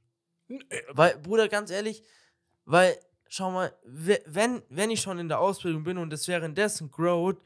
Weil, 0.91 1.17
Bruder, 1.19 1.47
ganz 1.47 1.69
ehrlich, 1.69 2.03
weil, 2.65 2.97
schau 3.27 3.51
mal, 3.51 3.73
we- 3.83 4.21
wenn, 4.25 4.63
wenn 4.69 4.89
ich 4.91 5.01
schon 5.01 5.19
in 5.19 5.27
der 5.27 5.39
Ausbildung 5.39 5.83
bin 5.83 5.97
und 5.97 6.11
es 6.13 6.27
währenddessen 6.27 6.89
growt 6.91 7.43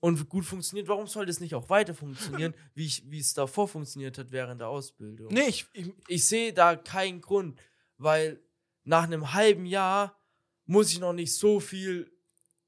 und 0.00 0.28
gut 0.28 0.44
funktioniert, 0.44 0.88
warum 0.88 1.06
soll 1.06 1.26
das 1.26 1.40
nicht 1.40 1.54
auch 1.54 1.68
weiter 1.68 1.94
funktionieren, 1.94 2.54
wie, 2.74 2.86
ich, 2.86 3.10
wie 3.10 3.18
es 3.20 3.34
davor 3.34 3.68
funktioniert 3.68 4.16
hat 4.18 4.30
während 4.30 4.60
der 4.60 4.68
Ausbildung? 4.68 5.28
nee, 5.32 5.46
ich, 5.48 5.66
ich, 5.74 5.92
Ich 6.08 6.26
sehe 6.26 6.52
da 6.52 6.74
keinen 6.76 7.20
Grund, 7.20 7.60
weil 7.98 8.40
nach 8.88 9.04
einem 9.04 9.34
halben 9.34 9.66
Jahr 9.66 10.18
muss 10.64 10.90
ich 10.92 10.98
noch 10.98 11.12
nicht 11.12 11.34
so 11.36 11.60
viel 11.60 12.10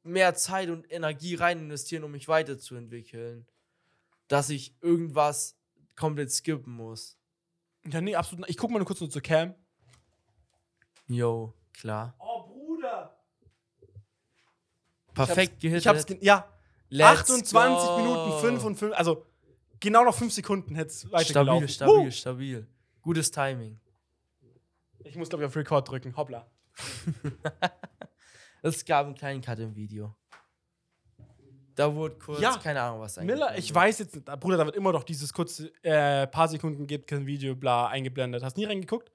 mehr 0.03 0.35
Zeit 0.35 0.69
und 0.69 0.91
Energie 0.93 1.35
rein 1.35 1.59
investieren, 1.59 2.05
um 2.05 2.11
mich 2.13 2.29
weiterzuentwickeln, 2.29 3.47
dass 4.29 4.51
ich 4.51 4.75
irgendwas 4.83 5.57
komplett 5.97 6.31
skippen 6.31 6.75
muss. 6.75 7.17
ja, 7.91 8.01
nee, 8.01 8.15
absolut. 8.15 8.49
Ich 8.49 8.57
guck 8.57 8.71
mal 8.71 8.79
nur 8.79 8.87
kurz 8.87 9.01
nur 9.01 9.11
zur 9.11 9.23
Cam. 9.23 9.55
Jo, 11.09 11.55
klar. 11.73 12.15
Oh, 12.19 12.43
Bruder. 12.49 13.17
Perfekt 15.15 15.63
Ich 15.65 15.87
hab's, 15.87 16.07
gehittet. 16.07 16.21
ge- 16.21 16.27
ja, 16.27 16.49
Let's 16.89 17.21
28 17.31 17.89
go. 17.89 17.97
Minuten 17.97 18.41
5 18.41 18.65
und 18.65 18.77
5, 18.77 18.95
also 18.97 19.27
genau 19.81 20.05
noch 20.05 20.15
5 20.15 20.33
Sekunden 20.33 20.75
hätte 20.75 20.91
es 20.91 21.11
weitergelaufen. 21.11 21.69
Stabil, 21.69 21.93
stabil, 21.93 22.07
Huh. 22.07 22.11
stabil. 22.11 22.67
Gutes 23.03 23.31
Timing. 23.31 23.81
Ich 25.05 25.17
muss, 25.17 25.29
glaube 25.29 25.45
ich, 25.45 25.49
auf 25.49 25.57
Record 25.57 25.89
drücken. 25.89 26.17
Hoppla. 26.17 26.47
Es 28.63 28.85
gab 28.85 29.07
einen 29.07 29.15
kleinen 29.15 29.41
Cut 29.41 29.59
im 29.59 29.75
Video. 29.75 30.15
Da 31.75 31.95
wurde 31.95 32.17
kurz, 32.17 32.41
Ja. 32.43 32.59
keine 32.59 32.83
Ahnung, 32.83 33.01
was 33.01 33.17
Miller, 33.17 33.47
eingeblendet. 33.47 33.59
ich 33.65 33.75
weiß 33.75 33.99
jetzt, 34.01 34.15
nicht, 34.17 34.27
Bruder, 34.41 34.59
da 34.59 34.67
wird 34.67 34.77
immer 34.77 34.93
noch 34.93 35.03
dieses 35.03 35.33
kurze 35.33 35.73
äh, 35.83 36.27
paar 36.27 36.47
Sekunden 36.49 36.87
gibt 36.87 37.07
kein 37.07 37.25
Video, 37.25 37.55
bla, 37.57 37.87
eingeblendet. 37.89 38.43
Hast 38.43 38.57
du 38.59 38.61
nie 38.61 38.67
reingeguckt? 38.67 39.11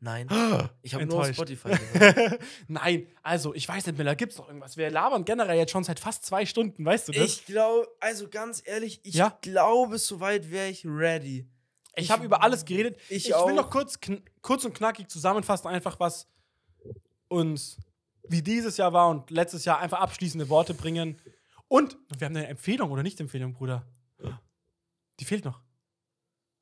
Nein, 0.00 0.26
ich 0.82 0.94
habe 0.94 1.04
nur 1.04 1.20
auf. 1.20 1.26
Spotify. 1.34 1.76
Nein, 2.68 3.08
also 3.22 3.52
ich 3.54 3.68
weiß 3.68 3.84
nicht, 3.86 3.98
Miller, 3.98 4.16
gibt's 4.16 4.38
noch 4.38 4.46
irgendwas? 4.48 4.78
Wir 4.78 4.90
labern 4.90 5.26
generell 5.26 5.58
jetzt 5.58 5.72
schon 5.72 5.84
seit 5.84 6.00
fast 6.00 6.24
zwei 6.24 6.46
Stunden, 6.46 6.82
weißt 6.82 7.08
du 7.08 7.12
das? 7.12 7.24
Ich 7.24 7.44
glaube, 7.44 7.88
also 8.00 8.28
ganz 8.30 8.62
ehrlich, 8.64 9.00
ich 9.02 9.16
Ja? 9.16 9.36
glaube, 9.42 9.98
soweit 9.98 10.50
wäre 10.50 10.68
ich 10.68 10.86
ready. 10.86 11.46
Ich 11.98 12.10
habe 12.10 12.24
über 12.24 12.42
alles 12.42 12.64
geredet. 12.64 12.98
Ich 13.08 13.26
will 13.28 13.34
auch. 13.34 13.52
noch 13.52 13.70
kurz, 13.70 13.98
kurz 14.42 14.64
und 14.64 14.74
knackig 14.74 15.08
zusammenfassen, 15.08 15.68
einfach 15.68 15.98
was 16.00 16.28
uns 17.28 17.78
wie 18.28 18.42
dieses 18.42 18.76
Jahr 18.76 18.92
war 18.92 19.08
und 19.08 19.30
letztes 19.30 19.64
Jahr 19.64 19.78
einfach 19.78 20.00
abschließende 20.00 20.48
Worte 20.48 20.74
bringen. 20.74 21.16
Und 21.68 21.96
wir 22.18 22.26
haben 22.26 22.36
eine 22.36 22.46
Empfehlung 22.46 22.90
oder 22.90 23.02
nicht 23.02 23.20
Empfehlung, 23.20 23.52
Bruder. 23.54 23.86
Die 25.20 25.24
fehlt 25.24 25.44
noch. 25.44 25.60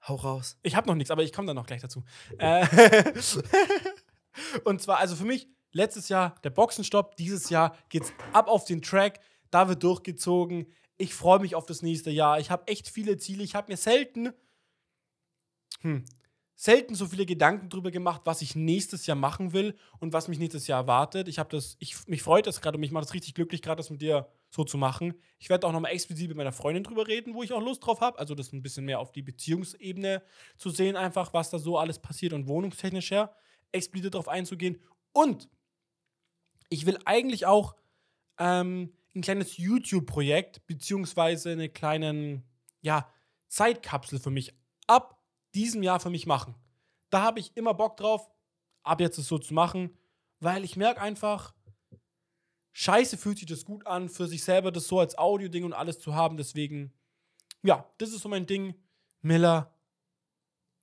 Hau 0.06 0.14
raus. 0.14 0.56
Ich 0.62 0.76
habe 0.76 0.86
noch 0.86 0.94
nichts, 0.94 1.10
aber 1.10 1.22
ich 1.22 1.32
komme 1.32 1.46
dann 1.46 1.56
noch 1.56 1.66
gleich 1.66 1.82
dazu. 1.82 2.04
Äh, 2.38 2.66
und 4.64 4.80
zwar, 4.80 4.98
also 4.98 5.16
für 5.16 5.24
mich, 5.24 5.48
letztes 5.72 6.08
Jahr 6.08 6.36
der 6.42 6.50
Boxenstopp, 6.50 7.16
dieses 7.16 7.50
Jahr 7.50 7.76
geht's 7.88 8.12
ab 8.32 8.48
auf 8.48 8.64
den 8.64 8.82
Track, 8.82 9.20
da 9.50 9.68
wird 9.68 9.82
durchgezogen. 9.82 10.72
Ich 10.96 11.14
freue 11.14 11.40
mich 11.40 11.54
auf 11.54 11.66
das 11.66 11.82
nächste 11.82 12.10
Jahr. 12.10 12.40
Ich 12.40 12.50
habe 12.50 12.66
echt 12.68 12.88
viele 12.88 13.16
Ziele. 13.16 13.42
Ich 13.42 13.54
habe 13.54 13.70
mir 13.70 13.76
selten, 13.76 14.32
hm, 15.86 16.04
selten 16.56 16.94
so 16.94 17.06
viele 17.06 17.26
Gedanken 17.26 17.68
drüber 17.68 17.90
gemacht, 17.90 18.22
was 18.24 18.40
ich 18.42 18.56
nächstes 18.56 19.06
Jahr 19.06 19.16
machen 19.16 19.52
will 19.52 19.76
und 20.00 20.12
was 20.12 20.26
mich 20.26 20.38
nächstes 20.38 20.66
Jahr 20.66 20.80
erwartet. 20.80 21.28
Ich 21.28 21.38
habe 21.38 21.50
das, 21.50 21.76
ich, 21.78 22.08
mich 22.08 22.22
freut 22.22 22.46
das 22.46 22.60
gerade 22.60 22.76
und 22.76 22.80
mich 22.80 22.90
macht 22.90 23.04
das 23.04 23.14
richtig 23.14 23.34
glücklich, 23.34 23.62
gerade 23.62 23.76
das 23.76 23.90
mit 23.90 24.00
dir 24.00 24.26
so 24.50 24.64
zu 24.64 24.78
machen. 24.78 25.14
Ich 25.38 25.50
werde 25.50 25.66
auch 25.66 25.72
nochmal 25.72 25.92
explizit 25.92 26.28
mit 26.28 26.36
meiner 26.36 26.52
Freundin 26.52 26.82
drüber 26.82 27.06
reden, 27.06 27.34
wo 27.34 27.42
ich 27.42 27.52
auch 27.52 27.60
Lust 27.60 27.84
drauf 27.84 28.00
habe. 28.00 28.18
Also 28.18 28.34
das 28.34 28.52
ein 28.52 28.62
bisschen 28.62 28.86
mehr 28.86 29.00
auf 29.00 29.12
die 29.12 29.22
Beziehungsebene 29.22 30.22
zu 30.56 30.70
sehen, 30.70 30.96
einfach, 30.96 31.34
was 31.34 31.50
da 31.50 31.58
so 31.58 31.78
alles 31.78 31.98
passiert 31.98 32.32
und 32.32 32.48
wohnungstechnisch 32.48 33.10
her, 33.10 33.36
explizit 33.72 34.14
darauf 34.14 34.28
einzugehen. 34.28 34.80
Und 35.12 35.50
ich 36.70 36.86
will 36.86 36.98
eigentlich 37.04 37.44
auch 37.44 37.76
ähm, 38.38 38.94
ein 39.14 39.20
kleines 39.20 39.58
YouTube-Projekt, 39.58 40.66
beziehungsweise 40.66 41.50
eine 41.50 41.68
kleinen, 41.68 42.44
ja, 42.80 43.08
Zeitkapsel 43.48 44.18
für 44.18 44.30
mich 44.30 44.54
ab 44.86 45.15
diesem 45.56 45.82
Jahr 45.82 45.98
für 45.98 46.10
mich 46.10 46.26
machen. 46.26 46.54
Da 47.10 47.22
habe 47.22 47.40
ich 47.40 47.56
immer 47.56 47.74
Bock 47.74 47.96
drauf, 47.96 48.30
ab 48.82 49.00
jetzt 49.00 49.18
es 49.18 49.26
so 49.26 49.38
zu 49.38 49.54
machen, 49.54 49.96
weil 50.40 50.64
ich 50.64 50.76
merke 50.76 51.00
einfach, 51.00 51.54
scheiße 52.72 53.16
fühlt 53.16 53.38
sich 53.38 53.48
das 53.48 53.64
gut 53.64 53.86
an, 53.86 54.08
für 54.08 54.28
sich 54.28 54.44
selber 54.44 54.70
das 54.70 54.86
so 54.86 55.00
als 55.00 55.16
Audio-Ding 55.16 55.64
und 55.64 55.72
alles 55.72 55.98
zu 55.98 56.14
haben. 56.14 56.36
Deswegen, 56.36 56.92
ja, 57.62 57.90
das 57.98 58.10
ist 58.10 58.20
so 58.20 58.28
mein 58.28 58.46
Ding. 58.46 58.74
Miller, 59.22 59.74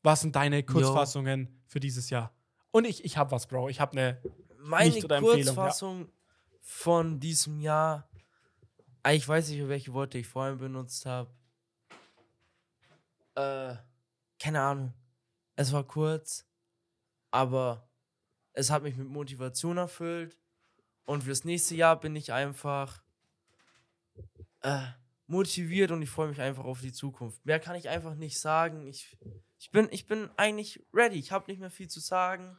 was 0.02 0.22
sind 0.22 0.36
deine 0.36 0.64
Kurzfassungen 0.64 1.62
für 1.68 1.80
dieses 1.80 2.10
Jahr? 2.10 2.34
Und 2.72 2.86
ich, 2.86 3.06
ich 3.06 3.16
habe 3.18 3.32
was, 3.32 3.48
Bro. 3.48 3.70
Ich 3.70 3.80
habe 3.80 3.92
eine. 3.94 4.22
Meine 4.58 4.90
Nicht 4.90 5.04
oder 5.06 5.18
Empfehlung, 5.18 5.40
ja. 5.40 5.46
Kurzfassung 5.46 6.10
von 6.62 7.20
diesem 7.20 7.60
Jahr. 7.60 8.10
Ah, 9.04 9.12
Ich 9.12 9.28
weiß 9.28 9.50
nicht, 9.50 9.68
welche 9.68 9.94
Worte 9.94 10.18
ich 10.18 10.28
vorhin 10.28 10.58
benutzt 10.58 11.06
habe. 11.06 11.30
Äh, 13.36 13.76
keine 14.44 14.60
Ahnung. 14.60 14.94
Es 15.56 15.72
war 15.72 15.86
kurz, 15.86 16.46
aber 17.32 17.90
es 18.52 18.70
hat 18.70 18.84
mich 18.84 18.98
mit 18.98 19.08
Motivation 19.08 19.78
erfüllt. 19.78 20.38
Und 21.06 21.24
fürs 21.24 21.46
nächste 21.46 21.76
Jahr 21.76 21.98
bin 21.98 22.14
ich 22.18 22.34
einfach 22.34 23.02
äh, 24.62 24.82
motiviert 25.28 25.92
und 25.92 26.02
ich 26.02 26.10
freue 26.10 26.28
mich 26.28 26.42
einfach 26.42 26.66
auf 26.66 26.82
die 26.82 26.92
Zukunft. 26.92 27.46
Mehr 27.46 27.62
kann 27.62 27.78
ich 27.78 27.88
einfach 27.88 28.16
nicht 28.16 28.38
sagen. 28.38 28.86
Ich, 28.86 29.18
ich, 29.60 29.72
bin, 29.72 29.88
ich 29.92 30.08
bin 30.08 30.30
eigentlich 30.36 30.86
ready. 30.94 31.20
Ich 31.20 31.32
habe 31.32 31.50
nicht 31.50 31.62
mehr 31.62 31.72
viel 31.72 31.88
zu 31.88 32.02
sagen. 32.02 32.58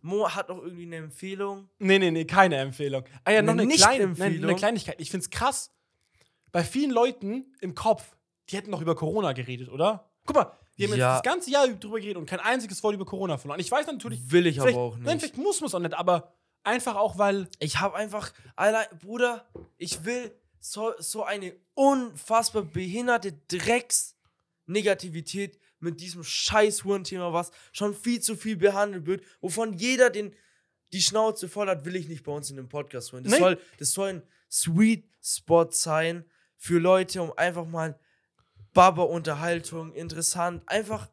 Mo 0.00 0.30
hat 0.30 0.48
noch 0.48 0.62
irgendwie 0.62 0.86
eine 0.86 0.96
Empfehlung. 0.96 1.68
Nee, 1.78 1.98
nee, 1.98 2.10
nee, 2.10 2.24
keine 2.24 2.56
Empfehlung. 2.56 3.04
Ah 3.24 3.32
ja, 3.32 3.42
noch 3.42 3.52
Eine 3.52 3.62
eine, 3.62 3.74
kleine, 3.74 4.06
nein, 4.16 4.42
eine 4.42 4.56
Kleinigkeit. 4.56 4.98
Ich 4.98 5.10
find's 5.10 5.28
krass. 5.28 5.74
Bei 6.52 6.64
vielen 6.64 6.90
Leuten 6.90 7.54
im 7.60 7.74
Kopf, 7.74 8.16
die 8.48 8.56
hätten 8.56 8.70
noch 8.70 8.80
über 8.80 8.94
Corona 8.94 9.34
geredet, 9.34 9.68
oder? 9.68 10.10
Guck 10.24 10.36
mal, 10.36 10.58
wir 10.78 10.88
haben 10.88 10.98
Ja. 10.98 11.14
jetzt 11.16 11.24
das 11.26 11.32
ganze 11.32 11.50
Jahr 11.50 11.68
drüber 11.68 11.98
geredet 12.00 12.16
und 12.16 12.26
kein 12.26 12.40
einziges 12.40 12.82
Wort 12.82 12.94
über 12.94 13.04
Corona 13.04 13.36
verloren. 13.36 13.60
Ich 13.60 13.70
weiß 13.70 13.86
natürlich, 13.86 14.30
Will 14.30 14.46
ich 14.46 14.60
aber 14.60 14.74
auch 14.74 14.96
Nein, 14.96 15.04
nicht. 15.16 15.20
vielleicht 15.20 15.36
muss 15.36 15.60
man 15.60 15.68
es 15.68 15.74
auch 15.74 15.80
nicht, 15.80 15.94
aber 15.94 16.32
einfach 16.64 16.96
auch, 16.96 17.18
weil. 17.18 17.48
Ich 17.58 17.78
habe 17.80 17.96
einfach, 17.96 18.32
Alter, 18.56 18.88
Bruder, 18.96 19.46
ich 19.76 20.04
will 20.04 20.32
so, 20.60 20.92
so 20.98 21.24
eine 21.24 21.54
unfassbar 21.74 22.62
behinderte 22.62 23.32
Drecks-Negativität 24.66 25.58
mit 25.80 26.00
diesem 26.00 26.24
scheiß 26.24 26.84
Hurenthema, 26.84 27.32
was 27.32 27.50
schon 27.72 27.94
viel 27.94 28.20
zu 28.20 28.36
viel 28.36 28.56
behandelt 28.56 29.06
wird, 29.06 29.22
wovon 29.40 29.74
jeder 29.74 30.10
den, 30.10 30.34
die 30.92 31.00
Schnauze 31.00 31.48
voll 31.48 31.68
hat, 31.68 31.84
will 31.84 31.94
ich 31.96 32.08
nicht 32.08 32.24
bei 32.24 32.32
uns 32.32 32.50
in 32.50 32.56
dem 32.56 32.68
Podcast 32.68 33.12
hören. 33.12 33.24
Das, 33.24 33.32
Nee. 33.34 33.38
soll, 33.38 33.58
das 33.78 33.92
soll 33.92 34.08
ein 34.08 34.22
Sweet 34.50 35.04
Spot 35.22 35.68
sein 35.70 36.24
für 36.56 36.78
Leute, 36.80 37.22
um 37.22 37.32
einfach 37.36 37.66
mal 37.66 37.98
Baba-Unterhaltung, 38.78 39.92
interessant, 39.92 40.62
einfach 40.66 41.08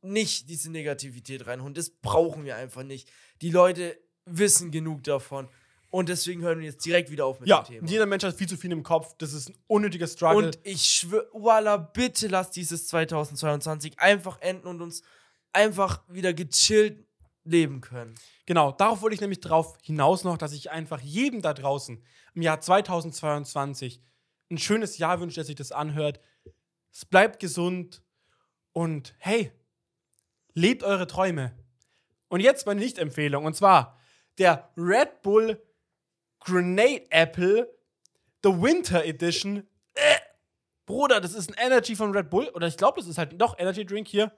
nicht 0.00 0.48
diese 0.48 0.70
Negativität 0.70 1.46
reinholen. 1.46 1.74
Das 1.74 1.90
brauchen 1.90 2.44
wir 2.44 2.56
einfach 2.56 2.82
nicht. 2.84 3.10
Die 3.40 3.50
Leute 3.50 3.98
wissen 4.26 4.70
genug 4.70 5.02
davon. 5.04 5.48
Und 5.90 6.08
deswegen 6.08 6.40
hören 6.42 6.60
wir 6.60 6.66
jetzt 6.66 6.84
direkt 6.86 7.10
wieder 7.10 7.26
auf 7.26 7.40
mit 7.40 7.48
Ja, 7.48 7.62
dem 7.62 7.66
Thema. 7.74 7.88
jeder 7.88 8.06
Mensch 8.06 8.24
hat 8.24 8.34
viel 8.36 8.48
zu 8.48 8.56
viel 8.56 8.72
im 8.72 8.82
Kopf. 8.82 9.14
Das 9.18 9.32
ist 9.32 9.50
ein 9.50 9.58
unnötiger 9.66 10.06
Struggle. 10.06 10.46
Und 10.46 10.58
ich 10.62 10.82
schwöre, 10.84 11.28
voila, 11.32 11.76
bitte 11.76 12.28
lass 12.28 12.50
dieses 12.50 12.86
2022 12.88 13.98
einfach 13.98 14.40
enden 14.40 14.66
und 14.68 14.80
uns 14.80 15.02
einfach 15.52 16.02
wieder 16.08 16.32
gechillt 16.32 17.04
leben 17.44 17.80
können. 17.80 18.14
Genau, 18.46 18.72
darauf 18.72 19.02
wollte 19.02 19.14
ich 19.14 19.20
nämlich 19.20 19.40
drauf 19.40 19.76
hinaus 19.82 20.24
noch, 20.24 20.38
dass 20.38 20.52
ich 20.52 20.70
einfach 20.70 21.00
jedem 21.00 21.42
da 21.42 21.52
draußen 21.54 22.02
im 22.34 22.42
Jahr 22.42 22.60
2022 22.60 24.00
ein 24.50 24.58
schönes 24.58 24.96
Jahr 24.98 25.20
wünsche, 25.20 25.36
dass 25.40 25.48
sich 25.48 25.56
das 25.56 25.72
anhört. 25.72 26.20
Es 26.92 27.04
bleibt 27.04 27.40
gesund 27.40 28.02
und 28.72 29.14
hey, 29.18 29.52
lebt 30.54 30.82
eure 30.82 31.06
Träume. 31.06 31.52
Und 32.28 32.40
jetzt 32.40 32.66
meine 32.66 32.80
Nicht-Empfehlung 32.80 33.44
und 33.44 33.54
zwar 33.54 33.98
der 34.38 34.70
Red 34.76 35.22
Bull 35.22 35.62
Grenade 36.40 37.04
Apple 37.10 37.68
The 38.42 38.50
Winter 38.50 39.04
Edition. 39.04 39.66
Äh, 39.94 40.16
Bruder, 40.86 41.20
das 41.20 41.34
ist 41.34 41.50
ein 41.50 41.66
Energy 41.66 41.94
von 41.94 42.12
Red 42.12 42.30
Bull 42.30 42.48
oder 42.48 42.66
ich 42.66 42.76
glaube, 42.76 43.00
das 43.00 43.08
ist 43.08 43.18
halt 43.18 43.40
doch 43.40 43.58
Energy 43.58 43.84
Drink 43.86 44.08
hier. 44.08 44.32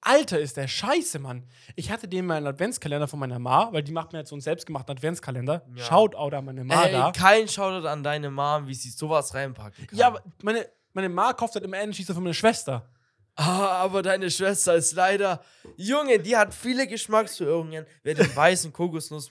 Alter, 0.00 0.38
ist 0.38 0.58
der 0.58 0.68
scheiße, 0.68 1.18
Mann. 1.18 1.48
Ich 1.76 1.90
hatte 1.90 2.06
den 2.06 2.26
mal 2.26 2.36
einen 2.36 2.46
Adventskalender 2.46 3.08
von 3.08 3.18
meiner 3.18 3.38
Ma, 3.38 3.72
weil 3.72 3.82
die 3.82 3.90
macht 3.90 4.12
mir 4.12 4.18
jetzt 4.18 4.28
so 4.28 4.34
einen 4.34 4.42
selbstgemachten 4.42 4.94
Adventskalender. 4.94 5.64
Ja. 5.74 5.84
Shoutout 5.84 6.36
an 6.36 6.44
meine 6.44 6.62
Ma 6.62 6.84
Ey, 6.84 6.92
da. 6.92 7.10
kein 7.12 7.48
Shoutout 7.48 7.88
an 7.88 8.02
deine 8.02 8.30
Mom, 8.30 8.66
wie 8.66 8.74
sie 8.74 8.90
sowas 8.90 9.32
reinpacken 9.32 9.86
kann. 9.86 9.98
Ja, 9.98 10.08
aber 10.08 10.22
meine, 10.42 10.68
meine 10.94 11.08
Ma 11.08 11.32
kauft 11.32 11.54
halt 11.54 11.64
immer 11.64 11.76
Energy 11.76 12.02
so 12.02 12.14
für 12.14 12.20
meine 12.20 12.34
Schwester. 12.34 12.88
Ah, 13.36 13.82
aber 13.82 14.02
deine 14.02 14.30
Schwester 14.30 14.76
ist 14.76 14.92
leider. 14.94 15.42
Junge, 15.76 16.20
die 16.20 16.36
hat 16.36 16.54
viele 16.54 16.86
Geschmacksverirrungen. 16.86 17.84
Wer 18.02 18.14
den 18.14 18.34
weißen 18.34 18.72
Kokosnuss 18.72 19.30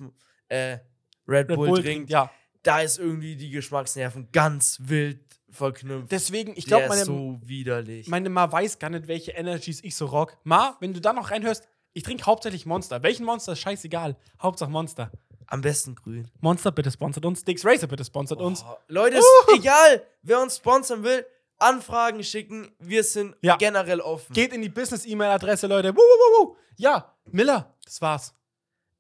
äh, 0.50 0.72
Red, 0.72 0.82
Red 1.28 1.48
Bull, 1.48 1.70
Bull 1.70 1.82
trinkt, 1.82 2.10
ja. 2.10 2.30
da 2.64 2.82
ist 2.82 3.00
irgendwie 3.00 3.36
die 3.36 3.50
Geschmacksnerven 3.50 4.28
ganz 4.32 4.78
wild 4.82 5.22
verknüpft. 5.50 6.12
Deswegen, 6.12 6.54
ich 6.58 6.66
glaube, 6.66 6.90
meine, 6.90 7.06
so 7.06 7.40
widerlich. 7.44 8.08
meine 8.08 8.30
Ma 8.30 8.52
weiß 8.52 8.78
gar 8.78 8.90
nicht, 8.90 9.08
welche 9.08 9.32
Energies 9.32 9.82
ich 9.84 9.96
so 9.96 10.08
rock. 10.08 10.38
Ma, 10.44 10.76
wenn 10.82 10.94
du 10.94 11.00
da 11.00 11.14
noch 11.14 11.32
reinhörst, 11.32 11.68
ich 11.94 12.04
trinke 12.04 12.26
hauptsächlich 12.26 12.66
Monster. 12.66 13.04
Welchen 13.04 13.26
Monster 13.26 13.54
ist 13.54 13.60
scheißegal. 13.60 14.18
Hauptsache 14.42 14.70
Monster. 14.70 15.12
Am 15.48 15.62
besten 15.62 15.96
grün. 15.96 16.30
Monster 16.42 16.72
bitte 16.72 16.92
sponsert 16.92 17.26
uns. 17.26 17.44
Dix 17.44 17.64
Racer 17.64 17.88
bitte 17.88 18.04
sponsert 18.04 18.42
uns. 18.42 18.64
Oh, 18.68 18.76
Leute, 18.88 19.18
ist 19.18 19.28
egal, 19.56 20.04
wer 20.24 20.42
uns 20.42 20.58
sponsern 20.58 21.04
will, 21.04 21.26
Anfragen 21.64 22.24
schicken. 22.24 22.72
Wir 22.80 23.04
sind 23.04 23.36
Ja. 23.42 23.56
generell 23.58 24.00
offen. 24.02 24.34
Geht 24.34 24.54
in 24.54 24.62
die 24.62 24.70
Business-E-Mail-Adresse, 24.70 25.68
Leute. 25.68 25.94
Wuh, 25.96 26.00
wuh, 26.00 26.46
wuh. 26.48 26.56
Ja, 26.78 27.16
Miller, 27.32 27.76
das 27.86 28.02
war's. 28.02 28.34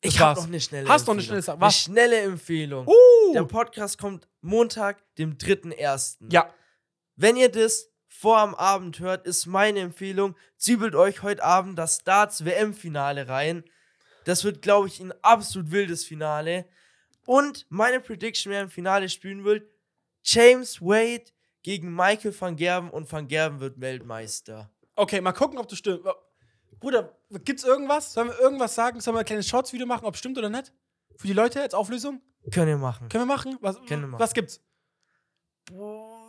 ich 0.02 0.14
das 0.14 0.20
habe 0.22 0.30
war's. 0.30 0.40
noch 0.40 0.48
eine 0.48 0.60
schnelle 0.62 0.88
Hast 0.90 1.08
du 1.08 1.14
noch 1.14 1.24
eine 1.24 1.36
Empfehlung. 1.36 1.44
schnelle? 1.44 1.62
Eine 1.62 1.72
schnelle 1.72 2.20
Empfehlung. 2.22 2.88
Uh. 2.88 3.34
Der 3.34 3.44
Podcast 3.44 3.98
kommt 3.98 4.28
Montag, 4.42 5.02
dem 5.18 5.38
3.1. 5.38 6.18
Ja, 6.32 6.54
Wenn 7.16 7.36
ihr 7.38 7.50
das 7.52 7.90
vor 8.08 8.40
am 8.40 8.56
Abend 8.56 9.00
hört, 9.00 9.26
ist 9.28 9.46
meine 9.46 9.80
Empfehlung, 9.82 10.36
zübelt 10.58 10.96
euch 10.96 11.22
heute 11.24 11.44
Abend 11.44 11.78
das 11.78 12.00
Darts 12.04 12.44
WM-Finale 12.46 13.28
rein. 13.28 13.64
Das 14.26 14.44
wird, 14.44 14.62
glaube 14.62 14.88
ich, 14.88 15.00
ein 15.00 15.14
absolut 15.24 15.72
wildes 15.72 16.06
Finale. 16.06 16.66
Und 17.26 17.66
meine 17.70 18.00
Prediction, 18.00 18.52
wer 18.52 18.62
im 18.62 18.70
Finale 18.70 19.10
spielen 19.10 19.44
will, 19.44 19.70
James 20.24 20.82
Wade 20.82 21.26
gegen 21.64 21.96
Michael 21.96 22.40
van 22.40 22.56
Gerben 22.56 22.90
und 22.90 23.12
van 23.12 23.28
Gerben 23.28 23.60
wird 23.60 23.80
Weltmeister. 23.80 24.70
okay, 24.96 25.22
mal 25.22 25.32
gucken, 25.32 25.58
ob 25.58 25.68
das 25.68 25.80
stimmt. 25.80 26.04
Bruder, 26.80 27.18
gibt's 27.46 27.64
irgendwas? 27.64 28.14
Sollen 28.14 28.28
wir 28.30 28.40
irgendwas 28.40 28.76
sagen? 28.76 29.00
Sollen 29.00 29.16
wir 29.16 29.20
ein 29.20 29.26
kleines 29.26 29.48
Shorts-Video 29.48 29.88
machen, 29.88 30.06
ob 30.06 30.14
es 30.16 30.20
stimmt 30.20 30.38
oder 30.38 30.50
nicht? 30.50 30.74
Für 31.18 31.28
die 31.28 31.34
Leute 31.34 31.62
als 31.62 31.74
Auflösung? 31.74 32.22
Können 32.52 32.68
wir 32.68 32.78
machen. 32.78 33.08
Können 33.10 33.24
wir 33.24 33.34
machen? 33.34 33.58
Was, 33.62 33.78
Können 33.86 34.02
wir 34.02 34.08
machen. 34.10 34.20
was 34.22 34.34
gibt's? 34.34 34.62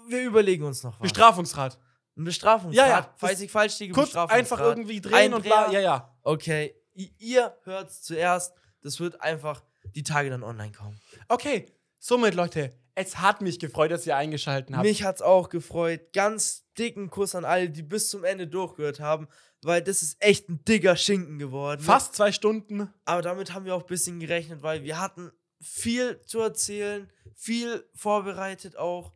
Wir 0.09 0.23
überlegen 0.23 0.65
uns 0.65 0.83
noch 0.83 0.95
was. 0.95 1.01
Bestrafungsrat. 1.03 1.79
Ein 2.17 2.25
Bestrafungsrat. 2.25 2.77
Ja, 2.77 2.87
ja, 2.87 3.15
Falls 3.17 3.41
ich 3.41 3.51
falsch 3.51 3.79
liege, 3.81 3.93
Kurz 3.95 4.09
Bestrafungsrat. 4.11 4.39
einfach 4.39 4.61
irgendwie 4.61 5.01
drehen 5.01 5.15
Ein 5.15 5.35
und 5.35 5.43
bla. 5.43 5.71
Ja, 5.73 5.81
ja. 5.81 6.17
Okay, 6.23 6.75
ihr 6.95 7.57
hört's 7.65 8.03
zuerst. 8.03 8.55
Das 8.83 9.01
wird 9.01 9.21
einfach 9.21 9.65
die 9.95 10.03
Tage 10.05 10.31
dann 10.31 10.43
online 10.45 10.71
kommen. 10.73 11.01
Okay, 11.29 11.67
somit, 11.99 12.35
Leute, 12.35 12.73
es 12.95 13.19
hat 13.19 13.41
mich 13.43 13.59
gefreut, 13.59 13.91
dass 13.91 14.07
ihr 14.07 14.17
eingeschaltet 14.17 14.75
habt. 14.75 14.85
Mich 14.87 15.03
hat's 15.03 15.23
auch 15.23 15.49
gefreut. 15.49 16.13
Ganz 16.13 16.65
dicken 16.79 17.11
Kuss 17.11 17.35
an 17.35 17.45
alle, 17.45 17.71
die 17.71 17.83
bis 17.83 18.09
zum 18.09 18.25
Ende 18.25 18.47
durchgehört 18.47 19.01
haben, 19.01 19.29
weil 19.63 19.83
das 19.83 20.03
ist 20.03 20.17
echt 20.23 20.49
ein 20.49 20.65
dicker 20.65 20.97
Schinken 20.97 21.39
geworden. 21.39 21.81
Fast 21.81 22.15
zwei 22.15 22.33
Stunden. 22.33 22.93
Aber 23.05 23.23
damit 23.23 23.53
haben 23.53 23.65
wir 23.65 23.75
auch 23.75 23.83
ein 23.83 23.87
bisschen 23.87 24.21
gerechnet, 24.21 24.63
weil 24.63 24.83
wir 24.85 25.01
hatten 25.01 25.33
viel 25.61 26.21
zu 26.27 26.41
erzählen, 26.41 27.11
viel 27.35 27.89
vorbereitet 27.95 28.77
auch. 28.77 29.13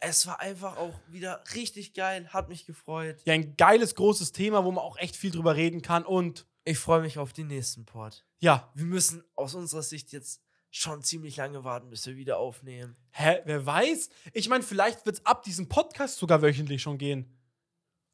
Es 0.00 0.26
war 0.26 0.40
einfach 0.40 0.76
auch 0.78 0.94
wieder 1.08 1.42
richtig 1.54 1.94
geil, 1.94 2.28
hat 2.32 2.48
mich 2.48 2.66
gefreut. 2.66 3.20
Ja, 3.24 3.34
ein 3.34 3.56
geiles, 3.56 3.94
großes 3.94 4.32
Thema, 4.32 4.64
wo 4.64 4.72
man 4.72 4.82
auch 4.82 4.96
echt 4.98 5.16
viel 5.16 5.30
drüber 5.30 5.54
reden 5.54 5.82
kann. 5.82 6.04
Und 6.04 6.46
Ich 6.64 6.78
freue 6.78 7.00
mich 7.02 7.18
auf 7.18 7.32
den 7.32 7.48
nächsten 7.48 7.84
Port. 7.84 8.24
ja, 8.40 8.70
Wir 8.74 8.84
müssen 8.84 9.22
aus 9.34 9.54
unserer 9.54 9.82
Sicht 9.82 10.12
jetzt 10.12 10.40
schon 10.72 11.02
ziemlich 11.02 11.36
lange 11.36 11.62
warten, 11.64 11.90
bis 11.90 12.06
wir 12.06 12.16
wieder 12.16 12.38
aufnehmen. 12.38 12.96
hä, 13.12 13.40
wer 13.44 13.64
weiß? 13.64 14.08
Ich 14.32 14.48
meine, 14.48 14.64
vielleicht 14.64 15.06
wird 15.06 15.16
es 15.18 15.26
ab 15.26 15.42
diesem 15.44 15.68
Podcast 15.68 16.16
sogar 16.18 16.42
wöchentlich 16.42 16.82
schon 16.82 16.98
gehen. 16.98 17.38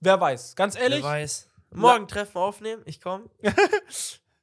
Wer 0.00 0.20
weiß? 0.20 0.56
Ganz 0.56 0.76
ehrlich? 0.76 1.02
Wer 1.02 1.10
weiß. 1.10 1.48
Morgen 1.70 2.08
Treffen 2.08 2.36
aufnehmen, 2.38 2.82
ich 2.84 3.00
komme. 3.00 3.30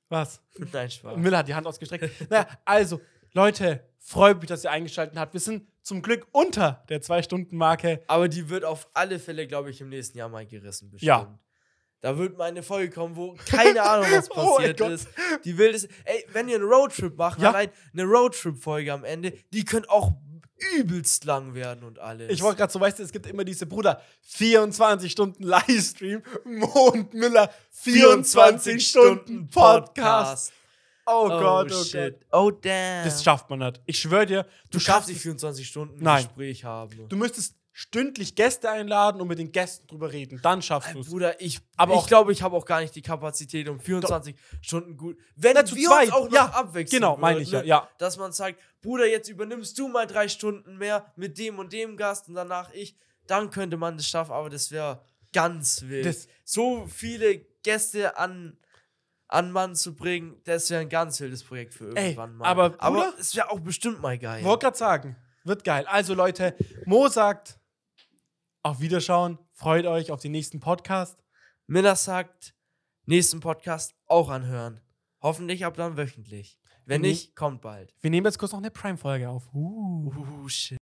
Was? 0.09 0.41
Nein, 0.71 0.89
Spaß. 0.89 1.17
Miller 1.17 1.39
hat 1.39 1.47
die 1.47 1.55
Hand 1.55 1.67
ausgestreckt. 1.67 2.29
naja, 2.29 2.47
also, 2.63 3.01
Leute, 3.33 3.83
freut 3.99 4.39
mich, 4.39 4.47
dass 4.47 4.63
ihr 4.63 4.71
eingeschaltet 4.71 5.17
habt. 5.17 5.33
Wir 5.33 5.41
sind 5.41 5.67
zum 5.81 6.01
Glück 6.01 6.27
unter 6.31 6.85
der 6.89 7.01
Zwei-Stunden-Marke. 7.01 8.03
Aber 8.07 8.29
die 8.29 8.49
wird 8.49 8.63
auf 8.63 8.87
alle 8.93 9.19
Fälle, 9.19 9.45
glaube 9.45 9.71
ich, 9.71 9.81
im 9.81 9.89
nächsten 9.89 10.17
Jahr 10.17 10.29
mal 10.29 10.45
gerissen. 10.45 10.89
Bestimmt. 10.89 11.07
Ja. 11.07 11.39
Da 12.06 12.15
wird 12.19 12.38
mal 12.38 12.44
eine 12.45 12.61
Folge 12.61 12.94
kommen, 12.94 13.15
wo 13.15 13.34
keine 13.49 13.82
Ahnung, 13.82 14.06
was 14.11 14.30
Oh 14.38 14.57
passiert 14.57 14.77
Gott. 14.77 14.91
ist. 14.91 15.07
Die 15.44 15.57
wildes. 15.57 15.86
Ey, 16.03 16.23
wenn 16.34 16.48
ihr 16.48 16.57
einen 16.57 16.65
Roadtrip 16.65 17.18
machen, 17.18 17.41
Ja. 17.41 17.49
allein 17.49 17.69
eine 17.94 18.03
Roadtrip-Folge 18.03 18.94
am 18.94 19.03
Ende, 19.03 19.34
die 19.52 19.65
könnte 19.65 19.90
auch 19.90 20.11
übelst 20.77 21.26
lang 21.26 21.56
werden 21.56 21.84
und 21.84 21.98
alles. 21.98 22.30
Ich 22.32 22.44
wollte 22.44 22.60
gerade 22.60 22.72
so, 22.72 22.80
weißt 22.80 22.99
du, 22.99 23.03
es 23.03 23.11
gibt 23.11 23.26
immer 23.26 23.44
diese 23.44 23.65
Bruder, 23.65 24.03
24 24.22 25.11
Stunden 25.11 25.41
Livestream, 25.41 26.22
Mo 26.44 26.91
und 26.94 27.15
Miller, 27.15 27.49
24 27.72 28.86
Stunden 28.88 29.49
Podcast. 29.49 30.53
Oh, 31.07 31.26
Oh, 31.26 31.27
Gott, 31.27 31.72
oh 31.72 31.84
shit. 31.84 32.19
Gott. 32.32 32.40
Oh, 32.40 32.52
damn. 32.52 33.06
Das 33.06 33.23
schafft 33.23 33.49
man 33.49 33.60
nicht. 33.60 33.82
Ich 33.88 33.98
schwöre 33.98 34.27
dir, 34.27 34.44
du 34.44 34.77
du 34.77 34.80
schaffst 34.80 35.07
nicht 35.10 35.18
es. 35.18 35.23
24 35.23 35.68
Stunden 35.68 36.03
Nein. 36.03 36.23
Gespräch 36.26 36.64
haben. 36.64 37.10
Du 37.10 37.15
müsstest 37.15 37.56
stündlich 37.77 38.35
Gäste 38.35 38.69
einladen 38.72 39.19
und 39.19 39.27
mit 39.27 39.38
den 39.38 39.52
Gästen 39.52 39.85
drüber 39.88 40.10
reden. 40.14 40.39
Dann 40.41 40.61
schaffst 40.61 40.93
du 40.95 41.02
es. 41.02 41.10
Bruder, 41.10 41.41
ich, 41.41 41.60
Aber 41.76 41.95
ich 41.95 42.06
glaube, 42.07 42.31
ich 42.31 42.41
habe 42.41 42.56
auch 42.56 42.64
gar 42.65 42.80
nicht 42.80 42.95
die 42.95 43.02
Kapazität, 43.02 43.68
um 43.68 43.81
24 43.81 44.34
Stunden 44.61 44.95
gut. 44.95 45.18
Wenn 45.35 45.56
Na, 45.56 45.65
zu 45.65 45.76
wir 45.76 45.89
zweit, 45.89 46.06
uns 46.07 46.14
auch 46.14 46.23
noch 46.30 46.31
ja, 46.34 46.45
abwechseln. 46.45 47.02
genau, 47.02 47.18
meine 47.18 47.41
ich 47.41 47.52
ja, 47.52 47.60
ne? 47.60 47.68
ja. 47.68 47.89
Dass 47.97 48.15
man 48.15 48.31
sagt, 48.31 48.61
Bruder, 48.81 49.06
jetzt 49.06 49.27
übernimmst 49.27 49.77
du 49.77 49.89
mal 49.89 50.07
drei 50.07 50.30
Stunden 50.30 50.77
mehr 50.77 51.11
mit 51.18 51.38
dem 51.38 51.60
und 51.60 51.73
dem 51.73 51.97
Gast 51.97 52.30
und 52.30 52.35
danach 52.35 52.72
ich. 52.73 52.95
Dann 53.27 53.49
könnte 53.49 53.76
man 53.76 53.97
das 53.97 54.07
schaffen, 54.07 54.31
aber 54.31 54.49
das 54.49 54.72
wäre 54.72 55.02
ganz 55.34 55.81
wild. 55.81 56.06
Das- 56.06 56.30
so 56.45 56.88
viele 56.88 57.39
Gäste 57.61 58.15
an, 58.18 58.57
an 59.27 59.52
Mann 59.52 59.76
zu 59.76 59.95
bringen, 59.97 60.39
das 60.45 60.69
wäre 60.69 60.80
ein 60.80 60.88
ganz 60.89 61.19
wildes 61.19 61.43
Projekt 61.43 61.73
für 61.73 61.93
Ey, 61.97 62.06
irgendwann 62.11 62.35
mal. 62.38 62.45
aber, 62.47 62.76
aber 62.77 63.14
es 63.19 63.35
wäre 63.35 63.49
auch 63.52 63.60
bestimmt 63.60 64.02
mal 64.02 64.18
geil. 64.18 64.45
Wollte 64.45 64.64
gerade 64.68 64.77
sagen, 64.77 65.18
wird 65.43 65.65
geil. 65.65 65.85
Also 65.88 66.14
Leute, 66.14 66.56
Mo 66.85 67.10
sagt, 67.10 67.60
auf 68.65 68.79
Wiederschauen, 68.79 69.37
freut 69.53 69.85
euch 69.85 70.09
auf 70.09 70.21
den 70.21 70.31
nächsten 70.31 70.59
Podcast. 70.59 71.23
Miller 71.67 71.95
sagt, 71.95 72.55
nächsten 73.05 73.39
Podcast 73.39 73.93
auch 74.07 74.29
anhören. 74.29 74.81
Hoffentlich 75.21 75.65
ab 75.65 75.75
dann 75.75 75.97
wöchentlich. 75.97 76.59
Wenn 76.83 77.01
nicht, 77.01 77.35
kommt 77.35 77.61
bald. 77.61 77.93
Wir 78.01 78.09
nehmen 78.09 78.25
jetzt 78.25 78.39
kurz 78.39 78.53
noch 78.53 78.59
eine 78.59 78.71
Prime-Folge 78.71 79.29
auf. 79.29 79.53
Uh. 79.53 80.11
Uh, 80.15 80.49
shit. 80.49 80.79